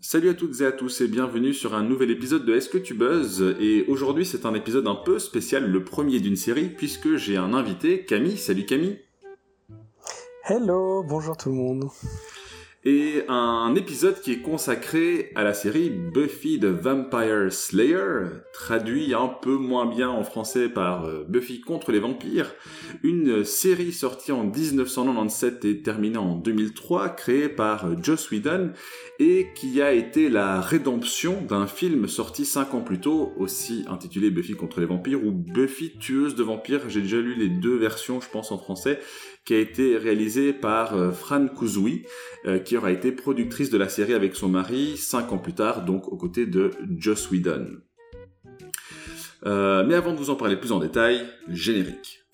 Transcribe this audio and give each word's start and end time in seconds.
Salut 0.00 0.28
à 0.28 0.34
toutes 0.34 0.60
et 0.60 0.66
à 0.66 0.72
tous 0.72 1.00
et 1.00 1.08
bienvenue 1.08 1.54
sur 1.54 1.74
un 1.74 1.82
nouvel 1.82 2.10
épisode 2.10 2.44
de 2.44 2.54
Est-ce 2.54 2.68
que 2.68 2.78
tu 2.78 2.94
buzzes 2.94 3.56
Et 3.58 3.86
aujourd'hui 3.88 4.26
c'est 4.26 4.44
un 4.44 4.54
épisode 4.54 4.86
un 4.86 4.94
peu 4.94 5.18
spécial, 5.18 5.70
le 5.70 5.84
premier 5.84 6.20
d'une 6.20 6.36
série, 6.36 6.68
puisque 6.68 7.16
j'ai 7.16 7.36
un 7.36 7.54
invité, 7.54 8.04
Camille. 8.04 8.36
Salut 8.36 8.66
Camille. 8.66 8.98
Hello, 10.44 11.02
bonjour 11.02 11.36
tout 11.36 11.48
le 11.48 11.56
monde 11.56 11.88
et 12.86 13.24
un 13.26 13.74
épisode 13.74 14.20
qui 14.20 14.30
est 14.30 14.42
consacré 14.42 15.32
à 15.34 15.42
la 15.42 15.54
série 15.54 15.90
Buffy 15.90 16.60
the 16.60 16.66
Vampire 16.66 17.52
Slayer, 17.52 18.26
traduit 18.52 19.12
un 19.12 19.26
peu 19.26 19.56
moins 19.56 19.86
bien 19.86 20.08
en 20.08 20.22
français 20.22 20.68
par 20.68 21.04
euh, 21.04 21.24
Buffy 21.28 21.60
contre 21.60 21.90
les 21.90 21.98
vampires, 21.98 22.54
une 23.02 23.44
série 23.44 23.92
sortie 23.92 24.30
en 24.30 24.44
1997 24.44 25.64
et 25.64 25.82
terminée 25.82 26.16
en 26.16 26.36
2003, 26.36 27.08
créée 27.08 27.48
par 27.48 27.86
euh, 27.86 27.96
Joss 28.00 28.30
Whedon 28.30 28.70
et 29.18 29.48
qui 29.56 29.82
a 29.82 29.92
été 29.92 30.28
la 30.28 30.60
rédemption 30.60 31.42
d'un 31.42 31.66
film 31.66 32.06
sorti 32.06 32.44
5 32.44 32.74
ans 32.74 32.82
plus 32.82 33.00
tôt, 33.00 33.32
aussi 33.36 33.84
intitulé 33.88 34.30
Buffy 34.30 34.54
contre 34.54 34.78
les 34.78 34.86
vampires 34.86 35.24
ou 35.24 35.32
Buffy 35.32 35.98
tueuse 35.98 36.36
de 36.36 36.44
vampires. 36.44 36.88
J'ai 36.88 37.00
déjà 37.00 37.16
lu 37.16 37.34
les 37.34 37.48
deux 37.48 37.76
versions, 37.76 38.20
je 38.20 38.28
pense, 38.28 38.52
en 38.52 38.58
français 38.58 39.00
qui 39.46 39.54
a 39.54 39.58
été 39.58 39.96
réalisé 39.96 40.52
par 40.52 40.94
euh, 40.94 41.12
Fran 41.12 41.46
Kuzui, 41.46 42.04
euh, 42.44 42.58
qui 42.58 42.76
aura 42.76 42.90
été 42.90 43.12
productrice 43.12 43.70
de 43.70 43.78
la 43.78 43.88
série 43.88 44.12
avec 44.12 44.34
son 44.34 44.48
mari 44.48 44.96
cinq 44.96 45.32
ans 45.32 45.38
plus 45.38 45.54
tard, 45.54 45.84
donc 45.84 46.08
aux 46.08 46.16
côtés 46.16 46.46
de 46.46 46.72
Joss 46.98 47.30
Whedon. 47.30 47.78
Euh, 49.46 49.84
mais 49.86 49.94
avant 49.94 50.12
de 50.12 50.18
vous 50.18 50.30
en 50.30 50.34
parler 50.34 50.56
plus 50.56 50.72
en 50.72 50.80
détail, 50.80 51.24
générique. 51.48 52.25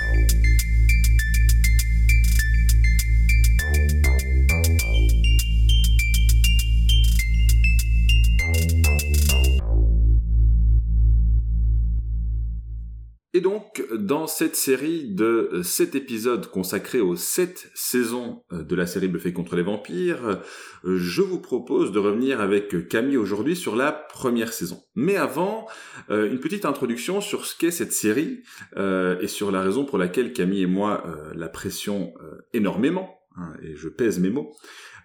Et 13.34 13.40
donc, 13.40 13.82
dans 13.94 14.26
cette 14.26 14.56
série 14.56 15.08
de 15.08 15.62
7 15.62 15.94
épisodes 15.94 16.46
consacrés 16.50 17.00
aux 17.00 17.16
7 17.16 17.70
saisons 17.74 18.42
euh, 18.52 18.62
de 18.62 18.76
la 18.76 18.86
série 18.86 19.08
Buffy 19.08 19.32
contre 19.32 19.56
les 19.56 19.62
vampires, 19.62 20.42
euh, 20.84 20.98
je 20.98 21.22
vous 21.22 21.40
propose 21.40 21.92
de 21.92 21.98
revenir 21.98 22.42
avec 22.42 22.88
Camille 22.88 23.16
aujourd'hui 23.16 23.56
sur 23.56 23.74
la 23.74 23.90
première 23.90 24.52
saison. 24.52 24.82
Mais 24.96 25.16
avant, 25.16 25.66
euh, 26.10 26.30
une 26.30 26.40
petite 26.40 26.66
introduction 26.66 27.22
sur 27.22 27.46
ce 27.46 27.56
qu'est 27.56 27.70
cette 27.70 27.92
série 27.92 28.42
et 28.76 29.28
sur 29.28 29.50
la 29.50 29.62
raison 29.62 29.84
pour 29.84 29.96
laquelle 29.96 30.32
Camille 30.32 30.62
et 30.62 30.66
moi 30.66 31.04
l'apprécions 31.34 32.14
énormément, 32.52 33.18
hein, 33.36 33.54
et 33.62 33.76
je 33.76 33.88
pèse 33.88 34.18
mes 34.18 34.30
mots. 34.30 34.54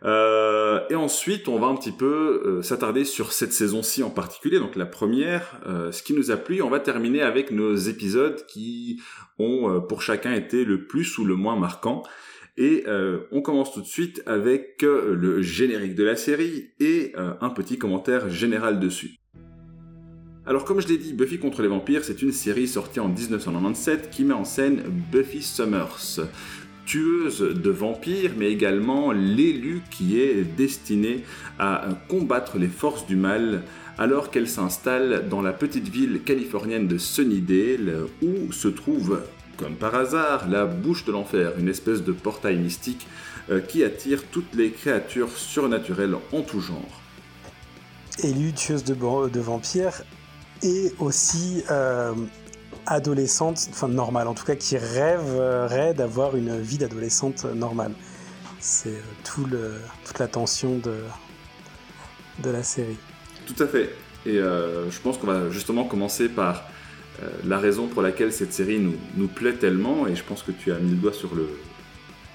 Euh, 0.04 0.82
et 0.90 0.96
ensuite, 0.96 1.48
on 1.48 1.60
va 1.60 1.68
un 1.68 1.76
petit 1.76 1.92
peu 1.92 2.42
euh, 2.46 2.62
s'attarder 2.62 3.04
sur 3.04 3.34
cette 3.34 3.54
saison-ci 3.54 4.04
en 4.04 4.10
particulier, 4.10 4.60
donc 4.60 4.76
la 4.76 4.86
première, 4.86 5.60
euh, 5.66 5.92
ce 5.92 6.04
qui 6.04 6.14
nous 6.14 6.32
a 6.32 6.38
plu. 6.38 6.62
On 6.62 6.70
va 6.70 6.80
terminer 6.80 7.22
avec 7.22 7.52
nos 7.52 7.76
épisodes 7.76 8.46
qui 8.48 9.02
ont 9.40 9.82
pour 9.88 10.02
chacun 10.02 10.34
été 10.34 10.66
le 10.66 10.86
plus 10.86 11.18
ou 11.18 11.26
le 11.26 11.36
moins 11.36 11.56
marquant. 11.56 12.04
Et 12.60 12.86
on 13.32 13.44
commence 13.44 13.72
tout 13.72 13.82
de 13.82 13.86
suite 13.86 14.24
avec 14.26 14.82
le 14.82 15.44
générique 15.44 15.94
de 15.94 16.04
la 16.04 16.16
série 16.16 16.72
et 16.80 17.14
un 17.16 17.52
petit 17.52 17.78
commentaire 17.78 18.32
général 18.32 18.80
dessus. 18.80 19.20
Alors 20.48 20.66
comme 20.66 20.82
je 20.82 20.88
l'ai 20.88 20.98
dit, 20.98 21.14
Buffy 21.14 21.38
contre 21.38 21.62
les 21.62 21.68
vampires, 21.68 22.04
c'est 22.04 22.24
une 22.24 22.32
série 22.32 22.68
sortie 22.68 23.00
en 23.00 23.10
1997 23.10 24.10
qui 24.10 24.24
met 24.24 24.34
en 24.34 24.46
scène 24.46 24.82
Buffy 25.12 25.44
Summers 25.44 26.22
tueuse 26.88 27.42
de 27.42 27.70
vampires, 27.70 28.32
mais 28.38 28.50
également 28.50 29.12
l'élu 29.12 29.84
qui 29.92 30.20
est 30.20 30.44
destiné 30.44 31.24
à 31.60 31.90
combattre 32.08 32.58
les 32.58 32.70
forces 32.70 33.06
du 33.06 33.18
mal 33.18 33.64
alors 33.98 34.32
qu'elle 34.32 34.48
s'installe 34.48 35.28
dans 35.30 35.42
la 35.42 35.54
petite 35.54 35.90
ville 35.90 36.22
californienne 36.24 36.88
de 36.88 36.98
Sunnydale 36.98 38.06
où 38.22 38.52
se 38.52 38.68
trouve, 38.70 39.22
comme 39.58 39.76
par 39.76 39.96
hasard, 39.96 40.48
la 40.48 40.66
bouche 40.66 41.04
de 41.06 41.12
l'enfer, 41.12 41.54
une 41.60 41.68
espèce 41.68 42.04
de 42.04 42.12
portail 42.12 42.58
mystique 42.58 43.06
euh, 43.50 43.60
qui 43.60 43.84
attire 43.84 44.24
toutes 44.32 44.56
les 44.56 44.72
créatures 44.72 45.32
surnaturelles 45.36 46.16
en 46.32 46.42
tout 46.42 46.62
genre. 46.62 47.02
Élue 48.24 48.54
tueuse 48.54 48.84
de, 48.84 49.40
vampires 49.40 50.04
et 50.64 50.92
aussi 51.00 51.64
euh, 51.70 52.14
adolescente, 52.88 53.68
enfin 53.70 53.88
normale 53.88 54.28
en 54.28 54.34
tout 54.34 54.46
cas, 54.46 54.56
qui 54.56 54.78
rêverait 54.78 55.94
d'avoir 55.94 56.36
une 56.36 56.60
vie 56.60 56.78
d'adolescente 56.78 57.46
normale. 57.46 57.92
C'est 58.60 58.90
euh, 58.90 59.02
tout 59.24 59.46
le, 59.46 59.76
toute 60.06 60.18
la 60.18 60.28
tension 60.28 60.78
de, 60.80 60.96
de 62.42 62.50
la 62.50 62.64
série. 62.64 62.98
Tout 63.46 63.62
à 63.62 63.68
fait. 63.68 63.94
Et 64.26 64.38
euh, 64.38 64.90
je 64.90 65.00
pense 65.00 65.18
qu'on 65.18 65.28
va 65.28 65.50
justement 65.52 65.84
commencer 65.84 66.28
par 66.28 66.64
euh, 67.22 67.30
la 67.46 67.60
raison 67.60 67.88
pour 67.88 68.02
laquelle 68.02 68.34
cette 68.34 68.54
série 68.54 68.80
nous, 68.80 68.96
nous 69.16 69.28
plaît 69.28 69.54
tellement, 69.54 70.08
et 70.08 70.16
je 70.16 70.24
pense 70.24 70.42
que 70.42 70.52
tu 70.52 70.72
as 70.72 70.80
mis 70.80 70.92
le 70.92 70.98
doigt 70.98 71.14
sur 71.14 71.36
le, 71.36 71.48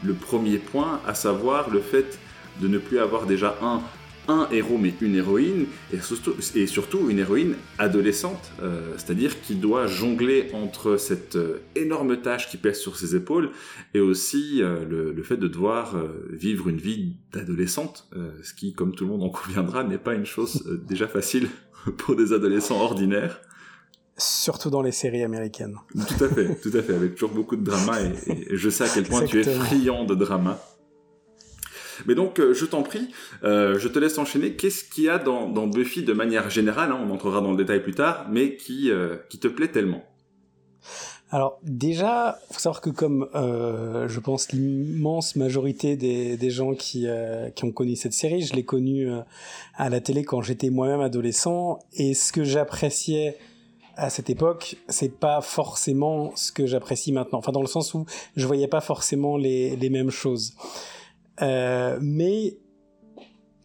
le 0.04 0.14
premier 0.14 0.58
point, 0.58 1.00
à 1.06 1.14
savoir 1.14 1.70
le 1.70 1.80
fait 1.80 2.18
de 2.60 2.68
ne 2.68 2.78
plus 2.78 2.98
avoir 2.98 3.26
déjà 3.26 3.56
un 3.62 3.80
un 4.28 4.48
héros 4.50 4.78
mais 4.78 4.94
une 5.00 5.16
héroïne, 5.16 5.66
et 5.92 6.00
surtout, 6.00 6.34
et 6.54 6.66
surtout 6.66 7.10
une 7.10 7.18
héroïne 7.18 7.54
adolescente, 7.78 8.52
euh, 8.62 8.92
c'est-à-dire 8.96 9.40
qui 9.42 9.56
doit 9.56 9.86
jongler 9.86 10.50
entre 10.52 10.96
cette 10.96 11.36
euh, 11.36 11.58
énorme 11.74 12.16
tâche 12.18 12.48
qui 12.48 12.56
pèse 12.56 12.78
sur 12.78 12.96
ses 12.96 13.16
épaules 13.16 13.50
et 13.94 14.00
aussi 14.00 14.62
euh, 14.62 14.84
le, 14.84 15.22
fait 15.22 15.36
de 15.36 15.48
devoir 15.48 15.94
vivre 16.30 16.68
une 16.68 16.78
vie 16.78 17.14
d'adolescente, 17.32 18.08
ce 18.42 18.52
qui, 18.54 18.72
comme 18.72 18.92
tout 18.92 19.04
le 19.04 19.10
monde 19.10 19.22
en 19.22 19.28
conviendra, 19.28 19.84
n'est 19.84 19.98
pas 19.98 20.14
une 20.14 20.26
chose 20.26 20.64
déjà 20.88 21.06
facile 21.06 21.48
pour 21.98 22.16
des 22.16 22.32
adolescents 22.32 22.80
ordinaires. 22.80 23.40
Surtout 24.18 24.68
dans 24.68 24.82
les 24.82 24.90
séries 24.90 25.22
américaines. 25.22 25.76
Tout 25.94 26.24
à 26.24 26.28
fait, 26.28 26.60
tout 26.60 26.76
à 26.76 26.82
fait, 26.82 26.94
avec 26.94 27.14
toujours 27.14 27.30
beaucoup 27.30 27.54
de 27.54 27.62
drama, 27.62 27.98
et, 28.02 28.52
et 28.52 28.56
je 28.56 28.68
sais 28.68 28.84
à 28.84 28.88
quel 28.92 29.04
point 29.04 29.24
tu 29.24 29.40
es 29.40 29.44
friand 29.44 30.04
de 30.04 30.16
drama. 30.16 30.60
Mais 32.06 32.14
donc, 32.14 32.38
euh, 32.38 32.54
je 32.54 32.64
t'en 32.64 32.82
prie, 32.82 33.08
euh, 33.44 33.78
je 33.78 33.88
te 33.88 33.98
laisse 33.98 34.18
enchaîner. 34.18 34.54
Qu'est-ce 34.54 34.84
qu'il 34.84 35.04
y 35.04 35.08
a 35.08 35.18
dans, 35.18 35.66
Buffy 35.66 36.02
de 36.02 36.12
manière 36.12 36.50
générale, 36.50 36.92
hein, 36.92 37.00
on 37.06 37.10
entrera 37.10 37.40
dans 37.40 37.50
le 37.50 37.56
détail 37.56 37.82
plus 37.82 37.94
tard, 37.94 38.26
mais 38.30 38.56
qui, 38.56 38.90
euh, 38.90 39.16
qui 39.28 39.38
te 39.38 39.48
plaît 39.48 39.68
tellement? 39.68 40.04
Alors 41.30 41.58
déjà, 41.62 42.38
faut 42.50 42.60
savoir 42.60 42.82
que 42.82 42.90
comme 42.90 43.26
je 43.32 44.20
pense 44.20 44.52
l'immense 44.52 45.34
majorité 45.34 45.96
des, 45.96 46.50
gens 46.50 46.74
qui, 46.74 47.06
qui 47.54 47.64
ont 47.64 47.72
connu 47.72 47.96
cette 47.96 48.12
série, 48.12 48.42
je 48.42 48.52
l'ai 48.52 48.66
connue 48.66 49.08
à 49.76 49.88
la 49.88 50.02
télé 50.02 50.24
quand 50.24 50.42
j'étais 50.42 50.68
moi-même 50.68 51.00
adolescent, 51.00 51.78
et 51.94 52.12
ce 52.12 52.32
que 52.32 52.44
j'appréciais 52.44 53.38
à 53.96 54.10
cette 54.10 54.30
époque, 54.30 54.76
c'est 54.88 55.18
pas 55.18 55.40
forcément 55.40 56.32
ce 56.34 56.52
que 56.52 56.66
j'apprécie 56.66 57.12
maintenant. 57.12 57.38
Enfin, 57.38 57.52
dans 57.52 57.62
le 57.62 57.66
sens 57.66 57.94
où 57.94 58.04
je 58.36 58.46
voyais 58.46 58.68
pas 58.68 58.80
forcément 58.80 59.36
les, 59.38 59.76
les 59.76 59.90
mêmes 59.90 60.10
choses. 60.10 60.54
Euh, 61.42 61.98
mais 62.00 62.56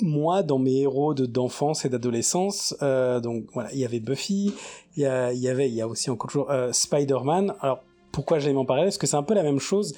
moi, 0.02 0.44
dans 0.44 0.60
mes 0.60 0.82
héros 0.82 1.14
d'enfance 1.14 1.86
et 1.86 1.90
d'adolescence, 1.90 2.76
euh, 2.82 3.20
donc 3.20 3.46
voilà, 3.54 3.72
il 3.74 3.80
y 3.80 3.86
avait 3.86 4.00
Buffy, 4.00 4.54
il 4.96 5.04
y, 5.04 5.06
avait, 5.06 5.70
il 5.70 5.76
y 5.76 5.82
a 5.82 5.88
aussi 5.88 6.10
encore 6.10 6.50
euh, 6.50 6.72
Spider-Man. 6.72 7.54
Alors 7.62 7.84
pourquoi 8.12 8.40
j'aime 8.40 8.58
en 8.58 8.66
parler 8.66 8.84
Parce 8.84 8.98
que 8.98 9.08
c'est 9.08 9.16
un 9.16 9.24
peu 9.24 9.34
la 9.34 9.44
même 9.44 9.60
chose. 9.60 9.96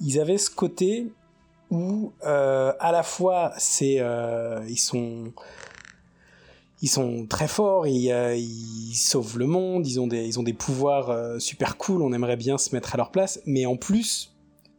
Ils 0.00 0.18
avaient 0.20 0.38
ce 0.38 0.50
côté 0.50 1.12
où 1.70 2.12
à 2.22 2.90
la 2.90 3.04
fois 3.04 3.52
c'est 3.56 4.02
ils 4.68 4.78
sont 4.78 5.32
ils 6.82 6.88
sont 6.88 7.26
très 7.26 7.46
forts, 7.46 7.86
ils, 7.86 8.10
ils, 8.36 8.96
sauvent 8.96 9.38
le 9.38 9.46
monde, 9.46 9.86
ils 9.86 10.00
ont 10.00 10.08
des, 10.08 10.26
ils 10.26 10.40
ont 10.40 10.42
des 10.42 10.54
pouvoirs 10.54 11.40
super 11.40 11.76
cool, 11.76 12.02
on 12.02 12.12
aimerait 12.12 12.38
bien 12.38 12.58
se 12.58 12.74
mettre 12.74 12.94
à 12.94 12.96
leur 12.96 13.12
place, 13.12 13.40
mais 13.46 13.66
en 13.66 13.76
plus, 13.76 14.32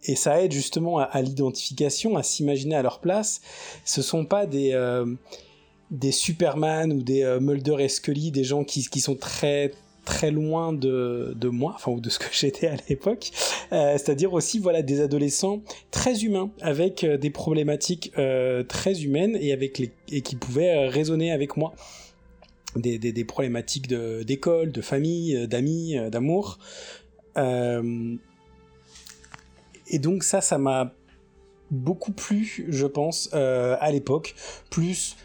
et 0.06 0.16
ça 0.16 0.42
aide 0.42 0.52
justement 0.52 1.00
à, 1.00 1.22
l'identification, 1.22 2.18
à 2.18 2.24
s'imaginer 2.24 2.76
à 2.76 2.82
leur 2.82 3.00
place. 3.00 3.42
Ce 3.86 4.02
sont 4.02 4.26
pas 4.26 4.46
des 4.46 4.72
euh, 4.74 5.06
Superman 6.12 6.92
ou 6.94 7.04
des 7.04 7.24
euh, 7.24 7.40
Mulder 7.40 7.78
et 7.80 7.90
Scully, 7.90 8.32
des 8.32 8.44
gens 8.44 8.64
qui, 8.64 8.84
sont 9.00 9.16
très 9.16 9.72
très 10.04 10.32
loin 10.32 10.74
de, 10.74 11.36
moi, 11.44 11.74
enfin 11.76 11.92
ou 11.92 12.00
de 12.00 12.10
ce 12.10 12.18
que 12.18 12.26
j'étais 12.32 12.68
à 12.68 12.76
l'époque, 12.90 13.30
euh, 13.72 13.94
c'est-à-dire 13.94 14.34
aussi 14.34 14.58
voilà 14.58 14.82
des 14.82 15.00
adolescents 15.00 15.62
très 15.92 16.24
humains 16.24 16.50
avec 16.62 17.06
des 17.06 17.30
problématiques 17.30 18.12
très 18.68 19.04
humaines 19.04 19.38
et 19.40 19.54
avec 19.54 19.80
et 20.12 20.22
qui 20.22 20.36
pouvaient 20.36 20.88
raisonner 20.88 21.32
avec 21.32 21.58
moi. 21.58 21.74
Des 22.76 23.26
problématiques 23.26 23.90
d'école, 23.90 24.72
de, 24.72 24.82
famille, 24.82 25.46
d'amis, 25.48 25.98
d'amour. 26.10 26.58
Et 29.92 30.00
donc 30.00 30.24
ça, 30.24 30.42
ça 30.42 30.58
m'a 30.58 30.94
beaucoup 31.70 32.14
plu, 32.14 32.66
je 32.70 32.88
pense, 32.88 33.30
euh, 33.34 33.76
à 33.80 33.92
l'époque. 33.92 34.34
Plus, 34.70 35.18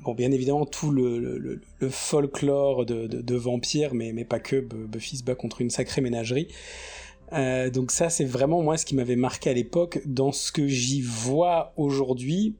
bon, 0.00 0.14
bien 0.14 0.30
évidemment, 0.30 0.64
tout 0.64 0.90
le, 0.90 1.60
folklore 1.90 2.86
de, 2.86 3.06
de, 3.06 3.34
vampires, 3.34 3.92
mais, 3.92 4.12
mais 4.12 4.24
pas 4.24 4.38
que. 4.38 4.60
Buffy 4.60 5.18
se 5.18 5.24
bat 5.24 5.34
contre 5.34 5.60
une 5.60 5.70
sacrée 5.70 6.00
ménagerie. 6.00 6.48
Euh, 7.32 7.68
donc 7.68 7.90
ça, 7.90 8.10
c'est 8.10 8.24
vraiment 8.24 8.62
moi 8.62 8.76
ce 8.76 8.86
qui 8.86 8.94
m'avait 8.94 9.16
marqué 9.16 9.50
à 9.50 9.54
l'époque. 9.54 10.00
Dans 10.06 10.30
ce 10.30 10.52
que 10.52 10.68
j'y 10.68 11.02
vois 11.02 11.72
aujourd'hui, 11.76 12.56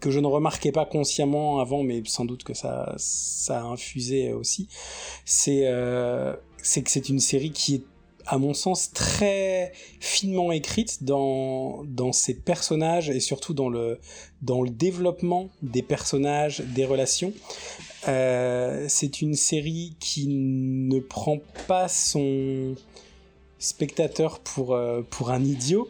que 0.00 0.10
je 0.12 0.20
ne 0.20 0.26
remarquais 0.26 0.72
pas 0.72 0.86
consciemment 0.86 1.58
avant, 1.58 1.82
mais 1.82 2.02
sans 2.06 2.24
doute 2.24 2.44
que 2.44 2.54
ça, 2.54 2.94
ça 2.96 3.60
a 3.60 3.64
infusé 3.64 4.32
aussi, 4.32 4.68
c'est 5.24 5.62
euh, 5.64 6.34
que 6.34 6.90
c'est 6.90 7.08
une 7.08 7.20
série 7.20 7.50
qui 7.50 7.76
est 7.76 7.84
à 8.26 8.38
mon 8.38 8.54
sens, 8.54 8.92
très 8.92 9.72
finement 10.00 10.50
écrite 10.52 11.04
dans, 11.04 11.84
dans 11.84 12.12
ses 12.12 12.34
personnages 12.34 13.08
et 13.08 13.20
surtout 13.20 13.54
dans 13.54 13.68
le, 13.68 14.00
dans 14.42 14.62
le 14.62 14.70
développement 14.70 15.48
des 15.62 15.82
personnages, 15.82 16.60
des 16.60 16.84
relations. 16.84 17.32
Euh, 18.08 18.86
c'est 18.88 19.22
une 19.22 19.34
série 19.34 19.96
qui 20.00 20.26
ne 20.28 20.98
prend 20.98 21.38
pas 21.66 21.88
son 21.88 22.74
spectateur 23.58 24.40
pour, 24.40 24.74
euh, 24.74 25.02
pour 25.08 25.30
un 25.30 25.42
idiot 25.42 25.88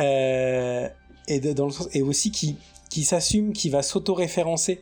euh, 0.00 0.88
et, 1.28 1.40
dans 1.40 1.66
le 1.66 1.72
sens, 1.72 1.88
et 1.92 2.02
aussi 2.02 2.30
qui, 2.30 2.56
qui 2.90 3.04
s'assume, 3.04 3.52
qui 3.52 3.70
va 3.70 3.82
s'auto-référencer. 3.82 4.80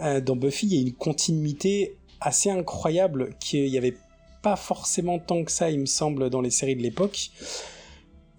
dans 0.00 0.36
Buffy, 0.36 0.66
il 0.66 0.74
y 0.74 0.78
a 0.78 0.80
une 0.80 0.92
continuité 0.92 1.96
assez 2.20 2.50
incroyable 2.50 3.34
qu'il 3.38 3.68
y 3.68 3.78
avait 3.78 3.96
pas 4.44 4.56
forcément 4.56 5.18
tant 5.18 5.42
que 5.42 5.50
ça, 5.50 5.70
il 5.70 5.80
me 5.80 5.86
semble, 5.86 6.28
dans 6.28 6.42
les 6.42 6.50
séries 6.50 6.76
de 6.76 6.82
l'époque. 6.82 7.30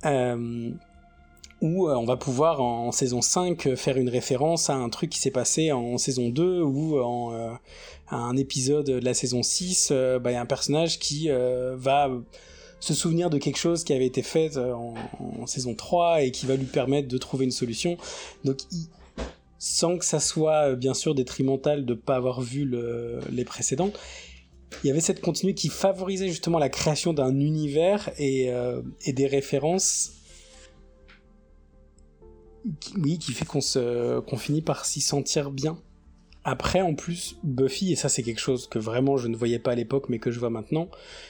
Euh, 0.06 0.70
où 1.62 1.88
euh, 1.88 1.96
on 1.96 2.06
va 2.06 2.16
pouvoir 2.16 2.62
en, 2.62 2.92
saison 2.92 3.22
5 3.22 3.76
faire 3.76 3.98
une 3.98 4.10
référence 4.10 4.70
à 4.70 4.76
un 4.76 4.90
truc 4.90 5.10
qui 5.10 5.18
s'est 5.18 5.32
passé 5.32 5.72
en 5.72 5.98
saison 5.98 6.30
2 6.30 6.62
ou 6.62 7.00
en, 7.00 7.34
euh, 7.34 7.50
à 8.10 8.18
un 8.18 8.38
épisode 8.38 8.86
de 8.86 9.00
la 9.04 9.16
saison 9.16 9.42
6, 9.42 9.92
bah, 10.22 10.30
il 10.30 10.34
y 10.34 10.38
a 10.38 10.42
un 10.42 10.46
personnage 10.46 11.00
qui 11.00 11.30
va 11.30 12.12
se 12.80 12.94
souvenir 12.94 13.32
de 13.32 13.40
quelque 13.40 13.58
chose 13.58 13.84
qui 13.84 13.94
avait 13.94 14.06
été 14.06 14.22
fait 14.22 14.58
en, 14.58 14.94
saison 15.48 15.74
3 15.74 16.22
et 16.22 16.32
qui 16.32 16.46
va 16.46 16.56
lui 16.56 16.66
permettre 16.66 17.08
de 17.08 17.18
trouver 17.18 17.46
une 17.46 17.52
solution. 17.52 17.98
Donc 18.44 18.58
sans 19.58 19.98
que 19.98 20.06
ça 20.06 20.20
soit 20.20 20.76
bien 20.76 20.94
sûr 20.94 21.16
détrimental 21.16 21.86
de 21.86 21.96
ne 21.96 22.00
pas 22.00 22.18
avoir 22.18 22.42
vu 22.42 22.70
les 23.32 23.46
précédents, 23.46 23.92
il 24.84 24.88
y 24.88 24.92
avait 24.92 25.02
cette 25.02 25.22
continuité 25.22 25.62
qui 25.62 25.70
favorisait 25.70 26.28
justement 26.28 26.60
la 26.60 26.70
création 26.70 27.14
d'un 27.14 27.40
univers 27.40 28.10
et, 28.18 28.52
euh, 28.52 28.82
des 29.06 29.28
références 29.28 30.12
qui, 32.80 32.94
oui, 32.98 33.18
qui 33.20 33.32
fait 33.34 33.46
qu'on 33.46 33.60
qu'on 34.22 34.38
finit 34.38 34.62
par 34.62 34.86
s'y 34.86 35.02
sentir 35.02 35.52
bien. 35.52 35.78
Après, 36.44 36.82
en 36.82 36.94
plus, 36.94 37.38
Buffy, 37.44 37.92
et 37.92 37.96
ça 37.96 38.08
c'est 38.08 38.22
quelque 38.22 38.40
chose 38.40 38.68
que 38.68 38.78
vraiment 38.78 39.18
je 39.18 39.28
ne 39.28 39.36
voyais 39.36 39.58
pas 39.58 39.72
à 39.72 39.76
l'époque, 39.76 40.10
mais 40.10 40.20
que 40.20 40.30
je 40.30 40.40
vois 40.40 40.52
maintenant, 40.52 40.90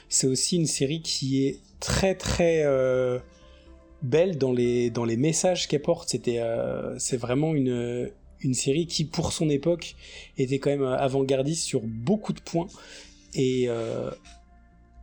c'est 0.10 0.28
aussi 0.28 0.58
une 0.58 0.66
série 0.66 1.02
qui 1.02 1.46
est 1.46 1.60
très 1.80 2.16
très 2.16 2.64
euh, 2.66 3.20
belle 4.02 4.38
dans 4.38 4.52
les, 4.52 4.90
dans 4.90 5.06
les 5.06 5.16
messages 5.16 5.70
qu'elle 5.70 5.82
porte. 5.82 6.10
C'était, 6.10 6.40
euh, 6.40 7.00
c'est 7.00 7.16
vraiment 7.16 7.56
une, 7.56 8.12
une 8.42 8.54
série 8.54 8.88
qui, 8.88 9.06
pour 9.06 9.32
son 9.32 9.50
époque, 9.50 9.96
était 10.38 10.60
quand 10.60 10.70
même 10.70 10.84
avant-gardiste 10.84 11.64
sur 11.64 11.82
beaucoup 11.84 12.34
de 12.34 12.42
points. 12.42 12.68
Et 13.36 13.66
euh, 13.68 14.10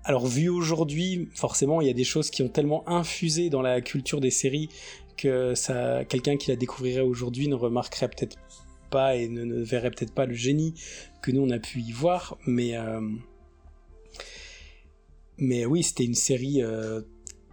alors 0.05 0.27
vu 0.27 0.49
aujourd'hui, 0.49 1.29
forcément, 1.35 1.81
il 1.81 1.87
y 1.87 1.91
a 1.91 1.95
des 1.95 2.05
choses 2.05 2.31
qui 2.31 2.43
ont 2.43 2.49
tellement 2.49 2.89
infusé 2.89 3.51
dans 3.51 3.63
la 3.63 3.81
culture 3.81 4.21
des 4.21 4.31
séries 4.31 4.69
que 5.17 5.55
ça, 5.55 6.05
quelqu'un 6.07 6.37
qui 6.37 6.51
la 6.51 6.57
découvrirait 6.57 7.03
aujourd'hui 7.03 7.49
ne 7.49 7.55
remarquerait 7.55 8.09
peut-être 8.09 8.39
pas 8.91 9.17
et 9.17 9.29
ne, 9.29 9.63
verrait 9.63 9.91
peut-être 9.91 10.15
pas 10.15 10.27
le 10.27 10.35
génie 10.35 10.75
que 11.23 11.31
nous 11.31 11.43
on 11.43 11.51
a 11.51 11.59
pu 11.59 11.81
y 11.81 11.93
voir. 11.93 12.39
Mais 12.47 12.77
euh, 12.77 13.01
mais 15.39 15.67
oui, 15.67 15.83
c'était 15.83 16.05
une 16.05 16.15
série 16.15 16.63
euh, 16.63 17.03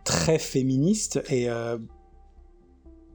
très 0.05 0.39
féministe 0.39 1.21
et 1.29 1.47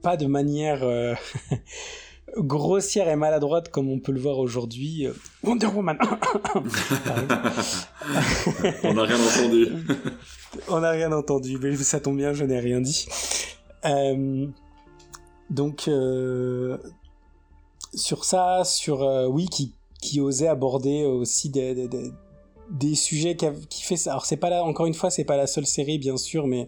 pas 0.01 0.17
de 0.17 0.27
manière 0.27 0.83
grossière 2.37 3.07
et 3.07 3.15
maladroite 3.15 3.69
comme 3.69 3.89
on 3.89 3.99
peut 3.99 4.11
le 4.11 4.19
voir 4.19 4.39
aujourd'hui. 4.39 5.07
Euh, 5.07 5.13
Wonder 5.43 5.67
Woman. 5.67 5.97
on 8.83 8.93
n'a 8.93 9.03
rien 9.03 9.17
entendu. 9.19 9.67
on 10.67 10.79
n'a 10.79 10.91
rien 10.91 11.11
entendu, 11.11 11.57
mais 11.61 11.75
ça 11.77 11.99
tombe 11.99 12.17
bien, 12.17 12.33
je 12.33 12.43
n'ai 12.43 12.59
rien 12.59 12.81
dit. 12.81 13.05
Euh, 13.85 14.47
donc 15.49 15.87
euh, 15.87 16.77
sur 17.93 18.25
ça, 18.25 18.63
sur 18.63 19.01
oui, 19.29 19.47
qui, 19.47 19.73
qui 20.01 20.19
osait 20.19 20.47
aborder 20.47 21.05
aussi 21.05 21.49
des, 21.49 21.73
des, 21.75 22.11
des, 22.69 22.95
sujets 22.95 23.35
qui, 23.35 23.45
qui 23.69 23.83
fait 23.83 23.97
ça. 23.97 24.11
Alors 24.11 24.25
c'est 24.25 24.37
pas 24.37 24.49
là, 24.49 24.63
encore 24.63 24.87
une 24.87 24.93
fois, 24.93 25.09
c'est 25.09 25.25
pas 25.25 25.37
la 25.37 25.47
seule 25.47 25.65
série 25.65 25.99
bien 25.99 26.17
sûr, 26.17 26.47
mais 26.47 26.67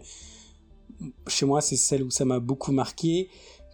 chez 1.26 1.46
moi 1.46 1.60
c'est 1.60 1.76
celle 1.76 2.02
où 2.02 2.10
ça 2.10 2.24
m'a 2.24 2.40
beaucoup 2.40 2.72
marqué, 2.72 3.28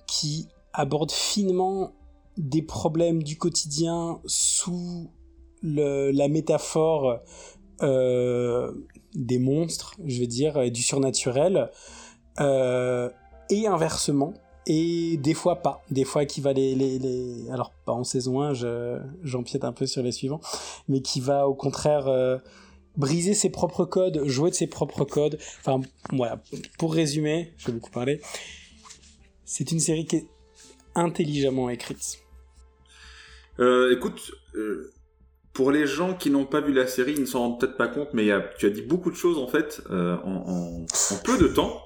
qui 0.07 0.49
aborde 0.75 1.13
finement 1.13 1.93
des 2.37 2.63
problèmes 2.63 3.23
du 3.23 3.39
quotidien 3.39 4.21
sous 4.27 5.11
la 5.63 6.29
métaphore 6.29 7.21
euh, 7.83 8.73
des 9.15 9.39
monstres, 9.39 9.95
je 10.05 10.21
vais 10.21 10.27
dire, 10.27 10.61
et 10.61 10.71
du 10.71 10.83
surnaturel, 10.83 11.71
euh, 12.41 13.09
et 13.49 13.67
inversement, 13.67 14.35
et 14.67 15.17
des 15.19 15.35
fois 15.35 15.63
pas, 15.63 15.83
des 15.91 16.05
fois 16.05 16.25
qui 16.25 16.41
va 16.41 16.53
les, 16.53 17.47
alors 17.51 17.73
pas 17.85 17.93
en 17.93 18.05
saison 18.05 18.43
1, 18.43 18.53
j'empiète 19.23 19.65
un 19.65 19.73
peu 19.73 19.87
sur 19.87 20.03
les 20.03 20.13
suivants, 20.13 20.41
mais 20.89 21.01
qui 21.01 21.21
va 21.21 21.49
au 21.49 21.55
contraire 21.55 22.09
euh, 22.09 22.39
briser 22.97 23.35
ses 23.35 23.51
propres 23.51 23.85
codes, 23.85 24.25
jouer 24.25 24.51
de 24.51 24.57
ses 24.57 24.67
propres 24.67 25.05
codes, 25.05 25.39
enfin 25.61 25.81
voilà, 26.13 26.43
pour 26.79 26.93
résumer, 26.93 27.53
je 27.57 27.67
vais 27.67 27.73
beaucoup 27.75 27.91
parler, 27.91 28.21
c'est 29.45 29.71
une 29.71 29.81
série 29.81 30.07
qui 30.07 30.17
est 30.17 30.29
intelligemment 30.95 31.71
écrite. 31.71 32.25
Euh, 33.61 33.93
écoute, 33.93 34.33
euh, 34.57 34.91
pour 35.53 35.71
les 35.71 35.87
gens 35.87 36.15
qui 36.15 36.31
n'ont 36.31 36.47
pas 36.47 36.61
vu 36.61 36.73
la 36.73 36.87
série, 36.87 37.13
ils 37.13 37.21
ne 37.21 37.27
s'en 37.27 37.41
rendent 37.41 37.61
peut-être 37.61 37.77
pas 37.77 37.89
compte, 37.89 38.09
mais 38.13 38.31
tu 38.59 38.67
as 38.67 38.71
dit 38.71 38.83
beaucoup 38.83 39.11
de 39.11 39.17
choses 39.17 39.39
en 39.39 39.47
fait 39.47 39.83
euh, 39.91 40.17
en, 40.25 40.85
peu 41.25 41.39
de 41.39 41.49
temps. 41.49 41.81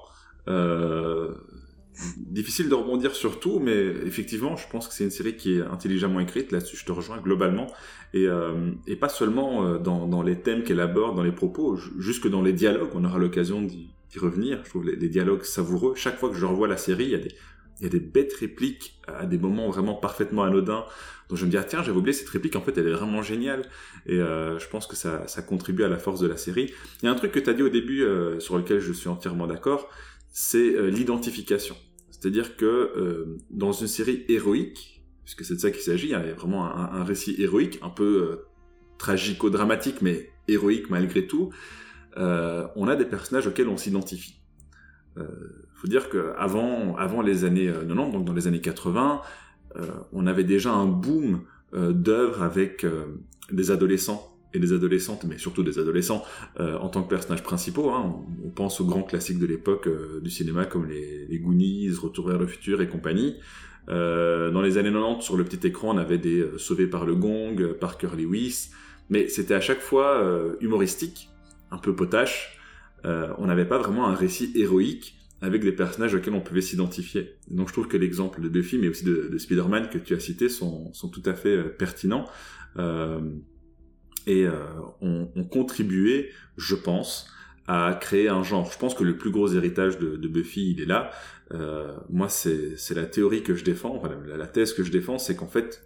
difficile 2.17 2.69
de 2.69 2.75
rebondir 2.75 3.13
sur 3.13 3.39
tout, 3.39 3.59
mais 3.59 3.77
effectivement, 4.05 4.55
je 4.55 4.67
pense 4.69 4.87
que 4.87 4.93
c'est 4.93 5.03
une 5.03 5.11
série 5.11 5.35
qui 5.35 5.57
est 5.57 5.61
intelligemment 5.61 6.21
écrite. 6.21 6.51
Là-dessus, 6.51 6.77
je 6.77 6.85
te 6.85 6.91
rejoins 6.91 7.17
globalement, 7.17 7.67
et, 8.13 8.27
pas 8.99 9.09
seulement 9.09 9.77
dans, 9.77 10.21
les 10.23 10.39
thèmes 10.41 10.63
qu'elle 10.63 10.79
aborde, 10.79 11.15
dans 11.15 11.23
les 11.23 11.33
propos, 11.33 11.75
jusque 11.97 12.27
dans 12.27 12.41
les 12.41 12.53
dialogues. 12.53 12.91
On 12.95 13.03
aura 13.03 13.19
l'occasion 13.19 13.61
d'y 13.61 13.91
revenir. 14.17 14.61
Je 14.63 14.69
trouve 14.69 14.85
les, 14.85 15.09
dialogues 15.09 15.43
savoureux. 15.43 15.93
Chaque 15.95 16.17
fois 16.17 16.29
que 16.29 16.35
je 16.35 16.45
revois 16.45 16.67
la 16.67 16.77
série, 16.77 17.03
il 17.03 17.11
y 17.11 17.15
a 17.15 17.19
des 17.19 17.35
il 17.79 17.83
y 17.83 17.85
a 17.85 17.89
des 17.89 17.99
bêtes 17.99 18.33
répliques 18.33 18.99
à 19.07 19.25
des 19.25 19.37
moments 19.37 19.69
vraiment 19.69 19.95
parfaitement 19.95 20.43
anodins. 20.43 20.85
Donc 21.29 21.37
je 21.37 21.45
me 21.45 21.51
dis, 21.51 21.57
ah 21.57 21.63
tiens, 21.63 21.81
j'avais 21.83 21.97
oublié 21.97 22.13
cette 22.13 22.29
réplique, 22.29 22.55
en 22.55 22.61
fait, 22.61 22.77
elle 22.77 22.87
est 22.87 22.93
vraiment 22.93 23.21
géniale. 23.21 23.63
Et 24.05 24.19
euh, 24.19 24.59
je 24.59 24.67
pense 24.67 24.87
que 24.87 24.95
ça, 24.95 25.27
ça 25.27 25.41
contribue 25.41 25.83
à 25.83 25.87
la 25.87 25.97
force 25.97 26.19
de 26.19 26.27
la 26.27 26.37
série. 26.37 26.73
Il 27.01 27.05
y 27.05 27.07
a 27.07 27.11
un 27.11 27.15
truc 27.15 27.31
que 27.31 27.39
tu 27.39 27.49
as 27.49 27.53
dit 27.53 27.63
au 27.63 27.69
début, 27.69 28.03
euh, 28.03 28.39
sur 28.39 28.57
lequel 28.57 28.79
je 28.79 28.91
suis 28.91 29.07
entièrement 29.07 29.47
d'accord, 29.47 29.89
c'est 30.29 30.75
euh, 30.75 30.89
l'identification. 30.89 31.75
C'est-à-dire 32.11 32.57
que 32.57 32.65
euh, 32.65 33.37
dans 33.49 33.71
une 33.71 33.87
série 33.87 34.25
héroïque, 34.27 35.03
puisque 35.23 35.45
c'est 35.45 35.55
de 35.55 35.59
ça 35.59 35.71
qu'il 35.71 35.81
s'agit, 35.81 36.13
hein, 36.13 36.21
il 36.23 36.29
y 36.29 36.31
a 36.31 36.35
vraiment 36.35 36.65
un, 36.65 37.03
récit 37.03 37.35
héroïque, 37.39 37.79
un 37.81 37.89
peu 37.89 38.03
euh, 38.03 38.47
tragico-dramatique, 38.97 40.01
mais 40.01 40.31
héroïque 40.47 40.89
malgré 40.89 41.27
tout, 41.27 41.51
on 42.17 42.87
a 42.89 42.95
des 42.97 43.05
personnages 43.05 43.47
auxquels 43.47 43.69
on 43.69 43.77
s'identifie. 43.77 44.39
Euh, 45.17 45.68
faut 45.79 45.87
dire 45.87 46.09
que 46.09 46.33
avant, 46.37 46.97
avant 46.97 47.21
les 47.21 47.45
années 47.45 47.67
90, 47.67 47.89
euh, 47.89 48.11
donc 48.11 48.25
dans 48.25 48.33
les 48.33 48.47
années 48.47 48.59
80, 48.59 49.21
euh, 49.77 49.85
on 50.11 50.27
avait 50.27 50.43
déjà 50.43 50.73
un 50.73 50.85
boom 50.85 51.41
euh, 51.73 51.93
d'œuvres 51.93 52.43
avec 52.43 52.85
des 53.51 53.71
adolescents 53.71 54.35
et 54.53 54.59
des 54.59 54.73
adolescentes, 54.73 55.25
mais 55.25 55.37
surtout 55.37 55.63
des 55.63 55.77
adolescents 55.77 56.23
en 56.59 56.89
tant 56.89 57.03
que 57.03 57.09
personnages 57.09 57.43
principaux. 57.43 57.91
Hein. 57.91 58.15
On, 58.43 58.49
pense 58.49 58.81
aux 58.81 58.85
grands 58.85 59.03
classiques 59.03 59.37
de 59.37 59.45
l'époque 59.45 59.87
du 60.23 60.29
cinéma 60.31 60.65
comme 60.65 60.87
les, 60.87 61.27
les, 61.27 61.39
Goonies, 61.39 61.91
Retour 61.91 62.27
vers 62.27 62.39
le 62.39 62.47
futur 62.47 62.81
et 62.81 62.87
compagnie. 62.87 63.35
dans 63.87 64.61
les 64.63 64.79
années 64.79 64.91
90, 64.91 65.23
sur 65.23 65.37
le 65.37 65.43
petit 65.43 65.67
écran, 65.67 65.89
on 65.95 65.97
avait 65.99 66.17
des 66.17 66.43
Sauvés 66.57 66.87
par 66.87 67.05
le 67.05 67.13
gong, 67.13 67.73
Parker 67.79 68.09
Lewis, 68.17 68.71
mais 69.09 69.27
c'était 69.27 69.53
à 69.53 69.61
chaque 69.61 69.81
fois 69.81 70.27
humoristique, 70.61 71.29
un 71.69 71.77
peu 71.77 71.95
potache. 71.95 72.59
on 73.03 73.45
n'avait 73.45 73.67
pas 73.67 73.77
vraiment 73.77 74.07
un 74.07 74.15
récit 74.15 74.51
héroïque 74.55 75.18
avec 75.41 75.61
des 75.63 75.71
personnages 75.71 76.13
auxquels 76.13 76.33
on 76.33 76.41
pouvait 76.41 76.61
s'identifier. 76.61 77.35
Donc 77.49 77.69
je 77.69 77.73
trouve 77.73 77.87
que 77.87 77.97
l'exemple 77.97 78.41
de 78.41 78.49
Buffy, 78.49 78.77
mais 78.77 78.89
aussi 78.89 79.05
de, 79.05 79.29
de 79.31 79.37
Spider-Man 79.37 79.89
que 79.89 79.97
tu 79.97 80.13
as 80.13 80.19
cité, 80.19 80.49
sont, 80.49 80.91
tout 81.11 81.23
à 81.25 81.33
fait 81.33 81.55
euh, 81.55 81.63
pertinents. 81.69 82.25
Euh, 82.77 83.19
et 84.27 84.45
euh, 84.45 84.53
ont, 85.01 85.31
ont, 85.35 85.43
contribué, 85.45 86.29
je 86.57 86.75
pense, 86.75 87.31
à 87.67 87.97
créer 87.99 88.27
un 88.27 88.43
genre. 88.43 88.71
Je 88.71 88.77
pense 88.77 88.93
que 88.93 89.03
le 89.03 89.17
plus 89.17 89.31
gros 89.31 89.47
héritage 89.53 89.97
de, 89.97 90.27
Buffy, 90.27 90.71
il 90.71 90.81
est 90.81 90.85
là. 90.85 91.11
Moi, 92.09 92.29
c'est 92.29 92.75
la 92.91 93.05
théorie 93.05 93.41
que 93.41 93.55
je 93.55 93.63
défends, 93.63 94.03
la, 94.27 94.45
thèse 94.45 94.73
que 94.73 94.83
je 94.83 94.91
défends, 94.91 95.17
c'est 95.17 95.35
qu'en 95.35 95.47
fait, 95.47 95.83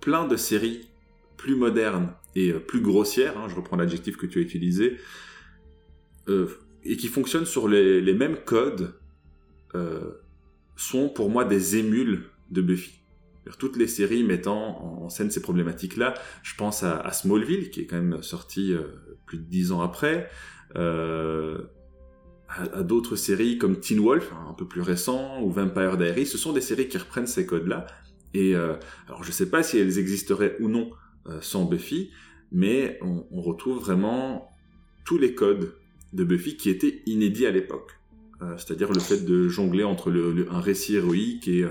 plein 0.00 0.26
de 0.26 0.36
séries 0.36 0.88
plus 1.36 1.54
modernes 1.54 2.12
et 2.34 2.52
plus 2.52 2.80
grossières, 2.80 3.38
hein, 3.38 3.46
je 3.48 3.54
reprends 3.54 3.76
l'adjectif 3.76 4.16
que 4.16 4.26
tu 4.26 4.40
as 4.40 4.42
utilisé, 4.42 4.96
et 6.84 6.96
qui 6.96 7.08
fonctionnent 7.08 7.46
sur 7.46 7.68
les, 7.68 8.14
mêmes 8.14 8.36
codes 8.44 8.94
euh, 9.74 10.12
sont 10.76 11.08
pour 11.08 11.30
moi 11.30 11.44
des 11.44 11.76
émules 11.76 12.30
de 12.50 12.62
Buffy. 12.62 13.00
toutes 13.58 13.76
les 13.76 13.86
séries 13.86 14.24
mettant 14.24 15.02
en 15.02 15.08
scène 15.08 15.30
ces 15.30 15.42
problématiques-là. 15.42 16.14
Je 16.42 16.54
pense 16.54 16.82
à, 16.82 17.10
Smallville, 17.12 17.70
qui 17.70 17.80
est 17.80 17.86
quand 17.86 18.00
même 18.00 18.22
sorti 18.22 18.72
euh, 18.72 18.84
plus 19.26 19.38
de 19.38 19.44
dix 19.44 19.72
ans 19.72 19.80
après. 19.80 20.30
Euh, 20.76 21.58
à, 22.48 22.82
d'autres 22.82 23.16
séries 23.16 23.58
comme 23.58 23.78
Teen 23.78 24.00
Wolf, 24.00 24.32
hein, 24.32 24.46
un 24.50 24.54
peu 24.54 24.66
plus 24.66 24.80
récent, 24.80 25.42
ou 25.42 25.50
Vampire 25.50 25.96
Diaries. 25.96 26.26
Ce 26.26 26.38
sont 26.38 26.52
des 26.52 26.60
séries 26.60 26.88
qui 26.88 26.96
reprennent 26.96 27.26
ces 27.26 27.44
codes-là. 27.44 27.86
Et 28.34 28.54
alors 28.54 29.24
je 29.24 29.32
sais 29.32 29.48
pas 29.48 29.62
si 29.62 29.78
elles 29.78 29.98
existeraient 29.98 30.56
ou 30.60 30.68
non 30.68 30.90
sans 31.40 31.64
Buffy, 31.64 32.10
mais 32.52 32.98
on, 33.02 33.40
retrouve 33.40 33.80
vraiment 33.80 34.50
tous 35.04 35.16
les 35.16 35.34
codes 35.34 35.74
de 36.12 36.24
Buffy 36.24 36.56
qui 36.56 36.70
étaient 36.70 37.02
inédits 37.06 37.46
à 37.46 37.50
l'époque. 37.50 37.92
C'est-à-dire 38.56 38.92
le 38.92 39.00
fait 39.00 39.24
de 39.24 39.48
jongler 39.48 39.82
entre 39.82 40.12
un 40.48 40.60
récit 40.60 40.94
héroïque 40.94 41.48
et 41.48 41.66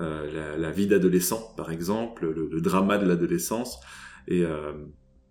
euh, 0.00 0.56
la, 0.56 0.70
vie 0.70 0.86
d'adolescent, 0.86 1.52
par 1.56 1.70
exemple, 1.70 2.26
le, 2.26 2.60
drama 2.60 2.96
de 2.96 3.06
l'adolescence. 3.06 3.80
Euh, 4.30 4.72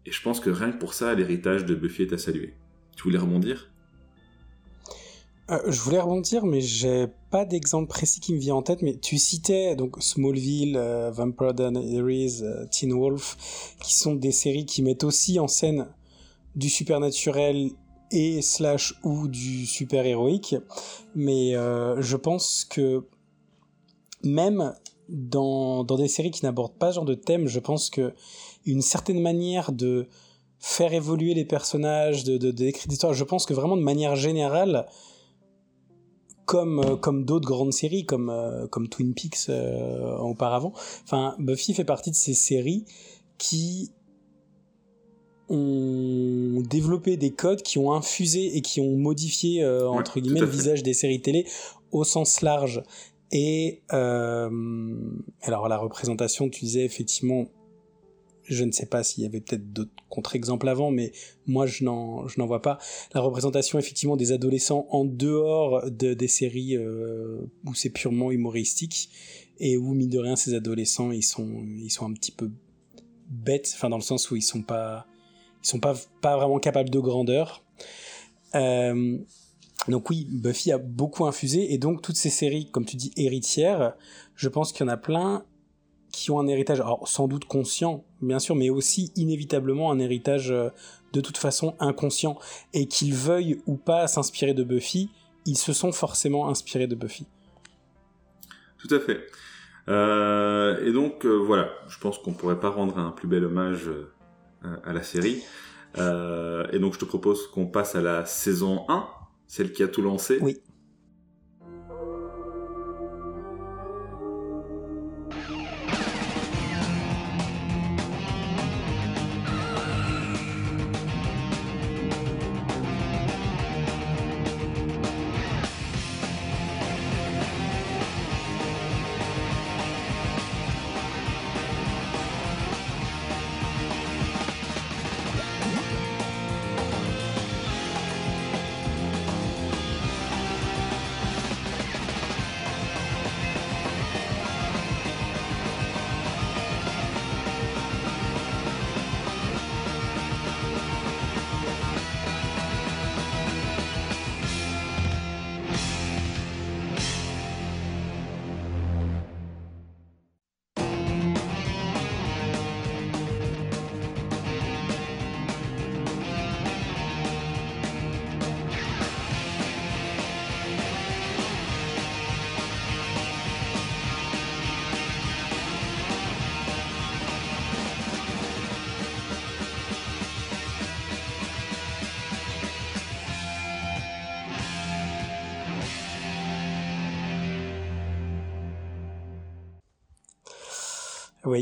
et, 0.06 0.12
je 0.12 0.22
pense 0.22 0.40
que 0.40 0.52
rien 0.52 0.72
que 0.72 0.78
pour 0.78 0.94
ça, 0.94 1.16
l'héritage 1.16 1.66
de 1.66 1.74
Buffy 1.74 2.04
est 2.04 2.14
à 2.14 2.20
saluer. 2.20 2.54
Tu 2.96 3.04
voulais 3.04 3.18
rebondir? 3.18 3.72
Euh, 5.50 5.58
je 5.68 5.80
voulais 5.80 6.00
rebondir, 6.00 6.46
mais 6.46 6.62
j'ai 6.62 7.08
pas 7.32 7.46
d'exemple 7.46 7.88
précis 7.88 8.20
qui 8.20 8.34
me 8.34 8.40
vient 8.40 8.56
en 8.56 8.62
tête. 8.62 8.84
Mais 8.84 8.96
tu 8.96 9.18
citais 9.18 9.76
donc 9.76 9.96
Smallville, 10.04 10.78
Vampire 11.14 11.56
Diaries, 11.56 12.44
Teen 12.72 12.94
Wolf, 12.94 13.76
qui 13.82 13.96
sont 13.96 14.14
des 14.14 14.32
séries 14.32 14.68
qui 14.68 14.84
mettent 14.84 15.04
aussi 15.04 15.40
en 15.40 15.48
scène 15.48 15.88
du 16.56 16.70
supernaturel 16.70 17.72
et 18.12 18.42
slash 18.42 18.96
ou 19.04 19.28
du 19.28 19.66
super 19.66 20.06
héroïque. 20.06 20.56
Mais 21.16 21.54
je 21.54 22.16
pense 22.16 22.66
que 22.66 23.04
même 24.24 24.74
dans, 25.10 25.84
dans 25.84 25.98
des 25.98 26.08
séries 26.08 26.32
qui 26.32 26.46
n'abordent 26.46 26.78
pas 26.78 26.92
ce 26.92 26.96
genre 26.96 27.06
de 27.06 27.16
thème, 27.16 27.48
je 27.48 27.60
pense 27.60 27.90
que 27.90 28.14
une 28.66 28.82
certaine 28.82 29.22
manière 29.22 29.72
de 29.72 30.08
faire 30.60 30.94
évoluer 30.94 31.34
les 31.34 31.46
personnages, 31.46 32.24
de, 32.24 32.38
de, 32.38 32.52
d'écrire 32.52 32.88
des 32.88 32.94
histoires, 32.94 33.14
je 33.14 33.24
pense 33.24 33.46
que 33.46 33.54
vraiment 33.54 33.78
de 33.78 33.82
manière 33.82 34.16
générale, 34.16 34.86
comme, 36.46 36.80
euh, 36.80 36.96
comme 36.96 37.26
d'autres 37.26 37.48
grandes 37.48 37.74
séries, 37.74 38.06
comme, 38.06 38.30
euh, 38.30 38.68
comme 38.68 38.90
Twin 38.90 39.14
Peaks 39.14 39.50
euh, 39.50 40.18
auparavant, 40.18 40.74
enfin, 41.04 41.36
Buffy 41.40 41.74
fait 41.74 41.86
partie 41.86 42.12
de 42.12 42.16
ces 42.16 42.34
séries 42.34 42.86
qui 43.38 43.92
ont 45.50 46.62
développé 46.70 47.18
des 47.18 47.32
codes, 47.32 47.62
qui 47.62 47.78
ont 47.78 47.92
infusé 47.92 48.56
et 48.56 48.62
qui 48.62 48.82
ont 48.82 48.96
modifié, 48.96 49.66
entre 49.66 50.20
guillemets, 50.20 50.42
le 50.42 50.46
visage 50.46 50.84
des 50.84 50.94
séries 50.94 51.22
télé 51.22 51.46
au 51.92 52.04
sens 52.04 52.42
large. 52.42 52.84
Et 53.32 53.82
euh, 53.94 54.50
alors 55.42 55.68
la 55.68 55.78
représentation, 55.78 56.50
tu 56.50 56.66
disais 56.66 56.84
effectivement, 56.84 57.48
je 58.44 58.64
ne 58.64 58.72
sais 58.72 58.88
pas 58.88 59.04
s'il 59.04 59.24
y 59.24 59.28
avait 59.28 59.42
peut-être 59.42 59.72
d'autres 59.72 59.92
contre-exemples 60.10 60.68
avant, 60.68 60.90
mais 60.90 61.12
moi 61.46 61.68
je 61.68 61.84
n'en 61.84 62.28
je 62.28 62.40
n'en 62.40 62.48
vois 62.48 62.62
pas. 62.62 62.80
La 63.14 63.22
représentation 63.22 63.78
effectivement 63.78 64.18
des 64.18 64.32
adolescents 64.32 64.88
en 64.90 65.06
dehors 65.06 65.90
de, 65.92 66.16
des 66.16 66.28
séries 66.28 66.76
euh, 66.76 67.40
où 67.66 67.76
c'est 67.76 67.92
purement 67.92 68.32
humoristique 68.32 69.12
et 69.60 69.78
où 69.78 69.94
mine 69.94 70.10
de 70.10 70.20
rien 70.20 70.36
ces 70.36 70.56
adolescents 70.56 71.12
ils 71.12 71.24
sont 71.24 71.64
ils 71.78 71.92
sont 71.92 72.08
un 72.10 72.14
petit 72.14 72.32
peu 72.32 72.50
bêtes, 73.30 73.72
enfin 73.76 73.90
dans 73.90 73.98
le 73.98 74.04
sens 74.04 74.32
où 74.32 74.36
ils 74.36 74.42
sont 74.42 74.64
pas 74.64 75.06
ils 75.64 75.68
sont 75.68 75.80
pas 75.80 75.96
pas 76.22 76.38
vraiment 76.38 76.60
capables 76.60 76.90
de 76.90 77.00
grandeur. 77.00 77.64
Euh, 78.56 79.18
donc 79.88 80.10
oui, 80.10 80.28
Buffy 80.30 80.72
a 80.72 80.78
beaucoup 80.78 81.26
infusé, 81.26 81.74
et 81.74 81.78
donc 81.78 82.02
toutes 82.02 82.18
ces 82.18 82.30
séries, 82.30 82.70
comme 82.72 82.86
tu 82.86 82.96
dis, 82.96 83.12
héritières, 83.18 83.96
je 84.36 84.50
pense 84.50 84.72
qu'il 84.72 84.86
y 84.86 84.90
en 84.90 84.92
a 84.92 84.98
plein 84.98 85.46
qui 86.12 86.32
ont 86.32 86.40
un 86.40 86.48
héritage, 86.48 86.82
alors 86.82 87.08
sans 87.08 87.28
doute 87.28 87.46
conscient, 87.46 88.04
bien 88.22 88.40
sûr, 88.40 88.56
mais 88.56 88.70
aussi 88.70 89.12
inévitablement 89.16 89.92
un 89.92 90.00
héritage 90.00 90.52
euh, 90.52 90.70
de 91.14 91.22
toute 91.22 91.38
façon 91.38 91.76
inconscient, 91.80 92.38
et 92.74 92.88
qu'ils 92.88 93.14
veuillent 93.14 93.62
ou 93.68 93.76
pas 93.76 94.08
s'inspirer 94.08 94.54
de 94.54 94.64
Buffy, 94.64 95.10
ils 95.46 95.58
se 95.58 95.74
sont 95.74 95.92
forcément 95.92 96.50
inspirés 96.50 96.88
de 96.88 96.96
Buffy. 96.96 97.26
Tout 98.78 98.94
à 98.94 99.00
fait. 99.00 99.20
Euh, 99.88 100.86
et 100.86 100.92
donc 100.92 101.26
voilà, 101.26 101.70
je 101.88 101.98
pense 102.00 102.18
qu'on 102.20 102.34
pourrait 102.34 102.60
pas 102.60 102.70
rendre 102.70 102.98
un 102.98 103.12
plus 103.12 103.28
bel 103.28 103.44
hommage 103.44 103.90
à 104.84 104.94
la 104.94 105.04
série. 105.04 105.44
et 105.98 106.80
donc 106.80 106.94
je 106.94 107.00
te 107.00 107.06
propose 107.06 107.48
qu'on 107.48 107.68
passe 107.68 107.96
à 107.96 108.02
la 108.02 108.26
saison 108.26 108.86
1 108.90 109.08
celle 109.48 109.72
qui 109.74 109.82
a 109.84 109.88
tout 109.88 110.02
lancé 110.04 110.38
Oui. 110.42 110.62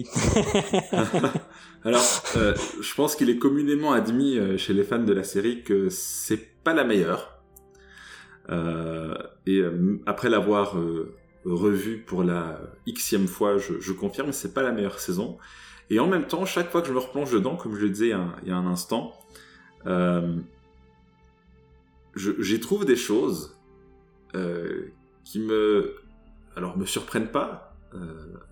Alors, 1.83 2.03
euh, 2.35 2.53
je 2.81 2.95
pense 2.95 3.15
qu'il 3.15 3.29
est 3.29 3.37
communément 3.37 3.93
admis 3.93 4.37
euh, 4.37 4.57
chez 4.57 4.73
les 4.73 4.83
fans 4.83 4.99
de 4.99 5.13
la 5.13 5.23
série 5.23 5.63
que 5.63 5.89
c'est 5.89 6.63
pas 6.63 6.73
la 6.73 6.83
meilleure. 6.83 7.41
Euh, 8.49 9.15
et 9.45 9.61
après 10.05 10.29
l'avoir 10.29 10.75
revue 11.45 11.97
pour 11.99 12.23
la 12.23 12.59
xème 12.87 13.27
fois, 13.27 13.57
je, 13.57 13.79
je 13.79 13.93
confirme, 13.93 14.31
c'est 14.31 14.53
pas 14.53 14.63
la 14.63 14.71
meilleure 14.71 14.99
saison. 14.99 15.37
Et 15.89 15.99
en 15.99 16.07
même 16.07 16.27
temps, 16.27 16.45
chaque 16.45 16.69
fois 16.69 16.81
que 16.81 16.87
je 16.87 16.93
me 16.93 16.99
replonge 16.99 17.31
dedans, 17.31 17.55
comme 17.55 17.75
je 17.75 17.81
le 17.81 17.89
disais 17.89 18.13
il 18.43 18.49
y 18.49 18.51
a 18.51 18.55
un 18.55 18.67
instant, 18.67 19.13
j'y 22.15 22.59
trouve 22.59 22.85
des 22.85 22.95
choses 22.95 23.57
qui 25.23 25.39
me, 25.39 25.95
alors 26.55 26.77
me 26.77 26.85
surprennent 26.85 27.31
pas, 27.31 27.66
euh, 27.66 27.66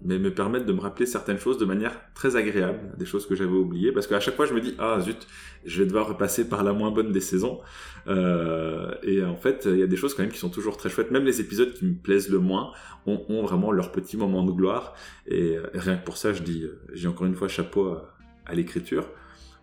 mais 0.05 0.19
me 0.19 0.33
permettent 0.33 0.65
de 0.65 0.73
me 0.73 0.79
rappeler 0.79 1.05
certaines 1.05 1.39
choses 1.39 1.57
de 1.57 1.65
manière 1.65 1.99
très 2.13 2.35
agréable, 2.35 2.95
des 2.97 3.05
choses 3.05 3.25
que 3.27 3.35
j'avais 3.35 3.51
oubliées, 3.51 3.91
parce 3.91 4.07
qu'à 4.07 4.19
chaque 4.19 4.35
fois 4.35 4.45
je 4.45 4.53
me 4.53 4.61
dis 4.61 4.75
ah 4.77 4.99
zut, 5.01 5.27
je 5.65 5.81
vais 5.81 5.87
devoir 5.87 6.07
repasser 6.07 6.47
par 6.47 6.63
la 6.63 6.73
moins 6.73 6.91
bonne 6.91 7.11
des 7.11 7.21
saisons, 7.21 7.59
euh, 8.07 8.93
et 9.01 9.23
en 9.23 9.35
fait 9.35 9.67
il 9.69 9.77
y 9.77 9.83
a 9.83 9.87
des 9.87 9.97
choses 9.97 10.13
quand 10.13 10.21
même 10.21 10.31
qui 10.31 10.37
sont 10.37 10.49
toujours 10.49 10.77
très 10.77 10.89
chouettes, 10.89 11.11
même 11.11 11.25
les 11.25 11.41
épisodes 11.41 11.73
qui 11.73 11.85
me 11.85 11.95
plaisent 11.95 12.29
le 12.29 12.39
moins 12.39 12.71
ont, 13.07 13.43
vraiment 13.43 13.71
leur 13.71 13.91
petit 13.91 14.17
moment 14.17 14.43
de 14.43 14.51
gloire, 14.51 14.93
et, 15.27 15.57
rien 15.73 15.97
que 15.97 16.05
pour 16.05 16.17
ça 16.17 16.33
je 16.33 16.43
dis 16.43 16.65
j'ai 16.93 17.07
encore 17.07 17.25
une 17.25 17.35
fois 17.35 17.47
chapeau 17.47 17.97
à, 18.45 18.53
l'écriture, 18.53 19.07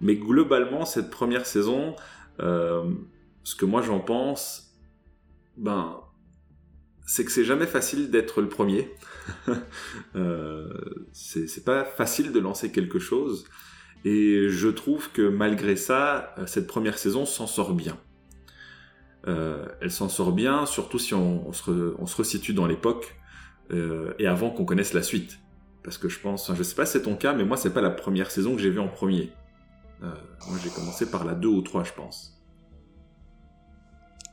mais 0.00 0.16
globalement 0.16 0.84
cette 0.84 1.10
première 1.10 1.46
saison, 1.46 1.94
euh, 2.40 2.82
ce 3.44 3.54
que 3.54 3.64
moi 3.64 3.80
j'en 3.80 4.00
pense, 4.00 4.76
ben 5.56 6.01
c'est 7.12 7.26
que 7.26 7.30
c'est 7.30 7.44
jamais 7.44 7.66
facile 7.66 8.10
d'être 8.10 8.40
le 8.40 8.48
premier. 8.48 8.90
euh, 10.16 10.72
c'est 11.12 11.62
pas 11.62 11.84
facile 11.84 12.32
de 12.32 12.40
lancer 12.40 12.72
quelque 12.72 12.98
chose. 12.98 13.44
Et 14.06 14.48
je 14.48 14.68
trouve 14.68 15.12
que 15.12 15.28
malgré 15.28 15.76
ça, 15.76 16.34
cette 16.46 16.66
première 16.66 16.96
saison 16.96 17.26
s'en 17.26 17.46
sort 17.46 17.74
bien. 17.74 17.98
Euh, 19.28 19.66
elle 19.82 19.90
s'en 19.90 20.08
sort 20.08 20.32
bien, 20.32 20.64
surtout 20.64 20.98
si 20.98 21.12
on, 21.12 21.52
se, 21.52 21.94
on 21.98 22.06
se, 22.06 22.16
resitue 22.16 22.54
dans 22.54 22.66
l'époque 22.66 23.14
euh, 23.72 24.14
et 24.18 24.26
avant 24.26 24.48
qu'on 24.48 24.64
connaisse 24.64 24.94
la 24.94 25.02
suite. 25.02 25.38
parce 25.84 25.98
que 25.98 26.08
je 26.08 26.18
pense, 26.18 26.50
je 26.54 26.62
sais 26.62 26.74
pas 26.74 26.86
si 26.86 26.92
c'est 26.92 27.02
ton 27.02 27.16
cas, 27.16 27.34
mais 27.34 27.44
moi 27.44 27.58
c'est 27.58 27.74
pas 27.74 27.82
la 27.82 27.90
première 27.90 28.30
saison 28.30 28.56
que 28.56 28.62
j'ai 28.62 28.70
vue 28.70 28.80
en 28.80 28.88
premier. 28.88 29.32
moi 30.00 30.58
j'ai 30.64 30.70
commencé 30.70 31.10
par 31.10 31.26
la 31.26 31.34
2 31.34 31.46
ou 31.46 31.60
3, 31.60 31.84
je 31.84 31.92
pense. 31.92 32.42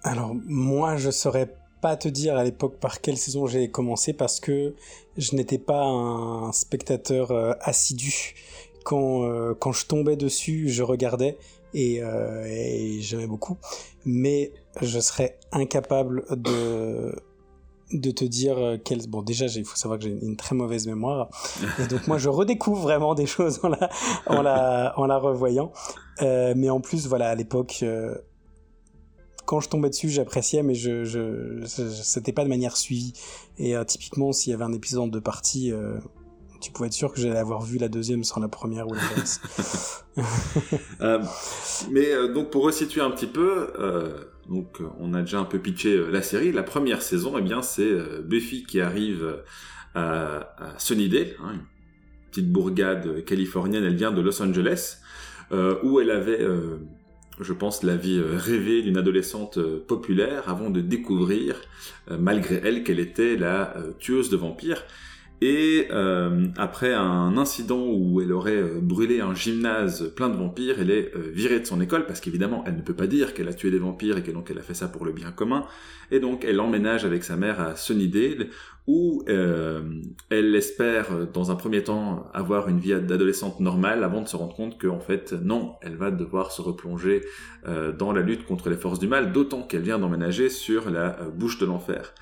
Alors 0.02 0.34
moi 0.34 0.96
je 0.96 1.12
saurais 1.12 1.59
pas 1.82 1.96
te 1.96 2.08
dire 2.08 2.38
à 2.38 2.44
l'époque 2.44 2.78
par 2.80 3.02
quelle 3.02 3.18
saison 3.18 3.48
j'ai 3.48 3.70
commencé 3.70 4.14
parce 4.14 4.40
que 4.40 4.76
je 5.18 5.36
n'étais 5.36 5.58
pas 5.58 5.84
un 5.84 6.52
spectateur 6.52 7.32
assidu. 7.62 8.36
Quand, 8.84 9.54
quand 9.60 9.72
je 9.72 9.86
tombais 9.86 10.16
dessus, 10.16 10.70
je 10.70 10.84
regardais 10.84 11.38
et, 11.74 11.98
et 11.98 13.02
j'aimais 13.02 13.28
beaucoup. 13.28 13.58
Mais 14.06 14.52
je 14.82 15.00
serais 15.00 15.38
incapable 15.52 16.26
de 16.32 17.14
de 17.92 18.12
te 18.12 18.24
dire 18.24 18.58
euh, 18.58 18.78
quel 18.84 19.08
bon 19.08 19.22
déjà 19.22 19.48
il 19.48 19.66
faut 19.66 19.76
savoir 19.76 20.00
que 20.00 20.06
j'ai 20.06 20.12
une 20.12 20.36
très 20.36 20.56
mauvaise 20.56 20.86
mémoire 20.86 21.30
et 21.80 21.88
donc 21.88 22.08
moi 22.08 22.18
je 22.18 22.30
redécouvre 22.30 22.82
vraiment 22.82 23.16
des 23.16 23.26
choses 23.26 23.60
en 23.64 23.70
la 23.70 24.94
en 24.96 25.06
la 25.08 25.18
revoyant 25.18 25.72
euh, 26.22 26.54
mais 26.56 26.70
en 26.70 26.82
plus 26.82 27.08
voilà 27.08 27.30
à 27.30 27.36
l'époque 27.36 27.80
euh, 27.82 28.16
quand 29.50 29.60
je 29.60 29.70
tombais 29.70 29.90
dessus 29.90 30.10
j'appréciais 30.10 30.62
mais 30.62 30.76
je, 30.76 31.04
je, 31.04 31.66
c'était 31.66 32.34
pas 32.34 32.44
de 32.44 32.50
manière 32.50 32.78
suivie 32.78 33.14
et 33.58 33.74
typiquement 33.88 34.32
s'il 34.32 34.52
y 34.52 34.54
avait 34.54 34.64
un 34.64 34.74
épisode 34.74 35.10
de 35.10 35.20
partie 35.20 35.74
tu 36.62 36.72
pouvais 36.72 36.88
être 36.88 36.94
sûr 36.94 37.12
que 37.12 37.20
j'allais 37.20 37.40
avoir 37.40 37.62
vu 37.62 37.78
la 37.78 37.88
deuxième 37.88 38.24
sans 38.24 38.42
la 38.42 38.50
première 38.50 38.88
ou 38.88 38.94
l'inverse. 38.94 39.42
mais 41.90 42.28
donc 42.34 42.52
pour 42.52 42.66
resituer 42.66 43.02
un 43.02 43.12
petit 43.12 43.28
peu, 43.28 43.70
donc 44.50 44.82
euh, 44.82 44.88
on 45.00 45.14
a 45.14 45.22
déjà 45.22 45.40
un 45.40 45.46
peu 45.46 45.60
pitché 45.60 45.96
euh, 45.96 46.10
la 46.10 46.22
série. 46.22 46.52
La 46.52 46.64
première 46.64 47.02
saison, 47.02 47.36
eh 47.38 47.42
bien, 47.42 47.62
c'est 47.62 47.84
euh, 47.84 48.22
Buffy 48.24 48.64
qui 48.64 48.82
arrive 48.82 49.44
à, 49.96 50.74
Sunnydale, 50.78 51.36
hein, 51.44 51.54
une 51.54 51.62
petite 52.32 52.52
bourgade 52.52 53.24
californienne. 53.26 53.84
Elle 53.84 53.96
vient 53.96 54.12
de 54.12 54.22
Los 54.22 54.42
Angeles, 54.42 54.98
où 55.84 56.00
elle 56.00 56.12
avait, 56.12 56.46
je 57.40 57.54
pense, 57.54 57.84
la 57.84 57.96
vie 57.96 58.22
rêvée 58.22 58.82
d'une 58.82 58.98
adolescente 58.98 59.60
populaire 59.88 60.50
avant 60.50 60.70
de 60.70 60.82
découvrir, 60.82 61.62
malgré 62.10 62.62
elle, 62.64 62.84
qu'elle 62.84 63.00
était 63.00 63.36
la 63.36 63.74
tueuse 64.00 64.30
de 64.30 64.38
vampires. 64.38 64.84
Et 65.42 65.88
euh, 65.92 66.48
après 66.58 66.94
un 66.94 67.38
incident 67.38 67.86
où 67.88 68.20
elle 68.20 68.34
aurait 68.34 68.58
euh, 68.58 68.80
brûlé 68.82 69.22
un 69.22 69.34
gymnase 69.34 70.12
plein 70.14 70.28
de 70.28 70.36
vampires, 70.36 70.76
elle 70.82 70.92
est 70.92 71.16
euh, 71.16 71.32
virée 71.34 71.62
de 71.62 71.66
son 71.66 71.80
école 71.80 72.06
parce 72.06 72.20
qu'évidemment 72.20 72.64
elle 72.68 72.76
ne 72.76 72.82
peut 72.82 72.94
pas 72.94 73.08
dire 73.08 73.34
qu'elle 73.34 73.48
a 73.48 73.54
tué 73.54 73.72
des 73.72 73.80
vampires 73.80 74.18
et 74.18 74.24
que 74.24 74.32
donc 74.32 74.52
elle 74.52 74.60
a 74.60 74.62
fait 74.62 74.74
ça 74.74 74.90
pour 74.90 75.06
le 75.06 75.14
bien 75.14 75.32
commun. 75.32 75.66
Et 76.12 76.20
donc 76.20 76.44
elle 76.44 76.60
emménage 76.60 77.06
avec 77.06 77.24
sa 77.24 77.38
mère 77.38 77.62
à 77.62 77.78
Sunnydale 77.78 78.48
où 78.88 79.24
elle 79.28 80.56
espère 80.56 81.28
dans 81.32 81.52
un 81.52 81.56
premier 81.56 81.84
temps 81.84 82.28
avoir 82.34 82.70
une 82.70 82.80
vie 82.80 83.00
d'adolescente 83.00 83.60
normale 83.60 84.04
avant 84.04 84.24
de 84.24 84.28
se 84.28 84.36
rendre 84.36 84.56
compte 84.56 84.82
qu'en 84.82 85.00
fait 85.00 85.32
non, 85.34 85.76
elle 85.84 85.96
va 85.96 86.10
devoir 86.10 86.52
se 86.52 86.64
replonger 86.64 87.22
dans 88.00 88.12
la 88.12 88.22
lutte 88.22 88.48
contre 88.48 88.68
les 88.72 88.78
forces 88.78 88.98
du 88.98 89.08
mal, 89.08 89.32
d'autant 89.32 89.62
qu'elle 89.62 89.84
vient 89.84 90.00
d'emménager 90.00 90.50
sur 90.50 90.90
la 90.90 91.20
bouche 91.36 91.60
de 91.60 91.68
l'enfer. 91.68 92.16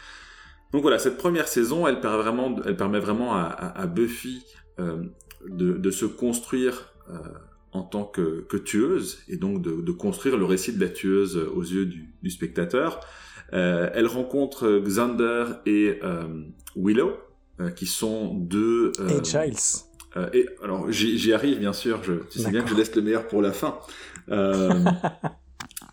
Donc 0.72 0.82
voilà, 0.82 1.00
cette 1.00 1.18
première 1.18 1.48
saison, 1.48 1.88
elle 1.88 2.02
permet 2.02 2.18
vraiment, 2.18 2.56
elle 2.66 2.78
permet 2.78 3.00
vraiment 3.00 3.36
à, 3.36 3.88
Buffy 3.88 4.44
euh, 4.80 5.04
de, 5.48 5.92
se 5.92 6.06
construire 6.06 6.94
euh, 7.10 7.18
en 7.72 7.84
tant 7.84 8.04
que, 8.04 8.46
tueuse 8.58 9.20
et 9.30 9.38
donc 9.38 9.62
de, 9.62 9.92
construire 9.92 10.38
le 10.38 10.46
récit 10.46 10.74
de 10.74 10.82
la 10.82 10.90
tueuse 10.90 11.38
aux 11.38 11.62
yeux 11.62 11.86
du, 11.86 12.30
spectateur. 12.30 13.00
Euh, 13.54 13.90
elle 13.94 14.08
rencontre 14.08 14.82
Xander 14.84 15.46
et 15.66 16.02
Willow, 16.76 17.14
qui 17.76 17.86
sont 17.86 18.34
deux. 18.34 18.92
et 19.10 19.24
Giles. 19.24 19.56
et 20.34 20.48
alors 20.62 20.92
j'y 20.92 21.32
arrive 21.32 21.60
bien 21.60 21.74
sûr. 21.74 22.04
Je, 22.04 22.14
tu 22.30 22.40
sais 22.40 22.52
bien 22.52 22.62
que 22.62 22.70
je 22.70 22.76
laisse 22.76 22.94
le 22.94 23.02
meilleur 23.02 23.28
pour 23.30 23.42
la 23.42 23.54
fin. 23.54 23.80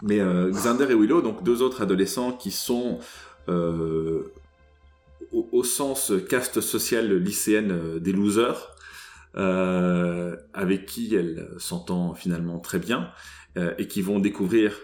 mais 0.02 0.18
Xander 0.50 0.90
et 0.90 0.94
Willow, 0.94 1.22
donc 1.22 1.44
deux 1.44 1.62
autres 1.62 1.80
adolescents 1.80 2.32
qui 2.32 2.50
sont 2.50 2.98
au, 5.34 5.64
sens 5.64 6.12
caste 6.28 6.60
sociale 6.60 7.14
lycéenne 7.16 7.72
euh, 7.72 7.98
des 7.98 8.12
losers, 8.12 8.76
euh, 9.36 10.36
avec 10.52 10.86
qui 10.86 11.14
elle 11.14 11.48
s'entend 11.58 12.14
finalement 12.14 12.60
très 12.60 12.78
bien, 12.78 13.10
euh, 13.56 13.74
et 13.78 13.88
qui 13.88 14.02
vont 14.02 14.18
découvrir 14.18 14.78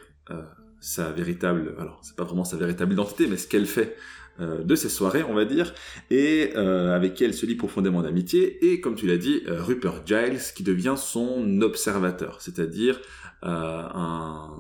sa 0.79 1.11
véritable, 1.11 1.75
alors 1.77 1.99
c'est 2.03 2.15
pas 2.15 2.23
vraiment 2.23 2.45
sa 2.45 2.57
véritable 2.57 2.93
identité, 2.93 3.27
mais 3.27 3.37
ce 3.37 3.49
qu'elle 3.49 3.67
fait 3.67 3.97
de 4.39 4.75
ces 4.77 4.89
soirées, 4.89 5.25
on 5.25 5.35
va 5.35 5.45
dire, 5.45 5.75
et 6.09 6.55
avec 6.55 7.15
qui 7.15 7.25
elle 7.25 7.35
se 7.35 7.47
lie 7.47 7.57
profondément 7.57 8.01
d'amitié, 8.01 8.65
et 8.71 8.81
comme 8.81 8.95
tu 8.95 9.09
l'as 9.09 9.17
dit, 9.17 9.43
Rupert 9.49 10.07
Giles, 10.07 10.39
qui 10.55 10.63
devient 10.63 10.95
son 10.97 11.63
observateur, 11.63 12.41
c'est-à-dire 12.41 13.01
un, 13.43 14.51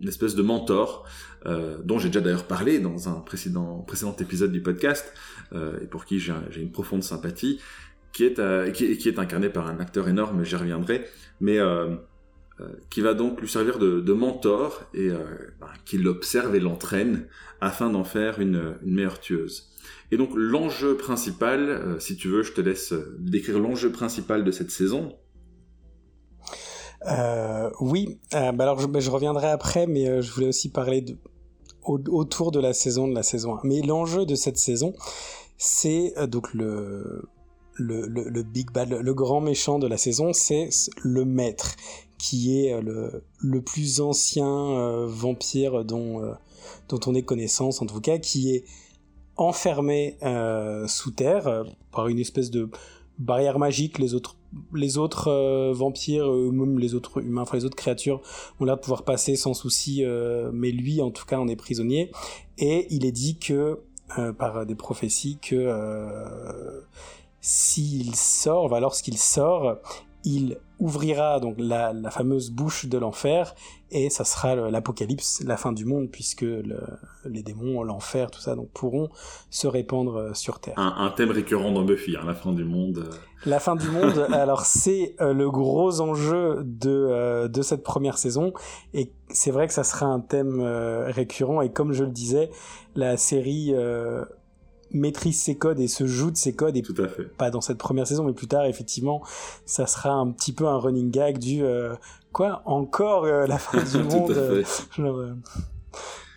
une 0.00 0.08
espèce 0.08 0.34
de 0.34 0.42
mentor 0.42 1.06
euh, 1.46 1.78
dont 1.84 1.98
j'ai 1.98 2.08
déjà 2.08 2.20
d'ailleurs 2.20 2.46
parlé 2.46 2.78
dans 2.78 3.08
un 3.08 3.20
précédent, 3.20 3.86
épisode 4.18 4.52
du 4.52 4.60
podcast 4.60 5.12
euh, 5.52 5.78
et 5.80 5.86
pour 5.86 6.04
qui 6.04 6.18
j'ai 6.18 6.32
une 6.56 6.72
profonde 6.72 7.02
sympathie 7.02 7.60
qui 8.12 8.24
est, 8.24 8.38
euh, 8.38 8.70
qui, 8.70 8.84
est 8.86 9.18
incarné 9.18 9.48
par 9.48 9.68
un 9.68 9.78
acteur 9.78 10.08
énorme, 10.08 10.44
j'y 10.44 10.56
reviendrai, 10.56 11.06
mais 11.40 11.58
qui 12.90 13.02
va 13.02 13.14
donc 13.14 13.40
lui 13.40 13.48
servir 13.48 13.78
de, 13.78 14.12
mentor 14.12 14.82
et 14.92 15.10
bah, 15.60 15.72
qui 15.84 15.96
l'observe 15.96 16.56
et 16.56 16.60
l'entraîne 16.60 17.26
afin 17.60 17.88
d'en 17.88 18.02
faire 18.02 18.40
une, 18.40 18.74
une, 18.84 18.94
meilleure 18.94 19.20
tueuse. 19.20 19.70
Et 20.10 20.16
donc 20.16 20.30
l'enjeu 20.34 20.96
principal, 20.96 21.96
si 22.00 22.16
tu 22.16 22.26
veux, 22.26 22.42
je 22.42 22.52
te 22.52 22.60
laisse 22.60 22.92
décrire 23.20 23.60
l'enjeu 23.60 23.92
principal 23.92 24.42
de 24.42 24.50
cette 24.50 24.72
saison, 24.72 25.14
euh, 27.06 27.70
oui, 27.80 28.18
euh, 28.34 28.52
bah 28.52 28.64
alors 28.64 28.80
je, 28.80 28.86
bah, 28.86 29.00
je, 29.00 29.10
reviendrai 29.10 29.48
après, 29.48 29.86
mais 29.86 30.08
euh, 30.08 30.22
je 30.22 30.32
voulais 30.32 30.48
aussi 30.48 30.68
parler 30.68 31.04
autour 31.84 32.50
de 32.50 32.60
la 32.60 32.74
saison 32.74 33.08
de 33.08 33.14
la 33.14 33.22
saison 33.22 33.54
1. 33.56 33.60
Mais 33.64 33.80
l'enjeu 33.80 34.26
de 34.26 34.34
cette 34.34 34.58
saison, 34.58 34.94
c'est 35.56 36.12
donc 36.28 36.52
le, 36.52 37.22
le, 37.74 38.06
le, 38.06 38.42
big 38.42 38.70
bad, 38.72 38.90
le, 38.90 39.14
grand 39.14 39.40
méchant 39.40 39.78
de 39.78 39.86
la 39.86 39.96
saison, 39.96 40.34
c'est 40.34 40.68
le 41.02 41.24
maître, 41.24 41.76
qui 42.18 42.60
est 42.60 42.78
le, 42.82 43.24
le 43.38 43.62
plus 43.62 44.02
ancien 44.02 45.06
vampire 45.06 45.86
dont, 45.86 46.20
dont 46.90 47.00
on 47.06 47.14
ait 47.14 47.22
connaissance, 47.22 47.80
en 47.80 47.86
tout 47.86 48.02
cas, 48.02 48.18
qui 48.18 48.54
est 48.54 48.64
enfermé 49.36 50.18
sous 50.88 51.12
terre 51.12 51.64
par 51.90 52.08
une 52.08 52.18
espèce 52.18 52.50
de 52.50 52.68
barrière 53.18 53.58
magique. 53.58 53.98
Les 53.98 54.12
autres 54.12 54.36
les 54.74 54.98
autres 54.98 55.28
euh, 55.28 55.72
vampires, 55.72 56.30
même 56.30 56.78
les 56.78 56.94
autres 56.94 57.22
humains, 57.22 57.42
enfin 57.42 57.56
les 57.56 57.64
autres 57.64 57.76
créatures, 57.76 58.20
ont 58.60 58.64
l'air 58.64 58.76
de 58.76 58.80
pouvoir 58.80 59.04
passer 59.04 59.36
sans 59.36 59.54
souci, 59.54 60.04
euh, 60.04 60.50
mais 60.52 60.70
lui, 60.70 61.00
en 61.02 61.10
tout 61.10 61.26
cas, 61.26 61.38
en 61.38 61.48
est 61.48 61.56
prisonnier. 61.56 62.10
Et 62.58 62.86
il 62.90 63.04
est 63.04 63.12
dit 63.12 63.38
que, 63.38 63.80
euh, 64.18 64.32
par 64.32 64.66
des 64.66 64.74
prophéties, 64.74 65.38
que 65.40 65.72
s'il 67.40 68.14
sort, 68.16 68.68
lorsqu'il 68.80 69.16
sort, 69.16 69.78
il 70.24 70.58
ouvrira 70.80 71.40
donc 71.40 71.56
la, 71.58 71.92
fameuse 72.10 72.50
bouche 72.50 72.86
de 72.86 72.98
l'enfer 72.98 73.54
et 73.90 74.10
ça 74.10 74.24
sera 74.24 74.54
l'apocalypse, 74.54 75.42
la 75.44 75.56
fin 75.56 75.72
du 75.72 75.84
monde 75.84 76.08
puisque 76.10 76.44
les 77.24 77.42
démons, 77.42 77.82
l'enfer, 77.82 78.30
tout 78.30 78.40
ça 78.40 78.54
donc 78.54 78.68
pourront 78.70 79.08
se 79.50 79.66
répandre 79.66 80.16
euh, 80.16 80.34
sur 80.34 80.60
Terre. 80.60 80.74
Un, 80.76 81.10
thème 81.10 81.30
récurrent 81.30 81.72
dans 81.72 81.84
Buffy, 81.84 82.16
hein, 82.16 82.24
la 82.26 82.34
fin 82.34 82.52
du 82.52 82.64
monde. 82.64 82.98
Euh. 82.98 83.16
La 83.46 83.60
fin 83.60 83.76
du 83.76 83.88
monde, 83.88 84.26
alors 84.32 84.66
c'est 84.66 85.16
euh, 85.20 85.32
le 85.32 85.50
gros 85.50 86.00
enjeu 86.00 86.62
de, 86.64 87.48
de 87.48 87.62
cette 87.62 87.82
première 87.82 88.18
saison 88.18 88.52
et 88.94 89.12
c'est 89.30 89.50
vrai 89.50 89.66
que 89.66 89.72
ça 89.72 89.84
sera 89.84 90.06
un 90.06 90.20
thème 90.20 90.60
récurrent 91.06 91.60
et 91.60 91.72
comme 91.72 91.92
je 91.92 92.04
le 92.04 92.10
disais, 92.10 92.50
la 92.94 93.16
série 93.16 93.74
maîtrise 94.92 95.40
ses 95.40 95.56
codes 95.56 95.80
et 95.80 95.88
se 95.88 96.06
joue 96.06 96.30
de 96.30 96.36
ses 96.36 96.54
codes 96.54 96.76
et 96.76 96.82
Tout 96.82 96.94
à 96.98 97.08
fait. 97.08 97.24
pas 97.24 97.50
dans 97.50 97.60
cette 97.60 97.78
première 97.78 98.06
saison 98.06 98.24
mais 98.24 98.32
plus 98.32 98.46
tard 98.48 98.64
effectivement 98.64 99.22
ça 99.66 99.86
sera 99.86 100.10
un 100.10 100.30
petit 100.30 100.52
peu 100.52 100.66
un 100.66 100.78
running 100.78 101.10
gag 101.10 101.38
du 101.38 101.62
euh, 101.62 101.94
quoi 102.32 102.62
encore 102.64 103.24
euh, 103.24 103.46
la 103.46 103.58
fin 103.58 103.82
du 103.82 104.02
monde 104.04 104.30
euh, 104.30 104.64
genre, 104.96 105.24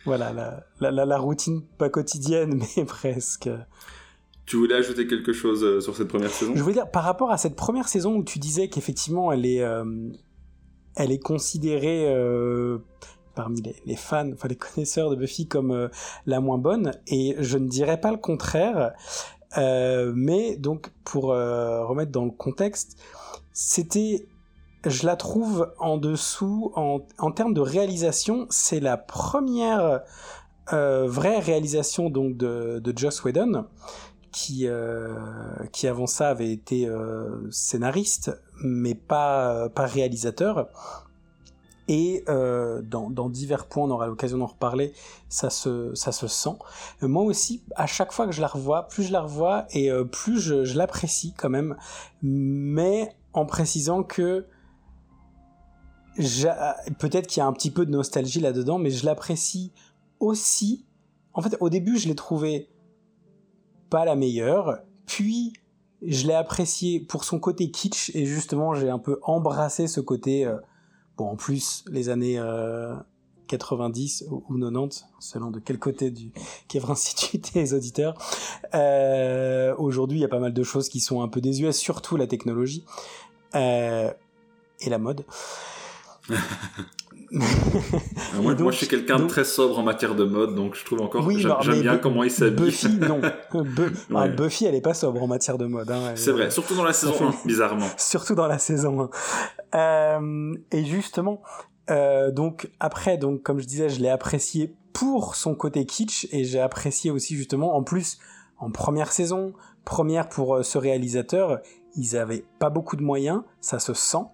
voilà 0.06 0.34
la, 0.34 0.92
la, 0.92 1.06
la, 1.06 1.18
routine 1.18 1.62
pas 1.78 1.90
quotidienne 1.90 2.62
mais 2.78 2.86
presque. 2.86 3.50
Tu 4.46 4.58
voulais 4.58 4.76
ajouter 4.76 5.08
quelque 5.08 5.32
chose 5.32 5.84
sur 5.84 5.96
cette 5.96 6.10
première 6.10 6.32
saison? 6.32 6.54
Je 6.56 6.62
voulais 6.62 6.74
dire 6.74 6.90
par 6.90 7.04
rapport 7.04 7.32
à 7.32 7.38
cette 7.38 7.56
première 7.56 7.88
saison 7.88 8.16
où 8.16 8.24
tu 8.24 8.40
disais 8.40 8.68
qu'effectivement 8.68 9.32
elle 9.32 9.46
est 9.46 9.64
elle 10.96 11.12
est 11.12 11.20
considérée 11.20 12.08
parmi 13.36 13.62
les, 13.86 13.96
fans, 13.96 14.32
enfin 14.34 14.48
les 14.48 14.56
connaisseurs 14.58 15.10
de 15.10 15.16
Buffy 15.16 15.48
comme 15.48 15.72
euh, 15.72 15.88
la 16.26 16.40
moins 16.40 16.58
bonne, 16.58 16.92
et 17.08 17.36
je 17.40 17.58
ne 17.58 17.68
dirais 17.68 18.00
pas 18.00 18.12
le 18.12 18.18
contraire. 18.18 18.94
Euh, 19.58 20.14
mais 20.16 20.56
donc 20.56 20.92
pour 21.04 21.34
euh, 21.34 21.86
remettre 21.86 22.12
dans 22.12 22.26
le 22.26 22.32
contexte, 22.32 22.98
c'était, 23.52 24.28
je 24.86 25.06
la 25.06 25.16
trouve 25.16 25.74
en 25.78 25.98
dessous 25.98 26.72
en, 26.76 27.32
termes 27.32 27.54
de 27.54 27.62
réalisation, 27.62 28.48
c'est 28.50 28.80
la 28.80 28.98
première 28.98 30.02
vraie 30.72 31.40
réalisation 31.40 32.10
donc 32.10 32.38
de, 32.38 32.80
de 32.80 32.98
Joss 32.98 33.26
Whedon 33.26 33.66
qui, 34.32 34.70
qui 35.74 35.88
avant 35.88 36.08
ça 36.08 36.30
avait 36.30 36.50
été 36.50 36.90
scénariste, 37.50 38.32
mais 38.64 38.96
pas, 38.96 39.68
pas 39.68 39.86
réalisateur. 39.86 40.70
Et 41.94 42.24
euh, 42.30 42.82
dans, 42.82 43.28
divers 43.28 43.66
points, 43.66 43.84
on 43.84 43.92
aura 43.92 44.08
l'occasion 44.08 44.38
d'en 44.38 44.46
reparler, 44.46 44.94
ça 45.28 45.50
se, 45.50 45.94
ça 45.94 46.14
se 46.14 46.26
sent. 46.26 46.56
moi 47.02 47.22
aussi, 47.24 47.66
à 47.76 47.86
chaque 47.86 48.14
fois 48.14 48.28
que 48.28 48.32
je 48.32 48.40
la 48.40 48.48
revois, 48.48 48.88
plus 48.88 49.04
je 49.04 49.12
la 49.12 49.20
revois 49.20 49.66
et 49.72 49.92
euh, 49.92 50.06
plus 50.06 50.40
je, 50.40 50.78
l'apprécie 50.78 51.34
quand 51.38 51.50
même, 51.50 51.76
mais 52.22 53.14
en 53.34 53.46
précisant 53.46 54.04
que 54.04 54.48
peut-être 56.98 57.28
qu'il 57.28 57.42
y 57.42 57.44
a 57.44 57.46
un 57.46 57.52
petit 57.52 57.72
peu 57.72 57.86
de 57.86 57.92
nostalgie 57.92 58.40
là-dedans, 58.40 58.80
mais 58.80 58.90
je 58.90 59.06
l'apprécie 59.06 59.74
aussi. 60.22 60.86
En 61.34 61.42
fait, 61.42 61.58
au 61.60 61.68
début, 61.68 61.98
je 61.98 62.08
l'ai 62.08 62.16
trouvé 62.16 62.70
pas 63.90 64.06
la 64.06 64.16
meilleure, 64.16 64.80
puis 65.08 65.52
je 66.02 66.26
l'ai 66.26 66.36
apprécié 66.36 67.02
pour 67.02 67.26
son 67.26 67.38
côté 67.38 67.70
kitsch, 67.70 68.16
et 68.16 68.26
justement, 68.26 68.76
j'ai 68.76 68.90
un 68.90 69.00
peu 69.00 69.20
embrassé 69.24 69.88
ce 69.88 70.00
côté... 70.00 70.46
Euh, 70.46 70.56
En 71.24 71.36
plus, 71.36 71.84
les 71.90 72.10
années 72.10 72.42
90 73.48 74.24
euh, 74.24 74.32
ou 74.32 74.58
90, 74.58 75.06
selon 75.20 75.52
de 75.52 75.60
quel 75.60 75.80
côté 75.80 76.12
du 76.12 76.32
Kevin 76.68 76.96
situe 76.96 77.40
les 77.56 77.74
auditeurs. 77.74 78.16
Euh, 78.74 79.76
aujourd'hui, 79.78 80.20
il 80.20 80.22
y 80.22 80.26
a 80.26 80.30
pas 80.30 80.40
mal 80.40 80.54
de 80.54 80.64
choses 80.64 80.90
qui 80.90 81.00
sont 81.00 81.22
un 81.22 81.28
peu 81.28 81.42
désuètes, 81.42 81.74
surtout 81.74 82.18
la 82.18 82.28
technologie 82.28 82.84
euh, 83.56 84.12
et 84.80 84.90
la 84.90 84.98
mode. 84.98 85.26
moi, 87.32 88.56
moi, 88.56 88.72
je 88.72 88.78
suis 88.78 88.88
quelqu'un 88.88 89.18
de 89.18 89.28
très 89.28 89.46
sobre 89.46 89.80
en 89.80 89.84
matière 89.84 90.16
de 90.16 90.26
mode, 90.26 90.54
donc 90.54 90.76
je 90.76 90.84
trouve 90.84 91.02
encore 91.02 91.26
oui, 91.26 91.46
j'aime 91.62 91.82
bien 91.82 91.98
comment 91.98 92.24
il 92.24 92.32
s'habille. 92.32 92.66
Buffy, 92.66 92.90
non. 93.00 93.22
Ah, 94.16 94.28
Buffy, 94.28 94.66
elle 94.66 94.76
est 94.76 94.82
pas 94.82 94.94
sobre 94.94 95.24
en 95.24 95.28
matière 95.28 95.58
de 95.58 95.66
mode. 95.66 95.90
Hein. 95.92 96.14
C'est 96.16 96.32
vrai, 96.32 96.52
surtout 96.52 96.76
dans 96.76 96.84
la 96.84 96.94
saison 96.94 97.14
1, 97.30 97.48
bizarrement. 97.48 97.88
Surtout 97.98 98.36
dans 98.36 98.48
la 98.48 98.58
saison 98.58 99.10
1. 99.74 99.78
Euh, 99.78 100.54
et 100.72 100.84
justement, 100.86 101.42
euh, 101.90 102.32
donc 102.32 102.70
après, 102.80 103.18
donc 103.18 103.42
comme 103.44 103.60
je 103.60 103.66
disais, 103.66 103.90
je 103.90 104.02
l'ai 104.02 104.10
apprécié 104.10 104.76
pour 104.94 105.36
son 105.36 105.56
côté 105.56 105.86
kitsch 105.86 106.28
et 106.32 106.44
j'ai 106.44 106.60
apprécié 106.60 107.12
aussi 107.12 107.36
justement, 107.36 107.76
en 107.76 107.84
plus, 107.84 108.20
en 108.58 108.72
première 108.72 109.12
saison, 109.12 109.54
première 109.86 110.28
pour 110.28 110.56
euh, 110.56 110.64
ce 110.64 110.78
réalisateur, 110.78 111.60
ils 111.96 112.18
avaient 112.18 112.46
pas 112.60 112.70
beaucoup 112.70 112.96
de 112.96 113.04
moyens, 113.04 113.42
ça 113.62 113.80
se 113.80 113.94
sent. 113.94 114.26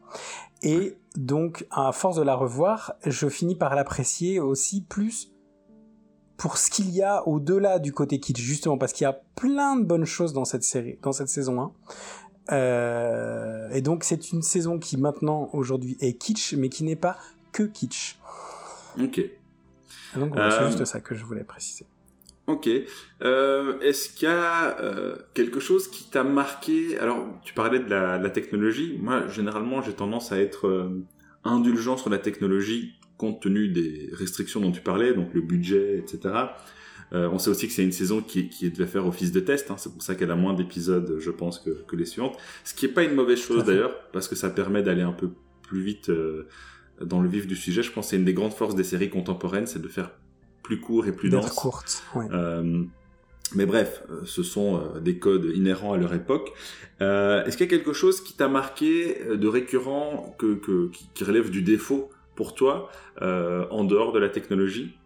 Et 0.64 0.98
donc, 1.18 1.66
à 1.72 1.92
force 1.92 2.16
de 2.16 2.22
la 2.22 2.36
revoir, 2.36 2.94
je 3.04 3.28
finis 3.28 3.56
par 3.56 3.74
l'apprécier 3.74 4.40
aussi 4.40 4.82
plus 4.82 5.32
pour 6.38 6.60
ce 6.60 6.70
qu'il 6.70 6.92
y 6.92 7.02
a 7.02 7.28
au-delà 7.28 7.80
du 7.80 7.92
côté 7.92 8.20
kitsch, 8.20 8.40
justement 8.40 8.78
parce 8.78 8.94
qu'il 8.94 9.06
y 9.06 9.08
a 9.08 9.20
plein 9.36 9.76
de 9.76 9.84
bonnes 9.84 10.06
choses 10.06 10.32
dans 10.32 10.46
cette 10.46 10.62
série, 10.62 11.00
dans 11.02 11.12
cette 11.12 11.30
saison 11.30 11.60
1. 11.60 11.72
Euh, 12.52 13.70
et 13.72 13.82
donc 13.82 14.04
c'est 14.04 14.32
une 14.32 14.44
saison 14.44 14.78
qui 14.78 14.96
maintenant 14.96 15.50
aujourd'hui 15.54 15.98
est 16.02 16.14
kitsch, 16.14 16.54
mais 16.54 16.70
qui 16.70 16.84
n'est 16.84 16.96
pas 16.96 17.18
que 17.52 17.64
kitsch. 17.64 18.20
Ok. 19.02 19.20
Donc 20.16 20.34
c'est 20.36 20.40
euh, 20.40 20.68
juste 20.68 20.86
ça 20.86 21.02
que 21.02 21.16
je 21.16 21.26
voulais 21.26 21.44
préciser. 21.44 21.88
Ok. 22.48 22.70
Euh, 23.24 23.80
Est-ce 23.82 24.10
qu'il 24.10 24.28
y 24.28 24.32
a 24.32 24.80
euh, 24.80 25.18
quelque 25.34 25.60
chose 25.60 25.90
qui 25.90 26.10
t'a 26.10 26.24
marqué? 26.24 26.98
Alors, 26.98 27.28
tu 27.44 27.54
parlais 27.54 27.80
de 27.80 27.90
la, 27.90 28.18
de 28.18 28.24
la 28.24 28.30
technologie. 28.30 28.98
Moi, 29.02 29.28
généralement, 29.28 29.82
j'ai 29.82 29.94
tendance 29.94 30.32
à 30.32 30.40
être 30.40 30.68
euh, 30.68 31.06
indulgent 31.44 31.98
sur 31.98 32.10
la 32.10 32.18
technologie 32.18 32.94
compte 33.18 33.42
tenu 33.42 33.68
des 33.68 34.10
restrictions 34.14 34.62
dont 34.62 34.72
tu 34.72 34.82
parlais, 34.82 35.14
donc 35.14 35.34
le 35.34 35.42
budget, 35.42 35.98
etc. 35.98 36.36
Euh, 37.14 37.30
on 37.32 37.40
sait 37.40 37.50
aussi 37.50 37.68
que 37.68 37.74
c'est 37.74 37.84
une 37.84 37.92
saison 37.92 38.22
qui, 38.22 38.50
qui 38.50 38.70
devait 38.70 38.86
faire 38.86 39.06
office 39.06 39.32
de 39.32 39.40
test. 39.40 39.72
Hein, 39.72 39.76
c'est 39.78 39.92
pour 39.92 40.02
ça 40.02 40.16
qu'elle 40.16 40.32
a 40.32 40.36
moins 40.36 40.54
d'épisodes, 40.54 41.18
je 41.20 41.32
pense, 41.32 41.60
que, 41.60 41.70
que, 41.88 41.96
les 41.96 42.06
suivantes. 42.06 42.38
Ce 42.64 42.74
qui 42.74 42.86
est 42.86 42.90
pas 42.90 43.04
une 43.04 43.16
mauvaise 43.16 43.40
chose 43.40 43.64
d'ailleurs, 43.64 44.10
parce 44.12 44.28
que 44.28 44.36
ça 44.36 44.50
permet 44.50 44.84
d'aller 44.84 45.02
un 45.02 45.14
peu 45.14 45.32
plus 45.64 45.82
vite 45.82 46.10
euh, 46.10 46.48
dans 47.02 47.22
le 47.22 47.30
vif 47.30 47.48
du 47.48 47.56
sujet. 47.56 47.82
Je 47.82 47.92
pense 47.92 48.08
que 48.08 48.10
c'est 48.12 48.18
une 48.18 48.26
des 48.26 48.34
grandes 48.34 48.54
forces 48.54 48.76
des 48.76 48.84
séries 48.84 49.10
contemporaines, 49.10 49.68
c'est 49.68 49.82
de 49.82 49.88
faire 49.88 50.12
plus 50.68 50.82
court 50.82 51.08
et 51.08 51.14
plus 51.14 51.30
dense. 51.30 51.50
courte. 51.54 52.04
Euh, 52.18 52.84
mais 53.56 53.66
bref, 53.66 54.04
euh, 54.10 54.20
ce 54.26 54.44
sont 54.44 54.76
euh, 54.76 55.00
des 55.00 55.18
codes 55.18 55.46
inhérents 55.56 55.94
à 55.94 55.98
leur 55.98 56.14
époque. 56.14 56.52
Est-ce 57.00 57.56
qu'il 57.56 57.66
y 57.66 57.70
a 57.70 57.78
quelque 57.78 57.94
chose 57.94 58.22
qui 58.22 58.34
t'a 58.34 58.50
marqué 58.50 59.18
de 59.34 59.48
récurrent 59.48 60.36
que, 60.38 60.56
que 60.56 60.92
qui, 61.14 61.24
relève 61.24 61.52
du 61.52 61.62
défaut 61.62 62.10
pour 62.36 62.54
toi 62.54 62.90
en 63.22 63.84
dehors 63.86 64.12
de 64.12 64.20
la 64.20 64.28
technologie? 64.28 64.98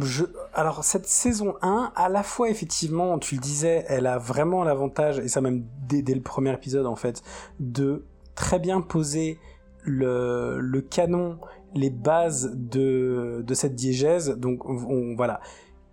Je, 0.00 0.24
alors 0.54 0.82
cette 0.82 1.06
saison 1.06 1.54
1, 1.62 1.92
à 1.94 2.08
la 2.08 2.22
fois 2.22 2.48
effectivement, 2.48 3.18
tu 3.18 3.36
le 3.36 3.40
disais, 3.40 3.84
elle 3.86 4.06
a 4.06 4.18
vraiment 4.18 4.64
l'avantage, 4.64 5.18
et 5.18 5.28
ça 5.28 5.40
même 5.40 5.64
dès, 5.86 6.02
dès, 6.02 6.14
le 6.14 6.22
premier 6.22 6.52
épisode 6.54 6.86
en 6.86 6.96
fait, 6.96 7.22
de 7.60 8.02
très 8.34 8.58
bien 8.58 8.80
poser 8.80 9.38
le, 9.84 10.58
le 10.58 10.80
canon 10.80 11.38
les 11.74 11.90
bases 11.90 12.52
de, 12.54 13.42
de 13.46 13.54
cette 13.54 13.74
diégèse. 13.74 14.30
Donc 14.30 14.64
on, 14.68 15.14
voilà, 15.16 15.40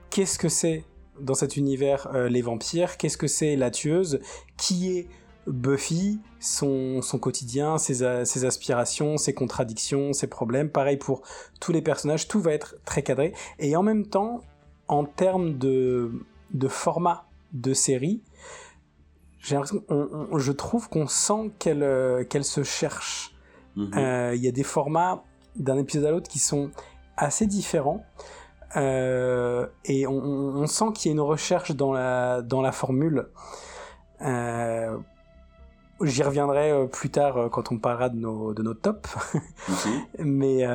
qu'est-ce 0.09 0.37
que 0.37 0.49
c'est 0.49 0.83
dans 1.19 1.33
cet 1.33 1.57
univers 1.57 2.07
euh, 2.13 2.29
les 2.29 2.41
vampires? 2.41 2.97
Qu'est-ce 2.97 3.17
que 3.17 3.27
c'est 3.27 3.55
la 3.55 3.71
tueuse? 3.71 4.19
Qui 4.57 4.97
est 4.97 5.07
Buffy, 5.47 6.19
son, 6.39 7.01
son 7.01 7.17
quotidien, 7.17 7.77
ses, 7.77 8.25
ses, 8.25 8.45
aspirations, 8.45 9.17
ses 9.17 9.33
contradictions, 9.33 10.13
ses 10.13 10.27
problèmes. 10.27 10.69
Pareil 10.69 10.97
pour 10.97 11.23
tous 11.59 11.71
les 11.71 11.81
personnages, 11.81 12.27
tout 12.27 12.39
va 12.39 12.53
être 12.53 12.75
très 12.85 13.01
cadré. 13.01 13.33
Et 13.57 13.75
en 13.75 13.83
même 13.83 14.05
temps, 14.05 14.41
en 14.87 15.05
termes 15.05 15.57
de, 15.57 16.11
de 16.53 16.67
format 16.67 17.25
de 17.53 17.73
série, 17.73 18.21
je 19.39 20.51
trouve 20.51 20.89
qu'on 20.89 21.07
sent 21.07 21.51
qu'elle 21.57 21.83
euh, 21.83 22.41
se 22.41 22.63
cherche. 22.63 23.35
Mm-hmm. 23.75 23.97
Euh, 23.97 24.35
il 24.35 24.43
y 24.43 24.47
a 24.47 24.51
des 24.51 24.63
formats 24.63 25.23
d'un 25.55 25.77
épisode 25.77 26.05
à 26.05 26.11
l'autre 26.11 26.29
qui 26.29 26.39
sont 26.39 26.71
assez 27.17 27.45
différents. 27.45 28.03
Euh, 28.75 29.65
et 29.85 30.07
on, 30.07 30.65
sent 30.67 30.85
qu'il 30.95 31.09
y 31.09 31.11
a 31.11 31.13
une 31.13 31.21
recherche 31.21 31.71
dans 31.71 31.91
la, 31.91 32.41
dans 32.41 32.61
la 32.61 32.71
formule. 32.71 33.27
Euh, 34.21 34.97
j'y 36.01 36.23
reviendrai 36.23 36.71
euh, 36.71 36.85
plus 36.85 37.09
tard 37.09 37.49
quand 37.51 37.71
on 37.71 37.77
parlera 37.77 38.09
de 38.09 38.17
nos, 38.17 38.53
de 38.53 38.61
nos 38.61 38.73
tops. 38.73 39.09
Mais 40.19 40.65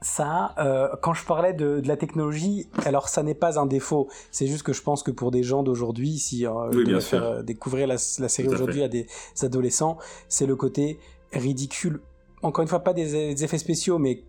ça, 0.00 0.54
quand 1.02 1.14
je 1.14 1.24
parlais 1.24 1.52
de, 1.52 1.80
de, 1.80 1.88
la 1.88 1.96
technologie, 1.96 2.68
alors 2.84 3.08
ça 3.08 3.22
n'est 3.22 3.34
pas 3.34 3.58
un 3.58 3.66
défaut. 3.66 4.08
C'est 4.30 4.46
juste 4.46 4.62
que 4.62 4.72
je 4.72 4.82
pense 4.82 5.02
que 5.02 5.10
pour 5.10 5.30
des 5.30 5.42
gens 5.42 5.62
d'aujourd'hui, 5.62 6.18
si 6.18 6.46
oui, 6.46 7.00
faire 7.00 7.42
découvrir 7.42 7.86
la, 7.86 7.94
la 8.18 8.28
série 8.28 8.48
aujourd'hui 8.48 8.82
à 8.82 8.88
des 8.88 9.06
adolescents, 9.42 9.98
c'est 10.28 10.46
le 10.46 10.56
côté 10.56 10.98
ridicule 11.32 12.00
encore 12.42 12.62
une 12.62 12.68
fois, 12.68 12.80
pas 12.80 12.92
des, 12.92 13.42
effets 13.44 13.58
spéciaux, 13.58 13.98
mais 13.98 14.24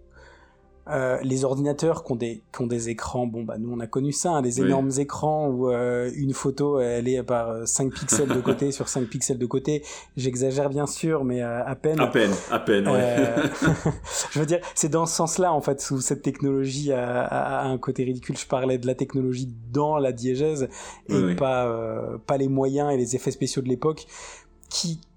euh, 0.90 1.18
les 1.24 1.46
ordinateurs 1.46 2.04
qui 2.04 2.12
ont, 2.12 2.16
des, 2.18 2.44
qui 2.54 2.62
ont 2.62 2.68
des 2.68 2.90
écrans, 2.90 3.26
bon 3.26 3.44
bah 3.44 3.56
nous 3.58 3.72
on 3.72 3.80
a 3.80 3.88
connu 3.88 4.12
ça, 4.12 4.32
hein, 4.32 4.42
des 4.42 4.60
énormes 4.60 4.92
écrans 4.98 5.48
où 5.48 5.72
euh, 5.72 6.12
une 6.14 6.34
photo 6.34 6.82
elle 6.82 7.08
est 7.08 7.24
par 7.24 7.66
5 7.66 7.94
pixels 7.94 8.28
de 8.28 8.42
côté 8.42 8.74
sur 8.74 8.90
5 8.90 9.06
pixels 9.06 9.38
de 9.38 9.46
côté. 9.46 9.82
J'exagère 10.18 10.70
bien 10.70 10.86
sûr, 10.86 11.24
mais 11.24 11.42
euh, 11.42 11.66
à 11.66 11.76
peine. 11.76 12.02
À 12.02 12.08
peine, 12.08 12.34
à 12.52 12.60
peine. 12.60 12.90
Ouais. 12.90 13.16
je 14.32 14.40
veux 14.42 14.46
dire, 14.46 14.60
c'est 14.76 14.90
dans 14.90 15.06
ce 15.06 15.16
sens-là 15.16 15.54
en 15.54 15.62
fait 15.62 15.90
où 15.90 16.02
cette 16.02 16.22
technologie 16.22 16.92
a, 16.92 17.22
a, 17.22 17.66
un 17.66 17.78
côté 17.78 18.04
ridicule. 18.04 18.38
Je 18.38 18.46
parlais 18.46 18.78
de 18.78 18.86
la 18.86 18.96
technologie 18.96 19.48
dans 19.72 19.98
la 19.98 20.12
diégèse 20.12 20.68
et 21.08 21.36
pas 21.36 21.74
pas 22.28 22.36
les 22.36 22.50
moyens 22.50 22.92
et 22.92 22.98
les 22.98 23.16
effets 23.16 23.32
spéciaux 23.32 23.62
de 23.62 23.70
l'époque 23.70 24.06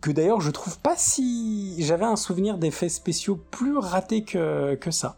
que 0.01 0.11
d'ailleurs 0.11 0.41
je 0.41 0.51
trouve 0.51 0.79
pas 0.79 0.97
si 0.97 1.75
j'avais 1.79 2.05
un 2.05 2.17
souvenir 2.17 2.59
d'effets 2.59 2.89
spéciaux 2.89 3.41
plus 3.51 3.79
ratés 3.79 4.25
que, 4.25 4.75
que 4.75 4.91
ça. 4.91 5.17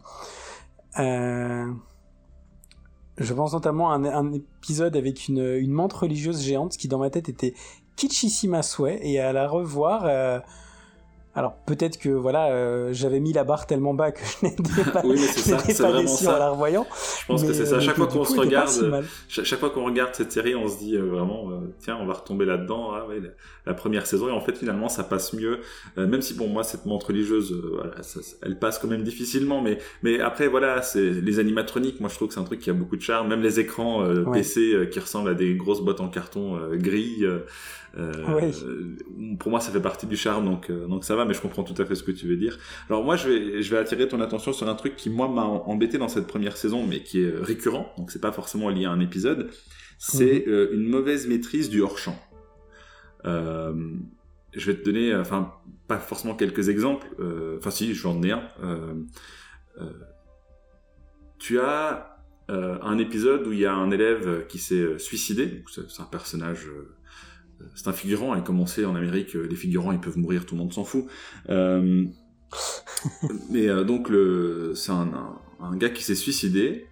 Euh... 0.99 1.71
Je 3.17 3.33
pense 3.33 3.51
notamment 3.51 3.91
à 3.91 3.95
un, 3.95 4.31
épisode 4.31 4.95
avec 4.95 5.27
une, 5.27 5.43
une 5.43 5.73
religieuse 5.81 6.41
géante 6.41 6.77
qui 6.77 6.87
dans 6.87 6.99
ma 6.99 7.09
tête 7.09 7.27
était 7.27 7.53
kitschissime 7.97 8.53
à 8.53 8.63
souhait 8.63 8.99
et 9.03 9.19
à 9.19 9.33
la 9.33 9.49
revoir 9.49 10.05
euh, 10.05 10.39
alors 11.39 11.55
peut-être 11.65 11.97
que 11.97 12.09
voilà, 12.09 12.51
euh, 12.51 12.89
j'avais 12.91 13.21
mis 13.21 13.31
la 13.31 13.45
barre 13.45 13.65
tellement 13.65 13.93
bas 13.93 14.11
que 14.11 14.19
je 14.41 14.47
n'étais 14.47 14.91
pas, 14.91 15.01
oui, 15.05 15.17
ça, 15.19 15.55
pas 15.55 16.01
déçu 16.01 16.27
en 16.27 16.37
la 16.37 16.49
revoyant. 16.49 16.85
Je 17.21 17.25
pense 17.27 17.45
que 17.45 17.53
c'est 17.53 17.65
ça. 17.65 17.75
Euh, 17.75 17.79
chaque 17.79 17.95
fois 17.95 18.07
qu'on 18.07 18.25
se 18.25 18.37
regarde, 18.37 19.05
chaque, 19.29 19.59
fois 19.59 19.69
qu'on 19.69 19.85
regarde 19.85 20.13
cette 20.13 20.33
série, 20.33 20.53
on 20.53 20.67
se 20.67 20.79
dit 20.79 20.97
euh, 20.97 21.05
vraiment, 21.05 21.49
tiens, 21.79 21.97
on 22.01 22.05
va 22.05 22.15
retomber 22.15 22.43
là-dedans. 22.43 22.91
Ah, 22.93 23.07
ouais, 23.07 23.21
la, 23.65 23.73
première 23.73 24.05
saison 24.05 24.27
et 24.27 24.31
en 24.31 24.41
fait 24.41 24.57
finalement 24.57 24.89
ça 24.89 25.05
passe 25.05 25.31
mieux. 25.31 25.61
même 25.95 26.21
si 26.21 26.35
pour 26.35 26.49
moi 26.49 26.63
cette 26.63 26.85
montre 26.85 27.07
religieuse, 27.07 27.55
voilà, 27.73 28.03
ça, 28.03 28.19
elle 28.41 28.59
passe 28.59 28.77
quand 28.77 28.89
même 28.89 29.03
difficilement, 29.03 29.61
mais 29.61 29.77
mais 30.03 30.19
après 30.19 30.49
voilà, 30.49 30.81
c'est 30.81 31.09
les 31.09 31.39
animatroniques. 31.39 32.01
Moi 32.01 32.09
je 32.09 32.15
trouve 32.15 32.27
que 32.27 32.33
c'est 32.33 32.41
un 32.41 32.43
truc 32.43 32.59
qui 32.59 32.69
a 32.69 32.73
beaucoup 32.73 32.97
de 32.97 33.01
charme. 33.01 33.29
Même 33.29 33.41
les 33.41 33.61
écrans 33.61 34.05
PC 34.33 34.89
qui 34.91 34.99
ressemblent 34.99 35.29
à 35.29 35.35
des 35.35 35.55
grosses 35.55 35.81
boîtes 35.81 36.01
en 36.01 36.09
carton 36.09 36.59
gris. 36.73 37.23
Pour 39.39 39.51
moi, 39.51 39.61
ça 39.61 39.71
fait 39.71 39.79
partie 39.79 40.05
du 40.05 40.17
charme, 40.17 40.43
donc 40.43 40.69
donc 40.69 41.05
ça 41.05 41.15
va. 41.15 41.28
Mais 41.29 41.33
je 41.33 41.41
comprends 41.41 41.63
tout 41.63 41.79
à 41.81 41.85
fait 41.85 41.95
ce 41.95 42.03
que 42.03 42.11
tu 42.11 42.27
veux 42.27 42.35
dire. 42.35 42.57
Alors 42.89 43.03
moi, 43.03 43.15
je 43.15 43.29
vais 43.29 43.61
je 43.61 43.71
vais 43.71 43.77
attirer 43.77 44.07
ton 44.07 44.19
attention 44.19 44.51
sur 44.51 44.67
un 44.67 44.75
truc 44.75 44.95
qui 44.97 45.09
moi 45.09 45.29
m'a 45.29 45.43
embêté 45.43 45.97
dans 45.97 46.09
cette 46.09 46.27
première 46.27 46.57
saison, 46.57 46.85
mais 46.85 47.01
qui 47.03 47.21
est 47.21 47.33
récurrent. 47.33 47.93
Donc 47.97 48.11
c'est 48.11 48.21
pas 48.21 48.31
forcément 48.31 48.69
lié 48.69 48.85
à 48.85 48.91
un 48.91 48.99
épisode. 48.99 49.49
C'est 49.97 50.45
mhm. 50.45 50.69
une 50.73 50.87
mauvaise 50.89 51.27
maîtrise 51.27 51.69
du 51.69 51.81
hors 51.81 51.97
champ. 51.97 52.17
Euh, 53.25 53.73
je 54.53 54.71
vais 54.71 54.77
te 54.77 54.83
donner, 54.83 55.15
enfin, 55.15 55.53
pas 55.87 55.99
forcément 55.99 56.35
quelques 56.35 56.69
exemples, 56.69 57.07
euh, 57.19 57.57
enfin 57.59 57.71
si, 57.71 57.93
j'en 57.93 58.21
ai 58.23 58.31
un. 58.31 58.43
Euh, 58.63 58.93
tu 61.37 61.59
as 61.59 62.15
un 62.49 62.97
épisode 62.97 63.45
où 63.45 63.53
il 63.53 63.59
y 63.59 63.67
a 63.67 63.75
un 63.75 63.91
élève 63.91 64.47
qui 64.47 64.57
s'est 64.57 64.97
suicidé, 64.97 65.63
c'est 65.69 66.01
un 66.01 66.05
personnage, 66.05 66.67
c'est 67.75 67.87
un 67.87 67.93
figurant, 67.93 68.35
et 68.35 68.43
comme 68.43 68.59
on 68.59 68.65
sait 68.65 68.85
en 68.85 68.95
Amérique, 68.95 69.33
les 69.33 69.55
figurants 69.55 69.91
ils 69.91 69.99
peuvent 69.99 70.17
mourir, 70.17 70.45
tout 70.45 70.55
le 70.55 70.59
monde 70.59 70.73
s'en 70.73 70.83
fout. 70.83 71.05
mais 73.49 73.67
donc 73.85 74.11
c'est 74.75 74.91
un, 74.91 75.37
un, 75.59 75.77
gars 75.77 75.89
qui 75.89 76.03
s'est 76.03 76.15
suicidé, 76.15 76.87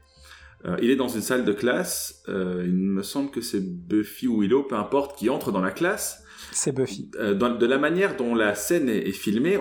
il 0.82 0.90
est 0.90 0.96
dans 0.96 1.08
une 1.08 1.22
salle 1.22 1.46
de 1.46 1.54
classe, 1.54 2.24
il 2.28 2.74
me 2.74 3.04
semble 3.04 3.32
que 3.32 3.42
c'est 3.42 3.62
Buffy 3.62 4.28
ou 4.28 4.42
Willow, 4.42 4.64
peu 4.64 4.76
importe, 4.76 5.18
qui 5.18 5.30
entre 5.30 5.52
dans 5.52 5.62
la 5.62 5.72
classe, 5.72 6.24
c'est 6.52 6.72
Buffy. 6.72 7.12
Euh, 7.16 7.34
de 7.34 7.66
la 7.66 7.78
manière 7.78 8.16
dont 8.16 8.36
la 8.36 8.56
scène 8.56 8.90
est, 8.90 9.12
filmée, 9.12 9.60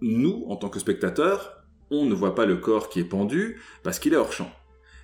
nous, 0.00 0.44
en 0.48 0.56
tant 0.56 0.68
que 0.68 0.78
spectateurs, 0.78 1.64
on 1.90 2.04
ne 2.04 2.14
voit 2.14 2.34
pas 2.34 2.46
le 2.46 2.56
corps 2.56 2.88
qui 2.88 3.00
est 3.00 3.04
pendu 3.04 3.60
parce 3.82 3.98
qu'il 3.98 4.12
est 4.12 4.16
hors 4.16 4.32
champ. 4.32 4.50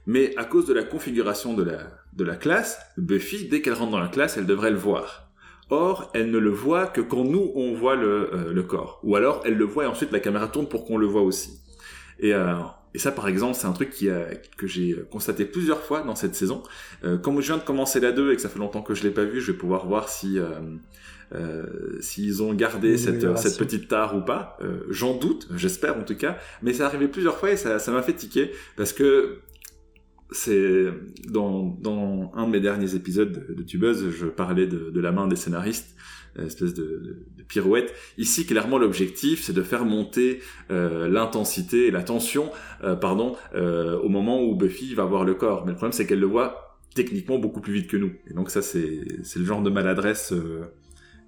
Mais 0.06 0.34
à 0.36 0.44
cause 0.44 0.66
de 0.66 0.72
la 0.72 0.82
configuration 0.82 1.54
de 1.54 1.62
la, 1.62 1.99
de 2.12 2.24
la 2.24 2.36
classe, 2.36 2.78
Buffy, 2.96 3.48
dès 3.48 3.62
qu'elle 3.62 3.74
rentre 3.74 3.92
dans 3.92 4.00
la 4.00 4.08
classe, 4.08 4.36
elle 4.36 4.46
devrait 4.46 4.70
le 4.70 4.76
voir. 4.76 5.30
Or, 5.70 6.10
elle 6.14 6.30
ne 6.30 6.38
le 6.38 6.50
voit 6.50 6.86
que 6.86 7.00
quand 7.00 7.24
nous, 7.24 7.52
on 7.54 7.74
voit 7.74 7.94
le, 7.94 8.34
euh, 8.34 8.52
le 8.52 8.62
corps. 8.64 9.00
Ou 9.04 9.14
alors, 9.14 9.42
elle 9.44 9.56
le 9.56 9.64
voit 9.64 9.84
et 9.84 9.86
ensuite 9.86 10.10
la 10.10 10.18
caméra 10.18 10.48
tourne 10.48 10.68
pour 10.68 10.84
qu'on 10.84 10.98
le 10.98 11.06
voit 11.06 11.22
aussi. 11.22 11.60
Et 12.18 12.34
euh, 12.34 12.54
et 12.92 12.98
ça, 12.98 13.12
par 13.12 13.28
exemple, 13.28 13.54
c'est 13.54 13.68
un 13.68 13.72
truc 13.72 13.90
qui 13.90 14.10
a, 14.10 14.34
que 14.56 14.66
j'ai 14.66 14.96
constaté 15.12 15.44
plusieurs 15.44 15.80
fois 15.80 16.02
dans 16.02 16.16
cette 16.16 16.34
saison. 16.34 16.64
Euh, 17.04 17.18
comme 17.18 17.40
je 17.40 17.46
viens 17.46 17.58
de 17.58 17.62
commencer 17.62 18.00
la 18.00 18.10
2 18.10 18.32
et 18.32 18.34
que 18.34 18.42
ça 18.42 18.48
fait 18.48 18.58
longtemps 18.58 18.82
que 18.82 18.94
je 18.94 19.04
l'ai 19.04 19.12
pas 19.12 19.22
vu, 19.22 19.40
je 19.40 19.52
vais 19.52 19.58
pouvoir 19.58 19.86
voir 19.86 20.08
si 20.08 20.40
euh, 21.32 21.64
s'ils 22.00 22.42
ont 22.42 22.52
gardé 22.54 22.98
cette, 22.98 23.36
cette 23.38 23.56
petite 23.56 23.86
tare 23.86 24.16
ou 24.16 24.20
pas. 24.20 24.58
Euh, 24.62 24.80
J'en 24.88 25.16
doute, 25.16 25.46
j'espère 25.54 25.96
en 25.96 26.02
tout 26.02 26.16
cas. 26.16 26.38
Mais 26.62 26.72
ça 26.72 26.86
arrivé 26.86 27.06
plusieurs 27.06 27.38
fois 27.38 27.52
et 27.52 27.56
ça 27.56 27.78
m'a 27.92 28.02
fait 28.02 28.14
tiquer 28.14 28.50
parce 28.76 28.92
que 28.92 29.38
c'est 30.32 30.86
dans, 31.28 31.66
dans 31.80 32.32
un 32.34 32.46
de 32.46 32.52
mes 32.52 32.60
derniers 32.60 32.94
épisodes 32.94 33.46
de, 33.48 33.62
Tubeuse, 33.62 34.10
je 34.10 34.26
parlais 34.26 34.66
de, 34.66 34.90
de 34.90 35.00
la 35.00 35.12
main 35.12 35.26
des 35.26 35.36
scénaristes 35.36 35.96
espèce 36.38 36.74
de, 36.74 37.16
de, 37.36 37.42
pirouette. 37.42 37.92
Ici, 38.18 38.46
clairement, 38.46 38.78
l'objectif, 38.78 39.42
c'est 39.42 39.52
de 39.52 39.62
faire 39.62 39.84
monter 39.84 40.40
euh, 40.70 41.08
l'intensité 41.08 41.88
et 41.88 41.90
la 41.90 42.02
tension, 42.02 42.50
euh, 42.84 42.94
pardon, 42.94 43.36
euh, 43.54 43.98
au 43.98 44.08
moment 44.08 44.42
où 44.42 44.54
Buffy 44.54 44.94
va 44.94 45.04
voir 45.04 45.24
le 45.24 45.34
corps. 45.34 45.64
Mais 45.64 45.72
le 45.72 45.76
problème, 45.76 45.92
c'est 45.92 46.06
qu'elle 46.06 46.20
le 46.20 46.26
voit 46.26 46.78
techniquement 46.94 47.38
beaucoup 47.38 47.60
plus 47.60 47.72
vite 47.72 47.88
que 47.88 47.96
nous. 47.96 48.12
Et 48.28 48.34
donc 48.34 48.50
ça, 48.50 48.62
c'est 48.62 48.80
le 49.36 49.44
genre 49.44 49.62
de 49.62 49.70
maladresse 49.70 50.32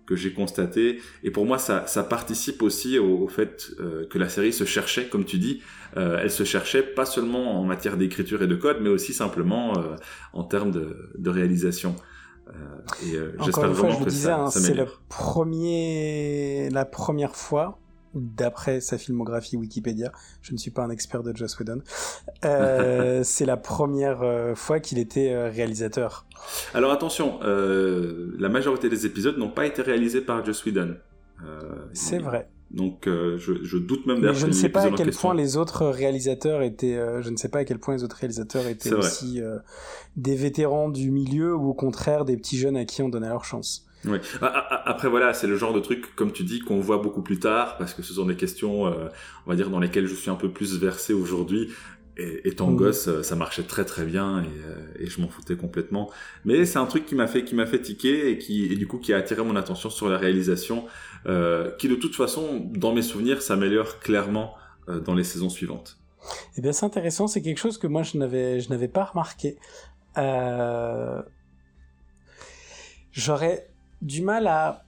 que 0.06 0.16
j'ai 0.16 0.32
constaté. 0.32 1.00
Et 1.22 1.30
pour 1.30 1.46
moi, 1.46 1.58
ça, 1.58 1.86
ça 1.86 2.02
participe 2.02 2.62
aussi 2.62 2.98
au, 2.98 3.28
fait 3.28 3.70
que 4.10 4.18
la 4.18 4.28
série 4.28 4.52
se 4.52 4.64
cherchait, 4.64 5.06
comme 5.08 5.24
tu 5.24 5.38
dis, 5.38 5.62
elle 5.96 6.30
se 6.30 6.44
cherchait 6.44 6.82
pas 6.82 7.04
seulement 7.06 7.60
en 7.60 7.64
matière 7.64 7.96
d'écriture 7.96 8.42
et 8.42 8.46
de 8.46 8.56
code, 8.56 8.78
mais 8.80 8.88
aussi 8.88 9.12
simplement 9.12 9.72
en 10.32 10.44
termes 10.44 10.70
de, 10.70 11.10
de 11.16 11.30
réalisation. 11.30 11.94
Euh, 12.48 12.52
et 13.06 13.16
euh, 13.16 13.36
Encore 13.38 13.64
une 13.64 13.74
fois, 13.74 13.90
je 13.90 13.96
vous 13.96 14.04
disais, 14.04 14.30
hein, 14.30 14.50
c'est 14.50 14.74
le 14.74 14.86
premier, 15.08 16.68
la 16.70 16.84
première 16.84 17.36
fois 17.36 17.78
d'après 18.14 18.81
sa 18.81 18.98
filmographie 18.98 19.57
Wikipédia, 19.57 20.12
je 20.42 20.53
ne 20.53 20.59
suis 20.59 20.70
pas 20.70 20.83
un 20.83 20.90
expert 20.90 21.22
de 21.22 21.35
Joss 21.37 21.59
Whedon, 21.59 21.83
euh, 22.44 23.20
c'est 23.25 23.46
la 23.46 23.57
première 23.57 24.22
fois 24.57 24.81
qu'il 24.81 24.98
était 24.98 25.48
réalisateur. 25.48 26.27
Alors 26.75 26.92
attention, 26.92 27.40
la 27.42 28.48
majorité 28.48 28.88
des 28.88 29.07
épisodes 29.07 29.38
n'ont 29.38 29.51
pas 29.51 29.66
été 29.66 29.83
réalisés 29.83 30.20
par 30.20 30.44
Joss 30.44 30.64
Whedon. 30.64 30.96
c'est 31.92 32.18
vrai. 32.18 32.48
Donc 32.72 33.07
euh, 33.07 33.37
je, 33.37 33.77
doute 33.77 34.07
même 34.07 34.20
d'ailleurs. 34.20 34.35
Je 34.35 34.46
ne 34.46 34.53
sais 34.53 34.70
pas 34.70 34.83
à 34.83 34.90
quel 34.90 35.11
point 35.11 35.35
les 35.35 35.57
autres 35.57 35.87
réalisateurs 35.87 36.62
étaient. 36.62 36.96
Euh, 36.96 37.20
je 37.20 37.29
ne 37.29 37.37
sais 37.37 37.48
pas 37.48 37.61
à 37.61 37.64
quel 37.64 37.79
point 37.79 37.94
les 37.94 38.03
autres 38.03 38.16
réalisateurs 38.16 38.66
étaient 38.66 38.94
aussi 38.94 39.42
euh, 39.42 39.59
des 40.16 40.37
vétérans 40.37 40.88
du 40.88 41.11
milieu 41.11 41.55
ou 41.55 41.68
au 41.68 41.75
contraire 41.75 42.25
des 42.25 42.37
petits 42.37 42.57
jeunes 42.57 42.77
à 42.77 42.87
qui 42.87 43.03
on 43.03 43.11
donnait 43.11 43.29
leur 43.29 43.44
chance. 43.44 43.87
Oui. 44.04 44.18
Après 44.40 45.08
voilà, 45.08 45.32
c'est 45.32 45.46
le 45.46 45.56
genre 45.56 45.72
de 45.72 45.80
truc 45.80 46.14
comme 46.16 46.32
tu 46.32 46.42
dis 46.44 46.60
qu'on 46.60 46.80
voit 46.80 46.98
beaucoup 46.98 47.22
plus 47.22 47.38
tard 47.38 47.76
parce 47.78 47.94
que 47.94 48.02
ce 48.02 48.14
sont 48.14 48.26
des 48.26 48.36
questions, 48.36 48.84
on 48.84 49.50
va 49.50 49.54
dire, 49.54 49.70
dans 49.70 49.80
lesquelles 49.80 50.06
je 50.06 50.14
suis 50.14 50.30
un 50.30 50.34
peu 50.34 50.50
plus 50.50 50.78
versé 50.78 51.12
aujourd'hui. 51.12 51.70
Et 52.18 52.46
étant 52.46 52.70
mmh. 52.70 52.76
gosse, 52.76 53.22
ça 53.22 53.36
marchait 53.36 53.62
très 53.62 53.86
très 53.86 54.04
bien 54.04 54.42
et, 54.42 55.04
et 55.04 55.06
je 55.06 55.18
m'en 55.20 55.28
foutais 55.28 55.56
complètement. 55.56 56.10
Mais 56.44 56.66
c'est 56.66 56.78
un 56.78 56.84
truc 56.84 57.06
qui 57.06 57.14
m'a 57.14 57.26
fait 57.26 57.42
qui 57.42 57.54
m'a 57.54 57.64
fait 57.64 57.80
tiquer 57.80 58.30
et 58.30 58.38
qui 58.38 58.70
et 58.70 58.76
du 58.76 58.86
coup 58.86 58.98
qui 58.98 59.14
a 59.14 59.16
attiré 59.16 59.42
mon 59.42 59.56
attention 59.56 59.88
sur 59.88 60.10
la 60.10 60.18
réalisation 60.18 60.84
euh, 61.26 61.70
qui 61.76 61.88
de 61.88 61.94
toute 61.94 62.16
façon, 62.16 62.68
dans 62.74 62.92
mes 62.92 63.02
souvenirs, 63.02 63.42
s'améliore 63.42 64.00
clairement 64.00 64.54
euh, 64.88 65.00
dans 65.00 65.14
les 65.14 65.24
saisons 65.24 65.50
suivantes. 65.50 65.98
Eh 66.56 66.60
bien, 66.60 66.72
c'est 66.72 66.86
intéressant, 66.86 67.26
c'est 67.26 67.42
quelque 67.42 67.58
chose 67.58 67.78
que 67.78 67.86
moi 67.86 68.02
je 68.02 68.16
n'avais, 68.18 68.60
je 68.60 68.70
n'avais 68.70 68.88
pas 68.88 69.04
remarqué. 69.04 69.56
Euh... 70.18 71.22
J'aurais 73.12 73.68
du 74.02 74.20
mal 74.22 74.48
à 74.48 74.84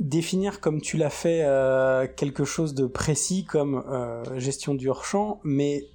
définir 0.00 0.60
comme 0.60 0.80
tu 0.80 0.96
l'as 0.96 1.10
fait 1.10 1.42
euh, 1.44 2.06
quelque 2.16 2.44
chose 2.44 2.74
de 2.74 2.86
précis 2.86 3.44
comme 3.44 3.84
euh, 3.88 4.38
gestion 4.38 4.74
du 4.74 4.88
hors-champ, 4.88 5.40
mais 5.44 5.86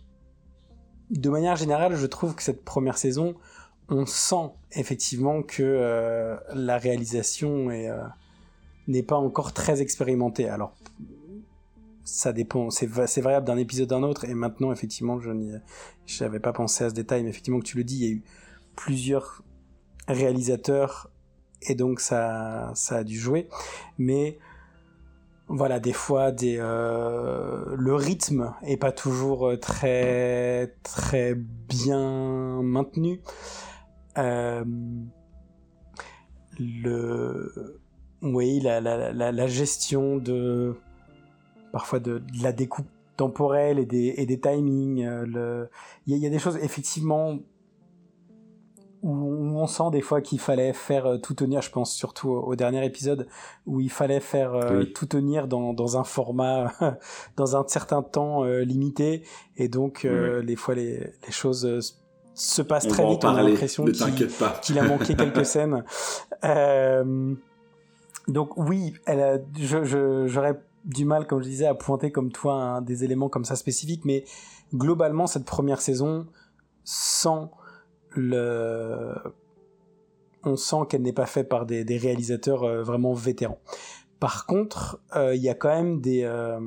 de 1.09 1.29
manière 1.29 1.55
générale, 1.55 1.95
je 1.95 2.05
trouve 2.05 2.35
que 2.35 2.43
cette 2.43 2.63
première 2.63 2.97
saison, 2.97 3.35
on 3.89 4.05
sent 4.05 4.51
effectivement 4.71 5.43
que 5.43 5.61
euh, 5.61 6.37
la 6.53 6.77
réalisation 6.77 7.69
est, 7.69 7.89
n'est 8.87 9.03
pas 9.03 9.17
encore 9.17 9.53
très 9.53 9.81
expérimenté. 9.81 10.47
Alors, 10.47 10.73
ça 12.05 12.31
dépend, 12.31 12.69
c'est 12.69 12.87
variable 12.87 13.45
d'un 13.45 13.57
épisode 13.57 13.91
à 13.91 13.97
un 13.97 14.03
autre, 14.03 14.25
et 14.25 14.33
maintenant, 14.33 14.71
effectivement, 14.71 15.19
je 15.19 15.31
n'avais 16.23 16.39
pas 16.39 16.53
pensé 16.53 16.85
à 16.85 16.89
ce 16.89 16.95
détail, 16.95 17.23
mais 17.23 17.29
effectivement, 17.29 17.59
que 17.59 17.65
tu 17.65 17.77
le 17.77 17.83
dis, 17.83 17.97
il 17.97 18.05
y 18.05 18.07
a 18.07 18.13
eu 18.13 18.23
plusieurs 18.75 19.43
réalisateurs, 20.07 21.10
et 21.61 21.75
donc 21.75 21.99
ça, 21.99 22.71
ça 22.75 22.97
a 22.97 23.03
dû 23.03 23.17
jouer. 23.17 23.47
Mais 23.97 24.37
voilà, 25.47 25.79
des 25.79 25.93
fois, 25.93 26.31
des, 26.31 26.57
euh, 26.59 27.75
le 27.77 27.95
rythme 27.95 28.53
est 28.63 28.77
pas 28.77 28.91
toujours 28.91 29.51
très, 29.59 30.75
très 30.83 31.35
bien 31.35 32.61
maintenu. 32.61 33.21
Euh, 34.17 34.63
le 36.59 37.81
oui, 38.21 38.59
la, 38.61 39.47
gestion 39.47 40.17
de 40.17 40.75
parfois 41.71 41.99
de, 41.99 42.21
la 42.41 42.51
découpe 42.51 42.87
temporelle 43.17 43.79
et 43.79 43.85
des, 43.85 44.39
timings. 44.39 45.03
Euh. 45.05 45.65
Il, 46.07 46.17
y 46.17 46.25
a, 46.25 46.29
des 46.29 46.39
choses 46.39 46.57
effectivement 46.61 47.39
où 49.01 49.57
on 49.57 49.67
sent 49.67 49.91
des 49.91 50.01
fois 50.01 50.21
qu'il 50.21 50.39
fallait 50.39 50.73
faire 50.73 51.05
euh, 51.05 51.17
tout 51.17 51.33
tenir, 51.33 51.61
je 51.61 51.71
pense 51.71 51.93
surtout 51.93 52.29
au, 52.29 52.55
dernier 52.55 52.85
épisode, 52.85 53.27
où 53.65 53.81
il 53.81 53.91
fallait 53.91 54.19
faire 54.19 54.53
euh, 54.53 54.83
tout 54.83 55.05
tenir 55.05 55.47
dans, 55.47 55.73
dans 55.73 55.97
un 55.97 56.03
format, 56.03 56.71
dans 57.37 57.55
un 57.55 57.63
certain 57.67 58.03
temps 58.03 58.43
limité, 58.43 59.23
et 59.57 59.67
donc 59.67 60.03
les 60.03 60.55
fois 60.55 60.75
les, 60.75 61.13
les 61.25 61.31
choses 61.31 61.97
se 62.33 62.61
passent 62.61 62.87
très 62.87 63.07
vite, 63.07 63.25
on 63.25 63.35
a 63.35 63.43
l'impression 63.43 63.85
qu'il 64.61 64.79
a 64.79 64.83
manqué 64.83 65.15
quelques 65.15 65.45
scènes. 65.45 65.83
Euh, 66.43 67.35
donc 68.27 68.57
oui, 68.57 68.93
elle 69.05 69.43
j'aurais 69.59 70.59
du 70.85 71.05
mal, 71.05 71.27
comme 71.27 71.43
je 71.43 71.47
disais, 71.47 71.65
à 71.65 71.75
pointer 71.75 72.11
comme 72.11 72.31
toi 72.31 72.81
des 72.81 73.03
éléments 73.03 73.29
comme 73.29 73.45
ça 73.45 73.55
spécifiques, 73.55 74.05
mais 74.05 74.23
globalement, 74.73 75.27
cette 75.27 75.45
première 75.45 75.81
saison, 75.81 76.25
sans 76.83 77.51
le... 78.11 79.13
On 80.43 80.55
sent 80.55 80.87
qu'elle 80.89 81.03
n'est 81.03 81.13
pas 81.13 81.27
faite 81.27 81.49
par 81.49 81.65
des, 81.65 81.83
réalisateurs 81.97 82.63
euh, 82.63 82.83
vraiment 82.83 83.13
vétérans. 83.13 83.59
Par 84.19 84.45
contre, 84.45 84.99
euh, 85.15 85.35
il 85.35 85.41
y 85.41 85.49
a 85.49 85.55
quand 85.55 85.69
même 85.69 86.01
des... 86.01 86.23
Euh, 86.23 86.59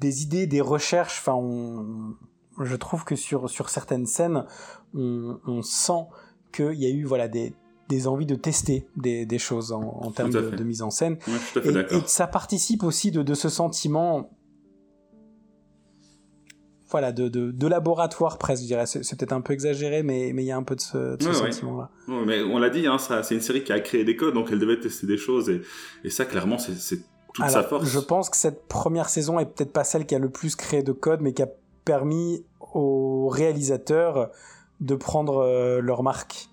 des 0.00 0.22
idées, 0.22 0.46
des 0.46 0.60
recherches, 0.60 1.18
enfin, 1.24 1.40
je 2.60 2.76
trouve 2.76 3.04
que 3.04 3.16
sur, 3.16 3.48
sur 3.48 3.70
certaines 3.70 4.04
scènes, 4.04 4.44
on, 4.92 5.38
on 5.46 5.62
sent 5.62 6.08
qu'il 6.52 6.74
y 6.74 6.84
a 6.84 6.90
eu 6.90 7.04
voilà, 7.04 7.26
des, 7.28 7.54
des 7.88 8.06
envies 8.06 8.26
de 8.26 8.34
tester 8.34 8.86
des, 8.96 9.26
des 9.26 9.38
choses 9.38 9.72
en, 9.72 9.82
en 9.82 10.10
termes 10.10 10.30
de, 10.30 10.64
mise 10.64 10.82
en 10.82 10.90
scène. 10.90 11.18
et, 11.64 12.00
ça 12.06 12.26
participe 12.26 12.82
aussi 12.82 13.10
de, 13.10 13.22
de 13.22 13.34
ce 13.34 13.48
sentiment 13.48 14.30
voilà, 16.94 17.10
de, 17.10 17.28
de, 17.28 17.66
laboratoire 17.66 18.38
presque, 18.38 18.62
je 18.62 18.68
dirais. 18.68 18.86
C'est, 18.86 19.00
peut-être 19.18 19.32
un 19.32 19.40
peu 19.40 19.52
exagéré, 19.52 20.04
mais 20.04 20.30
mais 20.32 20.44
il 20.44 20.46
y 20.46 20.52
a 20.52 20.56
un 20.56 20.62
peu 20.62 20.76
de 20.76 20.80
ce, 20.80 21.16
sentiment-là. 21.18 21.90
mais 22.06 22.40
on 22.40 22.56
l'a 22.60 22.70
dit, 22.70 22.86
hein, 22.86 22.98
c'est 22.98 23.34
une 23.34 23.40
série 23.40 23.64
qui 23.64 23.72
a 23.72 23.80
créé 23.80 24.04
des 24.04 24.14
codes, 24.14 24.34
donc 24.34 24.50
elle 24.52 24.60
devait 24.60 24.78
tester 24.78 25.08
des 25.08 25.16
choses, 25.16 25.50
et, 25.50 25.62
et 26.04 26.10
ça, 26.10 26.24
clairement, 26.24 26.56
c'est, 26.56 27.00
toute 27.34 27.48
sa 27.48 27.64
force. 27.64 27.88
Je 27.88 27.98
pense 27.98 28.30
que 28.30 28.36
cette 28.36 28.68
première 28.68 29.08
saison 29.08 29.40
est 29.40 29.44
peut-être 29.44 29.72
pas 29.72 29.82
celle 29.82 30.06
qui 30.06 30.14
a 30.14 30.20
le 30.20 30.28
plus 30.28 30.54
créé 30.54 30.84
de 30.84 30.92
codes, 30.92 31.20
mais 31.20 31.32
qui 31.32 31.42
a 31.42 31.48
permis 31.84 32.44
aux 32.72 33.26
réalisateurs 33.26 34.30
de 34.78 34.94
prendre 34.94 35.38
euh, 35.38 35.80
leur 35.80 36.04
marque. 36.04 36.46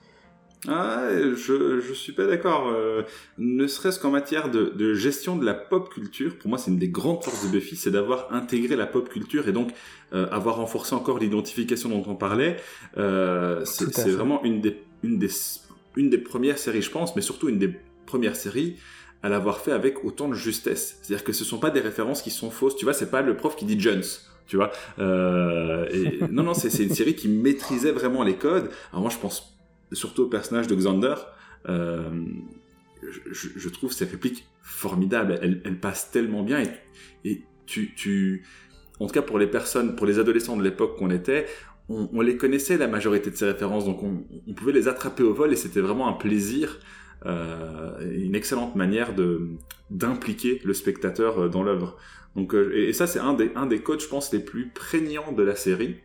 Ah, 0.67 1.10
je, 1.12 1.80
je 1.80 1.93
suis 1.93 2.12
pas 2.12 2.28
d'accord. 2.28 2.67
Euh, 2.67 3.02
ne 3.39 3.65
serait-ce 3.65 4.00
qu'en 4.00 4.12
matière 4.12 4.52
de, 4.52 4.65
de, 4.76 4.93
gestion 4.93 5.36
de 5.36 5.45
la 5.45 5.56
pop 5.56 5.91
culture, 5.91 6.38
pour 6.38 6.50
moi, 6.50 6.60
c'est 6.60 6.69
une 6.69 6.78
des 6.78 6.89
grandes 6.89 7.24
forces 7.24 7.43
de 7.45 7.50
Buffy, 7.50 7.76
c'est 7.76 7.89
d'avoir 7.89 8.32
intégré 8.32 8.76
la 8.76 8.86
pop 8.86 9.10
culture 9.10 9.47
et 9.47 9.54
donc 9.54 9.71
euh, 10.13 10.28
avoir 10.30 10.58
renforcé 10.58 10.93
encore 10.93 11.17
l'identification 11.17 11.89
dont 11.89 12.04
on 12.06 12.15
parlait. 12.15 12.58
Euh, 12.97 13.65
c'est 13.65 14.10
vraiment 14.10 14.43
une 14.43 14.62
des, 14.62 14.78
une, 15.04 15.17
des, 15.17 15.30
une 15.95 16.10
des 16.12 16.19
premières 16.19 16.60
séries, 16.60 16.84
je 16.84 16.91
pense, 16.91 17.15
mais 17.15 17.24
surtout 17.24 17.50
une 17.50 17.58
des 17.58 17.74
premières 18.06 18.36
séries 18.36 18.76
à 19.24 19.30
l'avoir 19.30 19.60
fait 19.60 19.71
avec 19.71 20.04
autant 20.04 20.28
de 20.28 20.36
justesse. 20.36 21.00
C'est-à-dire 21.02 21.24
que 21.24 21.34
ce 21.34 21.43
sont 21.43 21.60
pas 21.60 21.69
des 21.71 21.80
références 21.80 22.21
qui 22.21 22.32
sont 22.32 22.52
fausses. 22.52 22.76
Tu 22.76 22.86
vois, 22.86 22.93
c'est 22.93 23.10
pas 23.12 23.21
le 23.21 23.36
prof 23.36 23.56
qui 23.56 23.65
dit 23.65 23.80
Jones 23.80 24.04
tu 24.47 24.58
vois. 24.58 24.71
Euh, 25.00 25.88
et, 25.93 26.19
non, 26.30 26.43
non, 26.43 26.54
c'est 26.54 26.84
une 26.84 26.93
série 26.93 27.15
qui 27.15 27.30
maîtrisait 27.30 27.93
vraiment 27.93 28.21
les 28.21 28.36
codes. 28.36 28.69
Alors 28.91 29.02
moi, 29.02 29.10
je 29.10 29.17
pense 29.17 29.56
surtout 29.91 30.23
au 30.23 30.27
personnage 30.27 30.67
de 30.67 30.75
Xander. 30.75 31.15
Euh, 31.69 32.10
je, 33.32 33.69
trouve 33.69 33.91
ces 33.91 34.06
répliques 34.06 34.47
formidables. 34.62 35.39
Elles, 35.41 35.62
elles 35.65 35.80
passent 35.80 36.12
tellement 36.12 36.43
bien 36.43 36.63
et, 37.23 37.43
tu, 37.65 38.43
en 38.99 39.08
tout 39.08 39.13
cas 39.13 39.21
pour 39.21 39.39
les 39.39 39.47
personnes, 39.47 39.95
pour 39.95 40.06
les 40.06 40.19
adolescents 40.19 40.58
de 40.58 40.63
l'époque 40.63 40.97
qu'on 40.97 41.10
était, 41.10 41.45
on, 41.88 42.19
les 42.19 42.36
connaissait 42.36 42.77
la 42.77 42.88
majorité 42.88 43.32
de 43.32 43.36
ces 43.36 43.45
références, 43.45 43.86
donc 43.86 44.04
on, 44.04 44.54
pouvait 44.54 44.73
les 44.73 44.89
attraper 44.89 45.23
au 45.23 45.34
vol 45.34 45.54
et 45.54 45.56
c'était 45.56 45.80
vraiment 45.80 46.10
un 46.10 46.13
plaisir, 46.13 46.80
euh, 47.25 47.91
une 48.13 48.36
excellente 48.36 48.75
manière 48.75 49.15
de 49.15 49.47
d'impliquer 49.89 50.62
le 50.65 50.73
spectateur 50.73 51.39
euh, 51.39 51.49
dans 51.49 51.63
l'œuvre. 51.63 51.97
Donc, 52.36 52.54
et, 52.54 52.91
ça, 52.91 53.08
c'est 53.08 53.19
un 53.19 53.34
des, 53.34 53.51
un 53.56 53.67
des 53.67 53.82
codes, 53.82 54.01
je 54.01 54.08
pense, 54.08 54.34
les 54.34 54.39
plus 54.39 54.69
prégnants 54.69 55.32
de 55.32 55.43
la 55.43 55.56
série, 55.56 55.97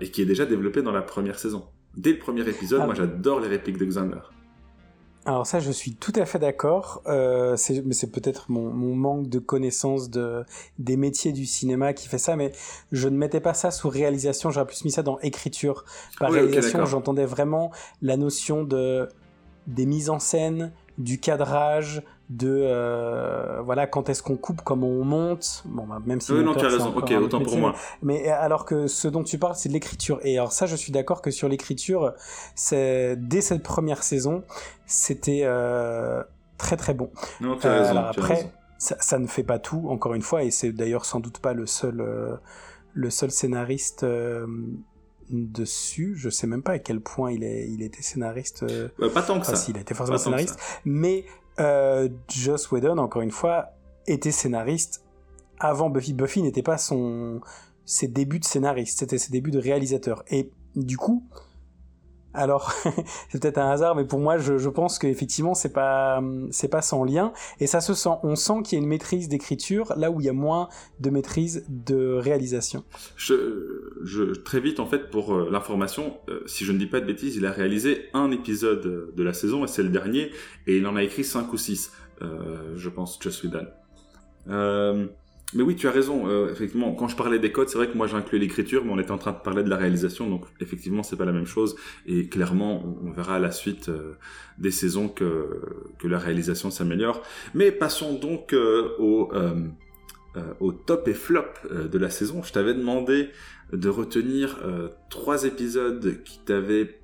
et 0.00 0.10
qui 0.10 0.20
est 0.20 0.26
déjà 0.26 0.44
développé 0.44 0.82
dans 0.82 0.92
la 0.92 1.02
première 1.02 1.38
saison. 1.38 1.68
Dès 1.98 2.12
le 2.12 2.18
premier 2.18 2.48
épisode, 2.48 2.80
ah. 2.82 2.86
moi 2.86 2.94
j'adore 2.94 3.40
les 3.40 3.48
répliques 3.48 3.76
de 3.76 3.84
Xander. 3.84 4.20
Alors 5.26 5.46
ça, 5.46 5.58
je 5.58 5.70
suis 5.72 5.94
tout 5.94 6.12
à 6.14 6.24
fait 6.24 6.38
d'accord. 6.38 7.02
Euh, 7.06 7.56
mais 7.84 7.92
c'est 7.92 8.10
peut-être 8.10 8.50
mon, 8.50 8.70
mon, 8.70 8.94
manque 8.94 9.28
de 9.28 9.40
connaissance 9.40 10.08
de, 10.08 10.44
des 10.78 10.96
métiers 10.96 11.32
du 11.32 11.44
cinéma 11.44 11.92
qui 11.92 12.08
fait 12.08 12.18
ça, 12.18 12.36
mais 12.36 12.52
je 12.92 13.08
ne 13.08 13.16
mettais 13.16 13.40
pas 13.40 13.52
ça 13.52 13.72
sous 13.72 13.88
réalisation, 13.88 14.50
j'aurais 14.50 14.66
plus 14.66 14.84
mis 14.84 14.92
ça 14.92 15.02
dans 15.02 15.18
écriture. 15.18 15.84
Par 16.20 16.30
réalisation, 16.30 16.86
j'entendais 16.86 17.26
vraiment 17.26 17.72
la 18.00 18.16
notion 18.16 18.62
de 18.62 19.08
des 19.66 19.84
mises 19.84 20.08
en 20.08 20.18
scène, 20.18 20.72
du 20.96 21.18
cadrage, 21.18 22.02
de 22.28 22.60
euh, 22.62 23.62
voilà 23.62 23.86
quand 23.86 24.10
est-ce 24.10 24.22
qu'on 24.22 24.36
coupe, 24.36 24.60
comment 24.62 24.86
on 24.86 25.04
monte. 25.04 25.62
Bon, 25.64 25.86
bah, 25.86 26.00
même 26.04 26.20
si. 26.20 26.32
Oui, 26.32 26.44
non, 26.44 26.54
tu 26.54 26.64
as 26.64 26.68
raison. 26.68 26.94
Ok, 26.94 27.10
autant 27.12 27.40
pour 27.40 27.56
moi. 27.56 27.74
Mais 28.02 28.28
alors 28.28 28.64
que 28.64 28.86
ce 28.86 29.08
dont 29.08 29.24
tu 29.24 29.38
parles, 29.38 29.54
c'est 29.56 29.68
de 29.68 29.74
l'écriture. 29.74 30.20
Et 30.22 30.36
alors 30.36 30.52
ça, 30.52 30.66
je 30.66 30.76
suis 30.76 30.92
d'accord 30.92 31.22
que 31.22 31.30
sur 31.30 31.48
l'écriture, 31.48 32.12
c'est 32.54 33.16
dès 33.16 33.40
cette 33.40 33.62
première 33.62 34.02
saison, 34.02 34.44
c'était 34.84 35.42
euh, 35.44 36.22
très 36.58 36.76
très 36.76 36.92
bon. 36.92 37.10
Non, 37.40 37.56
tu 37.56 37.66
as 37.66 37.72
raison. 37.72 37.90
Alors 37.90 38.06
après, 38.08 38.52
Ça, 38.78 38.96
ça, 39.00 39.18
ne 39.18 39.26
fait 39.26 39.42
pas 39.42 39.58
tout, 39.58 39.86
encore 39.88 40.14
une 40.14 40.22
fois, 40.22 40.44
et 40.44 40.50
c'est 40.50 40.70
d'ailleurs 40.70 41.04
sans 41.04 41.20
doute 41.20 41.38
pas 41.38 41.54
le 41.54 41.66
seul 41.66 42.38
le 42.94 43.10
seul 43.10 43.30
scénariste 43.30 44.04
dessus. 45.30 46.14
Je 46.14 46.28
sais 46.28 46.46
même 46.46 46.62
pas 46.62 46.72
à 46.72 46.78
quel 46.78 47.00
point 47.00 47.32
il, 47.32 47.42
est, 47.42 47.68
il 47.70 47.82
était 47.82 48.02
scénariste. 48.02 48.66
Bah, 48.98 49.08
pas 49.12 49.22
tant 49.22 49.40
que 49.40 49.46
ça. 49.46 49.54
il 49.68 49.78
a 49.78 49.80
été 49.80 49.94
forcément 49.94 50.18
scénariste. 50.18 50.58
Mais 50.84 51.24
euh, 51.60 52.08
Joss 52.28 52.70
Whedon, 52.70 52.98
encore 52.98 53.22
une 53.22 53.30
fois, 53.30 53.70
était 54.06 54.30
scénariste 54.30 55.04
avant 55.58 55.90
Buffy. 55.90 56.14
Buffy 56.14 56.42
n'était 56.42 56.62
pas 56.62 56.78
son 56.78 57.40
ses 57.84 58.06
débuts 58.06 58.38
de 58.38 58.44
scénariste, 58.44 58.98
c'était 58.98 59.16
ses 59.16 59.32
débuts 59.32 59.50
de 59.50 59.58
réalisateur. 59.58 60.22
Et 60.28 60.50
du 60.76 60.98
coup, 60.98 61.26
alors, 62.34 62.72
c'est 63.30 63.40
peut-être 63.40 63.58
un 63.58 63.70
hasard, 63.70 63.96
mais 63.96 64.04
pour 64.04 64.18
moi, 64.18 64.38
je, 64.38 64.68
pense 64.68 64.98
qu'effectivement, 64.98 65.54
c'est 65.54 65.72
pas, 65.72 66.22
c'est 66.50 66.68
pas 66.68 66.82
sans 66.82 67.04
lien. 67.04 67.32
Et 67.60 67.66
ça 67.66 67.80
se 67.80 67.94
sent. 67.94 68.10
On 68.22 68.36
sent 68.36 68.62
qu'il 68.64 68.78
y 68.78 68.80
a 68.80 68.82
une 68.82 68.88
maîtrise 68.88 69.28
d'écriture 69.28 69.92
là 69.96 70.10
où 70.10 70.20
il 70.20 70.26
y 70.26 70.28
a 70.28 70.34
moins 70.34 70.68
de 71.00 71.10
maîtrise 71.10 71.64
de 71.68 72.14
réalisation. 72.14 72.84
Je, 73.16 74.34
très 74.34 74.60
vite, 74.60 74.78
en 74.78 74.86
fait, 74.86 75.10
pour 75.10 75.34
euh, 75.34 75.48
l'information, 75.50 76.18
euh, 76.28 76.40
si 76.46 76.64
je 76.64 76.72
ne 76.72 76.78
dis 76.78 76.86
pas 76.86 77.00
de 77.00 77.06
bêtises, 77.06 77.36
il 77.36 77.46
a 77.46 77.50
réalisé 77.50 78.06
un 78.12 78.30
épisode 78.30 79.14
de 79.14 79.22
la 79.22 79.32
saison, 79.32 79.64
et 79.64 79.68
c'est 79.68 79.82
le 79.82 79.88
dernier, 79.88 80.30
et 80.66 80.76
il 80.76 80.86
en 80.86 80.96
a 80.96 81.02
écrit 81.02 81.24
cinq 81.24 81.52
ou 81.52 81.56
six, 81.56 81.92
euh, 82.22 82.74
je 82.76 82.88
pense, 82.88 83.18
Just 83.20 83.42
Whedon. 83.44 83.66
Euh, 84.48 85.06
mais 85.54 85.62
oui, 85.62 85.76
tu 85.76 85.88
as 85.88 85.90
raison. 85.90 86.28
Euh, 86.28 86.52
effectivement, 86.52 86.92
quand 86.92 87.08
je 87.08 87.16
parlais 87.16 87.38
des 87.38 87.50
codes, 87.50 87.70
c'est 87.70 87.78
vrai 87.78 87.88
que 87.88 87.96
moi 87.96 88.06
j'inclus 88.06 88.38
l'écriture, 88.38 88.84
mais 88.84 88.92
on 88.92 88.98
était 88.98 89.12
en 89.12 89.18
train 89.18 89.32
de 89.32 89.38
parler 89.38 89.62
de 89.62 89.70
la 89.70 89.76
réalisation, 89.76 90.28
donc 90.28 90.44
effectivement 90.60 91.02
c'est 91.02 91.16
pas 91.16 91.24
la 91.24 91.32
même 91.32 91.46
chose. 91.46 91.76
Et 92.06 92.28
clairement, 92.28 92.84
on, 93.02 93.10
verra 93.12 93.36
à 93.36 93.38
la 93.38 93.50
suite 93.50 93.88
euh, 93.88 94.14
des 94.58 94.70
saisons 94.70 95.08
que 95.08 95.62
que 95.98 96.06
la 96.06 96.18
réalisation 96.18 96.70
s'améliore. 96.70 97.22
Mais 97.54 97.72
passons 97.72 98.14
donc 98.14 98.52
euh, 98.52 98.90
au 98.98 99.30
au 100.60 100.70
top 100.70 101.08
et 101.08 101.14
flop 101.14 101.46
de 101.68 101.98
la 101.98 102.10
saison. 102.10 102.44
Je 102.44 102.52
t'avais 102.52 102.74
demandé 102.74 103.30
de 103.72 103.88
retenir 103.88 104.60
trois 105.10 105.42
épisodes 105.42 106.22
qui 106.22 106.38
t'avaient 106.44 106.97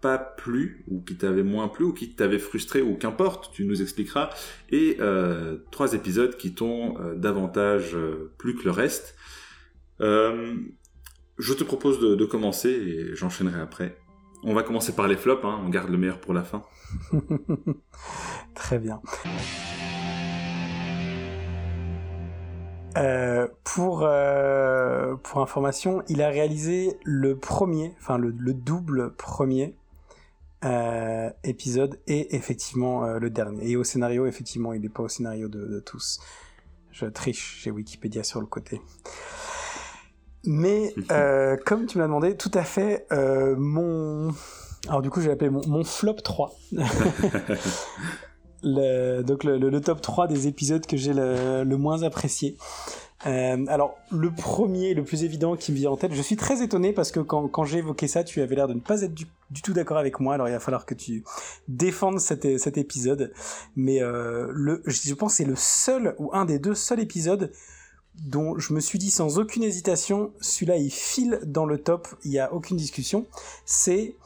pas 0.00 0.18
plu 0.18 0.84
ou 0.88 1.00
qui 1.00 1.16
t'avait 1.16 1.42
moins 1.42 1.68
plu 1.68 1.86
ou 1.86 1.92
qui 1.92 2.10
t'avait 2.10 2.38
frustré 2.38 2.82
ou 2.82 2.96
qu'importe, 2.96 3.50
tu 3.52 3.64
nous 3.64 3.82
expliqueras. 3.82 4.30
Et 4.70 4.96
euh, 5.00 5.58
trois 5.70 5.94
épisodes 5.94 6.36
qui 6.36 6.54
t'ont 6.54 6.98
euh, 6.98 7.14
davantage 7.14 7.94
euh, 7.94 8.32
plu 8.38 8.54
que 8.54 8.64
le 8.64 8.70
reste. 8.70 9.16
je 10.00 11.52
te 11.54 11.64
propose 11.64 12.00
de, 12.00 12.24
commencer 12.24 12.70
et 12.70 13.14
j'enchaînerai 13.14 13.60
après. 13.60 13.96
On 14.44 14.54
va 14.54 14.62
commencer 14.62 14.94
par 14.94 15.08
les 15.08 15.16
flops, 15.16 15.44
hein, 15.44 15.60
on 15.64 15.68
garde 15.68 15.90
le 15.90 15.98
meilleur 15.98 16.20
pour 16.20 16.32
la 16.32 16.44
fin. 16.44 16.62
Très 18.54 18.78
bien. 18.78 19.00
pour, 23.62 24.08
pour 25.22 25.40
information, 25.40 26.02
il 26.08 26.22
a 26.22 26.28
réalisé 26.28 26.98
le 27.04 27.36
premier, 27.36 27.94
enfin 28.00 28.18
le 28.18 28.32
double 28.32 29.14
premier 29.14 29.77
euh, 30.64 31.30
épisode 31.44 32.00
et 32.08 32.34
effectivement 32.34 33.04
euh, 33.04 33.18
le 33.20 33.30
dernier. 33.30 33.70
Et 33.70 33.76
au 33.76 33.84
scénario, 33.84 34.26
effectivement, 34.26 34.72
il 34.72 34.80
n'est 34.80 34.88
pas 34.88 35.04
au 35.04 35.08
scénario 35.08 35.48
de, 35.48 35.80
tous. 35.80 36.18
Je 36.90 37.06
triche, 37.06 37.60
j'ai 37.62 37.70
Wikipédia 37.70 38.24
sur 38.24 38.40
le 38.40 38.46
côté. 38.46 38.80
Mais 40.44 40.92
euh, 41.12 41.56
comme 41.64 41.86
tu 41.86 41.98
m'as 41.98 42.06
demandé, 42.06 42.36
tout 42.36 42.50
à 42.54 42.64
fait, 42.64 43.06
mon... 43.56 44.32
Alors 44.88 45.02
du 45.02 45.10
coup, 45.10 45.20
j'ai 45.20 45.30
appelé 45.30 45.50
mon, 45.50 45.84
flop 45.84 46.14
3. 46.14 46.52
le, 48.62 49.22
donc 49.22 49.44
le, 49.44 49.80
top 49.80 50.00
3 50.00 50.26
des 50.26 50.48
épisodes 50.48 50.84
que 50.86 50.96
j'ai 50.96 51.12
le, 51.12 51.62
le 51.62 51.76
moins 51.76 52.02
apprécié. 52.02 52.56
Euh, 53.26 53.64
alors, 53.66 53.98
le 54.12 54.30
premier, 54.30 54.94
le 54.94 55.02
plus 55.02 55.24
évident 55.24 55.56
qui 55.56 55.72
me 55.72 55.76
vient 55.76 55.90
en 55.90 55.96
tête, 55.96 56.14
je 56.14 56.22
suis 56.22 56.36
très 56.36 56.62
étonné 56.62 56.92
parce 56.92 57.10
que 57.10 57.20
quand, 57.20 57.48
quand 57.48 57.64
j'ai 57.64 57.78
évoqué 57.78 58.06
ça, 58.06 58.22
tu 58.22 58.40
avais 58.40 58.54
l'air 58.54 58.68
de 58.68 58.74
ne 58.74 58.80
pas 58.80 59.02
être 59.02 59.14
du, 59.14 59.26
tout 59.62 59.72
d'accord 59.72 59.98
avec 59.98 60.20
moi. 60.20 60.34
Alors, 60.34 60.48
il 60.48 60.52
va 60.52 60.60
falloir 60.60 60.86
que 60.86 60.94
tu 60.94 61.24
défendes 61.66 62.20
cet, 62.20 62.58
cet 62.58 62.78
épisode. 62.78 63.32
Mais 63.74 64.02
euh, 64.02 64.48
le, 64.52 64.82
je 64.86 65.14
pense 65.14 65.32
que 65.32 65.36
c'est 65.38 65.44
le 65.44 65.56
seul 65.56 66.14
ou 66.18 66.30
un 66.32 66.44
des 66.44 66.58
deux 66.58 66.74
seuls 66.74 67.00
épisodes 67.00 67.52
dont 68.24 68.58
je 68.58 68.72
me 68.72 68.80
suis 68.80 68.98
dit 68.98 69.10
sans 69.10 69.38
aucune 69.38 69.62
hésitation, 69.62 70.32
celui-là 70.40 70.76
il 70.76 70.90
file 70.90 71.38
dans 71.44 71.66
le 71.66 71.78
top, 71.78 72.08
il 72.24 72.32
n'y 72.32 72.40
a 72.40 72.52
aucune 72.52 72.76
discussion. 72.76 73.26
C'est 73.64 74.16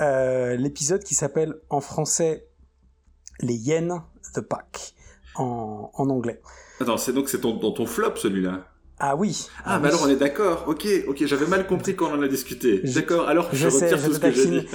euh, 0.00 0.56
l'épisode 0.56 1.04
qui 1.04 1.14
s'appelle 1.14 1.54
en 1.70 1.80
français 1.80 2.48
Les 3.40 3.54
Yen 3.54 4.02
the 4.34 4.40
Pack 4.40 4.94
en, 5.36 5.90
en 5.94 6.10
anglais. 6.10 6.40
Attends, 6.80 6.96
c'est 6.96 7.12
donc 7.12 7.28
c'est 7.28 7.40
ton, 7.40 7.54
dans 7.54 7.72
ton 7.72 7.86
flop 7.86 8.16
celui-là 8.16 8.66
ah 8.98 9.14
oui. 9.14 9.46
Ah, 9.58 9.74
ah 9.74 9.78
mais 9.78 9.88
alors 9.88 10.04
on 10.04 10.08
est 10.08 10.16
d'accord. 10.16 10.64
Ok, 10.68 10.86
ok, 11.06 11.26
j'avais 11.26 11.46
mal 11.46 11.66
compris 11.66 11.94
quand 11.94 12.08
on 12.10 12.18
en 12.18 12.22
a 12.22 12.28
discuté. 12.28 12.80
D'accord. 12.82 13.28
Alors 13.28 13.50
je, 13.52 13.68
je 13.68 13.70
retire 13.74 14.02
tout 14.02 14.14
ce 14.14 14.18
que 14.18 14.32
j'ai 14.32 14.46
dit. 14.46 14.66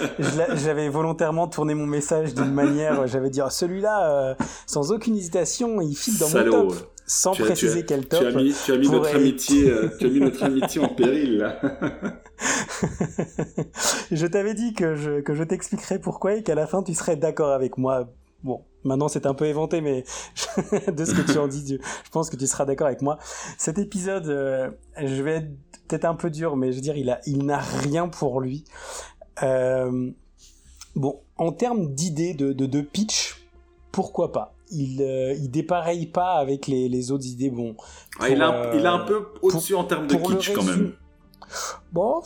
j'avais 0.63 0.89
volontairement 0.89 1.47
tourné 1.47 1.73
mon 1.73 1.87
message 1.87 2.35
d'une 2.35 2.51
manière. 2.53 3.07
J'avais 3.07 3.31
dit 3.31 3.41
oh, 3.43 3.49
celui-là, 3.49 4.11
euh, 4.11 4.35
sans 4.67 4.91
aucune 4.91 5.15
hésitation, 5.15 5.81
il 5.81 5.95
file 5.95 6.19
dans 6.19 6.29
mon 6.29 6.51
top, 6.51 6.75
sans 7.07 7.31
préciser 7.31 7.83
quel 7.83 8.05
top. 8.05 8.19
Tu 8.19 8.27
as 8.27 8.31
mis, 8.31 8.55
tu 8.63 8.71
as 8.71 8.77
mis 8.77 8.89
notre 8.89 9.15
amitié, 9.15 9.71
euh, 9.71 9.89
tu 9.99 10.05
as 10.05 10.09
mis 10.09 10.19
notre 10.19 10.43
amitié 10.43 10.81
en 10.81 10.89
péril 10.89 11.39
là. 11.39 11.59
je 14.11 14.27
t'avais 14.27 14.53
dit 14.53 14.75
que 14.75 14.93
je 14.93 15.21
que 15.21 15.33
je 15.33 15.43
t'expliquerais 15.43 15.97
pourquoi 15.97 16.35
et 16.35 16.43
qu'à 16.43 16.53
la 16.53 16.67
fin 16.67 16.83
tu 16.83 16.93
serais 16.93 17.15
d'accord 17.15 17.53
avec 17.53 17.79
moi. 17.79 18.07
Bon, 18.43 18.61
Maintenant, 18.83 19.07
c'est 19.07 19.25
un 19.25 19.33
peu 19.33 19.45
éventé, 19.45 19.81
mais 19.81 20.03
de 20.87 21.05
ce 21.05 21.13
que 21.13 21.31
tu 21.31 21.37
en 21.37 21.47
dis, 21.47 21.77
je 21.77 22.09
pense 22.11 22.29
que 22.29 22.35
tu 22.35 22.47
seras 22.47 22.65
d'accord 22.65 22.87
avec 22.87 23.01
moi. 23.01 23.17
Cet 23.57 23.77
épisode, 23.77 24.27
euh, 24.27 24.71
je 24.97 25.21
vais 25.21 25.35
être 25.37 25.51
peut-être 25.87 26.05
un 26.05 26.15
peu 26.15 26.29
dur, 26.29 26.55
mais 26.55 26.71
je 26.71 26.77
veux 26.77 26.81
dire, 26.81 26.97
il 26.97 27.09
a, 27.09 27.19
il 27.25 27.45
n'a 27.45 27.59
rien 27.59 28.07
pour 28.07 28.41
lui. 28.41 28.63
Euh, 29.43 30.09
bon, 30.95 31.19
en 31.37 31.51
termes 31.51 31.93
d'idées 31.93 32.33
de, 32.33 32.53
de, 32.53 32.81
pitch, 32.81 33.47
pourquoi 33.91 34.31
pas? 34.31 34.55
Il, 34.71 35.01
euh, 35.01 35.33
il 35.33 35.51
dépareille 35.51 36.07
pas 36.07 36.33
avec 36.33 36.67
les, 36.67 36.87
les 36.87 37.11
autres 37.11 37.27
idées. 37.27 37.49
Bon, 37.49 37.75
ah, 38.19 38.29
il, 38.29 38.41
a, 38.41 38.73
il 38.73 38.85
a 38.85 38.93
un 38.93 39.05
peu 39.05 39.27
au-dessus 39.41 39.75
en 39.75 39.83
termes 39.83 40.07
de 40.07 40.15
kitsch 40.15 40.53
quand 40.53 40.63
même. 40.63 40.93
Bon, 41.91 42.21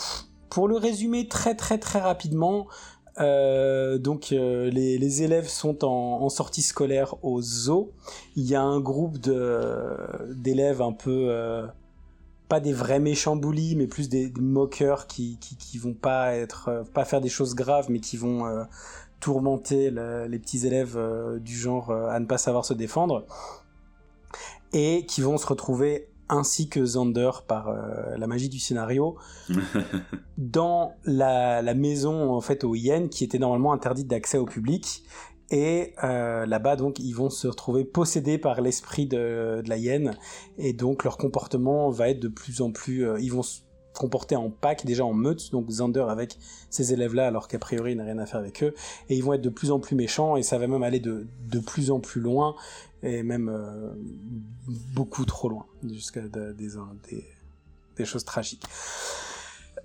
pour 0.50 0.68
le 0.68 0.78
résumer 0.78 1.28
très 1.28 1.56
très 1.56 1.80
très 1.80 2.00
rapidement, 2.00 2.68
euh, 3.20 3.98
donc 3.98 4.32
euh, 4.32 4.70
les, 4.70 5.24
élèves 5.24 5.48
sont 5.48 5.86
en, 5.86 6.28
sortie 6.30 6.62
scolaire 6.62 7.16
au 7.24 7.42
zoo. 7.42 7.92
Il 8.36 8.44
y 8.44 8.56
a 8.56 8.62
un 8.62 8.80
groupe 8.80 9.18
d'élèves 9.18 10.82
un 10.82 10.92
peu 10.92 11.28
euh, 11.30 11.66
pas 12.50 12.60
des 12.60 12.74
vrais 12.74 13.00
méchants 13.00 13.36
bullies, 13.36 13.76
mais 13.76 13.88
plus 13.88 14.10
des, 14.10 14.32
moqueurs 14.40 15.08
qui, 15.08 15.38
qui, 15.40 15.78
vont 15.78 15.94
pas 15.94 16.36
être 16.36 16.86
pas 16.94 17.06
faire 17.06 17.22
des 17.22 17.30
choses 17.30 17.56
graves, 17.56 17.88
mais 17.90 18.00
qui 18.00 18.18
vont 18.18 18.66
tourmenter 19.20 19.92
les 19.92 20.40
petits 20.40 20.68
élèves 20.68 21.00
du 21.40 21.56
genre 21.56 21.92
à 21.92 22.20
ne 22.20 22.26
pas 22.26 22.38
savoir 22.38 22.66
se 22.66 22.74
défendre 22.74 23.26
et 24.74 25.06
qui 25.06 25.22
vont 25.22 25.38
se 25.38 25.48
retrouver 25.48 26.10
ainsi 26.30 26.70
que 26.70 26.84
Zander 26.86 27.32
par 27.48 27.70
euh, 27.70 28.18
la 28.18 28.28
magie 28.28 28.50
du 28.50 28.60
scénario. 28.60 29.16
Dans 30.38 30.94
la, 31.04 31.62
maison 31.74 32.34
en 32.34 32.42
fait 32.42 32.64
aux 32.64 32.76
hyènes 32.76 33.10
qui 33.10 33.24
était 33.24 33.40
normalement 33.40 33.74
interdite 33.74 34.08
d'accès 34.08 34.38
au 34.38 34.46
public. 34.46 35.04
Et 35.52 35.94
euh, 36.04 36.48
là-bas 36.48 36.76
donc 36.76 36.98
ils 36.98 37.14
vont 37.14 37.30
se 37.30 37.48
retrouver 37.48 37.86
possédés 37.86 38.40
par 38.40 38.62
l'esprit 38.62 39.06
de, 39.06 39.62
la 39.68 39.78
hyène 39.78 40.18
et 40.58 40.74
donc 40.74 41.04
leur 41.04 41.18
comportement 41.18 41.92
va 41.92 42.10
être 42.10 42.20
de 42.20 42.30
plus 42.30 42.62
en 42.62 42.72
plus 42.72 43.08
euh, 43.08 43.20
ils 43.22 43.32
vont 43.32 43.44
se 43.44 43.60
comporter 43.96 44.36
en 44.36 44.50
pack 44.50 44.86
déjà 44.86 45.06
en 45.06 45.14
meute. 45.14 45.52
Donc 45.52 45.70
Zander 45.70 46.06
avec 46.10 46.38
ces 46.70 46.94
élèves 46.94 47.14
là 47.14 47.28
alors 47.28 47.48
qu'a 47.48 47.60
priori 47.60 47.92
il 47.92 47.98
n'a 47.98 48.04
rien 48.04 48.18
à 48.18 48.26
faire 48.26 48.40
avec 48.40 48.64
eux. 48.64 48.74
Et 49.10 49.16
ils 49.16 49.24
vont 49.24 49.34
être 49.34 49.42
de 49.42 49.50
plus 49.50 49.72
en 49.72 49.80
plus 49.80 49.96
méchants. 49.96 50.36
Et 50.36 50.44
ça 50.44 50.58
va 50.58 50.68
même 50.68 50.84
aller 50.84 51.00
de, 51.00 51.28
de 51.50 51.60
plus 51.60 51.92
en 51.92 52.00
plus 52.00 52.22
loin 52.22 52.56
et 53.06 53.24
même 53.24 53.50
euh, 53.50 53.94
beaucoup 54.94 55.26
trop 55.26 55.48
loin, 55.48 55.66
jusqu'à 55.88 56.22
des, 56.22 56.54
des, 56.54 57.24
des, 57.96 58.06
choses 58.06 58.26
tragiques. 58.26 58.64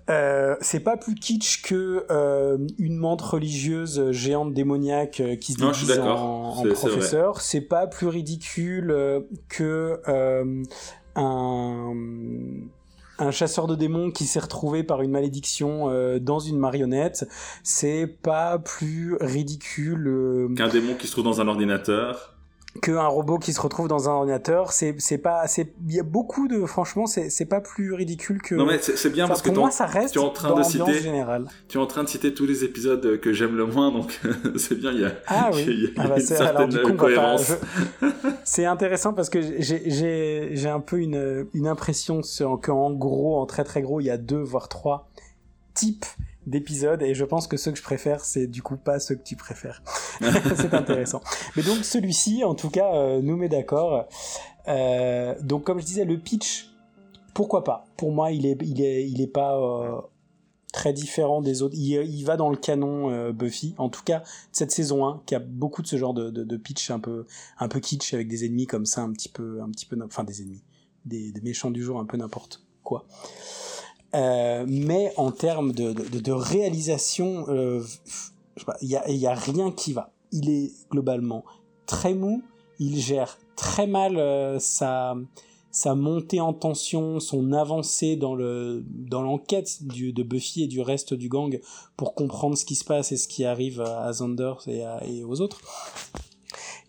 Euh, 0.09 0.55
c'est 0.59 0.79
pas 0.79 0.97
plus 0.97 1.13
kitsch 1.13 1.61
que 1.61 2.05
euh, 2.09 2.57
une 2.79 2.97
montre 2.97 3.35
religieuse 3.35 4.11
géante 4.11 4.53
démoniaque 4.53 5.21
qui 5.39 5.53
se 5.53 5.59
déguise 5.59 5.99
en, 5.99 6.57
en 6.57 6.63
professeur. 6.63 7.41
C'est 7.41 7.61
pas 7.61 7.85
plus 7.87 8.07
ridicule 8.07 9.23
que 9.47 10.01
un 11.15 11.93
un 13.19 13.29
chasseur 13.29 13.67
de 13.67 13.75
démons 13.75 14.09
qui 14.09 14.25
s'est 14.25 14.39
retrouvé 14.39 14.81
par 14.81 15.03
une 15.03 15.11
malédiction 15.11 15.91
dans 16.19 16.39
une 16.39 16.57
marionnette, 16.57 17.27
c'est 17.61 18.07
pas 18.07 18.57
plus 18.57 19.15
ridicule 19.21 20.49
qu'un 20.57 20.69
démon 20.69 20.95
qui 20.95 21.05
se 21.05 21.11
trouve 21.11 21.25
dans 21.25 21.39
un 21.39 21.47
ordinateur 21.47 22.30
qu'un 22.79 23.07
robot 23.07 23.37
qui 23.37 23.51
se 23.51 23.59
retrouve 23.59 23.89
dans 23.89 24.07
un 24.07 24.13
ordinateur 24.13 24.71
c'est 24.71 25.17
pas 25.17 25.45
il 25.57 25.93
y 25.93 25.99
a 25.99 26.03
beaucoup 26.03 26.47
de 26.47 26.65
franchement 26.65 27.05
c'est 27.05 27.45
pas 27.45 27.59
plus 27.59 27.93
ridicule 27.93 28.41
que 28.41 28.55
non 28.55 28.65
mais 28.65 28.79
c'est 28.79 29.09
bien 29.09 29.27
parce 29.27 29.41
que 29.41 29.49
moi 29.49 29.71
ça 29.71 29.85
reste 29.85 30.13
tu 30.13 30.19
es 30.19 30.21
en 30.21 30.29
train 30.29 30.55
de 30.55 30.63
citer 30.63 30.99
générale. 30.99 31.47
tu 31.67 31.77
es 31.77 31.81
en 31.81 31.85
train 31.85 32.03
de 32.03 32.09
citer 32.09 32.33
tous 32.33 32.45
les 32.45 32.63
épisodes 32.63 33.19
que 33.19 33.33
j'aime 33.33 33.57
le 33.57 33.65
moins 33.65 33.91
donc 33.91 34.21
c'est 34.55 34.75
bien 34.75 34.91
il 34.91 35.01
y 35.01 35.05
a 35.05 35.11
ah 35.27 35.49
oui 35.53 35.65
y 35.65 35.85
a, 35.87 35.89
ah 36.03 36.07
bah 36.07 36.15
une 36.17 36.25
certaine 36.25 36.95
cohérence 36.95 37.53
c'est 38.45 38.65
intéressant 38.65 39.13
parce 39.13 39.29
que 39.29 39.41
j'ai 39.59 40.67
un 40.69 40.79
peu 40.79 40.99
une 40.99 41.47
une 41.53 41.67
impression 41.67 42.21
qu'en 42.61 42.91
gros 42.91 43.39
en 43.41 43.45
très 43.45 43.65
très 43.65 43.81
gros 43.81 43.99
il 43.99 44.05
y 44.05 44.11
a 44.11 44.17
deux 44.17 44.41
voire 44.41 44.69
trois 44.69 45.09
types 45.73 46.05
d'épisodes 46.47 47.01
et 47.01 47.13
je 47.13 47.23
pense 47.23 47.47
que 47.47 47.57
ceux 47.57 47.71
que 47.71 47.77
je 47.77 47.83
préfère 47.83 48.25
c'est 48.25 48.47
du 48.47 48.61
coup 48.63 48.77
pas 48.77 48.99
ceux 48.99 49.15
que 49.15 49.23
tu 49.23 49.35
préfères. 49.35 49.83
C'est 50.55 50.73
intéressant. 50.73 51.21
Mais 51.55 51.63
donc 51.63 51.83
celui-ci 51.83 52.43
en 52.43 52.55
tout 52.55 52.69
cas 52.69 52.95
euh, 52.95 53.21
nous 53.21 53.37
met 53.37 53.49
d'accord. 53.49 54.07
Euh, 54.67 55.35
donc 55.41 55.63
comme 55.63 55.79
je 55.79 55.85
disais 55.85 56.05
le 56.05 56.17
pitch 56.17 56.69
pourquoi 57.33 57.63
pas? 57.63 57.85
Pour 57.95 58.11
moi 58.11 58.31
il 58.31 58.45
est 58.45 58.57
il 58.63 58.81
est 58.81 59.07
il 59.07 59.21
est 59.21 59.27
pas 59.27 59.57
euh, 59.57 60.01
très 60.73 60.93
différent 60.93 61.41
des 61.41 61.61
autres. 61.61 61.75
Il, 61.77 62.23
va 62.23 62.37
dans 62.37 62.49
le 62.49 62.57
canon 62.57 63.31
Buffy. 63.31 63.75
En 63.77 63.89
tout 63.89 64.03
cas 64.03 64.23
cette 64.51 64.71
saison 64.71 65.05
1 65.05 65.21
qui 65.25 65.35
a 65.35 65.39
beaucoup 65.39 65.81
de 65.81 65.87
ce 65.87 65.97
genre 65.97 66.13
de, 66.13 66.57
pitch 66.57 66.89
un 66.89 66.99
peu 66.99 67.25
un 67.59 67.67
peu 67.67 67.79
kitsch 67.79 68.13
avec 68.13 68.27
des 68.27 68.45
ennemis 68.45 68.67
comme 68.67 68.85
ça 68.85 69.01
un 69.01 69.11
petit 69.11 69.29
peu 69.29 69.61
un 69.61 69.69
petit 69.69 69.85
peu 69.85 69.97
enfin 70.03 70.23
des 70.23 70.41
ennemis. 70.41 70.63
Des 71.05 71.33
méchants 71.43 71.71
du 71.71 71.83
jour 71.83 71.99
un 71.99 72.05
peu 72.05 72.17
n'importe 72.17 72.63
quoi 72.83 73.05
euh, 74.13 74.65
mais 74.67 75.13
en 75.17 75.31
termes 75.31 75.71
de, 75.71 76.31
réalisation, 76.31 77.45
euh, 77.49 77.81
il 78.81 78.87
n'y 78.87 79.25
a, 79.25 79.31
a 79.31 79.35
rien 79.35 79.71
qui 79.71 79.93
va. 79.93 80.11
Il 80.31 80.49
est 80.49 80.71
globalement 80.89 81.43
très 81.85 82.13
mou, 82.13 82.41
il 82.79 82.99
gère 82.99 83.37
très 83.55 83.87
mal 83.87 84.17
euh, 84.17 84.59
sa, 84.59 85.15
montée 85.95 86.41
en 86.41 86.53
tension, 86.53 87.19
son 87.19 87.53
avancée 87.53 88.15
dans 88.15 88.35
le 88.35 88.83
dans 88.87 89.21
l'enquête 89.21 89.83
de 89.83 90.23
Buffy 90.23 90.63
et 90.63 90.67
du 90.67 90.81
reste 90.81 91.13
du 91.13 91.29
gang 91.29 91.59
pour 91.95 92.13
comprendre 92.13 92.57
ce 92.57 92.65
qui 92.65 92.75
se 92.75 92.83
passe 92.83 93.11
et 93.11 93.17
ce 93.17 93.27
qui 93.27 93.45
arrive 93.45 93.81
à 93.81 94.11
Xander 94.11 94.53
et 94.67 95.23
aux 95.23 95.41
autres 95.41 95.61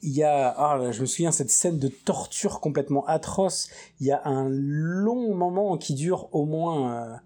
il 0.03 0.13
y 0.13 0.25
a, 0.25 0.49
ah, 0.49 0.91
je 0.91 1.01
me 1.01 1.07
souviens 1.07 1.31
cette 1.31 1.51
scène 1.51 1.79
de 1.79 1.89
torture 1.89 2.61
complètement 2.61 3.07
atroce. 3.07 3.69
Il 4.01 4.07
y 4.07 4.11
a 4.11 4.21
un 4.25 4.49
long 4.49 5.35
moment 5.35 5.79
qui 5.79 5.95
dure 5.95 6.29
au 6.33 6.45
moins 6.45 6.93
euh, 6.93 7.17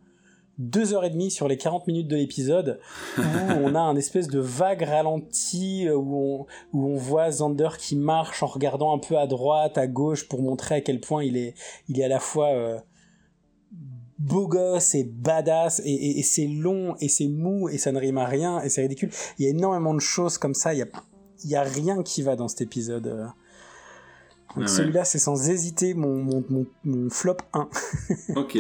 deux 0.59 0.93
heures 0.93 1.05
et 1.05 1.11
demie 1.11 1.31
sur 1.31 1.49
les 1.49 1.57
40 1.57 1.87
minutes 1.87 2.09
de 2.09 2.17
l'épisode 2.17 2.79
où 3.19 3.23
on 3.63 3.75
a 3.75 3.81
un 3.81 3.97
espèce 3.97 4.29
de 4.29 4.41
vague 4.41 4.83
ralenti 4.83 5.89
euh, 5.89 5.97
où 5.97 6.47
on, 6.73 6.79
où 6.79 6.87
on 6.87 6.97
voit 6.97 7.31
Zander 7.31 7.71
qui 7.79 7.97
marche 7.97 8.43
en 8.43 8.47
regardant 8.47 8.95
un 8.95 8.99
peu 8.99 9.17
à 9.17 9.27
droite, 9.27 9.79
à 9.79 9.87
gauche 9.87 10.29
pour 10.29 10.43
montrer 10.43 10.77
à 10.77 10.81
quel 10.83 11.01
point 11.01 11.25
il 11.25 11.39
est, 11.39 11.55
il 11.89 11.99
est 11.99 12.05
à 12.05 12.09
la 12.09 12.21
fois 12.21 12.49
euh, 12.49 12.79
beau 14.19 14.49
gosse 14.49 14.95
et 14.95 15.05
badass 15.05 15.81
et, 15.83 16.19
et 16.19 16.23
c'est 16.23 16.47
long 16.47 16.95
et 17.01 17.09
c'est 17.09 17.29
mou 17.29 17.71
et 17.71 17.79
ça 17.79 17.91
ne 17.91 17.99
rime 17.99 18.19
à 18.19 18.27
rien 18.27 18.61
et 18.61 18.69
c'est 18.69 18.83
ridicule. 18.83 19.11
Il 19.39 19.47
y 19.47 19.49
a 19.49 19.51
énormément 19.51 19.95
de 19.95 20.01
choses 20.01 20.37
comme 20.37 20.55
ça. 20.55 20.75
Il 20.75 20.81
y 20.81 20.83
a 20.83 20.89
il 21.45 21.51
y 21.51 21.57
a 21.57 21.63
rien 21.63 22.03
qui 22.03 22.23
va 22.23 22.37
dans 22.37 22.49
cet 22.49 22.61
épisode. 22.61 23.07
Euh. 23.07 23.27
Donc 24.57 24.71
celui-là, 24.71 25.05
c'est 25.05 25.19
sans 25.19 25.51
hésiter 25.51 25.93
mon, 25.93 26.23
mon, 26.23 26.67
mon, 26.85 27.11
flop 27.11 27.37
1. 27.53 27.69
ok. 28.37 28.57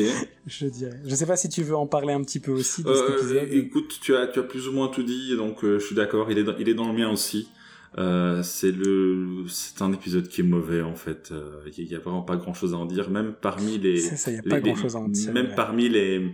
Je 0.46 0.66
dirais. 0.66 1.00
Je 1.06 1.14
sais 1.14 1.24
pas 1.24 1.36
si 1.36 1.48
tu 1.48 1.62
veux 1.62 1.76
en 1.76 1.86
parler 1.86 2.12
un 2.12 2.22
petit 2.22 2.38
peu 2.38 2.52
aussi 2.52 2.82
de 2.82 2.92
cet 2.92 3.02
euh, 3.02 3.16
épisode. 3.16 3.48
Écoute, 3.50 3.98
tu 4.02 4.14
as, 4.14 4.26
tu 4.26 4.38
as 4.38 4.42
plus 4.42 4.68
ou 4.68 4.72
moins 4.72 4.88
tout 4.88 5.02
dit, 5.02 5.34
donc 5.36 5.64
euh, 5.64 5.78
je 5.78 5.86
suis 5.86 5.94
d'accord. 5.94 6.30
Il 6.30 6.36
est, 6.36 6.44
dans, 6.44 6.56
il 6.58 6.68
est 6.68 6.74
dans 6.74 6.88
le 6.88 6.92
mien 6.92 7.10
aussi. 7.10 7.48
c'est 7.96 8.72
le, 8.72 9.44
c'est 9.48 9.80
un 9.80 9.90
épisode 9.92 10.28
qui 10.28 10.42
est 10.42 10.44
mauvais 10.44 10.82
en 10.82 10.96
fait. 10.96 11.32
Il 11.78 11.90
y, 11.90 11.94
a 11.94 11.98
vraiment 11.98 12.22
pas 12.22 12.36
grand 12.36 12.52
chose 12.52 12.74
à 12.74 12.76
en 12.76 12.84
dire, 12.84 13.08
même 13.08 13.32
parmi 13.40 13.78
les. 13.78 13.98
C'est 13.98 14.16
ça, 14.16 14.30
il 14.30 14.36
y 14.36 14.38
a 14.38 14.42
pas 14.42 14.60
grand 14.60 14.76
chose 14.76 14.96
à 14.96 14.98
en 14.98 15.08
dire. 15.08 15.32
Même 15.32 15.54
parmi 15.56 15.88
les. 15.88 16.30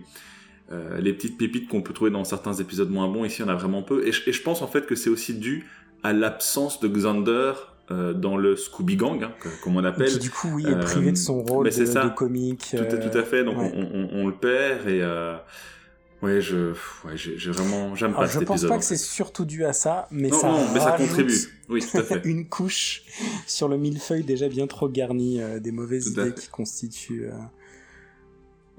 les 0.99 1.13
petites 1.13 1.37
pépites 1.37 1.69
qu'on 1.69 1.81
peut 1.81 1.93
trouver 1.93 2.11
dans 2.11 2.25
certains 2.25 2.53
épisodes 2.55 2.89
moins 2.89 3.07
bons, 3.07 3.23
ici 3.23 3.41
on 3.43 3.47
a 3.47 3.55
vraiment 3.55 3.81
peu. 3.81 4.05
Et 4.05 4.11
je, 4.11 4.29
et 4.29 4.33
je 4.33 4.41
pense 4.41 4.61
en 4.61 4.67
fait 4.67 4.85
que 4.85 4.95
c'est 4.95 5.09
aussi 5.09 5.35
dû 5.35 5.63
à 6.03 6.13
l'absence 6.13 6.79
de 6.79 6.87
Xander 6.87 7.53
euh, 7.91 8.13
dans 8.13 8.37
le 8.37 8.55
Scooby 8.55 8.95
Gang, 8.95 9.23
hein, 9.23 9.31
comme 9.63 9.77
on 9.77 9.83
appelle. 9.83 10.09
Qui 10.09 10.19
du 10.19 10.29
coup, 10.29 10.49
oui, 10.53 10.65
est 10.67 10.79
privé 10.79 11.11
de 11.11 11.17
son 11.17 11.43
rôle 11.43 11.65
de, 11.65 11.85
ça. 11.85 12.05
de, 12.05 12.09
comique. 12.09 12.67
Tout, 12.71 12.77
euh, 12.77 13.09
tout, 13.09 13.17
à 13.17 13.23
fait. 13.23 13.43
Donc 13.43 13.57
on, 13.57 14.09
on, 14.11 14.27
le 14.27 14.33
perd 14.33 14.87
et 14.87 15.01
euh, 15.01 15.35
ouais, 16.21 16.39
je, 16.39 16.71
ouais, 17.05 17.15
j'ai 17.15 17.51
vraiment, 17.51 17.93
j'aime 17.95 18.13
pas 18.13 18.27
cet 18.27 18.43
épisode. 18.43 18.57
Je 18.57 18.63
pense 18.63 18.69
pas 18.69 18.77
que 18.77 18.85
c'est 18.85 18.97
surtout 18.97 19.43
dû 19.45 19.65
à 19.65 19.73
ça, 19.73 20.07
mais 20.11 20.29
non, 20.29 20.39
ça, 20.39 20.47
non, 20.47 20.65
mais 20.73 20.79
ça 20.79 20.91
contribue. 20.93 21.35
Oui, 21.69 21.81
tout 21.81 21.97
à 21.97 22.03
fait. 22.03 22.21
une 22.25 22.47
couche 22.47 23.03
sur 23.47 23.67
le 23.67 23.77
millefeuille 23.77 24.23
déjà 24.23 24.47
bien 24.47 24.67
trop 24.67 24.87
garni 24.87 25.41
euh, 25.41 25.59
des 25.59 25.71
mauvaises 25.71 26.07
idées 26.07 26.33
qui 26.33 26.47
constituent. 26.47 27.29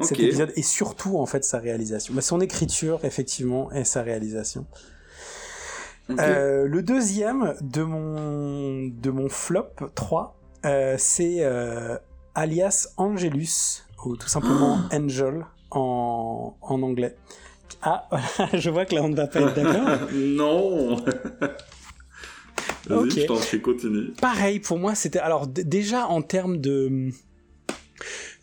Cet 0.00 0.18
épisode 0.18 0.52
et 0.56 0.62
surtout 0.62 1.18
en 1.18 1.26
fait 1.26 1.44
sa 1.44 1.58
réalisation, 1.58 2.14
mais 2.14 2.22
son 2.22 2.40
écriture 2.40 3.00
effectivement 3.04 3.70
et 3.70 3.84
sa 3.84 4.02
réalisation. 4.02 4.66
Euh, 6.10 6.66
le 6.66 6.82
deuxième 6.82 7.54
de 7.62 7.82
mon, 7.82 8.88
de 8.88 9.10
mon 9.10 9.28
flop 9.28 9.70
3, 9.94 10.36
euh, 10.66 10.96
c'est 10.98 11.38
euh, 11.40 11.96
alias 12.34 12.88
Angelus, 12.96 13.84
ou 14.04 14.16
tout 14.16 14.28
simplement 14.28 14.80
Angel 14.92 15.46
en, 15.70 16.56
en 16.60 16.82
anglais. 16.82 17.16
Ah, 17.82 18.08
je 18.52 18.70
vois 18.70 18.84
que 18.84 18.94
là 18.94 19.02
on 19.02 19.08
ne 19.08 19.16
va 19.16 19.26
pas 19.26 19.40
être 19.40 19.54
d'accord. 19.54 20.08
non 20.12 20.96
Vas-y, 22.86 23.22
je 23.22 23.26
t'en 23.26 23.36
prie, 23.36 23.62
continue. 23.62 24.12
Pareil, 24.20 24.60
pour 24.60 24.78
moi, 24.78 24.94
c'était... 24.94 25.18
Alors, 25.18 25.46
déjà, 25.46 26.06
en 26.06 26.20
termes 26.20 26.58
de, 26.58 27.08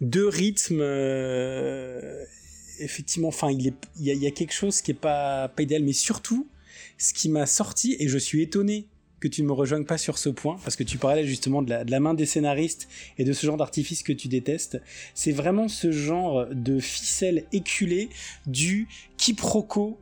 de 0.01 0.23
rythme, 0.23 0.81
effectivement, 2.79 3.27
enfin, 3.27 3.51
il, 3.51 3.71
il, 3.99 4.05
y 4.05 4.25
a, 4.25 4.31
quelque 4.31 4.51
chose 4.53 4.81
qui 4.81 4.91
est 4.91 4.95
pas, 4.95 5.47
pas 5.47 5.61
idéal, 5.61 5.83
mais 5.83 5.93
surtout, 5.93 6.47
ce 7.01 7.13
qui 7.13 7.29
m'a 7.29 7.45
sorti, 7.45 7.95
et 7.99 8.07
je 8.07 8.17
suis 8.17 8.41
étonné 8.41 8.87
que 9.19 9.27
tu 9.27 9.41
ne 9.43 9.47
me 9.47 9.53
rejoignes 9.53 9.85
pas 9.85 9.97
sur 9.97 10.17
ce 10.17 10.29
point, 10.29 10.57
parce 10.63 10.75
que 10.75 10.83
tu 10.83 10.97
parlais 10.97 11.25
justement 11.25 11.61
de 11.61 11.69
la, 11.69 11.99
main 11.99 12.13
des 12.13 12.25
scénaristes 12.25 12.87
et 13.17 13.23
de 13.23 13.33
ce 13.33 13.45
genre 13.45 13.57
d'artifice 13.57 14.03
que 14.03 14.13
tu 14.13 14.27
détestes. 14.27 14.81
C'est 15.13 15.31
vraiment 15.31 15.67
ce 15.67 15.91
genre 15.91 16.47
de 16.51 16.79
ficelle 16.79 17.45
éculée 17.51 18.09
du 18.45 18.87
quiproquo 19.17 19.97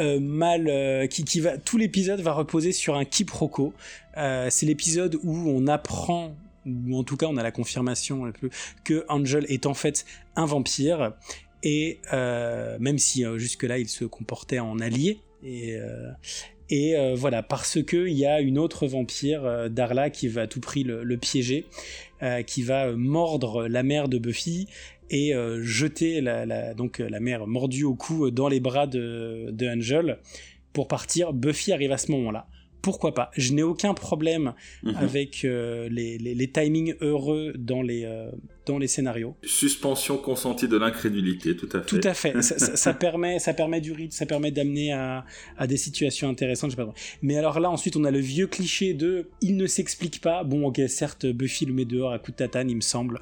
euh, 0.00 0.18
mal 0.18 0.66
euh, 0.68 1.06
qui, 1.06 1.24
qui 1.24 1.38
va 1.38 1.56
tout 1.56 1.78
l'épisode 1.78 2.20
va 2.20 2.32
reposer 2.32 2.72
sur 2.72 2.96
un 2.96 3.04
quiproquo 3.04 3.72
euh, 4.16 4.48
c'est 4.50 4.66
l'épisode 4.66 5.20
où 5.22 5.36
on 5.48 5.68
apprend 5.68 6.34
ou 6.66 6.98
en 6.98 7.04
tout 7.04 7.16
cas 7.16 7.26
on 7.26 7.36
a 7.36 7.44
la 7.44 7.52
confirmation 7.52 8.32
que 8.82 9.04
Angel 9.08 9.46
est 9.48 9.66
en 9.66 9.74
fait 9.74 10.04
un 10.34 10.46
vampire 10.46 11.12
et 11.62 12.00
euh, 12.12 12.76
même 12.80 12.98
si 12.98 13.24
jusque 13.36 13.62
là 13.62 13.78
il 13.78 13.88
se 13.88 14.04
comportait 14.04 14.58
en 14.58 14.80
allié 14.80 15.20
et 15.44 15.76
euh, 15.76 16.10
euh, 16.72 17.14
voilà, 17.14 17.42
parce 17.42 17.82
que 17.82 18.08
il 18.08 18.14
y 18.14 18.26
a 18.26 18.40
une 18.40 18.58
autre 18.58 18.86
vampire, 18.86 19.44
euh, 19.44 19.68
Darla, 19.68 20.10
qui 20.10 20.28
va 20.28 20.42
à 20.42 20.46
tout 20.46 20.60
prix 20.60 20.84
le, 20.84 21.16
piéger, 21.16 21.66
qui 22.46 22.62
va 22.62 22.92
mordre 22.92 23.68
la 23.68 23.82
mère 23.82 24.08
de 24.08 24.16
Buffy 24.16 24.66
et 25.10 25.34
jeter 25.60 26.22
la, 26.22 26.46
la, 26.46 26.72
donc 26.72 26.98
la 26.98 27.20
mère 27.20 27.46
mordue 27.46 27.84
au 27.84 27.94
cou 27.94 28.30
dans 28.30 28.48
les 28.48 28.60
bras 28.60 28.86
de, 28.86 29.50
de 29.50 29.68
Angel 29.68 30.18
pour 30.72 30.88
partir. 30.88 31.34
Buffy 31.34 31.72
arrive 31.72 31.92
à 31.92 31.98
ce 31.98 32.10
moment-là 32.12 32.48
pourquoi 32.84 33.14
pas 33.14 33.30
Je 33.34 33.54
n'ai 33.54 33.62
aucun 33.62 33.94
problème 33.94 34.52
mmh. 34.82 34.90
avec 34.96 35.44
euh, 35.46 35.88
les, 35.90 36.18
les, 36.18 36.34
les, 36.34 36.50
timings 36.50 36.94
heureux 37.00 37.54
dans 37.56 37.80
les, 37.80 38.04
euh, 38.04 38.30
dans 38.66 38.76
les 38.76 38.88
scénarios. 38.88 39.34
Suspension 39.42 40.18
consentie 40.18 40.68
de 40.68 40.76
l'incrédulité, 40.76 41.56
tout 41.56 41.70
à 41.72 41.80
fait. 41.80 41.86
Tout 41.86 42.06
à 42.06 42.12
fait. 42.12 42.42
ça, 42.42 42.58
ça, 42.58 42.76
ça, 42.76 42.92
permet, 43.06 43.38
ça 43.38 43.54
permet 43.54 43.80
du 43.80 43.92
rythme, 43.92 44.10
ça 44.10 44.26
permet 44.26 44.50
d'amener 44.50 44.92
à, 44.92 45.24
à, 45.56 45.66
des 45.66 45.78
situations 45.78 46.28
intéressantes. 46.28 46.76
Pas 46.76 46.86
Mais 47.22 47.38
alors 47.38 47.58
là, 47.58 47.70
ensuite, 47.70 47.96
on 47.96 48.04
a 48.04 48.10
le 48.10 48.18
vieux 48.18 48.48
cliché 48.48 48.92
de 48.92 49.30
il 49.40 49.56
ne 49.56 49.66
s'explique 49.66 50.20
pas. 50.20 50.44
Bon, 50.44 50.66
ok, 50.66 50.82
certes, 50.86 51.24
Buffy 51.24 51.64
le 51.64 51.72
met 51.72 51.86
dehors 51.86 52.12
à 52.12 52.18
coup 52.18 52.32
de 52.32 52.36
tatane, 52.36 52.68
il 52.68 52.76
me 52.76 52.82
semble. 52.82 53.18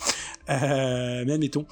Euh, 0.50 1.22
mais 1.24 1.34
admettons 1.34 1.66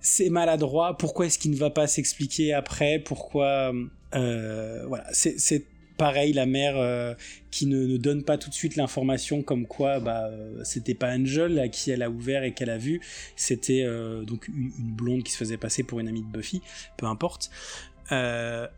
c'est 0.00 0.30
maladroit, 0.30 0.96
pourquoi 0.96 1.26
est-ce 1.26 1.36
qu'il 1.36 1.50
ne 1.50 1.56
va 1.56 1.70
pas 1.70 1.88
s'expliquer 1.88 2.52
après, 2.52 3.00
pourquoi... 3.00 3.72
Euh, 4.14 4.84
voilà, 4.86 5.04
c'est 5.12 5.64
pareil 5.96 6.32
la 6.32 6.46
mère 6.46 6.76
euh, 6.76 7.14
qui 7.50 7.66
ne, 7.66 7.86
ne, 7.86 7.96
donne 7.96 8.22
pas 8.22 8.38
tout 8.38 8.50
de 8.50 8.54
suite 8.54 8.76
l'information 8.76 9.42
comme 9.42 9.66
quoi 9.66 10.00
bah 10.00 10.28
euh, 10.30 10.62
c'était 10.64 10.94
pas 10.94 11.14
Angel 11.14 11.58
à 11.58 11.68
qui 11.68 11.90
elle 11.90 12.02
a 12.02 12.10
ouvert 12.10 12.44
et 12.44 12.52
qu'elle 12.52 12.70
a 12.70 12.78
vu. 12.78 13.00
C'était 13.36 13.82
euh, 13.82 14.22
donc 14.24 14.48
une, 14.48 14.72
une, 14.78 14.92
blonde 14.92 15.22
qui 15.22 15.32
se 15.32 15.38
faisait 15.38 15.56
passer 15.56 15.82
pour 15.82 16.00
une 16.00 16.08
amie 16.08 16.22
de 16.22 16.28
Buffy 16.28 16.62
peu 16.96 17.06
importe. 17.06 17.50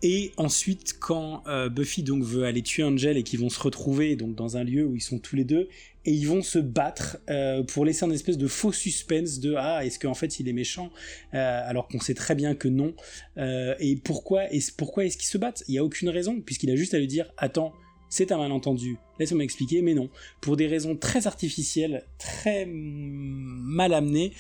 Et 0.02 0.32
ensuite, 0.38 0.98
quand 0.98 1.42
Buffy 1.70 2.02
donc 2.02 2.22
veut 2.22 2.44
aller 2.44 2.62
tuer 2.62 2.82
Angel 2.82 3.18
et 3.18 3.22
qu'ils 3.22 3.40
vont 3.40 3.50
se 3.50 3.60
retrouver 3.60 4.16
donc 4.16 4.34
dans 4.34 4.56
un 4.56 4.64
lieu 4.64 4.86
où 4.86 4.96
ils 4.96 5.02
sont 5.02 5.18
tous 5.18 5.36
les 5.36 5.44
deux 5.44 5.68
et 6.08 6.12
ils 6.12 6.26
vont 6.26 6.42
se 6.42 6.58
battre 6.58 7.18
euh, 7.28 7.62
pour 7.62 7.84
laisser 7.84 8.04
un 8.04 8.10
espèce 8.10 8.38
de 8.38 8.46
faux 8.46 8.72
suspense 8.72 9.40
de 9.40 9.54
ah 9.56 9.84
est-ce 9.84 9.98
qu'en 9.98 10.14
fait 10.14 10.40
il 10.40 10.48
est 10.48 10.52
méchant 10.52 10.90
alors 11.32 11.88
qu'on 11.88 12.00
sait 12.00 12.14
très 12.14 12.34
bien 12.34 12.54
que 12.54 12.68
non 12.68 12.94
et 13.36 13.96
pourquoi 13.96 14.52
est 14.52 14.74
pourquoi 14.76 15.04
est-ce 15.04 15.16
qu'ils 15.16 15.28
se 15.28 15.38
battent? 15.38 15.64
Il 15.68 15.74
y 15.74 15.78
a 15.78 15.84
aucune 15.84 16.08
raison 16.08 16.40
puisqu'il 16.40 16.70
a 16.70 16.76
juste 16.76 16.94
à 16.94 16.98
lui 16.98 17.06
dire 17.06 17.32
attends 17.36 17.72
c'est 18.08 18.32
un 18.32 18.38
malentendu, 18.38 18.96
laisse-moi 19.18 19.40
m'expliquer, 19.40 19.82
mais 19.82 19.92
non. 19.92 20.08
Pour 20.40 20.56
des 20.56 20.66
raisons 20.66 20.96
très 20.96 21.26
artificielles, 21.26 22.04
très 22.18 22.66
mal 22.66 23.92
amenées, 23.92 24.32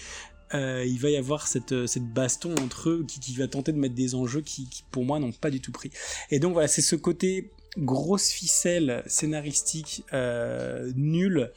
euh, 0.54 0.84
il 0.86 0.98
va 0.98 1.10
y 1.10 1.16
avoir 1.16 1.46
cette, 1.46 1.72
euh, 1.72 1.86
cette 1.86 2.06
baston 2.06 2.54
entre 2.62 2.88
eux 2.88 3.04
qui, 3.06 3.20
qui, 3.20 3.34
va 3.34 3.48
tenter 3.48 3.72
de 3.72 3.78
mettre 3.78 3.94
des 3.94 4.14
enjeux 4.14 4.40
qui, 4.40 4.66
qui 4.68 4.82
pour 4.90 5.04
moi 5.04 5.18
n'ont 5.18 5.32
pas 5.32 5.50
du 5.50 5.60
tout 5.60 5.72
pris. 5.72 5.90
Et 6.30 6.38
donc 6.38 6.54
voilà, 6.54 6.68
c'est 6.68 6.80
ce 6.80 6.96
côté 6.96 7.50
grosse 7.78 8.28
ficelle 8.28 9.02
scénaristique 9.06 10.04
euh, 10.12 10.90
nul 10.96 11.50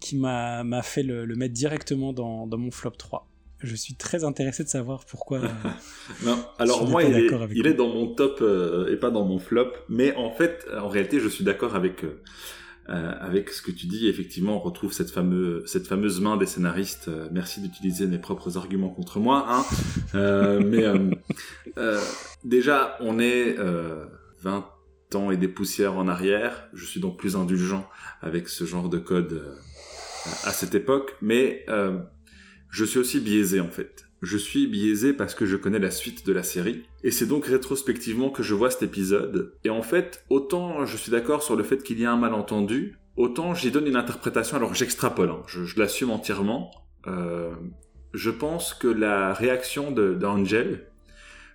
qui 0.00 0.16
m'a 0.16 0.82
fait 0.82 1.02
le, 1.02 1.24
le, 1.24 1.36
mettre 1.36 1.54
directement 1.54 2.12
dans, 2.12 2.46
dans 2.46 2.58
mon 2.58 2.70
flop 2.70 2.92
3 2.92 3.26
je 3.62 3.74
suis 3.74 3.92
très 3.92 4.24
intéressé 4.24 4.64
de 4.64 4.70
savoir 4.70 5.04
pourquoi. 5.04 5.40
non, 6.24 6.42
alors 6.58 6.88
moi, 6.88 7.04
il, 7.04 7.14
est, 7.14 7.30
il 7.54 7.66
est, 7.66 7.74
dans 7.74 7.88
mon 7.88 8.06
top 8.06 8.38
euh, 8.40 8.90
et 8.90 8.96
pas 8.96 9.10
dans 9.10 9.26
mon 9.26 9.38
flop, 9.38 9.72
mais 9.90 10.16
en 10.16 10.30
fait, 10.30 10.66
en 10.80 10.88
réalité, 10.88 11.20
je 11.20 11.28
suis 11.28 11.44
d'accord 11.44 11.74
avec 11.74 12.02
euh, 12.04 12.22
euh, 12.90 13.12
avec 13.20 13.50
ce 13.50 13.62
que 13.62 13.70
tu 13.70 13.86
dis, 13.86 14.08
effectivement, 14.08 14.56
on 14.56 14.58
retrouve 14.58 14.92
cette 14.92 15.10
fameuse, 15.10 15.64
cette 15.66 15.86
fameuse 15.86 16.20
main 16.20 16.36
des 16.36 16.46
scénaristes. 16.46 17.06
Euh, 17.06 17.28
merci 17.30 17.60
d'utiliser 17.60 18.06
mes 18.06 18.18
propres 18.18 18.56
arguments 18.56 18.88
contre 18.88 19.20
moi. 19.20 19.46
Hein. 19.48 19.64
Euh, 20.16 20.60
mais 20.60 20.84
euh, 21.78 22.00
déjà, 22.42 22.96
on 23.00 23.20
est 23.20 23.56
20 24.42 24.66
et 25.30 25.36
des 25.36 25.48
poussières 25.48 25.96
en 25.96 26.08
arrière. 26.08 26.68
Je 26.72 26.84
suis 26.84 27.00
donc 27.00 27.18
plus 27.18 27.36
indulgent 27.36 27.88
avec 28.22 28.48
ce 28.48 28.64
genre 28.64 28.88
de 28.88 28.98
code 28.98 29.56
à 30.44 30.52
cette 30.52 30.74
époque. 30.74 31.16
Mais 31.20 31.66
je 32.70 32.84
suis 32.84 32.98
aussi 32.98 33.20
biaisé, 33.20 33.60
en 33.60 33.70
fait 33.70 34.10
je 34.22 34.36
suis 34.36 34.66
biaisé 34.66 35.12
parce 35.12 35.34
que 35.34 35.46
je 35.46 35.56
connais 35.56 35.78
la 35.78 35.90
suite 35.90 36.26
de 36.26 36.32
la 36.32 36.42
série, 36.42 36.84
et 37.02 37.10
c'est 37.10 37.26
donc 37.26 37.46
rétrospectivement 37.46 38.30
que 38.30 38.42
je 38.42 38.54
vois 38.54 38.70
cet 38.70 38.82
épisode, 38.82 39.54
et 39.64 39.70
en 39.70 39.82
fait, 39.82 40.24
autant 40.28 40.84
je 40.84 40.96
suis 40.96 41.10
d'accord 41.10 41.42
sur 41.42 41.56
le 41.56 41.64
fait 41.64 41.82
qu'il 41.82 42.00
y 42.00 42.04
a 42.04 42.12
un 42.12 42.16
malentendu, 42.16 42.98
autant 43.16 43.54
j'y 43.54 43.70
donne 43.70 43.86
une 43.86 43.96
interprétation, 43.96 44.56
alors 44.56 44.74
j'extrapole, 44.74 45.30
hein, 45.30 45.42
je, 45.46 45.64
je 45.64 45.78
l'assume 45.78 46.10
entièrement, 46.10 46.70
euh, 47.06 47.54
je 48.12 48.30
pense 48.30 48.74
que 48.74 48.88
la 48.88 49.32
réaction 49.32 49.90
d'Angel 49.90 50.86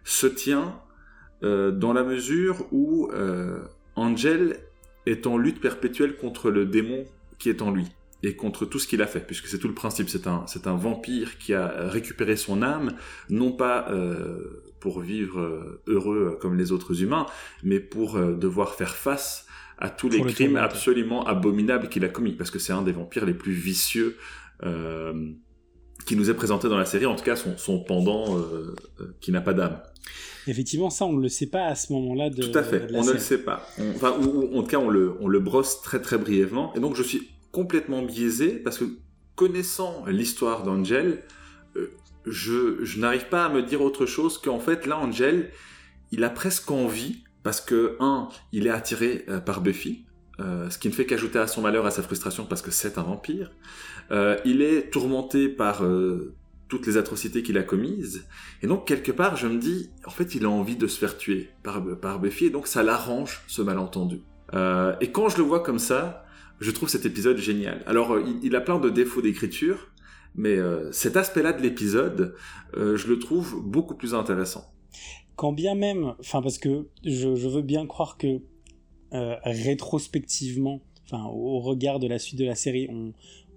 se 0.03 0.27
tient 0.27 0.81
euh, 1.43 1.71
dans 1.71 1.93
la 1.93 2.03
mesure 2.03 2.65
où 2.71 3.09
euh, 3.13 3.59
Angel 3.95 4.59
est 5.05 5.27
en 5.27 5.37
lutte 5.37 5.61
perpétuelle 5.61 6.15
contre 6.15 6.49
le 6.49 6.65
démon 6.65 7.05
qui 7.37 7.49
est 7.49 7.61
en 7.61 7.71
lui 7.71 7.87
et 8.23 8.35
contre 8.35 8.65
tout 8.65 8.79
ce 8.79 8.87
qu'il 8.87 9.01
a 9.01 9.07
fait, 9.07 9.19
puisque 9.19 9.47
c'est 9.47 9.59
tout 9.59 9.67
le 9.67 9.73
principe. 9.73 10.09
C'est 10.09 10.25
un, 10.27 10.45
c'est 10.47 10.67
un 10.67 10.75
vampire 10.75 11.37
qui 11.37 11.53
a 11.53 11.87
récupéré 11.89 12.35
son 12.35 12.63
âme, 12.63 12.93
non 13.29 13.51
pas 13.51 13.87
euh, 13.91 14.63
pour 14.79 14.99
vivre 14.99 15.39
euh, 15.39 15.81
heureux 15.87 16.37
comme 16.41 16.57
les 16.57 16.71
autres 16.71 17.03
humains, 17.03 17.27
mais 17.63 17.79
pour 17.79 18.17
euh, 18.17 18.33
devoir 18.33 18.73
faire 18.73 18.95
face 18.95 19.45
à 19.77 19.89
tous 19.89 20.09
les 20.09 20.21
crimes 20.21 20.55
absolument 20.55 21.25
abominables 21.25 21.89
qu'il 21.89 22.05
a 22.05 22.09
commis, 22.09 22.31
parce 22.31 22.49
que 22.49 22.59
c'est 22.59 22.73
un 22.73 22.81
des 22.81 22.93
vampires 22.93 23.25
les 23.25 23.33
plus 23.33 23.51
vicieux 23.51 24.15
euh, 24.63 25.31
qui 26.05 26.15
nous 26.15 26.29
est 26.29 26.33
présenté 26.33 26.69
dans 26.69 26.77
la 26.77 26.85
série, 26.85 27.05
en 27.05 27.15
tout 27.15 27.23
cas 27.23 27.35
son, 27.35 27.57
son 27.57 27.79
pendant 27.79 28.37
euh, 28.37 28.75
qui 29.21 29.31
n'a 29.31 29.41
pas 29.41 29.53
d'âme. 29.53 29.79
Effectivement, 30.47 30.91
ça, 30.91 31.05
on 31.05 31.13
ne 31.13 31.21
le 31.21 31.29
sait 31.29 31.47
pas 31.47 31.65
à 31.65 31.75
ce 31.75 31.91
moment-là. 31.93 32.29
De, 32.29 32.43
Tout 32.43 32.57
à 32.57 32.63
fait, 32.63 32.83
on 32.93 33.01
série. 33.01 33.07
ne 33.07 33.13
le 33.13 33.19
sait 33.19 33.39
pas. 33.39 33.67
On, 33.79 33.89
enfin, 33.89 34.15
ou, 34.21 34.49
ou, 34.53 34.59
en 34.59 34.61
tout 34.61 34.69
cas, 34.69 34.77
on 34.77 34.89
le, 34.89 35.15
on 35.19 35.27
le 35.27 35.39
brosse 35.39 35.81
très 35.81 35.99
très 35.99 36.17
brièvement. 36.19 36.73
Et 36.75 36.79
donc, 36.79 36.95
je 36.95 37.01
suis 37.03 37.29
complètement 37.51 38.03
biaisé 38.03 38.49
parce 38.49 38.77
que 38.77 38.85
connaissant 39.35 40.05
l'histoire 40.07 40.63
d'Angel, 40.63 41.23
euh, 41.75 41.91
je, 42.25 42.83
je 42.83 42.99
n'arrive 42.99 43.27
pas 43.29 43.45
à 43.45 43.49
me 43.49 43.61
dire 43.63 43.81
autre 43.81 44.05
chose 44.05 44.37
qu'en 44.37 44.59
fait 44.59 44.85
là 44.85 44.97
Angel, 44.97 45.51
il 46.11 46.23
a 46.23 46.29
presque 46.29 46.69
envie 46.71 47.23
parce 47.43 47.61
que 47.61 47.97
un, 47.99 48.29
il 48.51 48.67
est 48.67 48.71
attiré 48.71 49.25
euh, 49.29 49.39
par 49.39 49.61
Buffy, 49.61 50.05
euh, 50.39 50.69
ce 50.69 50.77
qui 50.77 50.87
ne 50.89 50.93
fait 50.93 51.05
qu'ajouter 51.05 51.39
à 51.39 51.47
son 51.47 51.61
malheur, 51.61 51.85
à 51.85 51.91
sa 51.91 52.01
frustration 52.01 52.45
parce 52.45 52.61
que 52.61 52.71
c'est 52.71 52.97
un 52.97 53.03
vampire. 53.03 53.51
Euh, 54.11 54.37
il 54.45 54.61
est 54.61 54.91
tourmenté 54.91 55.49
par 55.49 55.83
euh, 55.83 56.33
toutes 56.67 56.87
les 56.87 56.97
atrocités 56.97 57.43
qu'il 57.43 57.57
a 57.57 57.63
commises 57.63 58.27
et 58.61 58.67
donc 58.67 58.85
quelque 58.87 59.11
part 59.11 59.35
je 59.35 59.47
me 59.47 59.57
dis 59.57 59.89
en 60.05 60.09
fait 60.09 60.35
il 60.35 60.45
a 60.45 60.49
envie 60.49 60.75
de 60.75 60.87
se 60.87 60.99
faire 60.99 61.17
tuer 61.17 61.49
par, 61.63 61.83
par 61.99 62.19
Buffy 62.19 62.45
et 62.45 62.49
donc 62.49 62.67
ça 62.67 62.83
l'arrange 62.83 63.41
ce 63.47 63.61
malentendu. 63.61 64.21
et 64.53 65.11
quand 65.11 65.29
je 65.29 65.37
le 65.37 65.43
vois 65.43 65.61
comme 65.61 65.79
ça, 65.79 66.25
je 66.59 66.71
trouve 66.71 66.89
cet 66.89 67.05
épisode 67.05 67.37
génial. 67.37 67.83
Alors, 67.85 68.13
euh, 68.13 68.23
il, 68.43 68.55
a 68.55 68.61
plein 68.61 68.79
de 68.79 68.89
défauts 68.89 69.21
d'écriture, 69.21 69.91
mais 70.35 70.55
euh, 70.55 70.91
cet 70.91 71.17
aspect-là 71.17 71.53
de 71.53 71.61
l'épisode, 71.61 72.35
euh, 72.75 72.97
je 72.97 73.07
le 73.07 73.19
trouve 73.19 73.61
beaucoup 73.63 73.95
plus 73.95 74.13
intéressant. 74.13 74.65
Quand 75.35 75.51
bien 75.51 75.75
même, 75.75 76.13
enfin 76.19 76.41
parce 76.41 76.57
que 76.57 76.87
je, 77.03 77.35
je, 77.35 77.49
veux 77.49 77.61
bien 77.61 77.85
croire 77.87 78.17
que 78.17 78.39
euh, 79.13 79.35
rétrospectivement, 79.43 80.79
enfin 81.05 81.25
au 81.25 81.59
regard 81.59 81.99
de 81.99 82.07
la 82.07 82.19
suite 82.19 82.39
de 82.39 82.45
la 82.45 82.55
série, 82.55 82.87
on, 82.89 83.13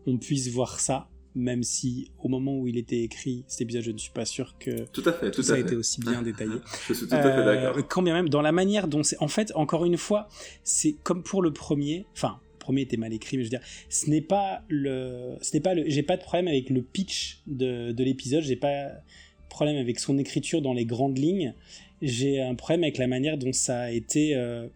on 0.08 0.16
puisse 0.18 0.48
voir 0.48 0.80
ça, 0.80 1.08
même 1.34 1.62
si 1.62 2.10
au 2.18 2.28
moment 2.28 2.58
où 2.58 2.66
il 2.66 2.78
était 2.78 3.00
écrit 3.00 3.44
cet 3.46 3.60
épisode, 3.60 3.82
je 3.82 3.90
ne 3.90 3.98
suis 3.98 4.12
pas 4.12 4.24
sûr 4.24 4.56
que 4.58 4.86
tout, 4.92 5.02
à 5.04 5.12
fait, 5.12 5.30
tout, 5.30 5.36
tout 5.36 5.42
ça 5.42 5.54
a 5.54 5.58
été 5.58 5.76
aussi 5.76 6.00
bien 6.00 6.22
détaillé. 6.22 6.54
je 6.88 6.94
suis 6.94 7.06
tout 7.06 7.14
à 7.14 7.22
fait 7.22 7.44
d'accord. 7.44 7.88
Quand 7.88 8.02
bien 8.02 8.14
même, 8.14 8.28
dans 8.28 8.42
la 8.42 8.52
manière 8.52 8.88
dont 8.88 9.02
c'est, 9.02 9.18
en 9.20 9.28
fait, 9.28 9.52
encore 9.54 9.84
une 9.84 9.98
fois, 9.98 10.28
c'est 10.64 10.96
comme 11.04 11.22
pour 11.22 11.42
le 11.42 11.52
premier, 11.52 12.06
enfin 12.14 12.40
premier 12.58 12.82
était 12.82 12.98
mal 12.98 13.14
écrit, 13.14 13.38
mais 13.38 13.44
je 13.44 13.46
veux 13.48 13.58
dire, 13.58 13.66
ce 13.88 14.10
n'est 14.10 14.20
pas 14.20 14.62
le, 14.68 15.36
ce 15.40 15.54
n'est 15.54 15.60
pas 15.60 15.72
le, 15.74 15.84
j'ai 15.86 16.02
pas 16.02 16.18
de 16.18 16.22
problème 16.22 16.48
avec 16.48 16.68
le 16.68 16.82
pitch 16.82 17.40
de, 17.46 17.92
de 17.92 18.04
l'épisode, 18.04 18.42
j'ai 18.42 18.56
pas 18.56 18.88
de 18.88 19.48
problème 19.48 19.76
avec 19.76 19.98
son 19.98 20.18
écriture 20.18 20.60
dans 20.60 20.74
les 20.74 20.84
grandes 20.84 21.16
lignes, 21.16 21.54
j'ai 22.02 22.42
un 22.42 22.54
problème 22.54 22.82
avec 22.82 22.98
la 22.98 23.06
manière 23.06 23.38
dont 23.38 23.54
ça 23.54 23.80
a 23.80 23.90
été 23.90 24.34
euh, 24.34 24.68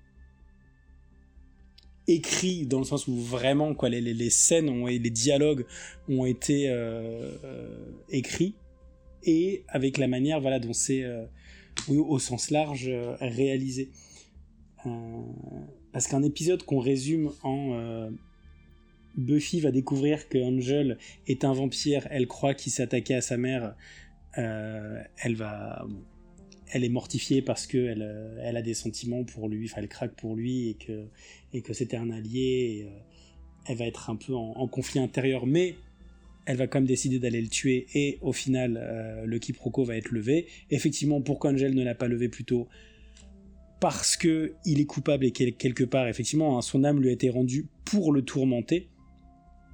écrit, 2.13 2.67
dans 2.67 2.79
le 2.79 2.85
sens 2.85 3.09
où 3.09 3.17
vraiment, 3.17 3.75
quoi, 3.75 3.89
les, 3.89 4.01
les, 4.01 4.31
scènes 4.31 4.69
et 4.89 4.99
les 4.99 5.11
dialogues 5.11 5.65
ont 6.09 6.25
été 6.25 6.69
euh, 6.69 7.37
euh, 7.45 7.93
écrits, 8.09 8.55
et 9.25 9.65
avec 9.69 9.99
la 9.99 10.09
manière, 10.09 10.41
voilà, 10.41 10.59
dont 10.59 10.73
c'est, 10.73 11.05
euh, 11.05 11.25
au 11.89 12.19
sens 12.19 12.51
large, 12.51 12.91
réalisé. 13.21 13.91
parce 15.93 16.07
qu'un 16.09 16.23
épisode 16.23 16.63
qu'on 16.65 16.81
résume 16.81 17.33
en 17.43 18.11
Buffy 19.17 19.61
va 19.61 19.71
découvrir 19.71 20.29
que 20.29 20.39
Angel 20.39 20.99
est 21.27 21.45
un 21.45 21.53
vampire, 21.53 22.07
elle 22.11 22.27
croit 22.27 22.55
qu'il 22.55 22.73
s'attaquait 22.73 23.15
à 23.15 23.21
sa 23.21 23.37
mère, 23.37 23.75
elle 24.35 25.37
va 25.37 25.87
elle 26.73 26.85
est 26.85 26.89
mortifiée 26.89 27.43
parce 27.43 27.67
que 27.67 27.79
elle, 27.79 28.03
euh, 28.03 28.43
elle, 28.43 28.57
a 28.57 28.63
des 28.63 28.75
sentiments 28.75 29.25
pour 29.25 29.49
lui, 29.49 29.69
enfin 29.71 29.83
elle 29.83 29.89
craque 29.89 30.15
pour 30.15 30.35
lui 30.35 30.71
et 30.71 31.63
que, 31.63 31.73
c'était 31.73 31.97
un 31.97 32.11
allié. 32.11 32.87
Euh, 32.87 32.99
elle 33.67 33.77
va 33.77 33.87
être 33.87 34.11
un 34.11 34.17
peu 34.17 34.35
en, 34.35 34.67
conflit 34.67 34.99
intérieur, 34.99 35.47
mais 35.47 35.77
elle 36.47 36.57
va 36.57 36.67
quand 36.67 36.79
même 36.79 36.89
décider 36.89 37.21
d'aller 37.21 37.41
le 37.41 37.49
tuer 37.49 37.87
et 37.95 38.19
au 38.21 38.33
final 38.33 38.77
euh, 38.77 39.25
le 39.25 39.39
quiproquo 39.39 39.85
va 39.85 39.97
être 39.97 40.11
levé. 40.11 40.47
Effectivement, 40.71 41.21
pourquoi 41.21 41.53
Angel 41.53 41.73
ne 41.75 41.85
l'a 41.85 41.95
pas 41.95 42.09
levé 42.09 42.29
plus 42.29 42.45
tôt? 42.45 42.67
Parce 43.79 44.17
que 44.17 44.55
il 44.65 44.81
est 44.81 44.85
coupable 44.85 45.25
et 45.25 45.33
quelque 45.33 45.85
part, 45.85 46.09
effectivement, 46.09 46.59
hein, 46.59 46.63
son 46.63 46.83
âme 46.83 47.01
lui 47.01 47.11
a 47.11 47.13
été 47.13 47.31
rendue 47.31 47.67
pour 47.85 48.13
le 48.13 48.23
tourmenter. 48.23 48.89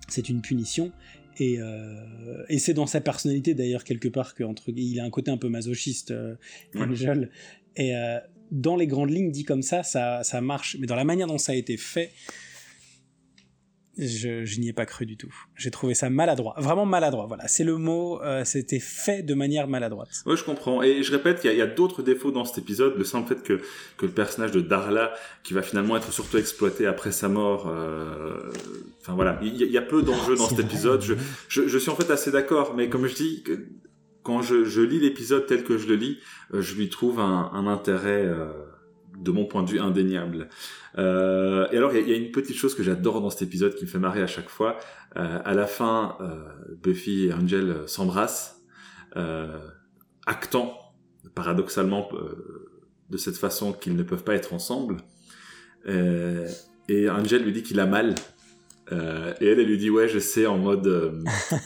C'est 0.08 0.28
une 0.28 0.42
punition 0.42 0.92
euh, 1.40 2.44
et, 2.48 2.58
c'est 2.58 2.74
dans 2.74 2.86
sa 2.86 3.00
personnalité 3.00 3.54
d'ailleurs 3.54 3.84
quelque 3.84 4.08
part 4.08 4.34
qu'entre 4.34 4.70
il 4.70 4.98
a 5.00 5.04
un 5.04 5.10
côté 5.10 5.30
un 5.30 5.36
peu 5.36 5.48
masochiste, 5.48 6.10
euh, 6.10 6.34
Angel. 6.74 7.30
Et 7.76 7.94
euh, 7.94 8.18
dans 8.50 8.76
les 8.76 8.86
grandes 8.86 9.10
lignes 9.10 9.30
dit 9.30 9.44
comme 9.44 9.62
ça, 9.62 9.82
ça, 9.82 10.22
ça 10.24 10.40
marche. 10.40 10.76
Mais 10.80 10.86
dans 10.86 10.96
la 10.96 11.04
manière 11.04 11.26
dont 11.26 11.38
ça 11.38 11.52
a 11.52 11.54
été 11.54 11.76
fait, 11.76 12.10
je, 13.98 14.60
n'y 14.60 14.68
ai 14.68 14.72
pas 14.72 14.86
cru 14.86 15.06
du 15.06 15.16
tout. 15.16 15.32
J'ai 15.56 15.70
trouvé 15.70 15.94
ça 15.94 16.08
maladroit, 16.08 16.54
vraiment 16.58 16.86
maladroit. 16.86 17.26
Voilà, 17.26 17.48
c'est 17.48 17.64
le 17.64 17.76
mot. 17.76 18.22
Euh, 18.22 18.44
c'était 18.44 18.78
fait 18.78 19.22
de 19.22 19.34
manière 19.34 19.66
maladroite. 19.66 20.22
Oui, 20.26 20.36
je 20.36 20.44
comprends. 20.44 20.82
Et 20.82 21.02
je 21.02 21.10
répète, 21.10 21.40
il 21.44 21.52
y 21.52 21.60
a, 21.60 21.66
d'autres 21.66 22.02
défauts 22.02 22.30
dans 22.30 22.44
cet 22.44 22.58
épisode. 22.58 22.96
Le 22.96 23.04
simple 23.04 23.28
fait 23.28 23.42
que 23.42 23.60
que 23.96 24.06
le 24.06 24.12
personnage 24.12 24.52
de 24.52 24.60
Darla, 24.60 25.12
qui 25.42 25.52
va 25.52 25.62
finalement 25.62 25.96
être 25.96 26.12
surtout 26.12 26.38
exploité 26.38 26.86
après 26.86 27.12
sa 27.12 27.28
mort. 27.28 27.68
Euh... 27.68 28.52
Enfin 29.00 29.14
voilà, 29.14 29.38
il 29.42 29.56
y, 29.56 29.78
a 29.78 29.82
peu 29.82 30.02
d'enjeux 30.02 30.36
dans 30.36 30.48
cet 30.48 30.60
épisode. 30.60 31.02
Je, 31.02 31.14
je, 31.48 31.66
je, 31.66 31.78
suis 31.78 31.90
en 31.90 31.96
fait 31.96 32.10
assez 32.10 32.30
d'accord, 32.30 32.74
mais 32.76 32.88
comme 32.88 33.06
je 33.06 33.14
dis, 33.14 33.42
quand 34.22 34.42
je, 34.42 34.64
je 34.64 34.82
lis 34.82 35.00
l'épisode 35.00 35.46
tel 35.46 35.64
que 35.64 35.78
je 35.78 35.88
le 35.88 35.94
lis, 35.94 36.18
euh, 36.52 36.60
je 36.60 36.74
lui 36.74 36.88
trouve 36.88 37.20
un, 37.20 37.50
un 37.52 37.66
intérêt. 37.66 38.24
Euh 38.26 38.67
de 39.18 39.30
mon 39.30 39.44
point 39.44 39.62
de 39.62 39.70
vue 39.70 39.80
indéniable. 39.80 40.48
Euh, 40.96 41.68
et 41.70 41.76
alors 41.76 41.94
il 41.94 42.08
y, 42.08 42.12
a 42.12 42.16
une 42.16 42.30
petite 42.30 42.56
chose 42.56 42.74
que 42.74 42.82
j'adore 42.82 43.20
dans 43.20 43.30
cet 43.30 43.42
épisode 43.42 43.74
qui 43.74 43.84
me 43.84 43.90
fait 43.90 43.98
marrer 43.98 44.22
à 44.22 44.26
chaque 44.26 44.48
fois. 44.48 44.78
Euh, 45.16 45.38
à 45.44 45.54
la 45.54 45.66
fin, 45.66 46.16
euh, 46.20 46.44
Buffy 46.82 47.26
et 47.26 47.32
Angel 47.32 47.82
s'embrassent, 47.86 48.62
actant 50.26 50.78
paradoxalement 51.34 52.08
de 53.10 53.16
cette 53.16 53.36
façon 53.36 53.72
qu'ils 53.72 53.96
ne 53.96 54.02
peuvent 54.02 54.22
pas 54.22 54.34
être 54.34 54.52
ensemble. 54.52 54.98
et 55.86 57.10
Angel 57.10 57.42
lui 57.42 57.52
dit 57.52 57.62
qu'il 57.62 57.80
a 57.80 57.86
mal 57.86 58.14
euh, 58.92 59.34
et 59.40 59.46
elle, 59.46 59.60
elle 59.60 59.66
lui 59.66 59.76
dit 59.76 59.90
ouais, 59.90 60.08
je 60.08 60.18
sais, 60.18 60.46
en 60.46 60.58
mode, 60.58 60.86
euh, 60.86 61.10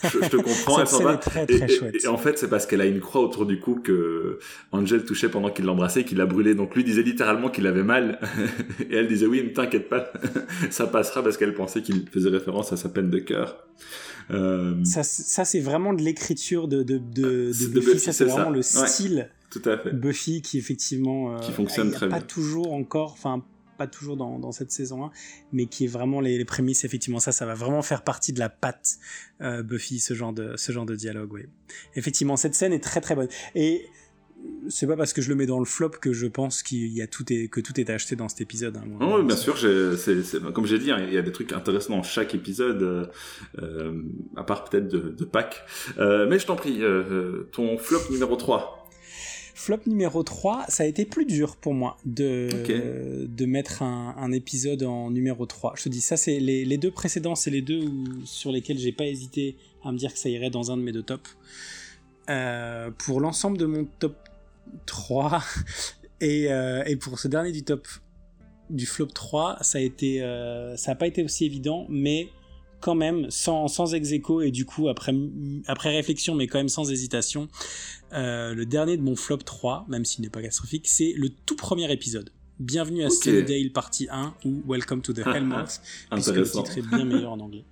je, 0.04 0.28
te 0.28 0.36
comprends. 0.36 0.78
elle 0.80 0.86
s'en 0.86 1.02
va. 1.02 1.16
Très, 1.16 1.46
très 1.46 1.66
et, 1.66 2.04
et, 2.04 2.08
en 2.08 2.16
fait, 2.16 2.38
c'est 2.38 2.48
parce 2.48 2.66
qu'elle 2.66 2.80
a 2.80 2.86
une 2.86 3.00
croix 3.00 3.22
autour 3.22 3.46
du 3.46 3.60
cou 3.60 3.80
que 3.82 4.38
Angel 4.72 5.04
touchait 5.04 5.28
pendant 5.28 5.50
qu'il 5.50 5.64
l'embrassait, 5.64 6.04
qu'il 6.04 6.18
l'a 6.18 6.26
brûlé. 6.26 6.54
Donc 6.54 6.74
lui 6.74 6.84
disait 6.84 7.02
littéralement 7.02 7.48
qu'il 7.48 7.66
avait 7.66 7.84
mal, 7.84 8.18
et 8.90 8.96
elle 8.96 9.08
disait 9.08 9.26
oui, 9.26 9.42
ne 9.42 9.50
t'inquiète 9.50 9.88
pas, 9.88 10.12
ça 10.70 10.86
passera 10.86 11.22
parce 11.22 11.36
qu'elle 11.36 11.54
pensait 11.54 11.82
qu'il 11.82 12.08
faisait 12.08 12.30
référence 12.30 12.72
à 12.72 12.76
sa 12.76 12.88
peine 12.88 13.10
de 13.10 13.18
cœur. 13.18 13.66
Euh... 14.30 14.82
Ça, 14.84 15.02
ça 15.02 15.44
c'est 15.44 15.60
vraiment 15.60 15.92
de 15.92 16.02
l'écriture 16.02 16.68
de, 16.68 16.82
de, 16.82 16.98
de, 16.98 17.50
de 17.50 17.68
Buffy. 17.68 17.98
Ça, 17.98 18.12
c'est 18.12 18.24
vraiment 18.24 18.50
le 18.50 18.62
style. 18.62 19.28
tout 19.50 19.62
à 19.64 19.78
fait. 19.78 19.92
Buffy 19.92 20.42
qui 20.42 20.58
effectivement 20.58 21.38
qui 21.40 21.52
fonctionne 21.52 21.90
très 21.90 22.08
pas 22.08 22.16
bien. 22.16 22.20
Pas 22.20 22.26
toujours 22.26 22.72
encore, 22.72 23.12
enfin 23.12 23.44
pas 23.76 23.86
toujours 23.86 24.16
dans, 24.16 24.52
cette 24.52 24.70
saison 24.70 25.06
1, 25.06 25.10
mais 25.52 25.66
qui 25.66 25.84
est 25.84 25.88
vraiment 25.88 26.20
les, 26.20 26.44
prémices, 26.44 26.84
effectivement, 26.84 27.20
ça, 27.20 27.32
ça 27.32 27.46
va 27.46 27.54
vraiment 27.54 27.82
faire 27.82 28.02
partie 28.02 28.32
de 28.32 28.38
la 28.38 28.48
patte 28.48 28.98
euh, 29.40 29.62
Buffy, 29.62 29.98
ce 29.98 30.14
genre 30.14 30.32
de, 30.32 30.56
ce 30.56 30.72
genre 30.72 30.86
de 30.86 30.94
dialogue, 30.94 31.32
oui. 31.32 31.46
Effectivement, 31.94 32.36
cette 32.36 32.54
scène 32.54 32.72
est 32.72 32.82
très 32.82 33.00
très 33.00 33.14
bonne. 33.14 33.28
Et 33.54 33.86
c'est 34.68 34.88
pas 34.88 34.96
parce 34.96 35.12
que 35.12 35.22
je 35.22 35.28
le 35.28 35.36
mets 35.36 35.46
dans 35.46 35.60
le 35.60 35.64
flop 35.64 35.90
que 35.90 36.12
je 36.12 36.26
pense 36.26 36.64
qu'il 36.64 36.92
y 36.92 37.00
a 37.00 37.06
tout 37.06 37.24
que 37.24 37.60
tout 37.60 37.80
est 37.80 37.88
acheté 37.90 38.16
dans 38.16 38.28
cet 38.28 38.40
épisode. 38.40 38.76
Hein, 38.76 38.84
moi, 38.86 39.20
oui, 39.20 39.24
bien 39.24 39.36
sûr, 39.36 39.54
comme 40.52 40.66
j'ai 40.66 40.78
dit, 40.80 40.90
hein, 40.90 40.98
il 41.06 41.14
y 41.14 41.18
a 41.18 41.22
des 41.22 41.32
trucs 41.32 41.52
intéressants 41.52 41.96
dans 41.96 42.02
chaque 42.02 42.34
épisode, 42.34 42.82
euh, 42.82 43.06
euh 43.58 44.02
à 44.36 44.42
part 44.42 44.64
peut-être 44.64 44.88
de, 44.88 45.24
Pâques. 45.24 45.64
Mais 45.96 46.38
je 46.38 46.46
t'en 46.46 46.56
prie, 46.56 46.82
ton 47.52 47.78
flop 47.78 48.00
numéro 48.10 48.36
3. 48.36 48.81
Flop 49.62 49.78
numéro 49.86 50.24
3, 50.24 50.64
ça 50.66 50.82
a 50.82 50.86
été 50.86 51.04
plus 51.04 51.24
dur 51.24 51.54
pour 51.54 51.72
moi 51.72 51.96
de, 52.04 52.48
de 53.28 53.46
mettre 53.46 53.84
un, 53.84 54.12
un, 54.18 54.32
épisode 54.32 54.82
en 54.82 55.12
numéro 55.12 55.46
3. 55.46 55.74
Je 55.76 55.84
te 55.84 55.88
dis, 55.88 56.00
ça, 56.00 56.16
c'est 56.16 56.40
les, 56.40 56.64
les, 56.64 56.78
deux 56.78 56.90
précédents, 56.90 57.36
c'est 57.36 57.52
les 57.52 57.62
deux 57.62 57.84
où, 57.84 58.06
sur 58.24 58.50
lesquels 58.50 58.76
j'ai 58.76 58.90
pas 58.90 59.06
hésité 59.06 59.56
à 59.84 59.92
me 59.92 59.98
dire 59.98 60.12
que 60.12 60.18
ça 60.18 60.28
irait 60.28 60.50
dans 60.50 60.72
un 60.72 60.76
de 60.76 60.82
mes 60.82 60.90
deux 60.90 61.04
tops. 61.04 61.36
Euh, 62.28 62.90
pour 62.90 63.20
l'ensemble 63.20 63.56
de 63.56 63.66
mon 63.66 63.84
top 64.00 64.16
3 64.86 65.44
et, 66.20 66.50
euh, 66.50 66.82
et, 66.86 66.96
pour 66.96 67.20
ce 67.20 67.28
dernier 67.28 67.52
du 67.52 67.62
top 67.62 67.86
du 68.68 68.84
flop 68.84 69.06
3, 69.14 69.58
ça 69.60 69.78
a 69.78 69.80
été, 69.80 70.24
euh, 70.24 70.76
ça 70.76 70.90
a 70.90 70.94
pas 70.96 71.06
été 71.06 71.22
aussi 71.22 71.44
évident, 71.44 71.86
mais 71.88 72.30
quand 72.82 72.94
même 72.94 73.30
sans, 73.30 73.68
sans 73.68 73.94
ex 73.94 74.12
et 74.12 74.50
du 74.50 74.66
coup 74.66 74.88
après, 74.88 75.14
après 75.66 75.90
réflexion 75.90 76.34
mais 76.34 76.46
quand 76.46 76.58
même 76.58 76.68
sans 76.68 76.90
hésitation 76.90 77.48
euh, 78.12 78.52
le 78.52 78.66
dernier 78.66 78.98
de 78.98 79.02
mon 79.02 79.16
flop 79.16 79.38
3 79.38 79.86
même 79.88 80.04
s'il 80.04 80.22
n'est 80.22 80.30
pas 80.30 80.42
catastrophique 80.42 80.86
c'est 80.88 81.14
le 81.16 81.30
tout 81.30 81.56
premier 81.56 81.90
épisode. 81.90 82.30
Bienvenue 82.58 83.04
à 83.04 83.06
okay. 83.06 83.16
Sunnydale 83.16 83.72
partie 83.72 84.08
1 84.10 84.34
ou 84.44 84.62
Welcome 84.66 85.00
to 85.00 85.12
the 85.12 85.26
Hellmouth 85.26 85.80
puisque 86.10 86.34
le 86.34 86.50
titre 86.50 86.76
est 86.76 86.82
bien 86.82 87.04
meilleur 87.04 87.32
en 87.32 87.40
anglais. 87.40 87.64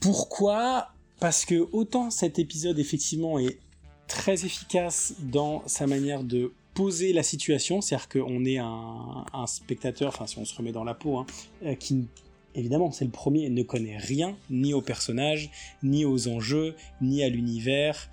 Pourquoi? 0.00 0.88
Parce 1.18 1.44
que 1.44 1.66
autant 1.72 2.10
cet 2.10 2.38
épisode 2.38 2.78
effectivement 2.78 3.38
est 3.38 3.58
très 4.06 4.44
efficace 4.44 5.14
dans 5.20 5.62
sa 5.66 5.86
manière 5.86 6.22
de 6.22 6.52
poser 6.74 7.12
la 7.12 7.22
situation, 7.22 7.80
c'est-à-dire 7.80 8.08
qu'on 8.08 8.44
est 8.44 8.58
un, 8.58 9.24
un, 9.32 9.46
spectateur, 9.46 10.08
enfin 10.08 10.26
si 10.26 10.38
on 10.38 10.44
se 10.44 10.54
remet 10.56 10.72
dans 10.72 10.84
la 10.84 10.94
peau, 10.94 11.18
hein, 11.18 11.26
euh, 11.64 11.74
qui 11.74 12.08
évidemment, 12.54 12.90
c'est 12.92 13.04
le 13.04 13.10
premier, 13.10 13.48
ne 13.50 13.62
connaît 13.62 13.96
rien, 13.96 14.36
ni 14.50 14.74
au 14.74 14.80
personnage, 14.80 15.50
ni 15.82 16.04
aux 16.04 16.28
enjeux, 16.28 16.74
ni 17.00 17.22
à 17.22 17.28
l'univers, 17.28 18.08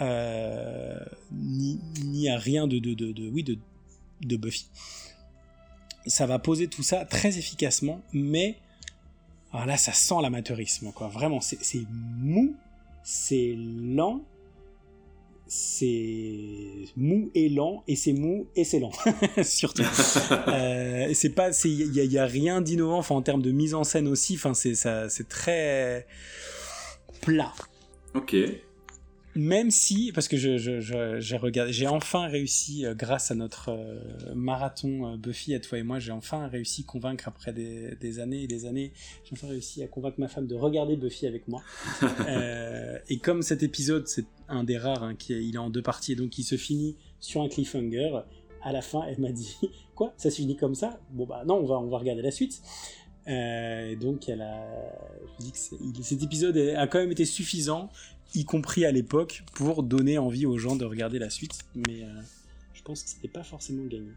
euh, 0.00 0.98
ni, 1.32 2.28
à 2.28 2.38
rien 2.38 2.66
de, 2.66 2.78
de, 2.78 2.94
de, 2.94 3.28
oui, 3.28 3.42
de, 3.42 3.58
de 4.22 4.36
Buffy. 4.36 4.66
Ça 6.06 6.26
va 6.26 6.38
poser 6.38 6.68
tout 6.68 6.82
ça 6.82 7.04
très 7.04 7.38
efficacement, 7.38 8.00
mais 8.12 8.56
là, 9.52 9.76
ça 9.76 9.92
sent 9.92 10.16
l'amateurisme, 10.20 10.92
quoi. 10.92 11.08
Vraiment, 11.08 11.40
c'est 11.40 11.86
mou, 11.90 12.54
c'est 13.04 13.54
lent, 13.56 14.20
c'est 15.46 16.86
mou 16.96 17.30
et 17.34 17.48
lent 17.48 17.84
et 17.86 17.96
c'est 17.96 18.12
mou 18.12 18.46
et 18.56 18.64
c'est 18.64 18.80
lent 18.80 18.92
surtout. 19.42 19.82
Euh, 20.48 21.10
c'est 21.14 21.30
pas 21.30 21.50
il 21.64 21.96
y, 21.96 22.06
y, 22.06 22.18
a 22.18 22.26
rien 22.26 22.60
d'innovant 22.60 22.98
enfin 22.98 23.14
en 23.14 23.22
termes 23.22 23.42
de 23.42 23.50
mise 23.50 23.74
en 23.74 23.84
scène 23.84 24.08
aussi 24.08 24.34
enfin 24.34 24.54
c'est 24.54 24.74
ça 24.74 25.08
c'est 25.08 25.28
très 25.28 26.06
plat. 27.20 27.52
Ok. 28.14 28.36
Même 29.36 29.72
si, 29.72 30.12
parce 30.12 30.28
que 30.28 30.36
j'ai 30.36 30.58
je, 30.58 30.80
je, 30.80 31.34
regardé, 31.34 31.72
j'ai 31.72 31.88
enfin 31.88 32.28
réussi, 32.28 32.86
euh, 32.86 32.94
grâce 32.94 33.32
à 33.32 33.34
notre 33.34 33.70
euh, 33.70 33.98
marathon 34.32 35.16
Buffy, 35.16 35.54
à 35.54 35.60
toi 35.60 35.78
et 35.78 35.82
moi, 35.82 35.98
j'ai 35.98 36.12
enfin 36.12 36.46
réussi 36.46 36.84
à 36.86 36.92
convaincre 36.92 37.26
après 37.26 37.52
des, 37.52 37.96
des, 38.00 38.20
années 38.20 38.44
et 38.44 38.46
des 38.46 38.64
années, 38.64 38.92
j'ai 39.24 39.32
enfin 39.32 39.48
réussi 39.48 39.82
à 39.82 39.88
convaincre 39.88 40.20
ma 40.20 40.28
femme 40.28 40.46
de 40.46 40.54
regarder 40.54 40.96
Buffy 40.96 41.26
avec 41.26 41.48
moi. 41.48 41.62
Et 43.08 43.18
comme 43.18 43.42
cet 43.42 43.64
épisode, 43.64 44.06
c'est 44.06 44.24
un 44.48 44.64
des 44.64 44.78
rares, 44.78 45.02
hein, 45.02 45.14
qui 45.14 45.32
il 45.32 45.54
est 45.54 45.58
en 45.58 45.70
deux 45.70 45.82
parties, 45.82 46.12
et 46.12 46.16
donc 46.16 46.38
il 46.38 46.44
se 46.44 46.56
finit 46.56 46.96
sur 47.20 47.42
un 47.42 47.48
cliffhanger, 47.48 48.20
à 48.62 48.72
la 48.72 48.82
fin, 48.82 49.02
elle 49.08 49.20
m'a 49.20 49.32
dit, 49.32 49.56
quoi, 49.94 50.12
ça 50.16 50.30
se 50.30 50.36
finit 50.36 50.56
comme 50.56 50.74
ça? 50.74 51.00
Bon 51.10 51.26
bah 51.26 51.44
non, 51.46 51.56
on 51.56 51.66
va, 51.66 51.78
on 51.78 51.88
va 51.88 51.98
regarder 51.98 52.22
la 52.22 52.30
suite. 52.30 52.62
Euh, 53.26 53.96
donc 53.96 54.28
elle 54.28 54.42
a, 54.42 54.66
je 55.38 55.44
dis 55.44 55.52
que 55.52 56.02
cet 56.02 56.22
épisode 56.22 56.58
a 56.58 56.86
quand 56.86 56.98
même 56.98 57.12
été 57.12 57.24
suffisant 57.24 57.88
y 58.34 58.44
compris 58.44 58.84
à 58.84 58.90
l'époque, 58.90 59.44
pour 59.54 59.82
donner 59.82 60.18
envie 60.18 60.46
aux 60.46 60.58
gens 60.58 60.76
de 60.76 60.84
regarder 60.84 61.18
la 61.18 61.30
suite. 61.30 61.60
Mais 61.74 62.02
euh, 62.02 62.08
je 62.72 62.82
pense 62.82 63.02
que 63.02 63.10
c'était 63.10 63.28
pas 63.28 63.44
forcément 63.44 63.84
gagné. 63.84 64.10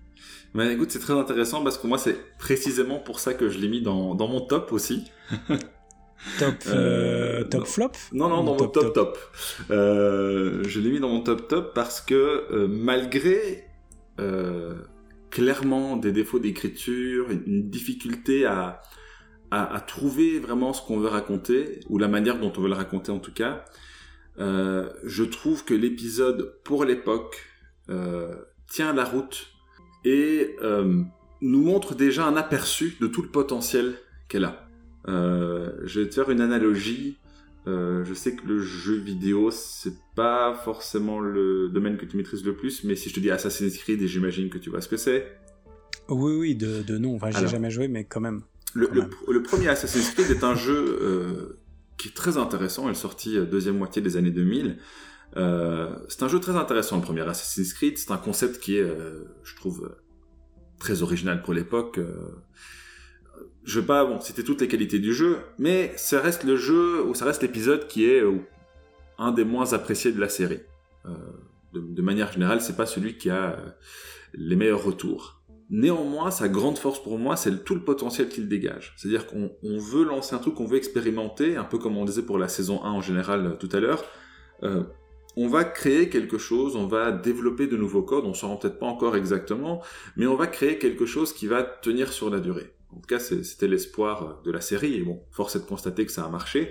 Mais 0.53 0.73
écoute, 0.73 0.91
c'est 0.91 0.99
très 0.99 1.13
intéressant 1.13 1.63
parce 1.63 1.77
que 1.77 1.87
moi, 1.87 1.97
c'est 1.97 2.17
précisément 2.37 2.99
pour 2.99 3.19
ça 3.19 3.33
que 3.33 3.49
je 3.49 3.59
l'ai 3.59 3.67
mis 3.67 3.81
dans, 3.81 4.15
dans, 4.15 4.27
mon 4.27 4.41
top 4.41 4.71
aussi. 4.71 5.03
top, 6.39 6.55
euh, 6.67 7.43
top 7.45 7.65
flop 7.65 7.91
Non, 8.13 8.29
non, 8.29 8.43
dans 8.43 8.55
mon 8.55 8.67
top 8.67 8.93
top. 8.93 9.17
Euh, 9.69 10.63
je 10.67 10.79
l'ai 10.79 10.91
mis 10.91 10.99
dans 10.99 11.09
mon 11.09 11.21
top 11.21 11.47
top 11.47 11.73
parce 11.73 12.01
que 12.01 12.45
euh, 12.51 12.67
malgré 12.67 13.65
euh, 14.19 14.73
clairement 15.29 15.97
des 15.97 16.11
défauts 16.11 16.39
d'écriture, 16.39 17.29
une 17.29 17.69
difficulté 17.69 18.45
à, 18.45 18.81
à, 19.51 19.75
à, 19.75 19.79
trouver 19.79 20.39
vraiment 20.39 20.73
ce 20.73 20.81
qu'on 20.81 20.99
veut 20.99 21.09
raconter, 21.09 21.81
ou 21.89 21.97
la 21.97 22.07
manière 22.07 22.39
dont 22.39 22.51
on 22.57 22.61
veut 22.61 22.69
le 22.69 22.75
raconter 22.75 23.11
en 23.11 23.19
tout 23.19 23.33
cas, 23.33 23.65
euh, 24.39 24.89
je 25.03 25.23
trouve 25.23 25.63
que 25.65 25.73
l'épisode, 25.73 26.59
pour 26.63 26.85
l'époque, 26.85 27.43
euh, 27.89 28.35
tient 28.69 28.93
la 28.93 29.03
route 29.03 29.47
et 30.05 30.55
euh, 30.61 31.03
nous 31.41 31.63
montre 31.63 31.95
déjà 31.95 32.25
un 32.25 32.35
aperçu 32.35 32.95
de 33.01 33.07
tout 33.07 33.21
le 33.21 33.29
potentiel 33.29 33.95
qu'elle 34.27 34.45
a. 34.45 34.66
Euh, 35.07 35.71
je 35.83 36.01
vais 36.01 36.09
te 36.09 36.15
faire 36.15 36.29
une 36.29 36.41
analogie. 36.41 37.17
Euh, 37.67 38.05
je 38.05 38.13
sais 38.13 38.35
que 38.35 38.47
le 38.47 38.59
jeu 38.59 38.95
vidéo, 38.95 39.51
c'est 39.51 39.95
pas 40.15 40.53
forcément 40.53 41.19
le 41.19 41.69
domaine 41.69 41.97
que 41.97 42.05
tu 42.05 42.15
maîtrises 42.15 42.45
le 42.45 42.55
plus, 42.55 42.83
mais 42.83 42.95
si 42.95 43.09
je 43.09 43.15
te 43.15 43.19
dis 43.19 43.29
Assassin's 43.29 43.77
Creed, 43.77 44.01
et 44.01 44.07
j'imagine 44.07 44.49
que 44.49 44.57
tu 44.57 44.69
vois 44.69 44.81
ce 44.81 44.87
que 44.87 44.97
c'est. 44.97 45.37
Oui, 46.07 46.37
oui, 46.37 46.55
de, 46.55 46.81
de 46.81 46.97
nom. 46.97 47.15
Enfin, 47.15 47.31
j'ai 47.31 47.47
jamais 47.47 47.69
joué, 47.69 47.87
mais 47.87 48.05
quand 48.05 48.21
même. 48.21 48.41
Le, 48.73 48.89
le, 49.27 49.43
premier 49.43 49.67
Assassin's 49.69 50.11
Creed 50.11 50.29
est 50.29 50.43
un 50.43 50.55
jeu 50.55 50.99
euh, 51.01 51.59
qui 51.97 52.09
est 52.09 52.15
très 52.15 52.37
intéressant. 52.37 52.87
Il 52.87 52.91
est 52.91 52.95
sorti 52.95 53.37
deuxième 53.45 53.77
moitié 53.77 54.01
des 54.01 54.15
années 54.17 54.31
2000. 54.31 54.77
Euh, 55.35 55.93
c'est 56.07 56.23
un 56.23 56.27
jeu 56.27 56.39
très 56.39 56.55
intéressant, 56.55 56.97
le 56.97 57.01
premier 57.01 57.21
Assassin's 57.21 57.73
Creed. 57.73 57.97
C'est 57.97 58.11
un 58.11 58.17
concept 58.17 58.59
qui 58.59 58.77
est, 58.77 58.81
euh, 58.81 59.25
je 59.43 59.55
trouve, 59.55 59.95
très 60.79 61.01
original 61.01 61.41
pour 61.41 61.53
l'époque. 61.53 61.97
Euh, 61.97 62.35
je 63.67 63.79
veux 63.79 63.85
pas, 63.85 64.05
bon, 64.05 64.19
c'était 64.21 64.43
toutes 64.43 64.61
les 64.61 64.67
qualités 64.67 64.99
du 64.99 65.13
jeu, 65.13 65.37
mais 65.59 65.91
ça 65.97 66.21
reste 66.21 66.43
le 66.43 66.55
jeu, 66.55 67.03
ou 67.05 67.13
ça 67.13 67.25
reste 67.25 67.41
l'épisode 67.41 67.87
qui 67.87 68.05
est 68.05 68.23
un 69.19 69.31
des 69.31 69.43
moins 69.43 69.73
appréciés 69.73 70.11
de 70.11 70.19
la 70.19 70.29
série. 70.29 70.61
De, 71.73 72.01
manière 72.01 72.31
générale, 72.31 72.61
c'est 72.61 72.77
pas 72.77 72.85
celui 72.85 73.17
qui 73.17 73.29
a 73.29 73.57
les 74.33 74.55
meilleurs 74.55 74.83
retours. 74.83 75.41
Néanmoins, 75.69 76.31
sa 76.31 76.47
grande 76.47 76.77
force 76.77 77.03
pour 77.03 77.19
moi, 77.19 77.35
c'est 77.35 77.65
tout 77.65 77.75
le 77.75 77.83
potentiel 77.83 78.29
qu'il 78.29 78.47
dégage. 78.47 78.93
C'est-à-dire 78.95 79.27
qu'on 79.27 79.51
veut 79.61 80.05
lancer 80.05 80.33
un 80.33 80.39
truc, 80.39 80.55
qu'on 80.55 80.65
veut 80.65 80.77
expérimenter, 80.77 81.57
un 81.57 81.65
peu 81.65 81.77
comme 81.77 81.97
on 81.97 82.05
disait 82.05 82.23
pour 82.23 82.37
la 82.37 82.47
saison 82.47 82.83
1 82.83 82.89
en 82.89 83.01
général 83.01 83.57
tout 83.59 83.69
à 83.73 83.79
l'heure 83.79 84.03
on 85.37 85.47
va 85.47 85.63
créer 85.63 86.09
quelque 86.09 86.39
chose, 86.39 86.75
on 86.75 86.87
va 86.87 87.11
développer 87.11 87.67
de 87.67 87.77
nouveaux 87.77 88.01
codes, 88.01 88.25
on 88.25 88.33
s'en 88.33 88.47
rend 88.47 88.57
peut-être 88.57 88.79
pas 88.79 88.87
encore 88.87 89.15
exactement, 89.15 89.83
mais 90.15 90.25
on 90.25 90.35
va 90.35 90.47
créer 90.47 90.79
quelque 90.79 91.05
chose 91.05 91.31
qui 91.31 91.45
va 91.45 91.61
tenir 91.61 92.11
sur 92.11 92.31
la 92.31 92.39
durée. 92.39 92.73
En 92.91 92.99
tout 92.99 93.07
cas, 93.07 93.19
c'était 93.19 93.67
l'espoir 93.67 94.41
de 94.43 94.51
la 94.51 94.61
série, 94.61 94.95
et 94.95 95.01
bon, 95.01 95.21
force 95.31 95.55
est 95.55 95.59
de 95.59 95.65
constater 95.65 96.05
que 96.05 96.11
ça 96.11 96.25
a 96.25 96.29
marché. 96.29 96.69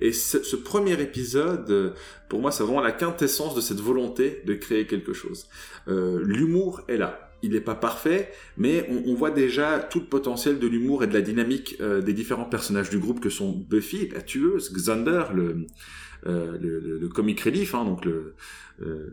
Et 0.00 0.12
ce, 0.12 0.56
premier 0.56 1.00
épisode, 1.00 1.94
pour 2.28 2.40
moi, 2.40 2.50
c'est 2.50 2.62
vraiment 2.62 2.80
la 2.80 2.92
quintessence 2.92 3.54
de 3.54 3.60
cette 3.60 3.80
volonté 3.80 4.42
de 4.46 4.54
créer 4.54 4.86
quelque 4.86 5.12
chose. 5.12 5.46
Euh, 5.88 6.20
l'humour 6.24 6.80
est 6.88 6.96
là. 6.96 7.30
Il 7.42 7.52
n'est 7.52 7.60
pas 7.60 7.74
parfait, 7.74 8.30
mais 8.58 8.86
on, 9.06 9.14
voit 9.14 9.30
déjà 9.30 9.78
tout 9.78 10.00
le 10.00 10.06
potentiel 10.06 10.58
de 10.58 10.66
l'humour 10.66 11.04
et 11.04 11.06
de 11.06 11.14
la 11.14 11.22
dynamique 11.22 11.76
euh, 11.80 12.02
des 12.02 12.12
différents 12.12 12.44
personnages 12.44 12.90
du 12.90 12.98
groupe 12.98 13.20
que 13.20 13.30
sont 13.30 13.52
Buffy, 13.52 14.08
la 14.08 14.20
tueuse, 14.20 14.72
Xander, 14.72 15.24
le, 15.34 15.66
euh, 16.26 17.08
comic 17.14 17.40
relief, 17.40 17.74
hein, 17.74 17.86
donc 17.86 18.04
le, 18.04 18.34
euh, 18.82 19.08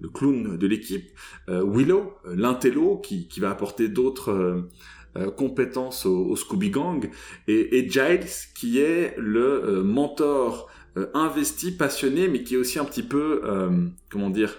le, 0.00 0.08
clown 0.08 0.56
de 0.56 0.66
l'équipe, 0.66 1.10
Willow, 1.48 2.14
l'intello, 2.34 2.96
qui 2.98 3.28
va 3.40 3.50
apporter 3.50 3.88
d'autres 3.88 4.64
compétences 5.36 6.06
au, 6.06 6.36
Scooby 6.36 6.70
Gang, 6.70 7.10
et, 7.48 7.78
et, 7.78 7.88
Giles, 7.88 8.26
qui 8.54 8.78
est 8.78 9.14
le 9.18 9.82
mentor 9.82 10.68
investi, 11.14 11.72
passionné, 11.72 12.28
mais 12.28 12.42
qui 12.42 12.54
est 12.54 12.58
aussi 12.58 12.78
un 12.78 12.84
petit 12.84 13.02
peu, 13.02 13.42
comment 14.08 14.30
dire, 14.30 14.56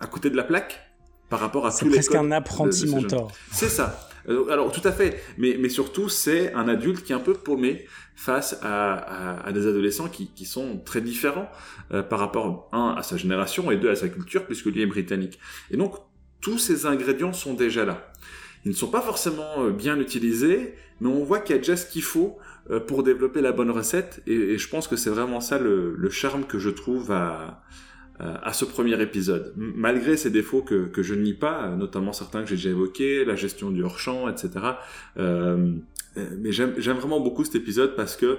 à 0.00 0.06
côté 0.06 0.30
de 0.30 0.36
la 0.36 0.44
plaque 0.44 0.80
par 1.28 1.40
rapport 1.40 1.66
à 1.66 1.70
tous 1.70 1.84
les 1.84 1.90
C'est 1.90 1.96
presque 1.96 2.14
un 2.14 2.30
apprenti 2.30 2.86
mentor. 2.86 3.32
C'est 3.50 3.68
ça. 3.68 4.08
Alors 4.50 4.70
tout 4.72 4.86
à 4.86 4.92
fait, 4.92 5.22
mais, 5.38 5.56
mais 5.58 5.70
surtout 5.70 6.08
c'est 6.08 6.52
un 6.52 6.68
adulte 6.68 7.02
qui 7.02 7.12
est 7.12 7.16
un 7.16 7.20
peu 7.20 7.32
paumé, 7.32 7.86
face 8.18 8.58
à, 8.62 9.48
des 9.54 9.68
adolescents 9.68 10.08
qui, 10.08 10.44
sont 10.44 10.78
très 10.84 11.00
différents 11.00 11.48
euh, 11.92 12.02
par 12.02 12.18
rapport, 12.18 12.68
un, 12.72 12.96
à 12.98 13.04
sa 13.04 13.16
génération 13.16 13.70
et 13.70 13.76
deux, 13.76 13.90
à 13.90 13.94
sa 13.94 14.08
culture, 14.08 14.44
puisque 14.44 14.66
lui 14.66 14.82
est 14.82 14.86
britannique. 14.86 15.38
Et 15.70 15.76
donc, 15.76 15.94
tous 16.40 16.58
ces 16.58 16.84
ingrédients 16.84 17.32
sont 17.32 17.54
déjà 17.54 17.84
là. 17.84 18.12
Ils 18.64 18.70
ne 18.70 18.76
sont 18.76 18.90
pas 18.90 19.00
forcément 19.00 19.64
euh, 19.64 19.70
bien 19.70 19.98
utilisés, 19.98 20.74
mais 21.00 21.08
on 21.08 21.24
voit 21.24 21.40
qu'il 21.40 21.54
y 21.54 21.58
a 21.58 21.60
déjà 21.60 21.76
ce 21.76 21.90
qu'il 21.90 22.02
faut 22.02 22.38
euh, 22.70 22.80
pour 22.80 23.02
développer 23.02 23.40
la 23.40 23.52
bonne 23.52 23.70
recette, 23.70 24.22
et, 24.26 24.58
je 24.58 24.68
pense 24.68 24.88
que 24.88 24.96
c'est 24.96 25.10
vraiment 25.10 25.40
ça 25.40 25.58
le, 25.58 26.10
charme 26.10 26.44
que 26.44 26.58
je 26.58 26.70
trouve 26.70 27.12
à, 27.12 27.62
ce 28.52 28.64
premier 28.64 29.00
épisode. 29.00 29.52
Malgré 29.56 30.16
ces 30.16 30.30
défauts 30.30 30.62
que, 30.62 30.90
je 31.02 31.14
ne 31.14 31.22
nie 31.22 31.34
pas, 31.34 31.68
notamment 31.76 32.12
certains 32.12 32.42
que 32.42 32.48
j'ai 32.48 32.56
déjà 32.56 32.70
évoqués, 32.70 33.24
la 33.24 33.36
gestion 33.36 33.70
du 33.70 33.84
hors-champ, 33.84 34.28
etc. 34.28 34.50
Euh, 35.18 35.74
euh, 36.18 36.28
mais 36.38 36.52
j'aime 36.52 36.74
vraiment 36.74 37.20
beaucoup 37.20 37.44
cet 37.44 37.54
épisode 37.54 37.94
parce 37.96 38.16
que 38.16 38.38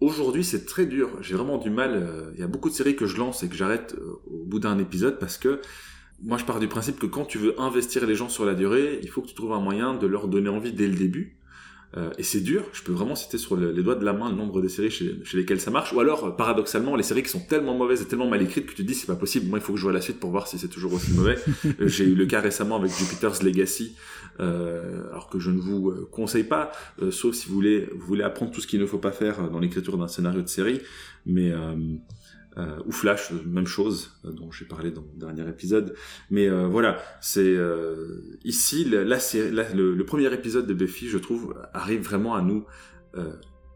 aujourd'hui 0.00 0.44
c'est 0.44 0.64
très 0.64 0.86
dur. 0.86 1.10
J'ai 1.20 1.34
vraiment 1.34 1.58
du 1.58 1.70
mal. 1.70 1.92
Euh, 1.94 2.30
il 2.34 2.40
y 2.40 2.42
a 2.42 2.46
beaucoup 2.46 2.70
de 2.70 2.74
séries 2.74 2.96
que 2.96 3.06
je 3.06 3.16
lance 3.16 3.42
et 3.42 3.48
que 3.48 3.54
j'arrête 3.54 3.96
euh, 3.98 4.20
au 4.26 4.44
bout 4.44 4.60
d'un 4.60 4.78
épisode 4.78 5.18
parce 5.18 5.38
que 5.38 5.60
moi 6.22 6.38
je 6.38 6.44
pars 6.44 6.60
du 6.60 6.68
principe 6.68 6.98
que 6.98 7.06
quand 7.06 7.24
tu 7.24 7.38
veux 7.38 7.60
investir 7.60 8.06
les 8.06 8.14
gens 8.14 8.28
sur 8.28 8.44
la 8.44 8.54
durée, 8.54 9.00
il 9.02 9.08
faut 9.08 9.22
que 9.22 9.28
tu 9.28 9.34
trouves 9.34 9.52
un 9.52 9.60
moyen 9.60 9.94
de 9.94 10.06
leur 10.06 10.28
donner 10.28 10.48
envie 10.48 10.72
dès 10.72 10.88
le 10.88 10.94
début. 10.94 11.38
Euh, 11.96 12.10
et 12.18 12.22
c'est 12.22 12.40
dur, 12.40 12.64
je 12.74 12.82
peux 12.82 12.92
vraiment 12.92 13.14
citer 13.14 13.38
sur 13.38 13.56
les 13.56 13.82
doigts 13.82 13.94
de 13.94 14.04
la 14.04 14.12
main 14.12 14.28
le 14.28 14.36
nombre 14.36 14.60
de 14.60 14.68
séries 14.68 14.90
chez, 14.90 15.18
lesquelles 15.32 15.60
ça 15.60 15.70
marche, 15.70 15.94
ou 15.94 16.00
alors 16.00 16.24
euh, 16.26 16.30
paradoxalement 16.30 16.94
les 16.96 17.02
séries 17.02 17.22
qui 17.22 17.30
sont 17.30 17.40
tellement 17.40 17.74
mauvaises 17.74 18.02
et 18.02 18.04
tellement 18.04 18.28
mal 18.28 18.42
écrites 18.42 18.66
que 18.66 18.72
tu 18.72 18.82
te 18.82 18.82
dis 18.82 18.94
c'est 18.94 19.06
pas 19.06 19.16
possible, 19.16 19.46
moi 19.46 19.58
il 19.58 19.62
faut 19.62 19.72
que 19.72 19.78
je 19.78 19.84
vois 19.84 19.92
la 19.94 20.02
suite 20.02 20.20
pour 20.20 20.30
voir 20.30 20.48
si 20.48 20.58
c'est 20.58 20.68
toujours 20.68 20.92
aussi 20.92 21.12
mauvais. 21.12 21.36
Euh, 21.80 21.88
j'ai 21.88 22.04
eu 22.04 22.14
le 22.14 22.26
cas 22.26 22.40
récemment 22.40 22.76
avec 22.76 22.90
Jupiter's 22.90 23.42
Legacy, 23.42 23.94
alors 24.38 25.28
que 25.28 25.38
je 25.38 25.50
ne 25.50 25.58
vous 25.58 25.92
conseille 26.10 26.44
pas, 26.44 26.72
sauf 27.10 27.34
si 27.34 27.48
vous 27.48 27.54
voulez, 27.54 27.88
vous 27.94 28.06
voulez 28.06 28.22
apprendre 28.22 28.52
tout 28.52 28.60
ce 28.60 28.66
qu'il 28.66 28.80
ne 28.80 28.86
faut 28.86 28.98
pas 28.98 29.12
faire 29.12 29.50
dans 29.50 29.58
l'écriture 29.58 29.96
d'un 29.98 30.08
scénario 30.08 30.40
de 30.40 30.48
série, 30.48 30.80
mais 31.26 31.52
euh, 32.56 32.78
ou 32.86 32.92
Flash, 32.92 33.30
même 33.46 33.66
chose, 33.66 34.18
euh, 34.24 34.32
dont 34.32 34.50
j'ai 34.50 34.64
parlé 34.64 34.90
dans 34.90 35.02
le 35.02 35.20
dernier 35.20 35.48
épisode. 35.48 35.94
Mais 36.30 36.48
euh, 36.48 36.66
voilà, 36.66 36.98
c'est 37.20 37.56
ici 38.44 38.84
la, 38.84 39.18
le, 39.74 40.02
premier 40.04 40.32
épisode 40.32 40.66
de 40.66 40.74
Buffy, 40.74 41.08
je 41.08 41.18
trouve, 41.18 41.54
arrive 41.72 42.02
vraiment 42.02 42.34
à 42.34 42.42
nous 42.42 42.64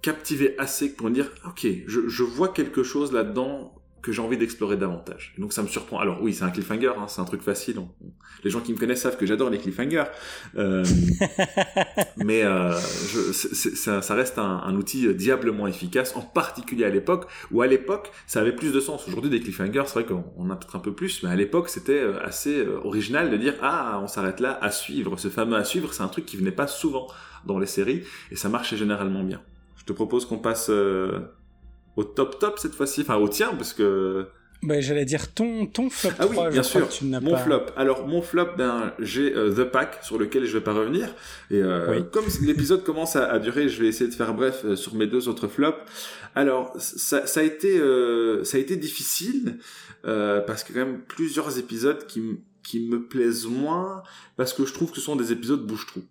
captiver 0.03 0.59
assez 0.59 0.95
pour 0.95 1.11
dire, 1.11 1.31
ok, 1.47 1.67
je, 1.87 2.09
je 2.09 2.23
vois 2.23 2.49
quelque 2.49 2.83
chose 2.83 3.13
là-dedans 3.13 3.82
que 4.03 4.11
j'ai 4.11 4.21
envie 4.21 4.37
d'explorer 4.37 4.77
davantage. 4.77 5.35
donc 5.39 5.53
ça 5.53 5.63
me 5.63 5.69
surprend. 5.69 6.01
Alors 6.01 6.21
oui, 6.23 6.35
c'est 6.35 6.45
un 6.45 6.51
cliffhanger, 6.51 6.93
hein, 6.99 7.07
c'est 7.09 7.21
un 7.21 7.25
truc 7.25 7.41
facile. 7.41 7.77
Les 8.43 8.51
gens 8.51 8.61
qui 8.61 8.73
me 8.73 8.79
connaissent 8.79 9.03
savent 9.03 9.17
que 9.17 9.27
j'adore 9.27 9.49
les 9.49 9.59
cliffhangers. 9.59 10.05
Euh... 10.57 10.85
mais 12.17 12.43
euh, 12.43 12.73
je, 12.73 13.33
ça, 13.33 14.03
ça, 14.03 14.15
reste 14.15 14.39
un, 14.39 14.63
un, 14.65 14.75
outil 14.75 15.15
diablement 15.15 15.69
efficace, 15.69 16.17
en 16.17 16.21
particulier 16.21 16.85
à 16.85 16.89
l'époque, 16.89 17.27
où 17.53 17.63
à 17.63 17.67
l'époque, 17.69 18.11
ça 18.27 18.41
avait 18.41 18.55
plus 18.55 18.73
de 18.73 18.81
sens. 18.81 19.07
Aujourd'hui, 19.07 19.31
des 19.31 19.41
cliffhangers, 19.41 19.85
c'est 19.87 20.01
vrai 20.01 20.05
qu'on 20.05 20.51
a 20.51 20.57
peut-être 20.57 20.77
un 20.77 20.81
peu 20.81 20.93
plus, 20.93 21.23
mais 21.23 21.31
à 21.31 21.37
l'époque, 21.37 21.69
c'était 21.69 22.01
euh, 22.01 22.25
assez 22.25 22.59
euh, 22.59 22.81
original 22.85 23.31
de 23.31 23.37
dire, 23.37 23.55
ah, 23.63 24.01
on 24.03 24.09
s'arrête 24.09 24.41
là, 24.41 24.59
à 24.61 24.73
suivre. 24.73 25.17
Ce 25.17 25.29
fameux 25.29 25.57
à 25.57 25.65
suivre, 25.65 25.95
c'est 25.95 26.03
un 26.03 26.09
truc 26.09 26.27
qui 26.27 26.37
venait 26.37 26.51
pas 26.51 26.67
souvent 26.67 27.07
dans 27.47 27.59
les 27.59 27.67
séries, 27.67 28.03
et 28.33 28.37
ça 28.37 28.49
marchait 28.49 28.77
généralement 28.77 29.23
bien. 29.23 29.41
Je 29.77 29.85
te 29.85 29.93
propose 29.93 30.27
qu'on 30.27 30.39
passe... 30.39 30.69
Euh 30.71 31.21
au 31.97 32.05
top 32.05 32.39
top 32.39 32.59
cette 32.59 32.75
fois-ci, 32.75 33.03
enfin 33.03 33.17
au 33.17 33.29
tien, 33.29 33.55
parce 33.55 33.73
que. 33.73 34.27
Bah, 34.63 34.81
j'allais 34.81 35.05
dire 35.05 35.35
ton, 35.35 35.67
ton 35.67 35.91
flop. 35.91 36.11
Ah 36.21 36.27
oui, 36.29 36.37
bien 36.53 36.63
sûr. 36.63 36.89
mon 37.03 37.37
flop. 37.37 37.67
Alors, 37.77 38.07
mon 38.07 38.23
flop, 38.23 38.51
ben, 38.57 38.93
j'ai 39.01 39.35
euh, 39.35 39.53
The 39.53 39.65
Pack 39.65 39.99
sur 40.05 40.19
lequel 40.19 40.45
je 40.45 40.57
vais 40.57 40.63
pas 40.63 40.73
revenir. 40.73 41.09
Et 41.51 41.57
euh, 41.57 42.01
comme 42.03 42.25
l'épisode 42.43 42.85
commence 42.85 43.17
à, 43.17 43.41
durer, 43.41 43.69
je 43.69 43.83
vais 43.83 43.89
essayer 43.89 44.09
de 44.09 44.15
faire 44.15 44.35
bref 44.35 44.63
euh, 44.65 44.77
sur 44.77 44.95
mes 44.95 45.09
deux 45.09 45.29
autres 45.29 45.49
flops. 45.49 45.79
Alors, 46.37 46.73
ça, 46.79 47.27
ça 47.27 47.41
a 47.41 47.43
été, 47.43 47.77
ça 48.45 48.57
a 48.57 48.61
été 48.61 48.77
difficile 48.77 49.59
parce 50.05 50.63
qu'il 50.63 50.77
y 50.77 50.79
a 50.79 50.83
quand 50.83 50.91
même 50.91 51.01
plusieurs 51.01 51.59
épisodes 51.59 52.07
qui, 52.07 52.23
qui 52.63 52.81
me 52.81 53.03
plaisent 53.07 53.47
moins 53.47 54.03
parce 54.37 54.53
que 54.53 54.65
je 54.65 54.73
trouve 54.73 54.91
que 54.91 54.97
ce 54.97 55.03
sont 55.03 55.17
des 55.17 55.33
épisodes 55.33 55.67
bouche-trou. 55.67 56.03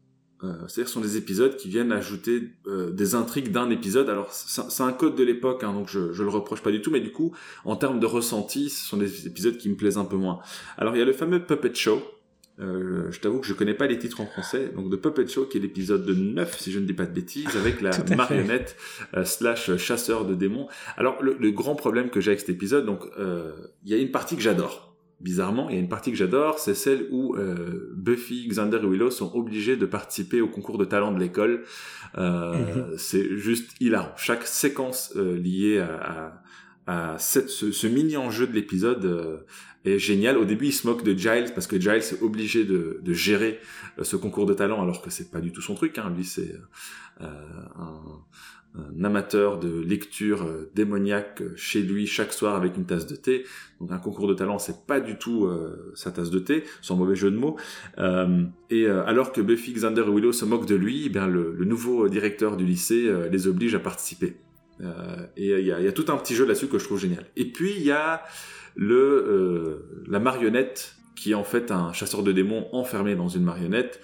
Euh, 0.43 0.53
c'est-à-dire 0.67 0.87
ce 0.87 0.93
sont 0.93 1.01
des 1.01 1.17
épisodes 1.17 1.55
qui 1.55 1.69
viennent 1.69 1.91
ajouter 1.91 2.49
euh, 2.67 2.89
des 2.89 3.15
intrigues 3.15 3.51
d'un 3.51 3.69
épisode. 3.69 4.09
Alors 4.09 4.31
c'est 4.31 4.83
un 4.83 4.93
code 4.93 5.15
de 5.15 5.23
l'époque, 5.23 5.63
hein, 5.63 5.73
donc 5.73 5.87
je, 5.87 6.11
je 6.13 6.23
le 6.23 6.29
reproche 6.29 6.61
pas 6.61 6.71
du 6.71 6.81
tout, 6.81 6.91
mais 6.91 6.99
du 6.99 7.11
coup, 7.11 7.33
en 7.63 7.75
termes 7.75 7.99
de 7.99 8.05
ressenti, 8.05 8.69
ce 8.69 8.85
sont 8.85 8.97
des 8.97 9.27
épisodes 9.27 9.57
qui 9.57 9.69
me 9.69 9.75
plaisent 9.75 9.97
un 9.97 10.05
peu 10.05 10.17
moins. 10.17 10.39
Alors 10.77 10.95
il 10.95 10.99
y 10.99 11.01
a 11.01 11.05
le 11.05 11.13
fameux 11.13 11.43
Puppet 11.43 11.73
Show. 11.75 12.01
Euh, 12.59 13.11
je 13.11 13.19
t'avoue 13.19 13.39
que 13.39 13.47
je 13.47 13.53
connais 13.53 13.73
pas 13.73 13.87
les 13.87 13.97
titres 13.97 14.19
en 14.19 14.25
français. 14.25 14.71
Donc 14.75 14.89
de 14.89 14.95
Puppet 14.95 15.27
Show, 15.27 15.45
qui 15.45 15.57
est 15.57 15.61
l'épisode 15.61 16.05
de 16.05 16.13
9, 16.13 16.59
si 16.59 16.71
je 16.71 16.79
ne 16.79 16.85
dis 16.85 16.93
pas 16.93 17.05
de 17.05 17.13
bêtises, 17.13 17.55
avec 17.55 17.81
la 17.81 17.91
marionnette 18.15 18.75
slash 19.23 19.75
chasseur 19.77 20.25
de 20.25 20.33
démons. 20.33 20.67
Alors 20.97 21.21
le, 21.21 21.35
le 21.39 21.51
grand 21.51 21.75
problème 21.75 22.09
que 22.09 22.19
j'ai 22.19 22.31
avec 22.31 22.39
cet 22.39 22.49
épisode, 22.49 22.85
donc 22.85 23.05
il 23.17 23.91
y 23.91 23.93
a 23.93 23.97
une 23.97 24.11
partie 24.11 24.35
que 24.35 24.41
j'adore 24.41 24.90
bizarrement, 25.21 25.69
il 25.69 25.75
y 25.75 25.77
a 25.77 25.81
une 25.81 25.89
partie 25.89 26.11
que 26.11 26.17
j'adore, 26.17 26.59
c'est 26.59 26.73
celle 26.73 27.07
où 27.11 27.35
euh, 27.35 27.91
Buffy, 27.95 28.47
Xander 28.47 28.79
et 28.81 28.85
Willow 28.85 29.11
sont 29.11 29.33
obligés 29.35 29.77
de 29.77 29.85
participer 29.85 30.41
au 30.41 30.47
concours 30.47 30.77
de 30.77 30.85
talent 30.85 31.11
de 31.11 31.19
l'école. 31.19 31.63
Euh, 32.17 32.53
mhm. 32.53 32.97
C'est 32.97 33.37
juste 33.37 33.71
hilarant. 33.79 34.11
Chaque 34.17 34.45
séquence 34.45 35.13
euh, 35.15 35.37
liée 35.37 35.79
à, 35.79 36.41
à, 36.87 37.17
cette, 37.17 37.49
ce, 37.49 37.87
mini 37.87 38.17
enjeu 38.17 38.47
de 38.47 38.53
l'épisode 38.53 39.45
est 39.85 39.99
génial. 39.99 40.37
Au 40.37 40.45
début, 40.45 40.67
il 40.67 40.73
se 40.73 40.87
moque 40.87 41.03
de 41.03 41.17
Giles 41.17 41.51
parce 41.53 41.67
que 41.67 41.79
Giles 41.79 41.91
est 41.91 42.21
obligé 42.21 42.65
de, 42.65 42.99
de 43.01 43.13
gérer 43.13 43.59
ce 44.01 44.15
concours 44.15 44.45
de 44.45 44.53
talent 44.53 44.81
alors 44.81 45.01
que 45.01 45.09
c'est 45.09 45.31
pas 45.31 45.41
du 45.41 45.51
tout 45.51 45.61
son 45.61 45.75
truc. 45.75 45.97
Hein. 45.97 46.11
Lui, 46.15 46.25
c'est 46.25 46.55
un, 47.19 48.23
un 48.75 49.03
amateur 49.03 49.59
de 49.59 49.81
lecture 49.81 50.43
euh, 50.43 50.71
démoniaque 50.75 51.43
chez 51.55 51.81
lui 51.81 52.07
chaque 52.07 52.31
soir 52.31 52.55
avec 52.55 52.77
une 52.77 52.85
tasse 52.85 53.07
de 53.07 53.15
thé. 53.15 53.45
Donc 53.79 53.91
un 53.91 53.97
concours 53.97 54.27
de 54.27 54.33
talent, 54.33 54.59
c'est 54.59 54.85
pas 54.85 54.99
du 54.99 55.17
tout 55.17 55.49
sa 55.95 56.11
tasse 56.11 56.29
de 56.29 56.37
thé, 56.37 56.63
sans 56.81 56.95
mauvais 56.95 57.15
jeu 57.15 57.31
de 57.31 57.35
mots. 57.35 57.57
et 58.69 58.85
alors 58.85 59.31
que 59.31 59.41
Buffy, 59.41 59.73
Xander 59.73 60.03
et 60.03 60.09
Willow 60.11 60.31
se 60.31 60.45
moquent 60.45 60.67
de 60.67 60.75
lui, 60.75 61.07
eh 61.07 61.09
bien 61.09 61.25
le, 61.25 61.55
nouveau 61.65 62.07
directeur 62.07 62.57
du 62.57 62.65
lycée 62.65 63.11
les 63.31 63.47
oblige 63.47 63.73
à 63.73 63.79
participer. 63.79 64.35
et 65.35 65.49
il 65.59 65.65
y, 65.65 65.69
y, 65.69 65.71
a 65.71 65.91
tout 65.91 66.05
un 66.09 66.17
petit 66.17 66.35
jeu 66.35 66.45
là-dessus 66.45 66.67
que 66.67 66.77
je 66.77 66.85
trouve 66.85 66.99
génial. 66.99 67.25
Et 67.35 67.45
puis 67.45 67.73
il 67.75 67.81
y 67.81 67.91
a 67.91 68.21
le 68.75 70.03
la 70.07 70.19
marionnette 70.19 70.95
qui 71.21 71.31
est 71.31 71.35
en 71.35 71.43
fait 71.43 71.69
un 71.69 71.93
chasseur 71.93 72.23
de 72.23 72.31
démons 72.31 72.67
enfermé 72.71 73.15
dans 73.15 73.27
une 73.27 73.43
marionnette. 73.43 74.01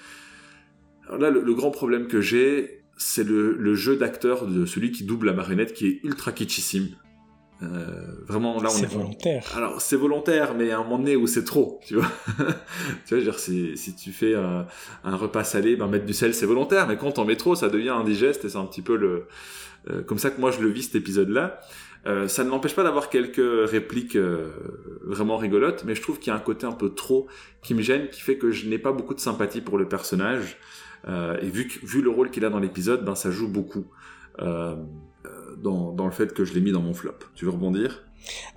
Alors 1.08 1.20
là, 1.20 1.30
le, 1.32 1.54
grand 1.56 1.72
problème 1.72 2.08
que 2.08 2.22
j'ai, 2.22 2.84
c'est 2.98 3.24
le, 3.24 3.76
jeu 3.76 3.96
d'acteur 3.96 4.48
de 4.48 4.66
celui 4.66 4.92
qui 4.92 5.04
double 5.04 5.28
la 5.28 5.34
marionnette, 5.34 5.74
qui 5.74 5.88
est 5.88 6.00
ultra 6.04 6.32
kitschissime. 6.32 6.90
Euh, 7.64 7.88
vraiment, 8.28 8.62
là, 8.62 8.70
on 8.72 8.78
est. 8.78 8.82
C'est 8.82 8.94
volontaire. 8.94 9.54
Alors, 9.56 9.82
c'est 9.82 9.96
volontaire, 9.96 10.54
mais 10.54 10.72
à 10.72 10.80
un 10.80 10.84
moment 10.84 11.00
donné 11.00 11.16
où 11.16 11.26
c'est 11.26 11.44
trop, 11.44 11.80
tu 11.86 11.96
vois. 11.96 12.12
tu 13.08 13.16
vois, 13.16 13.24
dire, 13.24 13.40
si, 13.40 13.76
si 13.78 13.96
tu 13.96 14.12
fais 14.12 14.36
un, 14.36 14.66
repas 15.04 15.44
salé, 15.44 15.76
ben, 15.76 15.88
mettre 15.88 16.06
du 16.06 16.14
sel, 16.14 16.34
c'est 16.34 16.46
volontaire, 16.46 16.88
mais 16.88 16.98
quand 16.98 17.18
on 17.18 17.26
met 17.26 17.36
trop, 17.36 17.56
ça 17.56 17.70
devient 17.70 17.90
indigeste, 17.90 18.46
et 18.46 18.50
c'est 18.50 18.58
un 18.58 18.66
petit 18.66 18.84
peu 18.84 18.96
le, 18.96 19.26
euh, 19.90 20.02
comme 20.04 20.20
ça 20.20 20.30
que 20.30 20.40
moi 20.40 20.52
je 20.52 20.60
le 20.62 20.70
vis 20.70 20.84
cet 20.84 20.96
épisode-là. 20.96 21.60
Euh, 22.06 22.28
ça 22.28 22.44
ne 22.44 22.50
m'empêche 22.50 22.76
pas 22.76 22.84
d'avoir 22.84 23.10
quelques 23.10 23.70
répliques 23.70 24.16
euh, 24.16 24.50
vraiment 25.04 25.38
rigolotes, 25.38 25.84
mais 25.86 25.96
je 25.96 26.02
trouve 26.02 26.20
qu'il 26.20 26.32
y 26.32 26.36
a 26.36 26.36
un 26.36 26.42
côté 26.42 26.66
un 26.66 26.72
peu 26.72 26.94
trop 26.94 27.28
qui 27.62 27.74
me 27.74 27.82
gêne, 27.82 28.10
qui 28.10 28.22
fait 28.22 28.38
que 28.38 28.52
je 28.52 28.68
n'ai 28.68 28.78
pas 28.78 28.92
beaucoup 28.92 29.14
de 29.14 29.20
sympathie 29.20 29.62
pour 29.62 29.78
le 29.78 29.88
personnage. 29.88 30.58
Euh, 31.08 31.38
et 31.42 31.50
vu, 31.50 31.72
vu 31.84 32.02
le 32.02 32.10
rôle 32.10 32.32
qu'il 32.32 32.46
a 32.46 32.50
dans 32.50 32.60
l'épisode, 32.60 33.06
ben 33.06 33.16
ça 33.16 33.32
joue 33.32 33.48
beaucoup 33.48 33.86
dans, 34.40 35.92
dans 35.92 36.06
le 36.06 36.12
fait 36.12 36.34
que 36.34 36.46
je 36.46 36.54
l'ai 36.54 36.62
mis 36.62 36.72
dans 36.72 36.82
mon 36.82 36.94
flop. 36.94 37.18
Tu 37.34 37.46
veux 37.46 37.52
rebondir? 37.52 38.08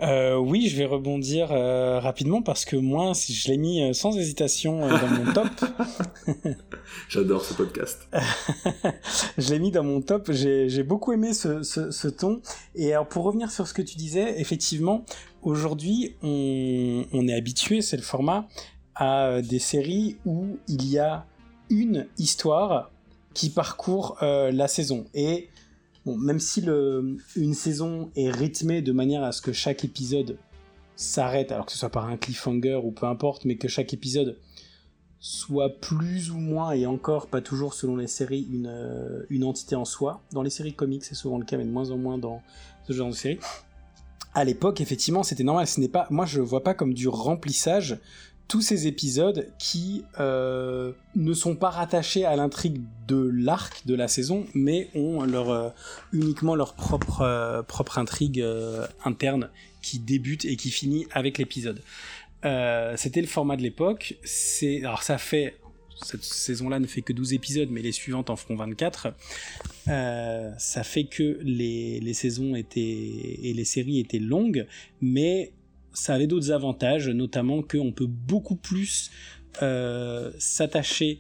Euh, 0.03 0.37
oui, 0.37 0.69
je 0.69 0.77
vais 0.77 0.85
rebondir 0.85 1.53
euh, 1.53 2.01
rapidement 2.01 2.43
parce 2.43 2.65
que 2.65 2.77
moi, 2.77 3.13
je 3.15 3.49
l'ai 3.49 3.57
mis 3.57 3.83
euh, 3.83 3.93
sans 3.93 4.17
hésitation 4.17 4.81
dans 4.89 5.09
mon 5.09 5.33
top. 5.33 5.49
J'adore 7.09 7.45
ce 7.45 7.55
podcast. 7.55 8.09
je 9.39 9.51
l'ai 9.51 9.59
mis 9.59 9.71
dans 9.71 9.85
mon 9.85 10.01
top. 10.01 10.31
J'ai 10.33 10.83
beaucoup 10.83 11.13
aimé 11.13 11.35
ce, 11.35 11.63
ce, 11.63 12.09
ton. 12.09 12.41
Et 12.75 12.93
alors, 12.93 13.07
pour 13.07 13.25
revenir 13.25 13.51
sur 13.51 13.67
ce 13.67 13.75
que 13.75 13.83
tu 13.83 13.97
disais, 13.97 14.41
effectivement, 14.41 15.05
aujourd'hui, 15.43 16.17
on, 16.23 17.05
on 17.13 17.29
est 17.29 17.35
habitué, 17.35 17.83
c'est 17.83 17.97
le 17.97 18.03
format, 18.03 18.49
à 18.95 19.41
des 19.43 19.59
séries 19.59 20.17
où 20.25 20.59
il 20.69 20.89
y 20.89 20.99
a 20.99 21.27
une 21.71 22.07
histoire 22.19 22.91
qui 23.33 23.51
parcourt 23.51 24.19
la 24.21 24.69
saison. 24.69 25.07
Et 25.15 25.49
même 26.05 26.41
si 26.41 26.65
une 27.37 27.55
saison 27.55 28.11
est 28.17 28.31
rythmée 28.31 28.83
de 28.83 28.93
manière 28.93 29.23
à 29.23 29.33
ce 29.33 29.41
que 29.41 29.53
chaque 29.53 29.85
épisode 29.85 30.37
s'arrête, 30.97 31.53
alors 31.53 31.67
que 31.67 31.73
ce 31.73 31.79
soit 31.79 31.91
par 31.91 32.07
un 32.07 32.17
cliffhanger 32.17 32.81
ou 32.85 32.91
peu 32.91 33.07
importe, 33.07 33.45
mais 33.45 33.57
que 33.57 33.69
chaque 33.69 33.95
épisode 33.95 34.37
soit 35.19 35.69
plus 35.69 36.31
ou 36.31 36.39
moins, 36.39 36.73
et 36.73 36.87
encore 36.87 37.27
pas 37.27 37.43
toujours 37.43 37.75
selon 37.75 37.97
les 37.97 38.07
séries, 38.07 38.47
une, 38.51 38.67
euh, 38.67 39.23
une 39.29 39.45
entité 39.45 39.77
en 39.77 39.85
soi. 39.85 40.23
Dans 40.33 40.43
les 40.43 40.51
séries 40.51 40.73
comiques, 40.73 41.05
c'est 41.05 41.15
souvent 41.15 41.39
le 41.39 41.45
cas, 41.45 41.59
mais 41.59 41.65
de 41.65 41.71
moins 41.71 41.91
en 41.91 41.99
moins 41.99 42.17
dans 42.17 42.43
ce 42.87 42.95
genre 42.95 43.09
de 43.09 43.15
séries. 43.15 43.39
À 44.33 44.45
l'époque, 44.45 44.81
effectivement, 44.81 45.23
c'était 45.23 45.45
normal. 45.45 45.67
Ce 45.67 45.79
n'est 45.79 45.89
pas, 45.89 46.07
moi, 46.09 46.25
je 46.25 46.41
vois 46.41 46.63
pas 46.63 46.73
comme 46.73 46.95
du 46.95 47.09
remplissage 47.09 47.99
tous 48.51 48.63
ces 48.63 48.89
épisodes 48.89 49.47
qui 49.61 50.03
euh, 50.19 50.91
ne 51.15 51.33
sont 51.35 51.55
pas 51.55 51.71
rattachés 51.71 52.25
à 52.25 52.35
l'intrigue 52.35 52.83
de 53.07 53.31
l'arc 53.33 53.87
de 53.87 53.95
la 53.95 54.09
saison, 54.09 54.45
mais 54.55 54.89
ont 54.97 55.23
leur, 55.23 55.51
euh, 55.51 55.69
uniquement 56.13 56.57
leur 56.57 56.75
propre, 56.75 57.23
euh, 57.23 57.63
intrigue 57.95 58.45
interne 59.05 59.51
qui 59.83 60.01
débute 60.01 60.45
et 60.45 60.57
qui 60.57 60.73
finit 60.73 61.07
avec 61.13 61.39
l'épisode. 61.39 61.81
C'était 62.97 63.21
le 63.21 63.29
format 63.29 63.57
de 63.57 63.63
l'époque. 63.63 64.17
Alors 64.83 65.05
ça 65.05 65.17
fait 65.17 65.57
cette 66.03 66.25
saison-là 66.25 66.81
ne 66.81 66.87
fait 66.87 67.03
que 67.03 67.13
12 67.13 67.35
épisodes, 67.35 67.69
mais 67.71 67.83
les 67.83 67.93
suivantes 67.93 68.31
en 68.31 68.37
feront 68.37 68.57
24. 68.57 69.15
ça 69.87 70.83
fait 70.83 71.05
que 71.05 71.39
les, 71.43 72.01
les 72.01 72.15
saisons 72.15 72.57
étaient 72.57 72.81
et 72.81 73.53
les 73.55 73.65
séries 73.65 74.01
étaient 74.01 74.19
longues, 74.19 74.67
mais 75.01 75.53
ça 75.93 76.15
avait 76.15 76.27
d'autres 76.27 76.53
avantages, 76.53 77.09
notamment 77.09 77.63
qu'on 77.63 77.93
peut 77.93 78.07
beaucoup 78.07 78.57
plus 78.57 79.11
euh, 79.63 80.31
s'attacher 80.39 81.19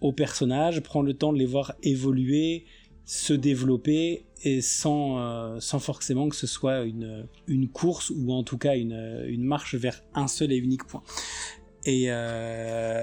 aux 0.00 0.12
personnages, 0.12 0.80
prendre 0.80 1.06
le 1.06 1.14
temps 1.14 1.32
de 1.32 1.38
les 1.38 1.46
voir 1.46 1.74
évoluer, 1.82 2.64
se 3.04 3.32
développer, 3.32 4.24
et 4.44 4.60
sans, 4.60 5.18
euh, 5.18 5.60
sans 5.60 5.78
forcément 5.78 6.28
que 6.28 6.36
ce 6.36 6.46
soit 6.46 6.82
une, 6.82 7.26
une 7.46 7.68
course 7.68 8.10
ou 8.14 8.32
en 8.32 8.42
tout 8.42 8.58
cas 8.58 8.76
une, 8.76 9.24
une 9.26 9.44
marche 9.44 9.74
vers 9.74 10.02
un 10.14 10.28
seul 10.28 10.52
et 10.52 10.56
unique 10.56 10.84
point. 10.84 11.02
Et, 11.84 12.06
euh, 12.08 13.02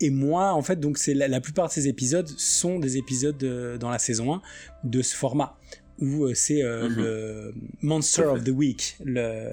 et 0.00 0.10
moi, 0.10 0.54
en 0.54 0.62
fait, 0.62 0.80
donc 0.80 0.98
la, 1.06 1.40
plupart 1.40 1.68
de 1.68 1.72
ces 1.72 1.88
épisodes 1.88 2.28
sont 2.28 2.78
des 2.78 2.96
épisodes 2.96 3.78
dans 3.78 3.90
la 3.90 3.98
saison 3.98 4.34
1 4.34 4.42
de 4.84 5.02
ce 5.02 5.14
format 5.14 5.58
où 6.00 6.24
euh, 6.24 6.34
c'est 6.34 6.62
euh, 6.62 6.88
mhm. 6.88 6.96
le 6.96 7.54
Monster 7.82 8.24
of 8.24 8.44
the 8.44 8.48
Week, 8.48 8.96
le, 9.04 9.50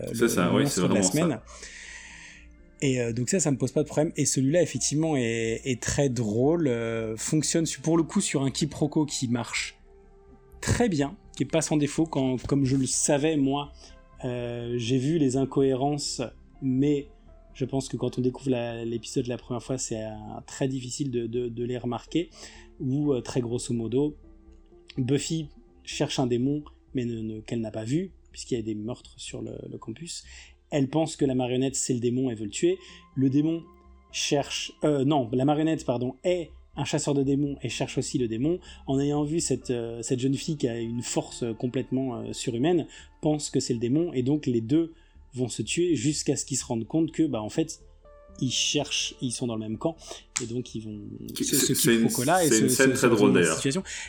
monstre 0.52 0.88
de 0.88 0.94
la 0.94 1.04
semaine. 1.04 1.40
Et 2.82 3.00
euh, 3.00 3.14
donc 3.14 3.30
ça, 3.30 3.40
ça 3.40 3.52
me 3.52 3.58
pose 3.58 3.72
pas 3.72 3.84
de 3.84 3.88
problème. 3.88 4.12
Et 4.18 4.26
celui-là, 4.26 4.62
effectivement, 4.62 5.16
est, 5.16 5.82
très 5.82 6.10
drôle, 6.10 6.70
fonctionne 7.18 7.66
pour 7.84 7.98
le 7.98 8.04
coup 8.04 8.22
sur 8.22 8.42
un 8.44 8.52
quiproquo 8.52 9.06
qui 9.06 9.28
marche 9.28 9.78
très 10.62 10.90
bien, 10.90 11.16
qui 11.36 11.44
est 11.44 11.52
pas 11.52 11.62
sans 11.62 11.78
défaut. 11.78 12.06
Quand, 12.06 12.42
comme 12.48 12.66
je 12.66 12.76
le 12.76 12.88
savais 12.88 13.38
moi, 13.38 13.72
j'ai 14.24 14.98
vu 14.98 15.20
les 15.20 15.38
incohérences, 15.38 16.22
mais 16.62 17.08
je 17.54 17.66
pense 17.66 17.88
que 17.88 17.98
quand 17.98 18.18
on 18.18 18.22
découvre 18.22 18.50
l'épisode 18.84 19.28
la 19.28 19.38
première 19.38 19.62
fois, 19.62 19.78
c'est 19.78 20.04
très 20.48 20.68
difficile 20.68 21.12
de, 21.12 21.28
de, 21.28 21.64
les 21.64 21.78
remarquer. 21.78 22.32
Ou 22.80 23.14
très 23.22 23.42
grosso 23.42 23.76
modo, 23.76 24.16
Buffy 24.98 25.50
cherche 25.84 26.20
un 26.20 26.28
démon, 26.28 26.64
mais 26.94 27.06
qu'elle 27.46 27.62
n'a 27.62 27.72
pas 27.72 27.84
vu, 27.84 28.12
puisqu'il 28.32 28.56
y 28.56 28.60
a 28.60 28.64
des 28.64 28.76
meurtres 28.76 29.14
sur 29.18 29.42
le, 29.42 29.78
campus. 29.78 30.24
Elle 30.70 30.88
pense 30.88 31.16
que 31.16 31.26
la 31.26 31.36
marionnette 31.36 31.76
c'est 31.76 31.94
le 31.94 32.00
démon 32.00 32.30
et 32.30 32.36
veut 32.36 32.46
le 32.46 32.52
tuer. 32.52 32.78
Le 33.16 33.30
démon 33.30 33.64
cherche, 34.12 34.74
euh, 34.84 35.04
non, 35.04 35.30
la 35.32 35.46
marionnette 35.46 35.86
pardon 35.86 36.16
est 36.24 36.52
un 36.78 36.86
chasseur 36.86 37.14
de 37.14 37.24
démons 37.24 37.58
et 37.62 37.70
cherche 37.70 37.98
aussi 37.98 38.18
le 38.18 38.28
démon. 38.28 38.60
En 38.88 39.00
ayant 39.00 39.24
vu 39.24 39.42
cette, 39.42 39.72
euh, 39.72 40.02
cette 40.02 40.20
jeune 40.20 40.36
fille 40.36 40.58
qui 40.58 40.68
a 40.68 40.80
une 40.80 41.02
force 41.02 41.44
complètement 41.60 42.16
euh, 42.16 42.34
surhumaine, 42.34 42.88
pense 43.22 43.50
que 43.50 43.60
c'est 43.60 43.74
le 43.74 43.80
démon 43.80 44.14
et 44.14 44.24
donc 44.24 44.46
les 44.46 44.62
deux 44.62 44.94
vont 45.34 45.50
se 45.50 45.62
tuer 45.62 45.96
jusqu'à 45.96 46.36
ce 46.36 46.46
qu'ils 46.46 46.58
se 46.58 46.66
rendent 46.66 46.88
compte 46.88 47.12
que 47.12 47.24
bah 47.24 47.42
en 47.42 47.50
fait 47.50 47.82
ils 48.40 48.52
cherchent, 48.52 49.16
ils 49.22 49.32
sont 49.32 49.48
dans 49.48 49.56
le 49.56 49.62
même 49.62 49.78
camp, 49.78 49.96
et 50.42 50.46
donc 50.46 50.76
ils 50.76 50.82
vont. 50.82 51.00
Ce, 51.36 51.74
quiproquo-là, 51.74 52.40
c'est 52.48 52.60
une 52.60 52.70
scène 52.70 52.94
très 52.94 53.10
drôle 53.10 53.34
d'ailleurs. 53.34 53.62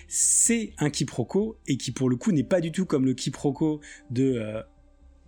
C'est 0.08 0.72
un 0.78 0.90
quiproquo, 0.90 1.56
et 1.66 1.76
qui 1.76 1.92
pour 1.92 2.08
le 2.08 2.16
coup 2.16 2.32
n'est 2.32 2.42
pas 2.42 2.60
du 2.60 2.72
tout 2.72 2.86
comme 2.86 3.04
le 3.04 3.14
quiproquo 3.14 3.80
de 4.10 4.34
euh, 4.34 4.62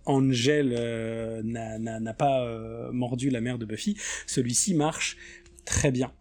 Angel 0.05 0.75
euh, 0.77 1.41
n'a 1.43 2.13
pas 2.13 2.43
euh, 2.43 2.91
mordu 2.91 3.29
la 3.29 3.41
mère 3.41 3.57
de 3.57 3.65
Buffy. 3.65 3.95
Celui-ci 4.27 4.73
marche 4.73 5.17
très 5.65 5.91
bien. 5.91 6.11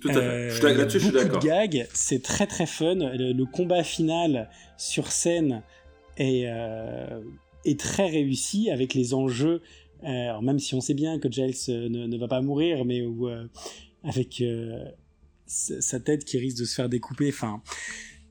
Tout 0.00 0.08
à 0.08 0.14
fait. 0.14 0.50
je 0.50 0.66
là-dessus, 0.66 1.00
je 1.00 1.04
suis 1.04 1.14
d'accord. 1.14 1.40
de 1.40 1.46
gags, 1.46 1.88
c'est 1.94 2.22
très 2.22 2.46
très 2.46 2.66
fun. 2.66 2.94
Le, 2.94 3.44
combat 3.44 3.82
final 3.82 4.50
sur 4.76 5.10
scène 5.10 5.62
est, 6.16 6.46
est 7.64 7.80
très 7.80 8.08
réussi 8.08 8.70
avec 8.70 8.94
les 8.94 9.14
enjeux 9.14 9.62
euh, 9.62 9.89
alors 10.02 10.42
même 10.42 10.58
si 10.58 10.74
on 10.74 10.80
sait 10.80 10.94
bien 10.94 11.18
que 11.18 11.30
Giles 11.30 11.54
euh, 11.68 11.88
ne, 11.88 12.16
va 12.16 12.28
pas 12.28 12.40
mourir, 12.40 12.84
mais 12.84 13.00
euh, 13.00 13.46
avec 14.04 14.42
sa 15.46 16.00
tête 16.00 16.24
qui 16.24 16.38
risque 16.38 16.58
de 16.58 16.64
se 16.64 16.74
faire 16.74 16.88
découper, 16.88 17.28
enfin... 17.28 17.62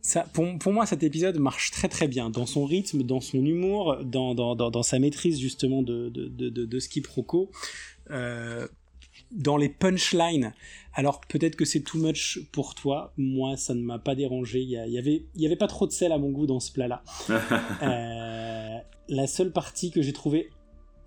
Ça, 0.02 0.26
pour, 0.34 0.72
moi, 0.72 0.86
cet 0.86 1.04
épisode 1.04 1.38
marche 1.38 1.72
très 1.72 1.90
très 1.90 2.08
bien 2.08 2.30
dans 2.30 2.46
son 2.46 2.66
rythme, 2.66 3.04
dans 3.04 3.20
son 3.20 3.46
humour, 3.46 3.98
dans, 4.06 4.34
dans, 4.34 4.56
dans, 4.56 4.82
sa 4.82 4.98
maîtrise 4.98 5.40
justement 5.40 5.84
de, 5.84 6.08
de, 6.08 6.30
de, 6.30 6.66
de, 6.66 6.80
ce 6.80 6.88
quiproquo, 6.88 7.52
dans 9.32 9.58
les 9.58 9.70
punchlines. 9.70 10.54
Alors 10.94 11.22
peut-être 11.22 11.56
que 11.56 11.66
c'est 11.66 11.82
too 11.82 12.00
much 12.00 12.40
pour 12.52 12.76
toi, 12.76 13.14
moi 13.18 13.58
ça 13.58 13.74
ne 13.74 13.82
m'a 13.82 14.00
pas 14.00 14.16
dérangé, 14.16 14.62
il 14.62 14.70
y, 14.70 14.78
avait, 14.98 15.26
il 15.36 15.42
y 15.42 15.46
avait 15.46 15.56
pas 15.56 15.68
trop 15.68 15.86
de 15.86 15.92
sel 15.92 16.12
à 16.12 16.18
mon 16.18 16.30
goût 16.30 16.48
dans 16.48 16.60
ce 16.60 16.72
plat-là. 16.72 17.04
la 19.10 19.28
seule 19.28 19.52
partie 19.52 19.92
que 19.92 20.02
j'ai 20.02 20.14
trouvée 20.14 20.50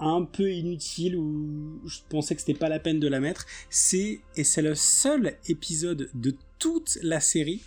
un 0.02 0.24
peu 0.24 0.52
inutile 0.52 1.16
ou 1.16 1.80
je 1.86 1.98
pensais 2.08 2.34
que 2.34 2.40
c'était 2.40 2.58
pas 2.58 2.68
la 2.68 2.80
peine 2.80 3.00
de 3.00 3.08
la 3.08 3.20
mettre. 3.20 3.46
C'est 3.70 4.20
et 4.36 4.44
c'est 4.44 4.62
le 4.62 4.74
seul 4.74 5.34
épisode 5.48 6.10
de 6.14 6.34
toute 6.58 6.98
la 7.02 7.20
série 7.20 7.60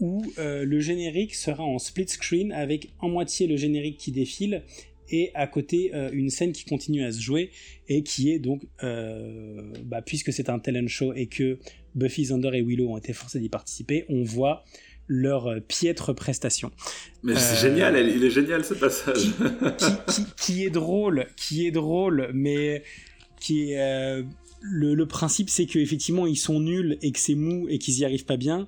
où 0.00 0.24
euh, 0.38 0.64
le 0.64 0.80
générique 0.80 1.34
sera 1.34 1.62
en 1.62 1.78
split 1.78 2.08
screen 2.08 2.50
avec 2.52 2.90
en 2.98 3.08
moitié 3.08 3.46
le 3.46 3.56
générique 3.56 3.98
qui 3.98 4.10
défile 4.10 4.62
et 5.10 5.30
à 5.34 5.46
côté 5.46 5.94
euh, 5.94 6.10
une 6.12 6.30
scène 6.30 6.52
qui 6.52 6.64
continue 6.64 7.04
à 7.04 7.12
se 7.12 7.20
jouer 7.20 7.50
et 7.88 8.02
qui 8.02 8.30
est 8.32 8.38
donc 8.38 8.62
euh, 8.82 9.72
bah, 9.84 10.00
puisque 10.00 10.32
c'est 10.32 10.48
un 10.48 10.58
talent 10.58 10.88
show 10.88 11.12
et 11.12 11.26
que 11.26 11.58
Buffy, 11.94 12.22
Xander 12.22 12.50
et 12.54 12.62
Willow 12.62 12.90
ont 12.90 12.96
été 12.96 13.12
forcés 13.12 13.38
d'y 13.38 13.50
participer, 13.50 14.06
on 14.08 14.22
voit 14.22 14.64
leur 15.08 15.48
piètre 15.68 16.14
prestation. 16.14 16.70
Mais 17.22 17.36
c'est 17.36 17.68
génial, 17.68 17.96
il 17.96 18.24
est 18.24 18.30
génial 18.30 18.64
ce 18.64 18.74
passage. 18.74 19.32
Qui, 20.36 20.64
est 20.64 20.70
drôle, 20.70 21.26
qui 21.36 21.66
est 21.66 21.70
drôle, 21.70 22.30
mais 22.32 22.82
qui 23.40 23.72
est 23.72 24.24
le, 24.62 25.04
principe, 25.06 25.50
c'est 25.50 25.66
qu'effectivement, 25.66 26.26
ils 26.26 26.36
sont 26.36 26.60
nuls 26.60 26.98
et 27.02 27.12
que 27.12 27.18
c'est 27.18 27.34
mou 27.34 27.66
et 27.68 27.78
qu'ils 27.78 27.98
y 27.98 28.04
arrivent 28.04 28.24
pas 28.24 28.36
bien. 28.36 28.66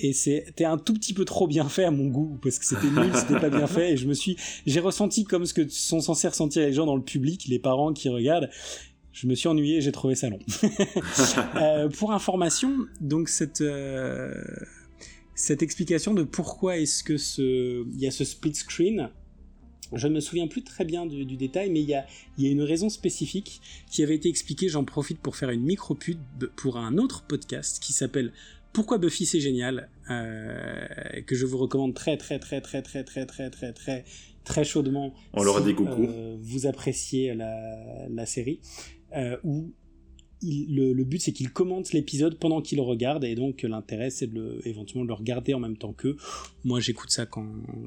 Et 0.00 0.12
c'était 0.12 0.64
un 0.64 0.76
tout 0.76 0.94
petit 0.94 1.14
peu 1.14 1.24
trop 1.24 1.46
bien 1.46 1.68
fait 1.68 1.84
à 1.84 1.90
mon 1.90 2.06
goût, 2.06 2.38
parce 2.42 2.58
que 2.58 2.64
c'était 2.64 2.88
nul, 2.88 3.12
c'était 3.14 3.38
pas 3.38 3.50
bien 3.50 3.66
fait. 3.66 3.92
Et 3.92 3.96
je 3.96 4.08
me 4.08 4.14
suis, 4.14 4.36
j'ai 4.66 4.80
ressenti 4.80 5.24
comme 5.24 5.46
ce 5.46 5.54
que 5.54 5.68
sont 5.68 6.00
censés 6.00 6.26
ressentir 6.26 6.62
les 6.62 6.72
gens 6.72 6.86
dans 6.86 6.96
le 6.96 7.02
public, 7.02 7.46
les 7.48 7.60
parents 7.60 7.92
qui 7.92 8.08
regardent. 8.08 8.50
Je 9.12 9.28
me 9.28 9.36
suis 9.36 9.46
ennuyé, 9.46 9.80
j'ai 9.80 9.92
trouvé 9.92 10.16
ça 10.16 10.28
long. 10.28 10.40
Euh, 11.56 11.88
pour 11.88 12.12
information, 12.12 12.76
donc 13.00 13.28
cette 13.28 13.60
euh, 13.60 14.34
cette 15.34 15.62
explication 15.62 16.14
de 16.14 16.22
pourquoi 16.22 16.78
est-ce 16.78 17.02
que 17.02 17.16
ce 17.16 17.84
il 17.92 18.00
y 18.00 18.06
a 18.06 18.10
ce 18.10 18.24
split 18.24 18.54
screen 18.54 19.10
je 19.92 20.08
ne 20.08 20.14
me 20.14 20.20
souviens 20.20 20.48
plus 20.48 20.64
très 20.64 20.84
bien 20.84 21.06
du, 21.06 21.24
détail, 21.36 21.70
mais 21.70 21.80
il 21.80 21.88
y, 21.88 21.94
a, 21.94 22.04
une 22.38 22.62
raison 22.62 22.88
spécifique 22.88 23.60
qui 23.90 24.02
avait 24.02 24.14
été 24.16 24.28
expliquée. 24.28 24.68
J'en 24.68 24.84
profite 24.84 25.20
pour 25.20 25.36
faire 25.36 25.50
une 25.50 25.62
micro-pub 25.62 26.18
pour 26.56 26.78
un 26.78 26.98
autre 26.98 27.24
podcast 27.26 27.80
qui 27.80 27.92
s'appelle 27.92 28.32
Pourquoi 28.72 28.98
Buffy 28.98 29.26
c'est 29.26 29.40
génial, 29.40 29.88
euh, 30.10 30.86
que 31.26 31.36
je 31.36 31.46
vous 31.46 31.58
recommande 31.58 31.94
très 31.94 32.16
très 32.16 32.38
très 32.38 32.60
très 32.60 32.82
très 32.82 33.04
très 33.04 33.26
très 33.26 33.50
très 33.50 33.72
très 33.72 34.04
très 34.44 34.64
chaudement. 34.64 35.14
On 35.32 35.42
leur 35.42 35.62
dit 35.62 35.74
coucou. 35.74 36.04
Euh, 36.04 36.36
vous 36.40 36.66
appréciez 36.66 37.34
la, 37.34 38.26
série, 38.26 38.60
euh, 39.16 39.36
où 39.44 39.72
le, 40.68 41.04
but 41.04 41.20
c'est 41.20 41.32
qu'il 41.32 41.50
commente 41.50 41.92
l'épisode 41.92 42.38
pendant 42.38 42.60
qu'il 42.60 42.76
le 42.76 42.82
regarde 42.82 43.24
et 43.24 43.34
donc 43.34 43.62
l'intérêt 43.62 44.10
c'est 44.10 44.26
de 44.26 44.34
le, 44.34 44.68
éventuellement 44.68 45.04
de 45.04 45.08
le 45.08 45.14
regarder 45.14 45.54
en 45.54 45.60
même 45.60 45.76
temps 45.76 45.92
que 45.92 46.16
moi 46.64 46.80
j'écoute 46.80 47.10
ça 47.10 47.26
quand, 47.26 47.46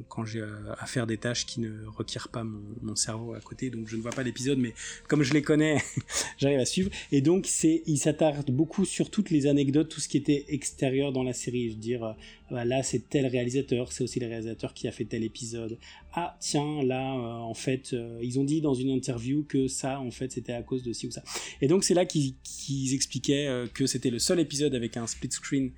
quand 0.10 0.26
j'ai 0.26 0.43
à 0.78 0.86
faire 0.86 1.08
des 1.08 1.18
tâches 1.18 1.45
qui 1.45 1.60
ne 1.60 1.86
requièrent 1.88 2.30
pas 2.30 2.43
mon, 2.43 2.95
cerveau 2.95 3.34
à 3.34 3.39
côté 3.39 3.70
donc 3.70 3.88
je 3.88 3.95
ne 3.95 4.01
vois 4.01 4.12
pas 4.12 4.24
l'épisode 4.24 4.58
mais 4.58 4.74
comme 5.08 5.24
je 5.24 5.34
les 5.34 5.41
connais 5.41 5.78
j'arrive 6.38 6.60
à 6.60 6.66
suivre 6.66 6.89
et 7.12 7.22
donc 7.22 7.45
c'est 7.47 7.84
il 7.86 7.97
s'attarde 7.97 8.49
beaucoup 8.51 8.86
sur 8.86 9.10
toutes 9.10 9.30
les 9.30 9.47
anecdotes 9.47 9.89
tout 9.89 9.99
ce 9.99 10.08
qui 10.08 10.18
était 10.18 10.45
extérieur 10.49 11.12
dans 11.12 11.24
la 11.24 11.34
série 11.34 11.70
je 11.70 11.74
veux 11.76 11.80
dire 11.80 12.16
bah 12.49 12.64
là 12.64 12.82
c'est 12.82 13.10
tel 13.10 13.26
réalisateur, 13.26 13.91
c'est 13.91 14.03
aussi 14.03 14.20
le 14.20 14.28
réalisateur 14.28 14.74
qui 14.74 14.88
a 14.88 14.91
fait 14.91 15.03
tel 15.03 15.24
épisode. 15.24 15.78
Ah 16.14 16.38
tiens, 16.39 16.82
là 16.84 17.14
euh, 17.14 17.39
en 17.39 17.53
fait 17.53 17.91
euh, 17.93 18.20
ils 18.24 18.39
ont 18.39 18.45
dit 18.45 18.62
dans 18.62 18.74
une 18.74 18.89
interview 18.89 19.43
que 19.43 19.68
ça 19.68 19.99
en 19.99 20.12
fait 20.12 20.32
c'était 20.32 20.53
à 20.53 20.64
cause 20.64 20.82
de 20.82 20.93
ci 20.93 21.08
ou 21.08 21.12
ça. 21.12 21.24
Et 21.62 21.68
donc 21.68 21.84
c'est 21.84 21.93
là 21.93 22.05
qu'ils 22.48 22.93
expliquaient 22.93 23.48
euh, 23.48 23.68
que 23.68 23.86
c'était 23.86 24.10
le 24.10 24.20
seul 24.20 24.39
épisode 24.39 24.74
avec 24.76 24.98
un 24.98 25.08
split 25.08 25.32
screen 25.32 25.72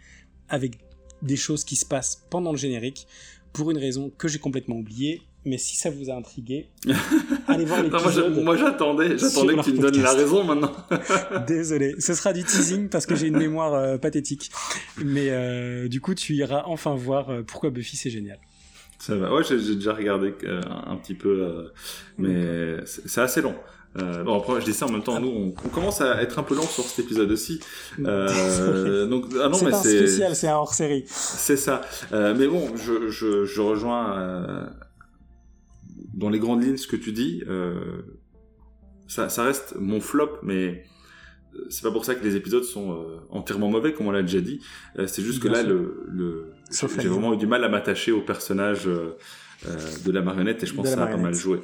avec 0.47 0.77
des 1.21 1.35
choses 1.35 1.63
qui 1.63 1.75
se 1.75 1.85
passent 1.85 2.23
pendant 2.29 2.51
le 2.51 2.57
générique 2.57 3.07
pour 3.53 3.71
une 3.71 3.77
raison 3.77 4.11
que 4.17 4.27
j'ai 4.27 4.39
complètement 4.39 4.77
oubliée 4.77 5.21
mais 5.45 5.57
si 5.57 5.77
ça 5.77 5.89
vous 5.89 6.09
a 6.09 6.15
intrigué, 6.15 6.67
allez 7.47 7.63
voir 7.63 7.81
l'épisode. 7.81 8.43
moi, 8.43 8.57
j'attendais, 8.57 9.17
j'attendais 9.17 9.55
que 9.55 9.61
tu 9.61 9.73
me 9.73 9.79
donnes 9.79 10.01
la 10.01 10.13
raison 10.13 10.43
maintenant. 10.43 10.73
Désolé, 11.47 11.95
ce 11.99 12.13
sera 12.13 12.33
du 12.33 12.43
teasing 12.43 12.89
parce 12.89 13.05
que 13.05 13.15
j'ai 13.15 13.27
une 13.27 13.37
mémoire 13.37 13.73
euh, 13.73 13.97
pathétique. 13.97 14.51
Mais 15.03 15.29
euh, 15.29 15.87
du 15.87 16.01
coup, 16.01 16.13
tu 16.13 16.35
iras 16.35 16.63
enfin 16.65 16.93
voir 16.93 17.31
pourquoi 17.47 17.69
Buffy 17.69 17.95
c'est 17.95 18.09
génial. 18.09 18.37
Ça 18.99 19.15
va. 19.15 19.33
Ouais, 19.33 19.43
j'ai 19.45 19.75
déjà 19.75 19.93
regardé 19.93 20.33
un 20.61 20.97
petit 20.97 21.13
peu, 21.13 21.71
mais 22.17 22.75
c'est 22.85 23.21
assez 23.21 23.41
long. 23.41 23.55
Bon 23.95 24.37
après 24.37 24.61
je 24.61 24.65
dis 24.65 24.73
ça 24.73 24.85
en 24.85 24.91
même 24.91 25.03
temps 25.03 25.19
nous 25.19 25.53
on, 25.63 25.69
commence 25.69 26.01
à 26.01 26.21
être 26.21 26.39
un 26.39 26.43
peu 26.43 26.55
long 26.55 26.63
sur 26.63 26.83
cet 26.83 27.05
épisode 27.05 27.31
aussi. 27.31 27.59
Donc 27.97 29.25
ah 29.41 29.49
non 29.49 29.53
c'est 29.57 29.73
un 29.73 29.83
spécial 29.83 30.35
c'est 30.35 30.47
un 30.47 30.55
hors 30.55 30.73
série 30.73 31.05
c'est 31.07 31.57
ça. 31.57 31.81
Mais 32.11 32.47
bon 32.47 32.75
je, 32.75 33.09
je, 33.09 33.45
je 33.45 33.61
rejoins 33.61 34.69
dans 36.19 36.29
les 36.29 36.39
grandes 36.39 36.63
lignes, 36.63 36.77
ce 36.77 36.87
que 36.87 36.95
tu 36.95 37.11
dis, 37.11 37.43
euh, 37.47 38.01
ça, 39.07 39.29
ça, 39.29 39.43
reste 39.43 39.75
mon 39.79 40.01
flop, 40.01 40.37
mais 40.43 40.83
euh, 41.55 41.65
c'est 41.69 41.81
pas 41.81 41.91
pour 41.91 42.05
ça 42.05 42.15
que 42.15 42.23
les 42.23 42.35
épisodes 42.35 42.63
sont 42.63 42.91
euh, 42.91 43.19
entièrement 43.29 43.69
mauvais, 43.69 43.93
comme 43.93 44.07
on 44.07 44.11
l'a 44.11 44.21
déjà 44.21 44.41
dit. 44.41 44.59
Euh, 44.97 45.07
c'est 45.07 45.21
juste 45.21 45.41
que 45.41 45.47
là, 45.47 45.63
le, 45.63 46.05
le 46.07 46.51
j'ai 46.71 47.07
vraiment 47.07 47.33
eu 47.33 47.37
du 47.37 47.47
mal 47.47 47.63
à 47.63 47.69
m'attacher 47.69 48.11
au 48.11 48.21
personnage 48.21 48.87
euh, 48.87 49.17
de 50.05 50.11
la 50.11 50.21
marionnette, 50.21 50.61
et 50.63 50.65
je 50.67 50.73
pense 50.73 50.89
que 50.89 50.95
ça 50.95 51.03
a 51.03 51.07
pas 51.07 51.17
mal 51.17 51.33
joué. 51.33 51.59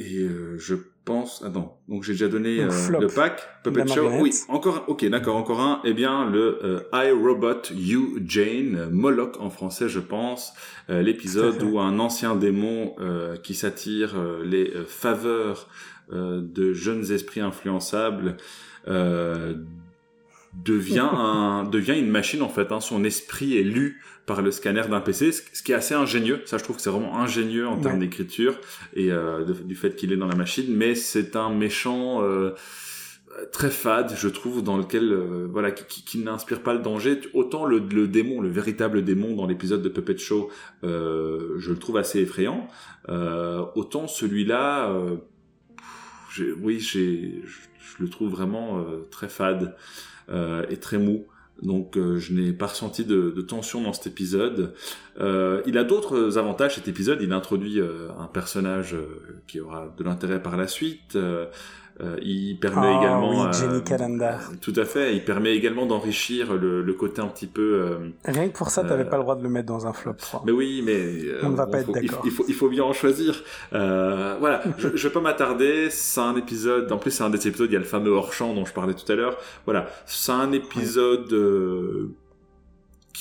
Et 0.00 0.28
je 0.56 0.74
pense. 1.04 1.42
Attends, 1.42 1.80
donc 1.88 2.02
j'ai 2.04 2.12
déjà 2.12 2.28
donné 2.28 2.60
euh, 2.60 2.70
le 3.00 3.06
pack. 3.06 3.40
Puppet 3.62 3.86
Show. 3.86 4.08
Oui, 4.20 4.32
encore. 4.48 4.84
Ok, 4.88 5.04
d'accord, 5.06 5.36
encore 5.36 5.60
un. 5.60 5.80
Eh 5.84 5.92
bien, 5.92 6.28
le 6.28 6.58
euh, 6.64 6.80
I 6.92 7.10
Robot 7.10 7.72
You 7.74 8.18
Jane, 8.24 8.88
Moloch 8.90 9.40
en 9.40 9.50
français, 9.50 9.88
je 9.88 10.00
pense. 10.00 10.52
Euh, 10.88 11.02
l'épisode 11.02 11.62
où 11.62 11.78
un 11.78 11.98
ancien 11.98 12.36
démon 12.36 12.94
qui 13.42 13.54
s'attire 13.54 14.16
les 14.44 14.72
faveurs 14.86 15.68
de 16.12 16.72
jeunes 16.72 17.10
esprits 17.12 17.40
influençables 17.40 18.36
devient 20.52 21.08
un 21.12 21.64
devient 21.64 21.98
une 21.98 22.10
machine 22.10 22.42
en 22.42 22.48
fait. 22.48 22.72
Hein. 22.72 22.80
Son 22.80 23.04
esprit 23.04 23.56
est 23.56 23.62
lu 23.62 24.00
par 24.26 24.42
le 24.42 24.50
scanner 24.50 24.82
d'un 24.88 25.00
PC, 25.00 25.32
ce 25.32 25.62
qui 25.62 25.72
est 25.72 25.74
assez 25.74 25.94
ingénieux. 25.94 26.42
Ça, 26.44 26.58
je 26.58 26.64
trouve 26.64 26.76
que 26.76 26.82
c'est 26.82 26.90
vraiment 26.90 27.18
ingénieux 27.18 27.66
en 27.66 27.76
termes 27.76 27.98
d'écriture 27.98 28.60
et 28.94 29.10
euh, 29.10 29.44
du 29.44 29.74
fait 29.74 29.96
qu'il 29.96 30.12
est 30.12 30.16
dans 30.16 30.28
la 30.28 30.36
machine. 30.36 30.66
Mais 30.68 30.94
c'est 30.94 31.36
un 31.36 31.50
méchant 31.50 32.22
euh, 32.22 32.54
très 33.52 33.70
fade, 33.70 34.14
je 34.16 34.28
trouve, 34.28 34.62
dans 34.62 34.76
lequel 34.76 35.12
euh, 35.12 35.46
voilà, 35.50 35.70
qui, 35.70 36.04
qui, 36.04 36.18
n'inspire 36.18 36.62
pas 36.62 36.74
le 36.74 36.80
danger. 36.80 37.20
Autant 37.34 37.64
le, 37.64 37.78
le, 37.78 38.08
démon, 38.08 38.40
le 38.40 38.48
véritable 38.48 39.04
démon 39.04 39.34
dans 39.34 39.46
l'épisode 39.46 39.82
de 39.82 39.88
Puppet 39.88 40.18
Show, 40.18 40.50
euh, 40.84 41.54
je 41.58 41.70
le 41.70 41.78
trouve 41.78 41.96
assez 41.96 42.20
effrayant. 42.20 42.68
Euh, 43.08 43.64
autant 43.74 44.06
celui-là, 44.06 44.92
oui, 46.60 46.80
j'ai, 46.80 47.42
je, 47.44 48.02
le 48.02 48.08
trouve 48.08 48.30
vraiment 48.30 48.84
très 49.10 49.28
fade. 49.28 49.76
Euh, 50.30 50.64
est 50.68 50.80
très 50.80 50.98
mou. 50.98 51.26
Donc 51.60 51.98
euh, 51.98 52.18
je 52.18 52.32
n'ai 52.32 52.52
pas 52.52 52.68
ressenti 52.68 53.04
de, 53.04 53.30
de, 53.30 53.42
tension 53.42 53.82
dans 53.82 53.92
cet 53.92 54.06
épisode. 54.06 54.74
Euh, 55.18 55.60
il 55.66 55.76
a 55.76 55.84
d'autres 55.84 56.38
avantages 56.38 56.76
cet 56.76 56.88
épisode. 56.88 57.18
Il 57.20 57.32
introduit 57.32 57.80
un 57.80 58.26
personnage 58.26 58.96
qui 59.46 59.60
aura 59.60 59.92
de 59.98 60.04
l'intérêt 60.04 60.40
par 60.40 60.56
la 60.56 60.68
suite. 60.68 61.18
Euh, 62.00 62.16
il 62.22 62.58
permet 62.58 62.88
oh, 62.94 62.98
également, 62.98 63.44
oui, 63.44 63.52
Jenny 63.52 63.82
Calendar. 63.82 64.40
tout 64.60 64.72
à 64.76 64.84
fait. 64.84 65.14
Il 65.14 65.24
permet 65.24 65.54
également 65.54 65.86
d'enrichir 65.86 66.54
le, 66.54 66.82
le, 66.82 66.92
côté 66.94 67.20
un 67.20 67.26
petit 67.26 67.46
peu. 67.46 67.98
Rien 68.24 68.48
que 68.48 68.56
pour 68.56 68.70
ça, 68.70 68.82
tu 68.82 68.88
n'avais 68.88 69.04
pas 69.04 69.16
le 69.16 69.22
droit 69.22 69.36
de 69.36 69.42
le 69.42 69.48
mettre 69.48 69.66
dans 69.66 69.86
un 69.86 69.92
flop 69.92 70.14
3. 70.14 70.42
Mais 70.46 70.52
oui, 70.52 70.82
mais 70.84 71.02
on 71.42 71.50
ne 71.50 71.56
va 71.56 71.66
pas 71.66 71.80
être 71.80 71.92
d'accord. 71.92 72.22
Il, 72.24 72.30
faut, 72.30 72.44
il 72.48 72.54
faut 72.54 72.68
bien 72.68 72.84
en 72.84 72.92
choisir. 72.92 73.42
voilà, 73.70 74.62
je, 74.78 74.88
je 74.94 75.08
vais 75.08 75.12
pas 75.12 75.20
m'attarder. 75.20 75.88
C'est 75.90 76.20
un 76.20 76.36
épisode. 76.36 76.90
En 76.90 76.98
plus, 76.98 77.10
c'est 77.10 77.24
un 77.24 77.30
des 77.30 77.46
épisodes. 77.46 77.70
Il 77.70 77.74
y 77.74 77.76
a 77.76 77.80
le 77.80 77.84
fameux 77.84 78.12
hors 78.12 78.32
champ 78.32 78.54
dont 78.54 78.64
je 78.64 78.72
parlais 78.72 78.94
tout 78.94 79.10
à 79.10 79.14
l'heure. 79.14 79.36
Voilà, 79.66 79.86
c'est 80.06 80.32
un 80.32 80.52
épisode 80.52 81.34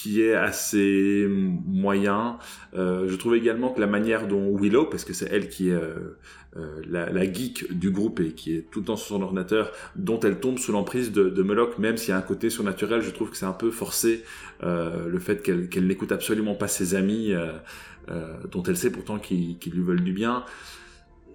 qui 0.01 0.21
est 0.21 0.35
assez 0.35 1.27
moyen. 1.29 2.37
Euh, 2.73 3.07
je 3.07 3.15
trouve 3.15 3.35
également 3.35 3.69
que 3.69 3.81
la 3.81 3.87
manière 3.87 4.27
dont 4.27 4.55
Willow, 4.57 4.85
parce 4.85 5.03
que 5.03 5.13
c'est 5.13 5.27
elle 5.29 5.49
qui 5.49 5.69
est 5.69 5.73
euh, 5.73 6.17
euh, 6.57 6.81
la, 6.87 7.09
la, 7.11 7.31
geek 7.31 7.77
du 7.77 7.91
groupe 7.91 8.19
et 8.19 8.31
qui 8.31 8.55
est 8.55 8.69
tout 8.71 8.79
le 8.79 8.85
temps 8.85 8.95
sur 8.95 9.07
son 9.07 9.21
ordinateur, 9.21 9.71
dont 9.95 10.19
elle 10.19 10.39
tombe 10.39 10.57
sous 10.57 10.71
l'emprise 10.71 11.11
de, 11.11 11.29
de 11.29 11.43
Moloch, 11.43 11.77
même 11.77 11.97
s'il 11.97 12.09
y 12.09 12.13
a 12.13 12.17
un 12.17 12.21
côté 12.21 12.49
surnaturel, 12.49 13.01
je 13.01 13.11
trouve 13.11 13.29
que 13.29 13.37
c'est 13.37 13.45
un 13.45 13.53
peu 13.53 13.71
forcé 13.71 14.23
euh, 14.63 15.07
le 15.07 15.19
fait 15.19 15.43
qu'elle 15.43 15.87
n'écoute 15.87 16.11
absolument 16.11 16.55
pas 16.55 16.67
ses 16.67 16.95
amis, 16.95 17.33
euh, 17.33 18.33
dont 18.51 18.63
elle 18.63 18.77
sait 18.77 18.91
pourtant 18.91 19.19
qu'ils 19.19 19.57
lui 19.71 19.81
veulent 19.81 20.03
du 20.03 20.13
bien 20.13 20.43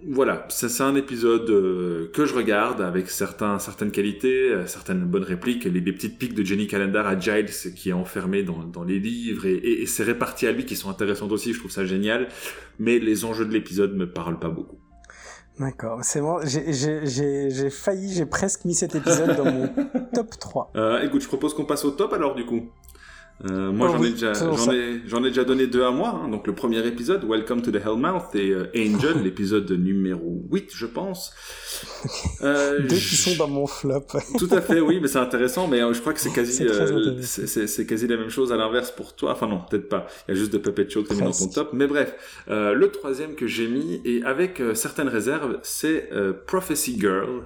voilà, 0.07 0.45
c'est 0.49 0.81
un 0.81 0.95
épisode 0.95 1.49
euh, 1.49 2.09
que 2.13 2.25
je 2.25 2.33
regarde 2.35 2.81
avec 2.81 3.09
certains, 3.09 3.57
certaines 3.59 3.91
qualités, 3.91 4.51
euh, 4.51 4.67
certaines 4.67 5.03
bonnes 5.05 5.23
répliques, 5.23 5.63
les, 5.63 5.79
les, 5.79 5.93
petites 5.93 6.19
piques 6.19 6.35
de 6.35 6.43
Jenny 6.43 6.67
Calendar 6.67 7.07
à 7.07 7.17
Giles 7.17 7.49
qui 7.75 7.89
est 7.89 7.93
enfermé 7.93 8.43
dans, 8.43 8.63
dans 8.63 8.83
les 8.83 8.99
livres 8.99 9.45
et, 9.45 9.55
et, 9.55 9.81
et 9.81 9.85
c'est 9.85 10.03
réparti 10.03 10.47
à 10.47 10.51
lui 10.51 10.65
qui 10.65 10.75
sont 10.75 10.89
intéressantes 10.89 11.31
aussi, 11.31 11.53
je 11.53 11.59
trouve 11.59 11.71
ça 11.71 11.85
génial, 11.85 12.27
mais 12.77 12.99
les 12.99 13.25
enjeux 13.25 13.45
de 13.45 13.53
l'épisode 13.53 13.95
me 13.95 14.07
parlent 14.07 14.39
pas 14.39 14.49
beaucoup. 14.49 14.77
D'accord, 15.59 15.99
c'est 16.03 16.19
bon, 16.19 16.39
j'ai 16.43 17.69
failli, 17.69 18.13
j'ai 18.13 18.25
presque 18.25 18.65
mis 18.65 18.75
cet 18.75 18.93
épisode 18.95 19.37
dans 19.37 19.45
mon 19.45 19.67
top 20.13 20.37
3. 20.37 20.71
Euh, 20.75 21.01
écoute, 21.01 21.21
je 21.21 21.27
propose 21.27 21.53
qu'on 21.53 21.63
passe 21.63 21.85
au 21.85 21.91
top 21.91 22.11
alors 22.11 22.35
du 22.35 22.45
coup. 22.45 22.69
Euh, 23.43 23.71
moi, 23.71 23.89
oh 23.89 23.97
j'en 23.97 24.03
ai 24.03 24.11
déjà, 24.11 24.33
j'en 24.33 24.71
ai, 24.71 25.01
j'en 25.05 25.23
ai 25.25 25.27
déjà 25.27 25.43
donné 25.43 25.67
deux 25.67 25.83
à 25.83 25.91
moi. 25.91 26.21
Hein. 26.23 26.29
Donc, 26.29 26.47
le 26.47 26.55
premier 26.55 26.85
épisode, 26.87 27.25
Welcome 27.25 27.61
to 27.61 27.71
the 27.71 27.81
Hellmouth, 27.85 28.33
et 28.33 28.51
euh, 28.51 28.71
Angel, 28.77 29.21
l'épisode 29.23 29.69
numéro 29.71 30.43
8, 30.51 30.71
je 30.73 30.85
pense. 30.85 31.33
Euh, 32.41 32.79
deux 32.81 32.95
qui 32.95 33.15
sont 33.15 33.35
dans 33.35 33.47
mon 33.47 33.65
flop. 33.65 34.05
tout 34.37 34.49
à 34.51 34.61
fait, 34.61 34.79
oui, 34.79 34.99
mais 35.01 35.07
c'est 35.07 35.19
intéressant. 35.19 35.67
Mais 35.67 35.81
euh, 35.81 35.93
je 35.93 35.99
crois 35.99 36.13
que 36.13 36.19
c'est 36.19 36.31
quasi, 36.31 36.65
c'est 37.21 37.85
quasi 37.85 38.07
la 38.07 38.17
même 38.17 38.29
chose 38.29 38.51
à 38.51 38.57
l'inverse 38.57 38.91
pour 38.91 39.15
toi. 39.15 39.31
Enfin 39.31 39.47
non, 39.47 39.61
peut-être 39.69 39.89
pas. 39.89 40.05
Il 40.27 40.33
y 40.33 40.37
a 40.37 40.39
juste 40.39 40.53
de 40.53 40.57
Puppet 40.57 40.89
Show 40.89 41.03
que 41.03 41.09
tu 41.09 41.15
mis 41.15 41.21
dans 41.21 41.31
ton 41.31 41.47
top. 41.47 41.69
Mais 41.73 41.87
bref, 41.87 42.13
le 42.47 42.85
troisième 42.87 43.35
que 43.35 43.47
j'ai 43.47 43.67
mis, 43.67 44.01
et 44.05 44.23
avec 44.23 44.61
certaines 44.73 45.07
réserves, 45.07 45.59
c'est 45.63 46.09
Prophecy 46.45 46.99
Girl, 46.99 47.43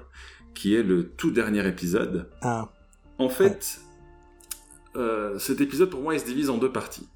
qui 0.54 0.76
est 0.76 0.84
le 0.84 1.08
tout 1.10 1.32
dernier 1.32 1.66
épisode. 1.68 2.28
Ah. 2.42 2.70
En 3.18 3.30
fait 3.30 3.80
cet 5.38 5.62
épisode 5.62 5.90
pour 5.90 6.02
moi 6.02 6.14
il 6.14 6.20
se 6.20 6.26
divise 6.26 6.50
en 6.50 6.58
deux 6.58 6.72
parties. 6.72 7.08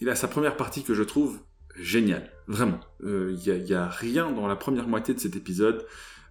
Il 0.00 0.08
a 0.08 0.14
sa 0.14 0.28
première 0.28 0.56
partie 0.56 0.82
que 0.82 0.94
je 0.94 1.02
trouve 1.02 1.40
géniale, 1.76 2.30
vraiment. 2.46 2.80
Il 3.02 3.36
n'y 3.36 3.74
a, 3.74 3.88
rien 3.88 4.30
dans 4.32 4.46
la 4.46 4.56
première 4.56 4.88
moitié 4.88 5.14
de 5.14 5.20
cet 5.20 5.36
épisode 5.36 5.84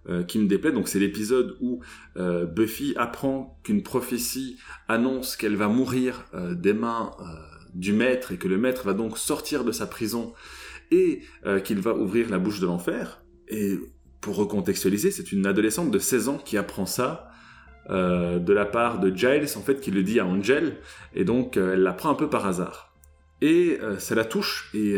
euh, 0.07 0.23
qui 0.23 0.39
me 0.39 0.47
déplaît. 0.47 0.71
Donc 0.71 0.87
c'est 0.87 0.99
l'épisode 0.99 1.57
où 1.59 1.81
euh, 2.17 2.45
Buffy 2.45 2.93
apprend 2.95 3.59
qu'une 3.63 3.83
prophétie 3.83 4.57
annonce 4.87 5.35
qu'elle 5.35 5.57
va 5.57 5.67
mourir 5.67 6.25
euh, 6.33 6.55
des 6.55 6.73
mains 6.73 7.11
du 7.73 7.93
maître 7.93 8.31
et 8.31 8.37
que 8.37 8.47
le 8.47 8.57
maître 8.57 8.85
va 8.85 8.93
donc 8.93 9.17
sortir 9.17 9.63
de 9.63 9.71
sa 9.71 9.85
prison 9.85 10.33
et 10.89 11.21
qu'il 11.63 11.79
va 11.81 11.93
ouvrir 11.93 12.29
la 12.31 12.39
bouche 12.39 12.59
de 12.59 12.65
l'enfer. 12.65 13.21
Et 13.47 13.77
pour 14.21 14.37
recontextualiser, 14.37 15.11
c'est 15.11 15.31
une 15.31 15.45
adolescente 15.45 15.91
de 15.91 15.99
16 15.99 16.29
ans 16.29 16.37
qui 16.37 16.57
apprend 16.57 16.87
ça 16.87 17.28
de 17.89 18.53
la 18.53 18.65
part 18.65 18.99
de 18.99 19.15
Giles, 19.15 19.47
en 19.57 19.61
fait, 19.61 19.81
qui 19.81 19.91
le 19.91 20.03
dit 20.03 20.19
à 20.19 20.25
Angel, 20.25 20.77
et 21.15 21.25
donc 21.25 21.57
elle 21.57 21.81
l'apprend 21.81 22.09
un 22.09 22.15
peu 22.15 22.29
par 22.29 22.45
hasard. 22.45 22.93
Et 23.41 23.79
ça 23.97 24.15
la 24.15 24.25
touche, 24.25 24.69
et 24.73 24.97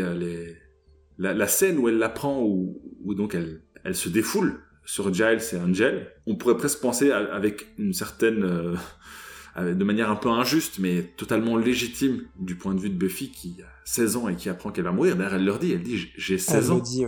la, 1.18 1.46
scène 1.46 1.78
où 1.78 1.88
elle 1.88 1.98
l'apprend, 1.98 2.42
où, 2.42 2.80
où, 3.02 3.14
donc 3.14 3.34
elle, 3.34 3.62
elle 3.84 3.94
se 3.94 4.08
défoule, 4.08 4.60
sur 4.84 5.12
Giles 5.12 5.40
et 5.52 5.56
Angel, 5.56 6.12
on 6.26 6.36
pourrait 6.36 6.56
presque 6.56 6.80
penser 6.80 7.12
avec 7.12 7.68
une 7.78 7.92
certaine, 7.92 8.44
euh, 8.44 8.74
de 9.56 9.84
manière 9.84 10.10
un 10.10 10.16
peu 10.16 10.30
injuste, 10.30 10.78
mais 10.78 11.02
totalement 11.16 11.56
légitime 11.56 12.22
du 12.38 12.54
point 12.54 12.74
de 12.74 12.80
vue 12.80 12.90
de 12.90 12.96
Buffy 12.96 13.30
qui 13.30 13.56
a 13.62 13.66
16 13.84 14.16
ans 14.16 14.28
et 14.28 14.36
qui 14.36 14.48
apprend 14.48 14.70
qu'elle 14.70 14.84
va 14.84 14.92
mourir. 14.92 15.16
D'ailleurs, 15.16 15.34
elle 15.34 15.44
leur 15.44 15.58
dit, 15.58 15.72
elle 15.72 15.82
dit, 15.82 16.08
j'ai 16.16 16.38
16 16.38 16.70
ans. 16.70 16.78
Dit, 16.78 17.04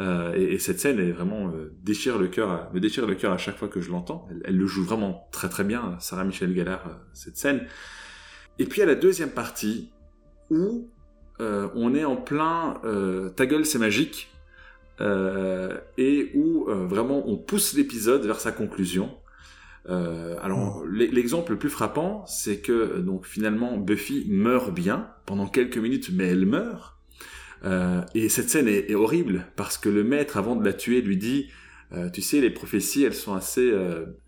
euh, 0.00 0.34
et, 0.34 0.58
cette 0.58 0.78
scène 0.78 0.98
est 0.98 1.12
vraiment 1.12 1.48
euh, 1.48 1.72
déchire 1.82 2.18
le 2.18 2.28
cœur, 2.28 2.70
me 2.74 2.80
déchire 2.80 3.06
le 3.06 3.14
cœur 3.14 3.32
à 3.32 3.38
chaque 3.38 3.56
fois 3.56 3.68
que 3.68 3.80
je 3.80 3.90
l'entends. 3.90 4.28
Elle, 4.44 4.56
le 4.56 4.66
joue 4.66 4.84
vraiment 4.84 5.28
très 5.32 5.48
très 5.48 5.64
bien, 5.64 5.96
Sarah 6.00 6.24
Michelle 6.24 6.54
Gellar, 6.54 6.86
euh, 6.86 6.92
cette 7.14 7.38
scène. 7.38 7.66
Et 8.58 8.66
puis 8.66 8.82
à 8.82 8.86
la 8.86 8.94
deuxième 8.94 9.30
partie 9.30 9.90
où 10.50 10.88
on 11.38 11.94
est 11.94 12.04
en 12.04 12.16
plein 12.16 12.80
ta 13.36 13.44
gueule 13.44 13.66
c'est 13.66 13.78
magique 13.78 14.30
euh, 15.00 15.76
et 15.98 16.30
où 16.34 16.68
euh, 16.68 16.86
vraiment 16.86 17.28
on 17.28 17.36
pousse 17.36 17.74
l'épisode 17.74 18.24
vers 18.24 18.40
sa 18.40 18.50
conclusion. 18.50 19.10
Euh, 19.88 20.36
alors 20.42 20.84
mm. 20.84 20.94
l'exemple 20.94 21.52
le 21.52 21.58
plus 21.58 21.70
frappant, 21.70 22.24
c'est 22.26 22.58
que 22.58 22.98
donc 22.98 23.26
finalement 23.26 23.76
Buffy 23.76 24.26
meurt 24.28 24.72
bien 24.72 25.10
pendant 25.26 25.46
quelques 25.46 25.78
minutes, 25.78 26.10
mais 26.12 26.28
elle 26.28 26.46
meurt. 26.46 26.94
et 28.14 28.28
cette 28.28 28.48
scène 28.50 28.68
est, 28.68 28.94
horrible 28.94 29.46
parce 29.56 29.78
que 29.78 29.88
le 29.88 30.04
maître, 30.04 30.36
avant 30.36 30.56
de 30.56 30.64
la 30.64 30.72
tuer, 30.72 31.00
lui 31.00 31.16
dit 31.16 31.48
tu 32.12 32.20
sais, 32.20 32.40
les 32.40 32.50
prophéties, 32.50 33.04
elles 33.04 33.14
sont 33.14 33.34
assez 33.34 33.72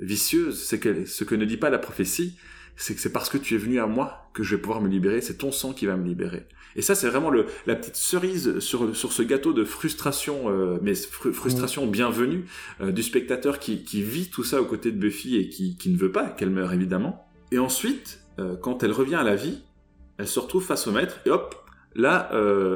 vicieuses. 0.00 0.64
C'est 0.64 0.78
que 0.78 1.04
ce 1.04 1.24
que 1.24 1.34
ne 1.34 1.44
dit 1.44 1.56
pas 1.56 1.70
la 1.70 1.78
prophétie, 1.78 2.38
c'est 2.78 2.94
que 2.94 3.00
c'est 3.00 3.12
parce 3.12 3.28
que 3.28 3.36
tu 3.36 3.56
es 3.56 3.58
venu 3.58 3.80
à 3.80 3.86
moi 3.86 4.30
que 4.32 4.44
je 4.44 4.54
vais 4.54 4.62
pouvoir 4.62 4.80
me 4.80 4.88
libérer. 4.88 5.20
C'est 5.20 5.38
ton 5.38 5.50
sang 5.50 5.72
qui 5.72 5.84
va 5.84 5.96
me 5.96 6.06
libérer. 6.06 6.46
Et 6.76 6.82
ça, 6.82 6.94
c'est 6.94 7.08
vraiment 7.08 7.28
le, 7.28 7.46
la 7.66 7.74
petite 7.74 7.96
cerise 7.96 8.60
sur, 8.60 8.94
sur 8.94 9.12
ce 9.12 9.22
gâteau 9.22 9.52
de 9.52 9.64
frustration, 9.64 10.48
euh, 10.48 10.78
mais 10.80 10.94
frustration 10.94 11.86
mm. 11.86 11.90
bienvenue 11.90 12.44
euh, 12.80 12.92
du 12.92 13.02
spectateur 13.02 13.58
qui, 13.58 13.82
qui 13.82 14.00
vit 14.00 14.30
tout 14.30 14.44
ça 14.44 14.62
aux 14.62 14.64
côtés 14.64 14.92
de 14.92 14.96
Buffy 14.96 15.36
et 15.36 15.48
qui, 15.48 15.76
qui 15.76 15.90
ne 15.90 15.98
veut 15.98 16.12
pas 16.12 16.26
qu'elle 16.26 16.50
meure 16.50 16.72
évidemment. 16.72 17.28
Et 17.50 17.58
ensuite, 17.58 18.20
euh, 18.38 18.56
quand 18.56 18.84
elle 18.84 18.92
revient 18.92 19.16
à 19.16 19.24
la 19.24 19.34
vie, 19.34 19.58
elle 20.18 20.28
se 20.28 20.38
retrouve 20.38 20.64
face 20.64 20.86
au 20.86 20.92
maître 20.92 21.16
et 21.26 21.30
hop, 21.30 21.56
là, 21.96 22.30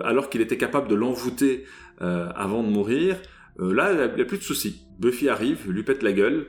alors 0.05 0.31
qu'il 0.31 0.41
était 0.41 0.57
capable 0.57 0.89
de 0.89 0.95
l'envoûter 0.95 1.65
avant 1.99 2.63
de 2.65 2.69
mourir, 2.69 3.17
là, 3.59 3.93
il 3.93 4.15
n'y 4.15 4.23
a 4.23 4.25
plus 4.25 4.39
de 4.39 4.43
soucis. 4.43 4.85
Buffy 4.99 5.29
arrive, 5.29 5.71
lui 5.71 5.83
pète 5.83 6.03
la 6.03 6.13
gueule 6.13 6.47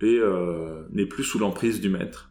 et 0.00 0.20
n'est 0.92 1.06
plus 1.06 1.24
sous 1.24 1.38
l'emprise 1.38 1.80
du 1.80 1.88
maître. 1.88 2.27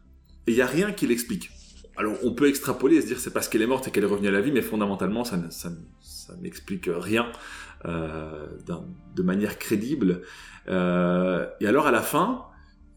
Et 0.48 0.52
il 0.52 0.54
n'y 0.54 0.62
a 0.62 0.66
rien 0.66 0.92
qui 0.92 1.06
l'explique. 1.06 1.50
Alors 1.98 2.14
on 2.22 2.32
peut 2.32 2.48
extrapoler 2.48 2.96
et 2.96 3.02
se 3.02 3.06
dire 3.06 3.20
c'est 3.20 3.32
parce 3.32 3.48
qu'elle 3.48 3.60
est 3.60 3.66
morte 3.66 3.86
et 3.86 3.90
qu'elle 3.90 4.04
est 4.04 4.08
revenue 4.08 4.28
à 4.28 4.30
la 4.30 4.40
vie, 4.40 4.50
mais 4.50 4.62
fondamentalement 4.62 5.24
ça, 5.24 5.38
ça, 5.50 5.70
ça 6.00 6.34
n'explique 6.40 6.88
rien 6.90 7.30
euh, 7.84 8.46
de 9.14 9.22
manière 9.22 9.58
crédible. 9.58 10.22
Euh, 10.68 11.46
et 11.60 11.66
alors 11.66 11.86
à 11.86 11.90
la 11.90 12.00
fin, 12.00 12.46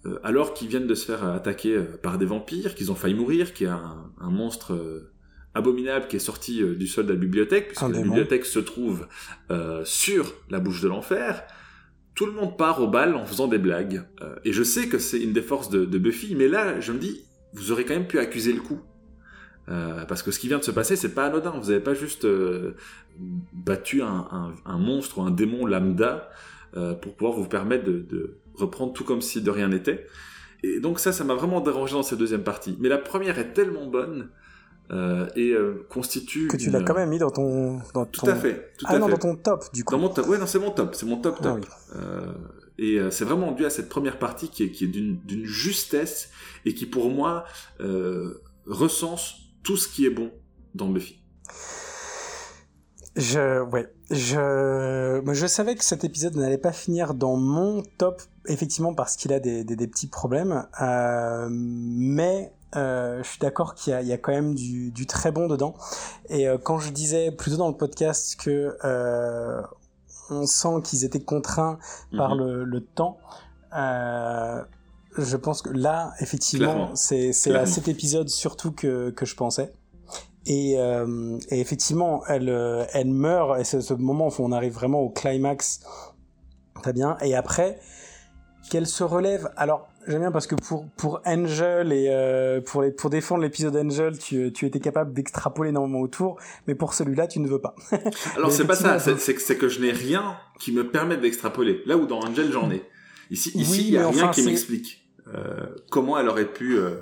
euh, 0.06 0.18
alors 0.24 0.54
qu'ils 0.54 0.70
viennent 0.70 0.88
de 0.88 0.96
se 0.96 1.06
faire 1.06 1.26
attaquer 1.26 1.78
par 2.02 2.18
des 2.20 2.26
vampires, 2.26 2.74
qu'ils 2.74 2.90
ont 2.90 2.96
failli 2.96 3.16
mourir, 3.16 3.54
qu'il 3.54 3.68
y 3.68 3.70
a 3.70 3.76
un, 3.76 4.12
un 4.22 4.30
monstre 4.30 5.10
abominable 5.54 6.08
qui 6.08 6.16
est 6.16 6.20
sorti 6.20 6.64
du 6.64 6.88
sol 6.88 7.06
de 7.06 7.12
la 7.12 7.20
bibliothèque, 7.20 7.68
puisque 7.68 7.82
la 7.82 8.02
bibliothèque 8.02 8.46
se 8.46 8.60
trouve 8.60 9.08
sur 9.84 10.34
la 10.50 10.62
bouche 10.62 10.80
de 10.80 10.88
l'enfer, 10.88 11.44
tout 12.16 12.26
le 12.26 12.32
monde 12.32 12.58
part 12.58 12.82
au 12.82 12.88
bal 12.88 13.16
en 13.16 13.26
faisant 13.26 13.48
des 13.48 13.58
blagues. 13.58 14.04
et 14.46 14.54
je 14.54 14.64
sais 14.64 14.88
que 14.88 15.00
c'est 15.00 15.20
une 15.20 15.34
des 15.34 15.42
forces 15.42 15.70
de, 15.70 15.84
de 15.84 15.98
Buffy, 15.98 16.36
mais 16.36 16.48
là 16.48 16.80
je 16.80 16.94
me 16.94 16.98
dis, 16.98 17.26
vous 17.54 17.72
aurez 17.72 17.86
quand 17.86 17.94
même 17.94 18.08
pu 18.08 18.20
accuser 18.20 18.54
le 18.54 18.62
coup. 18.62 18.80
Euh, 19.70 20.06
parce 20.06 20.24
que 20.24 20.32
ce 20.32 20.40
qui 20.40 20.48
vient 20.48 20.58
de 20.58 20.64
se 20.64 20.72
passer, 20.72 20.96
c'est 20.96 21.14
pas 21.14 21.26
anodin. 21.26 21.52
Vous 21.52 21.70
n'avez 21.70 21.80
pas 21.80 21.94
juste 21.94 22.26
euh, 22.26 22.76
battu 23.54 24.02
un, 24.02 24.78
monstre 24.78 25.20
ou 25.20 25.22
un 25.22 25.32
démon 25.32 25.66
lambda 25.66 26.30
euh, 26.76 26.94
pour 26.94 27.16
pouvoir 27.16 27.38
vous 27.38 27.48
permettre 27.48 27.86
de, 27.86 28.38
reprendre 28.56 28.92
tout 28.94 29.06
comme 29.06 29.22
si 29.22 29.42
de 29.42 29.50
rien 29.50 29.70
n'était. 29.70 30.08
Et 30.64 30.80
donc 30.80 31.00
ça, 31.00 31.12
ça 31.12 31.24
m'a 31.24 31.36
vraiment 31.36 31.62
dérangé 31.62 31.94
dans 31.94 32.04
cette 32.04 32.20
deuxième 32.20 32.44
partie. 32.44 32.78
Mais 32.80 32.90
la 32.90 32.98
première 32.98 33.40
est 33.40 33.54
tellement 33.54 33.86
bonne 33.86 34.30
et 35.38 35.56
constitue 35.88 36.50
que 36.50 36.58
tu 36.58 36.70
l'as 36.70 36.84
quand 36.84 36.94
même 36.94 37.08
mis 37.08 37.18
dans 37.18 37.30
ton 37.30 37.80
dans 37.94 38.06
tout 38.06 38.28
à 38.28 38.36
fait 38.36 38.74
ah 38.84 39.00
non 39.00 39.08
dans 39.08 39.18
ton 39.18 39.38
top 39.38 39.64
du 39.74 39.86
coup 39.86 39.94
dans 39.94 40.02
mon 40.02 40.10
top 40.10 40.28
ouais 40.28 40.38
non 40.38 40.46
c'est 40.46 40.60
mon 40.60 40.72
top 40.72 40.96
c'est 40.96 41.06
mon 41.06 41.16
top 41.16 41.38
ah 41.40 41.44
top 41.44 41.66
et 42.82 43.00
c'est 43.12 43.26
vraiment 43.26 43.52
dû 43.52 43.66
à 43.66 43.70
cette 43.70 43.90
première 43.90 44.20
partie 44.20 44.50
qui 44.50 44.64
est, 44.64 44.88
d'une 44.88 45.46
justesse 45.46 46.30
et 46.66 46.74
qui 46.74 46.86
pour 46.86 47.10
moi 47.10 47.46
recense 48.66 49.36
tout 49.64 49.78
ce 49.78 49.88
qui 49.88 50.06
est 50.06 50.10
bon 50.10 50.32
dans 50.76 50.88
Buffy. 50.90 51.22
Je, 53.16 53.62
ouais, 53.64 53.94
je, 54.10 55.22
je 55.34 55.46
savais 55.46 55.76
que 55.76 55.84
cet 55.84 56.06
épisode 56.06 56.36
n'allait 56.38 56.58
pas 56.58 56.72
finir 56.72 57.14
dans 57.14 57.36
mon 57.36 57.84
top, 57.98 58.22
effectivement 58.48 58.94
parce 58.94 59.18
qu'il 59.18 59.34
a 59.34 59.40
des, 59.42 59.66
petits 59.66 60.08
problèmes, 60.08 60.66
euh, 60.82 61.48
mais 61.52 62.54
euh, 62.78 63.22
je 63.22 63.30
suis 63.30 63.40
d'accord 63.40 63.76
qu'il 63.76 63.94
y, 64.02 64.14
a 64.14 64.18
quand 64.18 64.32
même 64.32 64.56
du, 64.56 65.06
très 65.06 65.32
bon 65.32 65.48
dedans. 65.48 65.76
Et 66.30 66.48
euh, 66.48 66.58
quand 66.58 66.80
je 66.80 66.92
disais 66.92 67.32
plutôt 67.32 67.58
dans 67.58 67.68
le 67.68 67.76
podcast 67.76 68.38
que 68.40 68.78
euh, 68.86 69.62
on 70.32 70.46
sent 70.46 70.82
qu'ils 70.84 71.04
étaient 71.06 71.20
contraints 71.20 71.78
par 72.16 72.36
mhm. 72.36 72.42
le, 72.42 72.64
le, 72.64 72.82
temps. 72.82 73.18
Euh, 73.76 74.64
je 75.18 75.38
pense 75.38 75.62
que 75.62 75.70
là, 75.70 76.14
effectivement, 76.20 76.96
c'est 76.96 77.32
à 77.54 77.66
cet 77.66 77.88
épisode 77.88 78.30
surtout 78.30 78.72
que, 78.72 79.10
que 79.12 79.26
je 79.26 79.36
pensais. 79.36 79.74
Et, 80.48 80.76
euh, 80.80 81.38
et 81.50 81.60
effectivement, 81.60 82.24
elle, 82.28 82.50
euh, 82.50 82.86
elle 82.94 83.10
meurt, 83.10 83.60
et 83.60 83.64
c'est 83.64 83.82
ce 83.82 83.94
moment 83.94 84.30
où 84.30 84.34
on 84.40 84.52
arrive 84.52 84.74
vraiment 84.74 85.02
au 85.02 85.10
climax. 85.10 85.82
Très 86.82 86.94
bien. 86.94 87.18
Et 87.22 87.36
après, 87.36 87.80
qu'elle 88.70 88.88
se 88.88 89.04
relève. 89.04 89.52
Alors, 89.56 89.88
j'aime 90.08 90.20
bien 90.20 90.32
parce 90.32 90.48
que 90.48 90.56
pour, 90.56 90.88
pour 90.98 91.22
Angel 91.26 91.92
et 91.92 92.08
euh, 92.10 92.62
pour, 92.62 92.82
les, 92.82 92.92
pour 92.92 93.10
défendre 93.10 93.42
l'épisode 93.42 93.76
Angel, 93.76 94.18
tu, 94.18 94.52
tu 94.54 94.66
étais 94.66 94.80
capable 94.80 95.14
d'extrapoler 95.14 95.70
énormément 95.70 96.02
autour, 96.02 96.38
mais 96.68 96.76
pour 96.76 96.94
celui-là, 96.94 97.28
tu 97.28 97.40
ne 97.40 97.48
veux 97.48 97.62
pas. 97.62 97.76
Alors, 98.36 98.52
c'est 98.52 98.66
pas 98.66 98.76
ça, 98.76 99.00
c'est 99.00 99.58
que 99.58 99.68
je 99.68 99.82
n'ai 99.82 99.92
rien 99.92 100.38
qui 100.60 100.72
me 100.72 100.90
permette 100.90 101.22
d'extrapoler. 101.22 101.82
Là 101.86 101.98
où 101.98 102.06
dans 102.06 102.20
Angel, 102.20 102.52
j'en 102.52 102.72
ai. 102.72 102.84
Ici, 103.30 103.52
ici, 103.56 103.86
il 103.88 103.92
n'y 103.92 103.98
a 103.98 104.08
rien 104.08 104.30
qui 104.30 104.44
m'explique. 104.44 105.08
Euh, 105.34 105.68
comment 105.90 106.18
elle 106.20 106.28
aurait 106.28 106.52
pu 106.52 106.78
euh, 106.78 107.02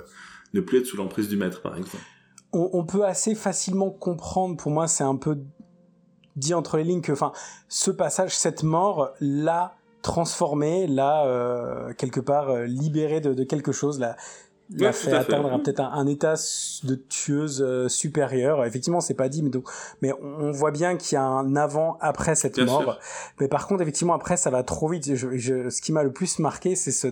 ne 0.54 0.60
plus 0.60 0.78
être 0.78 0.86
sous 0.86 0.96
l'emprise 0.96 1.28
du 1.28 1.36
maître, 1.36 1.62
par 1.62 1.76
exemple 1.76 2.04
on, 2.52 2.84
peut 2.84 3.04
assez 3.04 3.34
facilement 3.34 3.90
comprendre, 3.90 4.56
pour 4.56 4.72
moi, 4.72 4.88
c'est 4.88 5.04
un 5.04 5.16
peu 5.16 5.38
dit 6.36 6.54
entre 6.54 6.78
les 6.78 6.84
lignes 6.84 7.00
que, 7.00 7.12
enfin, 7.12 7.32
ce 7.68 7.90
passage, 7.90 8.36
cette 8.36 8.62
mort, 8.62 9.10
l'a 9.20 9.76
transformé, 10.02 10.86
l'a 10.86 11.24
euh, 11.26 11.92
quelque 11.94 12.20
part 12.20 12.54
libéré 12.62 13.20
de, 13.20 13.44
quelque 13.44 13.72
chose, 13.72 13.98
l'a, 13.98 14.16
l'a 14.74 14.92
fait 14.92 15.12
atteindre 15.12 15.62
peut-être 15.62 15.80
un, 15.80 16.06
état 16.06 16.34
de 16.84 16.94
tueuse 16.94 17.88
supérieur. 17.88 18.64
Effectivement, 18.64 19.00
c'est 19.00 19.14
pas 19.14 19.28
dit, 19.28 19.42
mais, 19.42 19.50
donc, 19.50 19.64
mais 20.02 20.12
on, 20.22 20.50
voit 20.50 20.70
bien 20.70 20.96
qu'il 20.96 21.16
y 21.16 21.18
a 21.18 21.24
un 21.24 21.56
avant 21.56 21.98
après 22.00 22.34
cette 22.34 22.58
mort. 22.58 22.98
Mais 23.40 23.48
par 23.48 23.66
contre, 23.66 23.82
effectivement, 23.82 24.14
après, 24.14 24.36
ça 24.36 24.50
va 24.50 24.62
trop 24.62 24.88
vite. 24.88 25.04
ce 25.04 25.80
qui 25.80 25.92
m'a 25.92 26.02
le 26.02 26.12
plus 26.12 26.38
marqué, 26.38 26.76
c'est 26.76 26.92
ce 26.92 27.08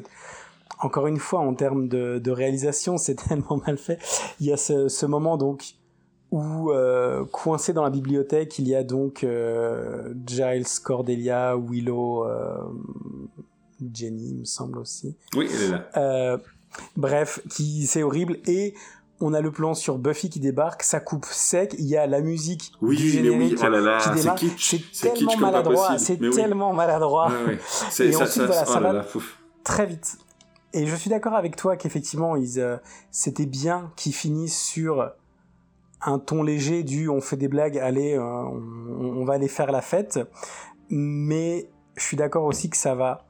encore 0.81 1.07
une 1.07 1.19
fois, 1.19 1.41
en 1.41 1.55
termes 1.55 1.89
de, 1.89 2.31
réalisation, 2.31 2.97
c'est 2.99 3.15
tellement 3.15 3.61
mal 3.67 3.79
fait. 3.79 3.99
Il 4.41 4.47
y 4.47 4.53
a 4.53 4.57
ce, 4.57 5.07
moment 5.07 5.37
donc 5.37 5.75
où 6.31 6.71
euh, 6.71 7.25
coincé 7.33 7.73
dans 7.73 7.83
la 7.83 7.91
bibliothèque, 7.91 8.59
il 8.59 8.69
y 8.69 8.75
a 8.75 8.83
donc 8.85 9.25
euh, 9.25 10.13
Giles, 10.27 10.67
Cordelia, 10.83 11.57
Willow, 11.57 12.25
euh, 12.27 12.59
Jenny, 13.93 14.31
il 14.31 14.39
me 14.41 14.45
semble 14.45 14.79
aussi. 14.79 15.17
Oui, 15.35 15.49
elle 15.53 15.63
est 15.63 15.71
là. 15.71 16.41
bref, 16.97 17.41
qui 17.51 17.87
c'est 17.87 18.03
horrible. 18.03 18.39
Et 18.47 18.75
on 19.21 19.33
a 19.33 19.41
le 19.41 19.51
plan 19.51 19.75
sur 19.75 19.99
Buffy 19.99 20.29
qui 20.29 20.39
débarque, 20.39 20.83
ça 20.83 21.01
coupe 21.01 21.25
sec, 21.27 21.75
il 21.79 21.87
y 21.87 21.97
a 21.97 22.07
la 22.07 22.21
musique 22.21 22.73
oui, 22.83 22.97
du 22.97 23.09
générique 23.09 23.59
oui, 23.59 23.67
oh 23.67 23.69
là 23.69 23.81
là, 23.81 23.99
C'est 24.01 25.15
tellement 25.15 25.37
maladroit, 25.39 25.99
c'est 25.99 26.31
tellement 26.31 26.73
maladroit. 26.73 27.33
et 27.99 28.17
ensuite, 28.17 28.53
ça, 28.53 28.65
oh 28.69 28.81
va 28.81 29.05
très 29.65 29.87
vite. 29.87 30.19
Et 30.75 30.87
je 30.87 30.95
suis 30.95 31.09
d'accord 31.09 31.35
avec 31.35 31.57
toi 31.57 31.77
qu'effectivement, 31.77 32.37
ils, 32.37 32.79
c'était 33.11 33.47
bien 33.47 33.91
qu'ils 33.97 34.13
finissent 34.13 34.63
sur 34.63 35.11
un 36.03 36.19
ton 36.19 36.43
léger 36.43 36.83
du 36.83 37.09
on 37.09 37.21
fait 37.21 37.37
des 37.37 37.49
blagues, 37.49 37.79
allez, 37.79 38.19
on, 38.19 38.23
on, 38.23 39.25
va 39.25 39.35
aller 39.35 39.49
faire 39.49 39.73
la 39.73 39.83
fête. 39.83 40.19
Mais 40.91 41.69
je 41.97 42.03
suis 42.03 42.17
d'accord 42.17 42.45
aussi 42.45 42.71
que 42.71 42.77
ça 42.77 42.95
va 42.95 43.27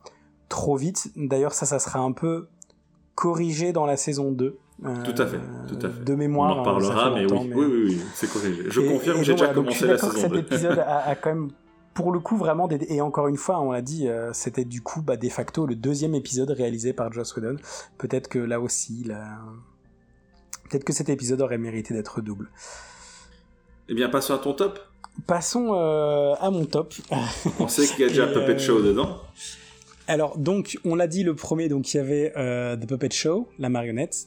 trop 0.48 0.76
vite. 0.76 1.10
D'ailleurs, 1.16 1.54
ça, 1.54 1.66
ça 1.66 1.78
sera 1.78 2.00
un 2.00 2.12
peu 2.12 2.48
corrigé 3.14 3.72
dans 3.72 3.86
la 3.86 3.96
saison 3.96 4.30
2. 4.30 4.58
tout 4.80 5.22
à 5.22 5.26
fait, 5.26 5.40
tout 5.66 5.78
à 5.84 5.88
fait. 5.90 6.04
De 6.04 6.14
mémoire. 6.14 6.56
On 6.56 6.60
en 6.60 6.62
reparlera, 6.62 7.10
mais, 7.10 7.30
oui, 7.30 7.50
oui, 7.54 7.84
oui, 7.86 8.00
c'est 8.14 8.30
corrigé. 8.32 8.64
Je 8.68 8.80
confirme, 8.80 9.22
j'ai 9.22 9.32
déjà 9.32 9.48
commencé 9.48 9.86
la 9.86 9.98
saison 9.98 10.12
2. 10.12 10.18
Cet 10.18 10.34
épisode 10.34 10.78
a, 10.78 11.14
quand 11.20 11.30
même, 11.30 11.48
pour 11.94 12.12
le 12.12 12.20
coup, 12.20 12.36
vraiment, 12.36 12.68
des... 12.68 12.78
et 12.88 13.00
encore 13.00 13.28
une 13.28 13.36
fois, 13.36 13.60
on 13.60 13.72
l'a 13.72 13.82
dit, 13.82 14.08
euh, 14.08 14.32
c'était 14.32 14.64
du 14.64 14.82
coup, 14.82 15.02
bah, 15.02 15.16
de 15.16 15.28
facto, 15.28 15.66
le 15.66 15.74
deuxième 15.74 16.14
épisode 16.14 16.50
réalisé 16.50 16.92
par 16.92 17.12
Joss 17.12 17.34
Whedon. 17.36 17.56
Peut-être 17.98 18.28
que 18.28 18.38
là 18.38 18.60
aussi, 18.60 19.02
là... 19.04 19.40
peut-être 20.68 20.84
que 20.84 20.92
cet 20.92 21.08
épisode 21.08 21.40
aurait 21.40 21.58
mérité 21.58 21.94
d'être 21.94 22.20
double. 22.20 22.50
Eh 23.88 23.94
bien, 23.94 24.08
passons 24.08 24.34
à 24.34 24.38
ton 24.38 24.52
top. 24.52 24.78
Passons 25.26 25.74
euh, 25.74 26.34
à 26.40 26.50
mon 26.50 26.64
top. 26.64 26.94
On 27.58 27.68
sait 27.68 27.86
qu'il 27.86 28.00
y 28.00 28.04
a 28.04 28.08
déjà 28.08 28.26
Puppet 28.32 28.54
euh, 28.54 28.58
Show 28.58 28.82
dedans. 28.82 29.20
Alors, 30.06 30.38
donc, 30.38 30.78
on 30.84 30.94
l'a 30.94 31.06
dit, 31.06 31.22
le 31.22 31.34
premier, 31.34 31.68
donc 31.68 31.92
il 31.92 31.96
y 31.96 32.00
avait 32.00 32.32
euh, 32.36 32.76
The 32.76 32.86
Puppet 32.86 33.10
Show, 33.10 33.48
la 33.58 33.68
marionnette. 33.68 34.26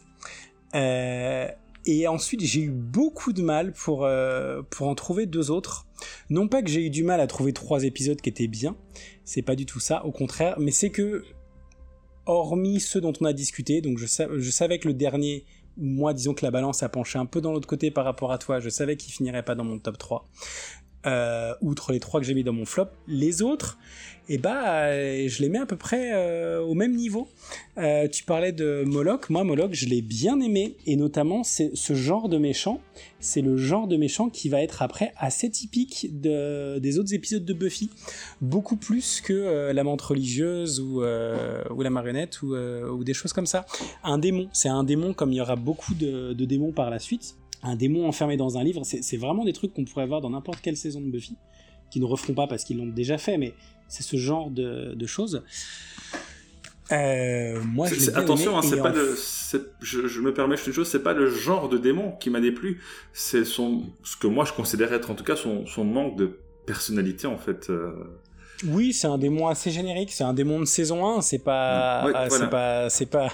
Euh, 0.76 1.48
et 1.86 2.08
ensuite, 2.08 2.42
j'ai 2.42 2.62
eu 2.62 2.70
beaucoup 2.70 3.34
de 3.34 3.42
mal 3.42 3.74
pour, 3.74 4.06
euh, 4.06 4.62
pour 4.70 4.88
en 4.88 4.96
trouver 4.96 5.26
deux 5.26 5.50
autres. 5.50 5.88
Non 6.30 6.48
pas 6.48 6.62
que 6.62 6.70
j'ai 6.70 6.86
eu 6.86 6.90
du 6.90 7.04
mal 7.04 7.20
à 7.20 7.28
trouver 7.28 7.54
trois 7.54 7.84
épisodes 7.84 8.22
qui 8.22 8.30
étaient 8.30 8.48
bien, 8.48 8.76
c'est 9.24 9.42
pas 9.42 9.56
du 9.56 9.66
tout 9.66 9.80
ça, 9.80 10.06
au 10.06 10.12
contraire, 10.12 10.56
mais 10.60 10.72
c'est 10.72 10.90
que, 10.90 11.24
hormis 12.26 12.80
ceux 12.80 13.02
dont 13.02 13.14
on 13.20 13.26
a 13.26 13.34
discuté, 13.34 13.82
donc 13.82 13.98
je, 13.98 14.06
je 14.06 14.52
savais 14.52 14.80
que 14.80 14.88
le 14.88 14.94
dernier, 14.94 15.46
moi 15.78 16.14
disons 16.14 16.34
que 16.34 16.46
la 16.46 16.52
balance 16.52 16.84
a 16.84 16.90
penché 16.90 17.18
un 17.20 17.26
peu 17.26 17.42
dans 17.42 17.52
l'autre 17.52 17.68
côté 17.68 17.92
par 17.92 18.06
rapport 18.06 18.32
à 18.32 18.38
toi, 18.38 18.60
je 18.60 18.70
savais 18.70 18.98
qu'il 18.98 19.14
finirait 19.14 19.44
pas 19.44 19.56
dans 19.56 19.64
mon 19.64 19.80
top 19.80 19.98
3. 19.98 20.28
Outre 21.62 21.92
les 21.92 22.00
trois 22.00 22.20
que 22.20 22.26
j'ai 22.26 22.34
mis 22.34 22.44
dans 22.44 22.54
mon 22.54 22.66
flop, 22.66 22.88
les 23.08 23.42
autres, 23.42 23.78
et 24.30 24.38
bah 24.38 24.86
euh, 24.86 25.28
je 25.28 25.42
les 25.42 25.50
mets 25.50 25.60
à 25.60 25.66
peu 25.66 25.76
près 25.76 26.12
euh, 26.14 26.62
au 26.62 26.74
même 26.74 26.96
niveau. 26.96 27.28
Euh, 27.78 28.08
tu 28.08 28.24
parlais 28.24 28.54
de 28.54 28.84
Moloch, 28.86 29.30
moi 29.30 29.44
Moloch 29.44 29.74
je 29.74 29.88
l'ai 29.88 30.02
bien 30.02 30.40
aimé 30.40 30.78
et 30.86 30.96
notamment 30.96 31.44
c'est 31.44 31.72
ce 31.76 31.94
genre 31.96 32.30
de 32.30 32.38
méchant, 32.38 32.80
c'est 33.20 33.42
le 33.42 33.58
genre 33.58 33.88
de 33.88 33.98
méchant 33.98 34.30
qui 34.30 34.48
va 34.48 34.62
être 34.62 34.84
après 34.84 35.12
assez 35.18 35.50
typique 35.50 36.22
de, 36.22 36.80
des 36.80 36.98
autres 36.98 37.14
épisodes 37.14 37.44
de 37.44 37.54
Buffy, 37.54 37.90
beaucoup 38.40 38.78
plus 38.78 39.20
que 39.20 39.72
la 39.74 39.84
menthe 39.84 40.02
religieuse 40.02 40.80
ou, 40.80 41.02
la 41.02 41.90
marionnette 41.90 42.42
ou, 42.42 43.04
des 43.04 43.14
choses 43.14 43.34
comme 43.34 43.48
ça. 43.48 43.66
Un 44.04 44.18
démon, 44.18 44.48
c'est 44.54 44.70
un 44.70 44.86
démon 44.86 45.14
comme 45.14 45.34
il 45.34 45.38
y 45.38 45.42
aura 45.42 45.58
beaucoup 45.58 45.94
de 45.94 46.46
démons 46.46 46.72
par 46.72 46.90
la 46.90 47.00
suite. 47.00 47.36
Un 47.64 47.76
démon 47.76 48.08
enfermé 48.08 48.38
dans 48.38 48.58
un 48.58 48.64
livre, 48.64 48.84
c'est 48.84 49.18
vraiment 49.18 49.46
des 49.46 49.54
trucs 49.54 49.74
qu'on 49.74 49.86
pourrait 49.86 50.08
voir 50.08 50.22
dans 50.22 50.32
n'importe 50.32 50.62
quelle 50.62 50.78
saison 50.78 51.02
de 51.02 51.12
Buffy 51.12 51.38
qui 51.92 52.00
ne 52.00 52.06
referont 52.06 52.34
pas 52.34 52.48
parce 52.48 52.64
qu'ils 52.64 52.78
l'ont 52.78 52.88
déjà 52.88 53.18
fait, 53.18 53.38
mais 53.38 53.54
c'est 53.88 54.04
ce 54.04 54.18
genre 54.18 54.50
de, 54.50 55.06
choses. 55.06 55.44
Euh, 56.92 57.62
moi, 57.64 57.88
je 57.88 58.10
attention, 58.12 58.58
hein, 58.58 58.62
c'est 58.62 58.82
pas 58.82 58.92
le, 58.92 59.16
je, 59.82 60.22
me 60.22 60.34
permets 60.34 60.56
une 60.56 60.74
chose, 60.74 60.88
c'est 60.88 61.04
pas 61.04 61.14
le 61.14 61.30
genre 61.30 61.70
de 61.70 61.78
démon 61.78 62.14
qui 62.20 62.30
m'a 62.30 62.42
déplu, 62.42 62.82
c'est 63.14 63.46
son, 63.46 63.84
ce 64.04 64.18
que 64.18 64.28
moi 64.28 64.46
je 64.46 64.54
considère 64.54 64.92
être 64.94 65.12
en 65.12 65.16
tout 65.16 65.24
cas 65.24 65.36
son, 65.36 65.66
son 65.68 65.86
manque 65.86 66.18
de 66.18 66.38
personnalité 66.66 67.28
en 67.28 67.38
fait. 67.38 67.70
Euh. 67.70 67.92
Oui, 68.68 68.94
c'est 68.94 69.08
un 69.08 69.18
démon 69.18 69.48
assez 69.48 69.72
générique. 69.72 70.12
C'est 70.12 70.24
un 70.24 70.34
démon 70.34 70.60
de 70.60 70.66
saison 70.66 71.06
1. 71.18 71.22
C'est 71.22 71.40
pas, 71.40 72.08
mm. 72.08 72.30
c'est 72.30 72.50
pas, 72.50 72.90
c'est 72.90 73.06
pas. 73.06 73.28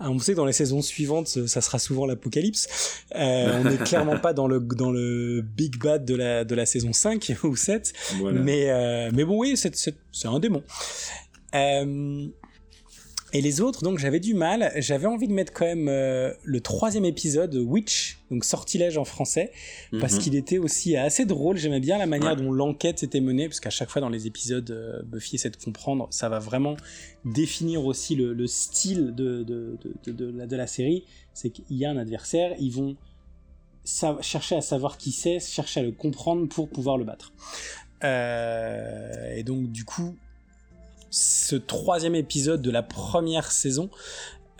On 0.00 0.18
sait 0.18 0.32
que 0.32 0.36
dans 0.36 0.44
les 0.44 0.52
saisons 0.52 0.82
suivantes, 0.82 1.28
ça 1.28 1.60
sera 1.60 1.78
souvent 1.78 2.06
l'apocalypse. 2.06 3.04
Euh, 3.14 3.60
on 3.60 3.70
n'est 3.70 3.76
clairement 3.84 4.18
pas 4.18 4.32
dans 4.32 4.46
le 4.46 4.60
dans 4.60 4.90
le 4.90 5.42
big 5.42 5.78
bad 5.78 6.04
de 6.04 6.14
la 6.14 6.44
de 6.44 6.54
la 6.54 6.66
saison 6.66 6.92
5 6.92 7.36
ou 7.44 7.56
7. 7.56 7.92
Mais 8.32 8.70
euh, 8.70 9.10
mais 9.12 9.24
bon, 9.24 9.38
oui, 9.38 9.56
c'est 9.56 9.74
c'est 9.76 10.28
un 10.28 10.38
démon. 10.38 10.62
Euh, 11.54 12.26
et 13.32 13.40
les 13.40 13.60
autres, 13.60 13.82
donc 13.82 13.98
j'avais 13.98 14.20
du 14.20 14.34
mal. 14.34 14.72
J'avais 14.76 15.06
envie 15.06 15.26
de 15.26 15.32
mettre 15.32 15.52
quand 15.52 15.64
même 15.64 15.88
euh, 15.88 16.32
le 16.42 16.60
troisième 16.60 17.04
épisode, 17.04 17.54
Witch, 17.54 18.18
donc 18.30 18.44
Sortilège 18.44 18.98
en 18.98 19.04
français, 19.04 19.52
parce 20.00 20.14
mhm. 20.14 20.18
qu'il 20.20 20.36
était 20.36 20.58
aussi 20.58 20.96
assez 20.96 21.24
drôle. 21.24 21.56
J'aimais 21.56 21.80
bien 21.80 21.98
la 21.98 22.06
manière 22.06 22.36
dont 22.36 22.52
l'enquête 22.52 22.98
s'était 22.98 23.20
menée, 23.20 23.48
parce 23.48 23.60
qu'à 23.60 23.70
chaque 23.70 23.90
fois 23.90 24.00
dans 24.00 24.10
les 24.10 24.26
épisodes, 24.26 24.70
euh, 24.70 25.02
Buffy 25.04 25.36
essaie 25.36 25.50
de 25.50 25.56
comprendre. 25.56 26.08
Ça 26.10 26.28
va 26.28 26.38
vraiment 26.38 26.76
définir 27.24 27.86
aussi 27.86 28.16
le, 28.16 28.46
style 28.46 29.14
de, 29.14 29.42
de, 29.42 29.78
de, 30.04 30.12
de, 30.12 30.30
la, 30.36 30.46
de 30.46 30.56
la 30.56 30.66
série. 30.66 31.04
C'est 31.32 31.50
qu'il 31.50 31.64
y 31.76 31.84
a 31.84 31.90
un 31.90 31.96
adversaire, 31.96 32.54
ils 32.58 32.72
vont 32.72 32.96
chercher 34.20 34.56
à 34.56 34.60
savoir 34.60 34.98
qui 34.98 35.10
c'est, 35.12 35.40
chercher 35.40 35.80
à 35.80 35.82
le 35.82 35.92
comprendre 35.92 36.48
pour 36.48 36.68
pouvoir 36.68 36.98
le 36.98 37.04
battre. 37.04 37.32
Euh, 38.04 39.34
et 39.34 39.42
donc 39.42 39.70
du 39.70 39.84
coup, 39.84 40.16
ce 41.12 41.56
troisième 41.56 42.14
épisode 42.14 42.62
de 42.62 42.70
la 42.70 42.82
première 42.82 43.52
saison 43.52 43.90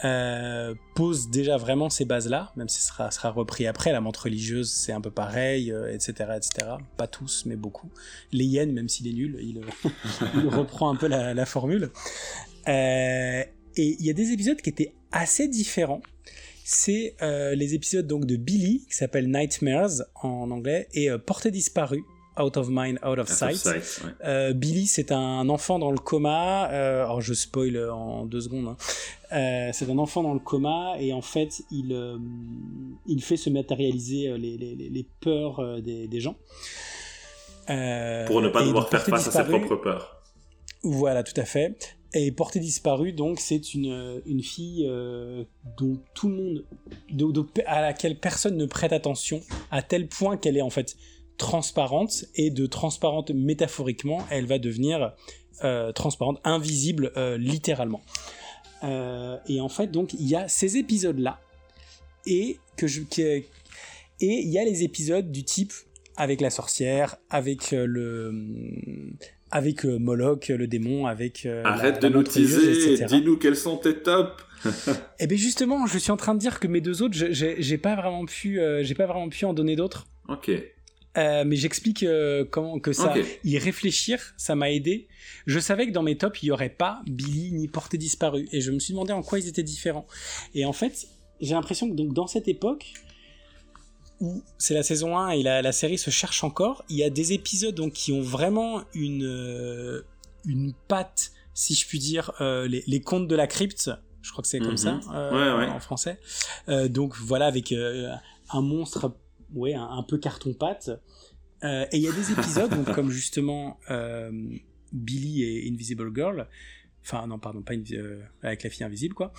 euh, 0.05 0.75
pose 0.95 1.31
déjà 1.31 1.57
vraiment 1.57 1.89
ces 1.89 2.05
bases-là, 2.05 2.53
même 2.57 2.69
si 2.69 2.83
ce 2.83 2.89
sera, 2.89 3.31
repris 3.31 3.67
après. 3.67 3.91
La 3.91 4.01
montre 4.01 4.25
religieuse, 4.25 4.71
c'est 4.71 4.93
un 4.93 5.01
peu 5.01 5.11
pareil, 5.11 5.73
etc., 5.91 6.15
euh, 6.21 6.37
etc. 6.37 6.73
Pas 6.99 7.07
tous, 7.07 7.45
mais 7.47 7.57
beaucoup. 7.57 7.89
Les 8.33 8.45
hyènes, 8.45 8.73
même 8.73 8.89
s'il 8.89 9.09
est 9.09 9.13
nul, 9.13 9.39
il, 9.41 9.61
reprend 10.49 10.93
un 10.93 10.97
peu 10.97 11.07
la, 11.07 11.47
formule. 11.47 11.91
Euh, 12.69 13.43
et 13.77 13.97
il 13.99 14.05
y 14.05 14.11
a 14.11 14.13
des 14.13 14.33
épisodes 14.33 14.61
qui 14.61 14.69
étaient 14.69 14.93
assez 15.11 15.49
différents. 15.49 16.03
C'est 16.65 17.17
les 17.21 17.75
épisodes 17.75 18.07
donc 18.07 18.25
de 18.27 18.37
Billy, 18.37 18.85
qui 18.89 18.97
s'appelle 18.97 19.31
Nightmares 19.31 20.03
en 20.15 20.51
anglais, 20.51 20.89
et 20.93 21.11
Portée 21.19 21.51
disparue, 21.51 22.05
Out 22.41 22.57
of 22.57 22.69
Mind, 22.71 22.99
Out 23.05 23.19
of 23.19 23.29
Sight. 23.29 23.69
Euh, 24.25 24.53
Billy, 24.53 24.87
c'est 24.87 25.13
un 25.13 25.49
enfant 25.49 25.79
dans 25.79 25.91
le 25.91 25.99
coma. 25.99 26.71
Euh, 26.71 27.05
alors 27.05 27.21
je 27.21 27.35
spoil 27.35 27.91
en 27.91 28.25
deux 28.25 28.41
secondes. 28.41 28.69
Hein. 28.69 28.77
Euh, 29.33 29.71
c'est 29.73 29.91
un 29.91 29.99
enfant 29.99 30.23
dans 30.23 30.33
le 30.35 30.41
coma 30.41 30.95
et 30.99 31.13
en 31.13 31.23
fait, 31.23 31.63
il, 31.71 31.97
il 33.07 33.23
fait 33.23 33.37
se 33.37 33.51
matérialiser 33.51 34.37
les, 34.39 34.57
les, 34.57 34.75
les 34.75 35.07
peurs 35.21 35.81
des, 35.83 36.07
des, 36.09 36.21
gens. 36.21 36.37
Pour 37.67 38.41
ne 38.41 38.49
pas 38.49 38.65
devoir 38.65 38.89
faire 38.89 39.03
face 39.03 39.29
à 39.29 39.45
ses 39.45 39.49
propres 39.49 39.77
peurs. 39.77 40.23
Voilà, 40.83 41.23
tout 41.23 41.39
à 41.39 41.45
fait. 41.45 41.97
Et 42.15 42.31
Portée 42.31 42.61
disparue, 42.61 43.13
donc, 43.13 43.41
c'est 43.41 43.73
une, 43.73 44.21
une 44.27 44.43
fille 44.43 44.87
dont 45.79 45.99
tout 46.15 46.29
le 46.29 46.35
monde, 46.35 46.65
à 47.67 47.81
laquelle 47.81 48.19
personne 48.19 48.57
ne 48.57 48.67
prête 48.67 48.93
attention, 48.93 49.41
à 49.71 49.81
tel 49.81 50.09
point 50.09 50.37
qu'elle 50.37 50.59
est 50.59 50.63
en 50.63 50.71
fait 50.71 50.97
transparente 51.43 52.25
et 52.37 52.51
de 52.51 52.67
transparente 52.67 53.33
métaphoriquement, 53.33 54.25
elle 54.31 54.47
va 54.47 54.61
devenir 54.61 55.13
euh, 55.65 55.91
transparente, 55.91 56.41
invisible 56.45 57.11
euh, 57.17 57.37
littéralement. 57.37 58.01
Euh, 58.85 59.37
et 59.49 59.61
en 59.61 59.69
fait, 59.69 59.89
donc, 59.89 60.15
il 60.15 60.29
y 60.29 60.37
a 60.37 60.47
ces 60.47 60.77
épisodes-là 60.77 61.41
et 62.27 62.59
que 62.77 62.87
je, 62.87 63.01
et 63.19 63.43
il 64.21 64.49
y 64.51 64.59
a 64.59 64.65
les 64.65 64.85
épisodes 64.85 65.33
du 65.33 65.43
type 65.43 65.73
avec 66.17 66.41
la 66.41 66.51
sorcière, 66.51 67.17
avec 67.29 67.73
le 67.73 68.33
avec 69.51 69.85
Moloch, 69.85 70.49
le 70.49 70.67
démon, 70.69 71.07
avec 71.07 71.47
arrête 71.65 72.01
de 72.01 72.09
nous 72.09 72.23
teaser, 72.23 73.05
dis-nous 73.05 73.37
quels 73.37 73.57
sont 73.57 73.79
tes 73.79 73.99
tops. 73.99 74.45
et 74.65 74.69
eh 75.19 75.27
bien 75.27 75.37
justement, 75.37 75.87
je 75.87 75.99
suis 75.99 76.13
en 76.13 76.17
train 76.17 76.35
de 76.35 76.39
dire 76.39 76.61
que 76.61 76.69
mes 76.69 76.81
deux 76.81 77.03
autres, 77.03 77.17
j'ai 77.17 77.79
pas 77.79 77.97
vraiment 77.97 78.27
pu, 78.27 78.61
j'ai 78.83 78.95
pas 78.95 79.07
vraiment 79.07 79.29
pu 79.29 79.45
en 79.45 79.53
donner 79.53 79.75
d'autres. 79.75 80.07
Ok. 80.29 80.53
Euh, 81.19 81.45
mais 81.47 81.57
j'explique 81.57 82.05
euh, 82.05 82.45
comment 82.51 82.79
que 82.79 82.93
ça, 82.93 83.15
y 83.45 83.59
réfléchir, 83.59 84.33
ça 84.39 84.55
m'a 84.55 84.71
aidé. 84.71 85.09
Je 85.47 85.59
savais 85.59 85.87
que 85.87 85.93
dans 85.93 86.03
mes 86.03 86.17
tops, 86.17 86.43
il 86.43 86.47
y 86.47 86.51
aurait 86.51 86.71
pas 86.71 87.03
Billy 87.07 87.53
ni 87.53 87.69
Portée 87.69 87.99
disparue, 87.99 88.49
et 88.53 88.61
je 88.61 88.71
me 88.71 88.79
suis 88.79 88.93
demandé 88.93 89.13
en 89.13 89.23
quoi 89.23 89.39
ils 89.39 89.49
étaient 89.49 89.63
différents. 89.63 90.07
Et 90.55 90.65
en 90.65 90.73
fait, 90.73 91.07
j'ai 91.41 91.55
l'impression 91.55 91.89
que 91.89 91.95
donc 91.95 92.15
dans 92.15 92.27
cette 92.27 92.49
époque 92.49 92.95
où 94.21 94.43
c'est 94.57 94.75
la 94.75 94.85
saison 94.85 95.19
1 95.19 95.31
et 95.31 95.43
la, 95.43 95.73
série 95.73 95.99
se 95.99 96.11
cherche 96.11 96.45
encore, 96.45 96.85
il 96.89 96.97
y 96.97 97.03
a 97.03 97.11
des 97.11 97.33
épisodes 97.33 97.75
donc 97.75 97.93
qui 97.93 98.13
ont 98.13 98.23
vraiment 98.23 98.83
une 98.95 99.25
euh, 99.25 100.03
une 100.47 100.73
patte, 100.87 101.33
si 101.55 101.75
je 101.75 101.87
puis 101.87 101.99
dire, 101.99 102.33
les, 102.41 102.83
les, 102.87 103.01
contes 103.01 103.29
de 103.29 103.37
la 103.37 103.47
crypte. 103.47 103.91
Je 104.23 104.31
crois 104.31 104.43
que 104.43 104.49
c'est 104.49 104.61
comme 104.61 104.77
ça 104.77 104.95
mhm. 104.95 105.73
en 105.73 105.81
français. 105.81 106.19
donc 106.89 107.17
voilà, 107.17 107.47
avec 107.47 107.73
un 107.73 108.61
monstre 108.61 109.13
ouais, 109.55 109.75
un, 109.75 110.03
peu 110.03 110.19
carton-pâte. 110.19 110.91
Euh, 111.65 111.87
et 111.93 111.97
il 111.97 112.03
y 112.03 112.09
a 112.09 112.13
des 112.13 112.33
épisodes, 112.33 112.85
comme 112.95 113.11
justement 113.11 113.79
euh, 113.91 114.31
Billy 114.93 115.43
et 115.43 115.69
Invisible 115.71 116.13
Girl, 116.15 116.49
enfin 117.05 117.27
non 117.27 117.39
pardon 117.39 117.63
pas 117.63 117.75
euh, 117.75 118.23
avec 118.43 118.63
la 118.63 118.71
fille 118.71 118.85
invisible 118.85 119.15
quoi. 119.15 119.33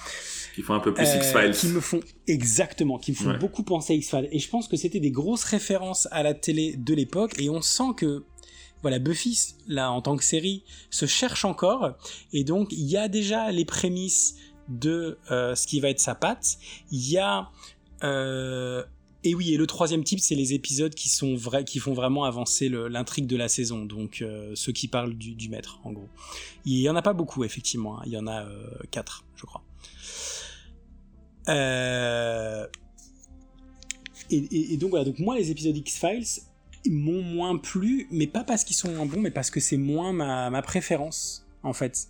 Qui 0.55 0.61
font 0.61 0.73
un 0.73 0.79
peu 0.79 0.93
plus 0.93 1.03
X-Files. 1.03 1.51
qui 1.51 1.67
me 1.67 1.79
font 1.79 2.01
exactement 2.27 2.97
qui 2.97 3.11
me 3.11 3.15
font 3.15 3.37
beaucoup 3.37 3.63
penser 3.63 3.93
à 3.93 3.95
X-Files. 3.95 4.29
Et 4.31 4.39
je 4.39 4.49
pense 4.49 4.67
que 4.67 4.77
c'était 4.77 4.99
des 4.99 5.11
grosses 5.11 5.43
références 5.43 6.07
à 6.11 6.23
la 6.23 6.33
télé 6.33 6.75
de 6.77 6.93
l'époque 6.93 7.39
et 7.39 7.49
on 7.49 7.61
sent 7.61 7.93
que 7.97 8.25
voilà 8.81 8.99
Buffy 8.99 9.55
là 9.67 9.91
en 9.91 10.01
tant 10.01 10.17
que 10.17 10.23
série 10.23 10.63
se 10.89 11.05
cherche 11.05 11.45
encore. 11.45 11.97
Et 12.31 12.43
donc 12.43 12.71
il 12.71 12.85
y 12.85 12.97
a 12.97 13.07
déjà 13.07 13.51
les 13.51 13.65
prémices 13.65 14.35
de 14.69 15.17
ce 15.29 15.67
qui 15.67 15.79
va 15.81 15.89
être 15.89 15.99
sa 15.99 16.15
patte. 16.15 16.57
Il 16.91 17.09
y 17.09 17.17
a 17.17 17.49
et 19.23 19.35
oui, 19.35 19.53
et 19.53 19.57
le 19.57 19.67
troisième 19.67 20.03
type, 20.03 20.19
c'est 20.19 20.35
les 20.35 20.53
épisodes 20.53 20.93
qui 20.93 21.09
sont 21.09 21.37
font 21.37 21.93
vraiment 21.93 22.25
avancer 22.25 22.69
l'intrigue 22.69 23.27
de 23.27 23.37
la 23.37 23.47
saison, 23.47 23.85
donc 23.85 24.23
ceux 24.55 24.71
qui 24.71 24.87
parlent 24.87 25.13
du, 25.13 25.49
maître, 25.49 25.79
en 25.83 25.91
gros. 25.91 26.09
Il 26.65 26.79
y 26.79 26.89
en 26.89 26.95
a 26.95 27.01
pas 27.01 27.13
beaucoup, 27.13 27.43
effectivement. 27.43 27.99
Hein. 27.99 28.03
Il 28.05 28.11
y 28.11 28.17
en 28.17 28.27
a 28.27 28.45
quatre, 28.91 29.25
je 29.35 29.45
crois. 29.45 29.63
Et, 34.29 34.73
et, 34.73 34.77
donc 34.77 34.91
voilà, 34.91 35.05
donc 35.05 35.19
moi 35.19 35.35
les 35.35 35.51
épisodes 35.51 35.75
X-Files, 35.75 36.43
m'ont 36.89 37.21
moins 37.21 37.57
plu, 37.57 38.07
mais 38.11 38.27
pas 38.27 38.43
parce 38.43 38.63
qu'ils 38.63 38.75
sont 38.75 38.91
moins 38.91 39.05
bons, 39.05 39.21
mais 39.21 39.31
parce 39.31 39.49
que 39.49 39.59
c'est 39.59 39.77
moins 39.77 40.13
ma, 40.13 40.61
préférence, 40.61 41.45
en 41.63 41.73
fait. 41.73 42.09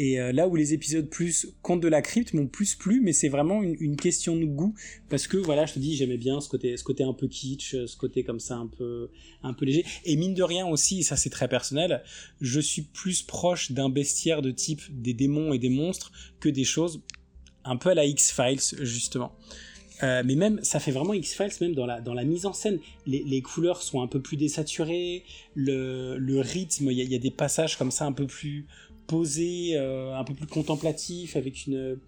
Et 0.00 0.20
euh, 0.20 0.30
là 0.30 0.46
où 0.46 0.54
les 0.54 0.74
épisodes 0.74 1.10
plus 1.10 1.48
Conte 1.60 1.80
de 1.80 1.88
la 1.88 2.02
crypte 2.02 2.32
m'ont 2.32 2.46
plus 2.46 2.76
plu, 2.76 3.00
mais 3.00 3.12
c'est 3.12 3.28
vraiment 3.28 3.64
une, 3.64 3.96
question 3.96 4.36
de 4.36 4.44
goût 4.44 4.72
parce 5.08 5.26
que 5.26 5.36
voilà, 5.36 5.66
je 5.66 5.74
te 5.74 5.80
dis, 5.80 5.96
j'aimais 5.96 6.18
bien 6.18 6.40
ce 6.40 6.48
côté, 6.48 6.76
ce 6.76 6.84
côté 6.84 7.02
un 7.02 7.12
peu 7.12 7.26
kitsch, 7.26 7.72
ce 7.72 7.96
côté 7.96 8.22
comme 8.22 8.38
ça 8.38 8.58
un 8.58 8.68
peu, 8.68 9.10
un 9.42 9.52
peu 9.52 9.64
léger. 9.64 9.84
Et 10.04 10.14
mine 10.14 10.34
de 10.34 10.44
rien 10.44 10.68
aussi, 10.68 11.02
ça 11.02 11.16
c'est 11.16 11.30
très 11.30 11.48
personnel, 11.48 12.04
je 12.40 12.60
suis 12.60 12.82
plus 12.82 13.22
proche 13.22 13.72
d'un 13.72 13.88
bestiaire 13.88 14.40
de 14.40 14.52
type 14.52 14.82
des 14.88 15.14
démons 15.14 15.52
et 15.52 15.58
des 15.58 15.68
monstres 15.68 16.12
que 16.38 16.48
des 16.48 16.62
choses 16.62 17.02
un 17.64 17.76
peu 17.76 17.88
à 17.88 17.94
la 17.94 18.04
X 18.04 18.30
Files 18.30 18.78
justement. 18.82 19.32
Euh, 20.02 20.22
mais 20.24 20.36
même, 20.36 20.60
ça 20.62 20.78
fait 20.78 20.92
vraiment 20.92 21.12
X-Files, 21.12 21.50
même 21.60 21.74
dans 21.74 21.86
la, 21.86 22.00
dans 22.00 22.14
la 22.14 22.24
mise 22.24 22.46
en 22.46 22.52
scène. 22.52 22.78
Les, 23.06 23.42
couleurs 23.42 23.82
sont 23.82 24.00
un 24.02 24.06
peu 24.06 24.20
plus 24.20 24.36
désaturées, 24.36 25.24
le, 25.54 26.40
rythme, 26.40 26.90
il 26.90 26.98
y, 26.98 27.14
a 27.14 27.18
des 27.18 27.30
passages 27.30 27.76
comme 27.76 27.90
ça 27.90 28.04
un 28.04 28.12
peu 28.12 28.26
plus 28.26 28.66
posés, 29.08 29.72
euh, 29.74 30.16
un 30.16 30.22
peu 30.22 30.34
plus 30.34 30.46
contemplatifs, 30.46 31.34
avec 31.34 31.66
une, 31.66 31.98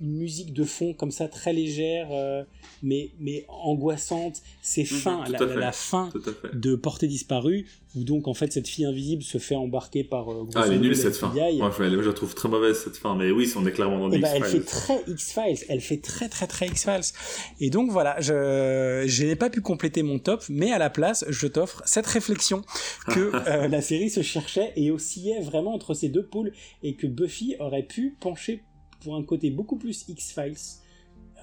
une 0.00 0.16
musique 0.16 0.52
de 0.52 0.64
fond 0.64 0.92
comme 0.94 1.10
ça 1.10 1.28
très 1.28 1.52
légère 1.52 2.08
euh, 2.10 2.44
mais 2.82 3.10
mais 3.20 3.44
angoissante. 3.48 4.42
C'est 4.62 4.82
mhm, 4.82 4.98
fin 4.98 5.24
la, 5.28 5.72
fin 5.72 6.10
de 6.52 6.74
Portée 6.74 7.08
disparue 7.08 7.66
où 7.94 8.04
donc 8.04 8.28
en 8.28 8.34
fait 8.34 8.52
cette 8.52 8.68
fille 8.68 8.84
invisible 8.84 9.22
se 9.22 9.38
fait 9.38 9.54
embarquer 9.54 10.04
par 10.04 10.30
euh, 10.30 10.46
ah 10.54 10.64
elle 10.66 10.74
est 10.74 10.78
nulle 10.78 10.96
cette 10.96 11.16
fin. 11.16 11.28
moi 11.28 11.72
je, 11.76 11.82
la 11.84 12.12
trouve 12.12 12.34
très 12.34 12.48
mauvaise 12.48 12.78
cette 12.78 12.96
fin 12.96 13.14
mais 13.14 13.30
oui 13.30 13.50
on 13.56 13.66
est 13.66 13.72
clairement 13.72 14.08
dans 14.08 14.12
eh 14.12 14.18
ben, 14.18 14.36
X-Files. 14.36 14.44
elle 14.44 14.50
fait 14.50 14.64
très 14.64 15.02
X-Files. 15.06 15.66
Elle 15.68 15.80
fait 15.80 15.96
très 15.98 16.28
très 16.28 16.46
très 16.46 16.66
X-Files. 16.66 17.12
Et 17.60 17.70
donc 17.70 17.90
voilà 17.90 18.20
je 18.20 19.04
je 19.06 19.24
n'ai 19.24 19.36
pas 19.36 19.50
pu 19.50 19.60
compléter 19.60 20.02
mon 20.02 20.18
top 20.18 20.44
mais 20.48 20.72
à 20.72 20.78
la 20.78 20.90
place 20.90 21.24
je 21.28 21.46
t'offre 21.46 21.82
cette 21.86 22.06
réflexion 22.06 22.62
que 23.08 23.32
euh, 23.48 23.68
la 23.68 23.80
série 23.80 24.10
se 24.10 24.22
cherchait 24.22 24.72
et 24.76 24.90
oscillait 24.90 25.40
vraiment 25.40 25.74
entre 25.74 25.94
ces 25.94 26.08
deux 26.08 26.24
pôles 26.24 26.52
et 26.82 26.94
que 26.94 27.06
Buffy 27.06 27.56
aurait 27.58 27.82
pu 27.82 28.16
pencher 28.20 28.62
pour 29.06 29.14
un 29.14 29.22
côté 29.22 29.50
beaucoup 29.52 29.76
plus 29.76 30.04
X-Files, 30.08 30.56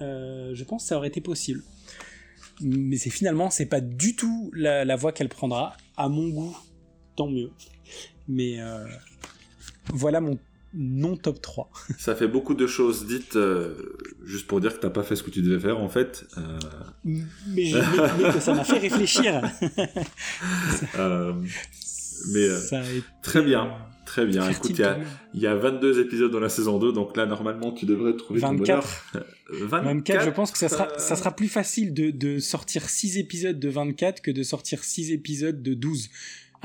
euh, 0.02 0.50
je 0.52 0.64
pense 0.64 0.82
que 0.82 0.88
ça 0.88 0.98
aurait 0.98 1.08
été 1.08 1.22
possible. 1.22 1.62
Mais 2.60 2.98
c'est 2.98 3.08
finalement, 3.08 3.48
c'est 3.48 3.64
pas 3.64 3.80
du 3.80 4.14
tout 4.14 4.50
la, 4.54 4.96
voie 4.96 5.12
qu'elle 5.12 5.30
prendra. 5.30 5.74
À 5.96 6.10
mon 6.10 6.28
goût, 6.28 6.54
tant 7.16 7.26
mieux. 7.26 7.50
Mais 8.28 8.60
euh, 8.60 8.84
voilà 9.94 10.20
mon 10.20 10.38
non 10.74 11.16
top 11.16 11.40
3. 11.40 11.70
Ça 11.98 12.14
fait 12.14 12.28
beaucoup 12.28 12.52
de 12.52 12.66
choses 12.66 13.06
dites 13.06 13.36
euh, 13.36 13.96
juste 14.24 14.46
pour 14.46 14.60
dire 14.60 14.74
que 14.74 14.80
t'as 14.80 14.90
pas 14.90 15.02
fait 15.02 15.16
ce 15.16 15.22
que 15.22 15.30
tu 15.30 15.40
devais 15.40 15.58
faire 15.58 15.80
en 15.80 15.88
fait. 15.88 16.26
Mais, 17.46 17.72
que 17.72 18.40
ça 18.40 18.52
m'a 18.52 18.64
fait 18.64 18.78
réfléchir. 18.78 19.40
mais 22.34 22.48
très 23.22 23.42
bien. 23.42 23.72
Très 24.14 24.26
bien. 24.26 24.48
Écoute, 24.48 24.78
il 25.34 25.40
y, 25.40 25.46
a, 25.48 25.56
22 25.56 26.00
épisodes 26.00 26.30
dans 26.30 26.38
la 26.38 26.48
saison 26.48 26.78
2, 26.78 26.92
donc 26.92 27.16
là, 27.16 27.26
normalement, 27.26 27.72
tu 27.72 27.84
devrais 27.84 28.14
trouver 28.14 28.38
24. 28.38 29.12
ton 29.12 29.18
bonheur. 29.18 29.80
24, 29.82 30.24
je 30.24 30.30
pense 30.30 30.52
que 30.52 30.58
ça 30.58 30.68
sera, 30.68 30.88
ça 31.00 31.16
sera 31.16 31.34
plus 31.34 31.48
facile 31.48 31.92
de, 31.92 32.12
de 32.12 32.38
sortir 32.38 32.88
6 32.88 33.18
épisodes 33.18 33.58
de 33.58 33.68
24 33.68 34.22
que 34.22 34.30
de 34.30 34.44
sortir 34.44 34.84
6 34.84 35.10
épisodes 35.10 35.60
de 35.60 35.74
12. 35.74 36.10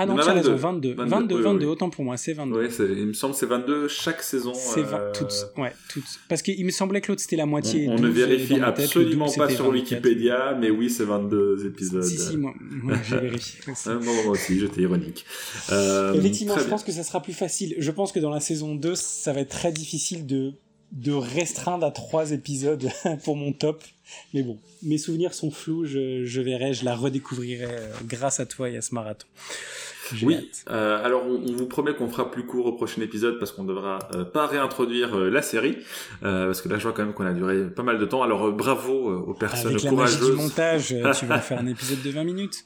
Ah 0.01 0.05
non, 0.05 0.15
tu 0.15 0.29
as 0.29 0.33
raison, 0.33 0.55
22. 0.55 0.93
22, 0.95 1.41
22, 1.41 1.65
autant 1.65 1.89
pour 1.89 2.05
moi, 2.05 2.15
c'est 2.15 2.31
22. 2.31 2.57
Oui, 2.57 2.67
il 2.97 3.07
me 3.07 3.13
semble 3.13 3.33
que 3.33 3.39
c'est 3.41 3.45
22 3.45 3.89
chaque 3.89 4.21
saison. 4.21 4.53
C'est 4.53 4.85
euh... 4.85 5.11
toutes, 5.13 5.33
ouais, 5.57 5.73
toutes. 5.89 6.05
Parce 6.29 6.41
qu'il 6.41 6.65
me 6.65 6.71
semblait 6.71 7.01
que 7.01 7.11
l'autre 7.11 7.21
c'était 7.21 7.35
la 7.35 7.45
moitié. 7.45 7.89
On, 7.89 7.95
on 7.95 7.99
ne 7.99 8.07
vérifie 8.07 8.61
absolument 8.61 9.29
pas 9.29 9.49
sur 9.49 9.67
Wikipédia, 9.67 10.57
mais 10.57 10.69
oui, 10.69 10.89
c'est 10.89 11.03
22 11.03 11.65
épisodes. 11.65 12.01
Si, 12.01 12.17
si, 12.17 12.37
moi, 12.37 12.53
moi 12.61 12.95
j'ai 13.09 13.17
vérifié. 13.19 13.59
Aussi. 13.69 13.89
moi, 13.89 13.99
moi, 13.99 14.31
aussi, 14.31 14.57
j'étais 14.57 14.83
ironique. 14.83 15.25
Euh, 15.73 16.13
Effectivement, 16.13 16.57
je 16.57 16.63
pense 16.63 16.85
que 16.85 16.93
ça 16.93 17.03
sera 17.03 17.21
plus 17.21 17.33
facile. 17.33 17.75
Je 17.77 17.91
pense 17.91 18.13
que 18.13 18.21
dans 18.21 18.29
la 18.29 18.39
saison 18.39 18.75
2, 18.75 18.95
ça 18.95 19.33
va 19.33 19.41
être 19.41 19.49
très 19.49 19.73
difficile 19.73 20.25
de 20.25 20.53
de 20.91 21.11
restreindre 21.11 21.85
à 21.85 21.91
trois 21.91 22.31
épisodes 22.31 22.89
pour 23.23 23.35
mon 23.35 23.53
top. 23.53 23.83
Mais 24.33 24.41
bon, 24.41 24.57
mes 24.81 24.97
souvenirs 24.97 25.33
sont 25.33 25.51
flous, 25.51 25.85
je, 25.85 26.25
je 26.25 26.41
verrai, 26.41 26.73
je 26.73 26.85
la 26.85 26.95
redécouvrirai 26.95 27.65
euh, 27.65 27.91
grâce 28.05 28.39
à 28.39 28.45
toi 28.45 28.69
et 28.69 28.77
à 28.77 28.81
ce 28.81 28.95
marathon. 28.95 29.27
Oui, 30.23 30.49
euh, 30.69 31.03
alors 31.03 31.23
on, 31.25 31.51
vous 31.53 31.65
promet 31.65 31.93
qu'on 31.93 32.09
fera 32.09 32.31
plus 32.31 32.45
court 32.45 32.65
au 32.65 32.73
prochain 32.73 33.01
épisode 33.01 33.39
parce 33.39 33.51
qu'on 33.51 33.63
devra 33.63 33.99
euh, 34.15 34.23
pas 34.23 34.47
réintroduire 34.47 35.15
euh, 35.15 35.29
la 35.29 35.41
série 35.41 35.77
parce 36.21 36.61
que 36.61 36.69
là 36.69 36.77
je 36.77 36.83
vois 36.83 36.93
quand 36.93 37.03
même 37.03 37.13
qu'on 37.13 37.25
a 37.25 37.33
duré 37.33 37.65
pas 37.65 37.83
mal 37.83 37.99
de 37.99 38.05
temps. 38.05 38.23
Alors 38.23 38.51
bravo 38.51 39.11
aux 39.27 39.33
personnes 39.33 39.71
Avec 39.71 39.83
la 39.83 39.89
courageuses. 39.89 40.21
Magie 40.21 40.31
du 40.31 40.37
montage, 40.37 40.87
tu 41.19 41.25
vas 41.25 41.39
faire 41.41 41.59
un 41.59 41.67
épisode 41.67 42.01
de 42.01 42.09
20 42.09 42.23
minutes. 42.23 42.65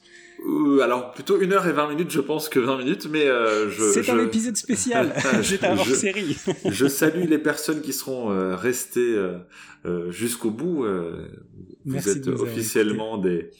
Alors 0.82 1.12
plutôt 1.12 1.40
1 1.40 1.50
heure 1.52 1.66
et 1.66 1.72
20 1.72 1.88
minutes 1.88 2.10
je 2.10 2.20
pense 2.20 2.48
que 2.48 2.58
20 2.58 2.78
minutes 2.78 3.08
mais 3.10 3.26
je 3.68 3.90
C'est 3.92 4.10
un 4.10 4.18
épisode 4.18 4.56
spécial. 4.56 5.14
C'est 5.42 5.64
un 5.64 5.76
série. 5.76 6.36
je 6.70 6.86
salue 6.86 7.28
les 7.28 7.38
personnes 7.38 7.80
qui 7.80 7.92
seront 7.92 8.56
restées 8.56 9.16
jusqu'au 10.10 10.50
bout. 10.50 10.86
vous 11.84 12.08
êtes 12.08 12.26
officiellement 12.28 13.18
des 13.18 13.50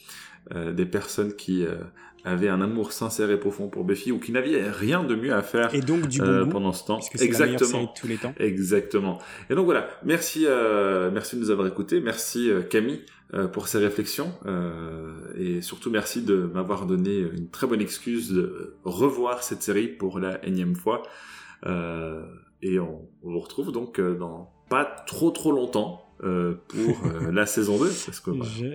des 0.73 0.85
personnes 0.85 1.35
qui 1.35 1.65
avait 2.25 2.49
un 2.49 2.59
amour 2.59 2.91
sincère 2.91 3.29
et 3.29 3.39
profond 3.39 3.67
pour 3.69 3.83
Buffy 3.83 4.11
ou 4.11 4.19
qui 4.19 4.31
n'avait 4.31 4.69
rien 4.69 5.03
de 5.03 5.15
mieux 5.15 5.33
à 5.33 5.43
faire 5.43 5.73
et 5.73 5.79
donc 5.79 6.07
du 6.07 6.19
bon 6.19 6.25
euh, 6.25 6.45
pendant 6.45 6.73
ce 6.73 6.83
temps. 6.85 6.99
Exactement. 7.19 7.81
La 7.81 7.85
de 7.85 7.89
tous 7.95 8.07
les 8.07 8.17
temps. 8.17 8.33
Exactement. 8.39 9.19
Et 9.49 9.55
donc 9.55 9.65
voilà, 9.65 9.87
merci 10.03 10.45
euh, 10.47 11.11
merci 11.13 11.35
de 11.35 11.41
nous 11.41 11.51
avoir 11.51 11.67
écoutés, 11.67 12.01
merci 12.01 12.49
euh, 12.49 12.63
Camille 12.63 13.03
euh, 13.03 13.14
pour 13.51 13.67
ces 13.67 13.79
réflexions 13.79 14.33
euh, 14.45 15.33
et 15.35 15.61
surtout 15.61 15.89
merci 15.89 16.21
de 16.21 16.49
m'avoir 16.53 16.85
donné 16.85 17.19
une 17.19 17.49
très 17.49 17.67
bonne 17.67 17.81
excuse 17.81 18.31
de 18.31 18.75
revoir 18.83 19.43
cette 19.43 19.63
série 19.63 19.87
pour 19.87 20.19
la 20.19 20.43
énième 20.45 20.75
fois. 20.75 21.03
et 21.65 22.79
on, 22.79 23.09
on, 23.23 23.31
vous 23.31 23.39
retrouve 23.39 23.71
donc 23.71 23.99
dans 23.99 24.51
pas 24.69 24.85
trop 24.85 25.31
trop 25.31 25.51
longtemps 25.51 26.04
pour 26.19 27.31
la 27.31 27.45
saison 27.45 27.77
2 27.77 27.91
parce 28.05 28.19
que 28.19 28.31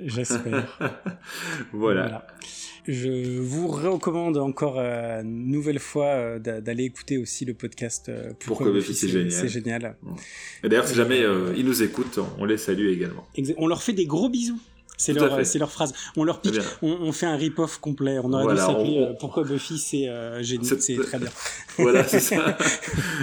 j'espère. 0.07 0.79
voilà. 1.73 2.03
voilà. 2.03 2.27
Je 2.87 3.39
vous 3.41 3.69
recommande 3.69 4.39
encore 4.39 4.79
euh, 4.79 5.23
une 5.23 5.51
nouvelle 5.51 5.79
fois 5.79 6.07
euh, 6.07 6.39
d'aller 6.39 6.85
écouter 6.85 7.19
aussi 7.19 7.45
le 7.45 7.55
podcast 7.55 8.09
euh, 8.09 8.33
Pourquoi, 8.45 8.71
Buffy 8.73 8.95
c'est 8.95 9.09
génial. 9.09 9.33
C'est 9.33 9.49
génial. 9.49 9.97
Et 10.65 10.69
d'ailleurs, 10.69 10.89
si 10.89 10.95
jamais 10.95 11.23
ils 11.57 11.65
nous 11.65 11.83
écoutent, 11.83 12.19
on 12.39 12.45
les 12.45 12.57
salue 12.57 12.89
également. 12.89 13.27
On 13.59 13.67
leur 13.67 13.83
fait 13.83 13.93
des 13.93 14.07
gros 14.07 14.29
bisous. 14.29 14.59
C'est 15.01 15.15
leur, 15.15 15.47
c'est 15.47 15.59
leur 15.59 15.73
phrase. 15.73 15.95
On 16.15 16.25
leur 16.25 16.43
pique, 16.43 16.61
on, 16.83 16.91
on, 16.91 17.13
fait 17.13 17.25
un 17.25 17.37
rip-off 17.37 17.79
complet. 17.79 18.19
On 18.23 18.35
aurait 18.35 18.55
dû 18.55 18.61
s'appeler 18.61 18.99
euh, 18.99 19.15
Pourquoi 19.19 19.45
Buffy 19.45 19.79
c'est 19.79 20.09
euh, 20.09 20.43
génial, 20.43 20.79
c'est 20.79 20.97
très 20.97 21.19
bien. 21.19 21.31
voilà, 21.79 22.05
c'est 22.05 22.21
ça. 22.21 22.37
et 22.37 22.55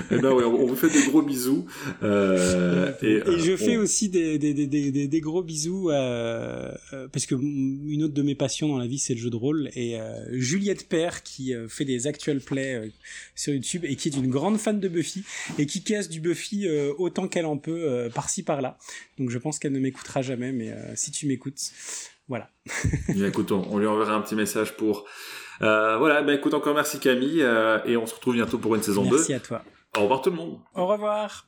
eh 0.12 0.18
ben, 0.18 0.32
ouais, 0.32 0.44
on, 0.44 0.66
vous 0.66 0.76
fait 0.76 0.90
des 0.90 1.06
gros 1.08 1.22
bisous. 1.22 1.68
Euh, 2.02 2.92
et, 3.04 3.18
et 3.18 3.40
je 3.40 3.56
fais 3.56 3.78
aussi 3.78 4.10
des, 4.10 4.40
des, 4.40 4.56
des, 4.56 5.08
des, 5.08 5.22
gros 5.22 5.44
bisous 5.44 5.92
euh, 5.92 6.74
parce 7.12 7.28
que 7.28 7.36
une 7.36 8.04
autre 8.04 8.16
de 8.16 8.24
mes 8.24 8.34
passions 8.34 8.70
dans 8.70 8.80
la 8.80 8.88
vie 8.88 8.98
c'est 8.98 9.14
le 9.14 9.20
jeu 9.20 9.30
de 9.30 9.36
rôle 9.36 9.70
et 9.76 9.98
Juliette 10.32 10.90
Père 10.90 11.22
qui 11.22 11.54
fait 11.68 11.86
des 11.86 12.08
actual 12.08 12.40
plays 12.40 12.92
sur 13.36 13.54
YouTube 13.54 13.86
et 13.86 13.96
qui 13.96 14.10
est 14.10 14.16
une 14.16 14.30
grande 14.30 14.58
fan 14.58 14.80
de 14.80 14.88
Buffy 14.88 15.24
et 15.60 15.68
qui 15.68 15.84
casse 15.84 16.10
du 16.10 16.22
Buffy 16.22 16.68
autant 16.98 17.28
qu'elle 17.28 17.46
en 17.46 17.58
peut 17.58 18.10
par-ci 18.14 18.42
par-là. 18.42 18.80
Donc 19.20 19.30
je 19.30 19.38
pense 19.38 19.60
qu'elle 19.60 19.74
ne 19.74 19.80
m'écoutera 19.80 20.22
jamais, 20.22 20.52
mais 20.52 20.74
si 20.96 21.12
tu 21.12 21.28
m'écoutes 21.28 21.67
voilà. 22.28 22.50
Bien, 23.10 23.28
écoute, 23.28 23.52
on, 23.52 23.78
lui 23.78 23.88
enverra 23.88 24.14
un 24.14 24.22
petit 24.22 24.36
message 24.36 24.76
pour. 24.76 25.06
Euh, 25.62 25.98
voilà, 25.98 26.22
ben 26.22 26.36
écoute, 26.36 26.54
encore 26.54 26.76
merci 26.76 27.00
Camille, 27.00 27.42
euh, 27.42 27.80
et 27.86 27.98
on 27.98 28.06
se 28.06 28.14
retrouve 28.14 28.36
bientôt 28.36 28.58
pour 28.58 28.76
une 28.76 28.84
saison 28.84 29.04
2. 29.04 29.16
Merci 29.16 29.34
à 29.34 29.40
toi. 29.40 29.64
Au 29.98 30.02
revoir 30.02 30.22
tout 30.22 30.30
le 30.30 30.36
monde. 30.36 30.60
Au 30.76 30.86
revoir. 30.86 31.48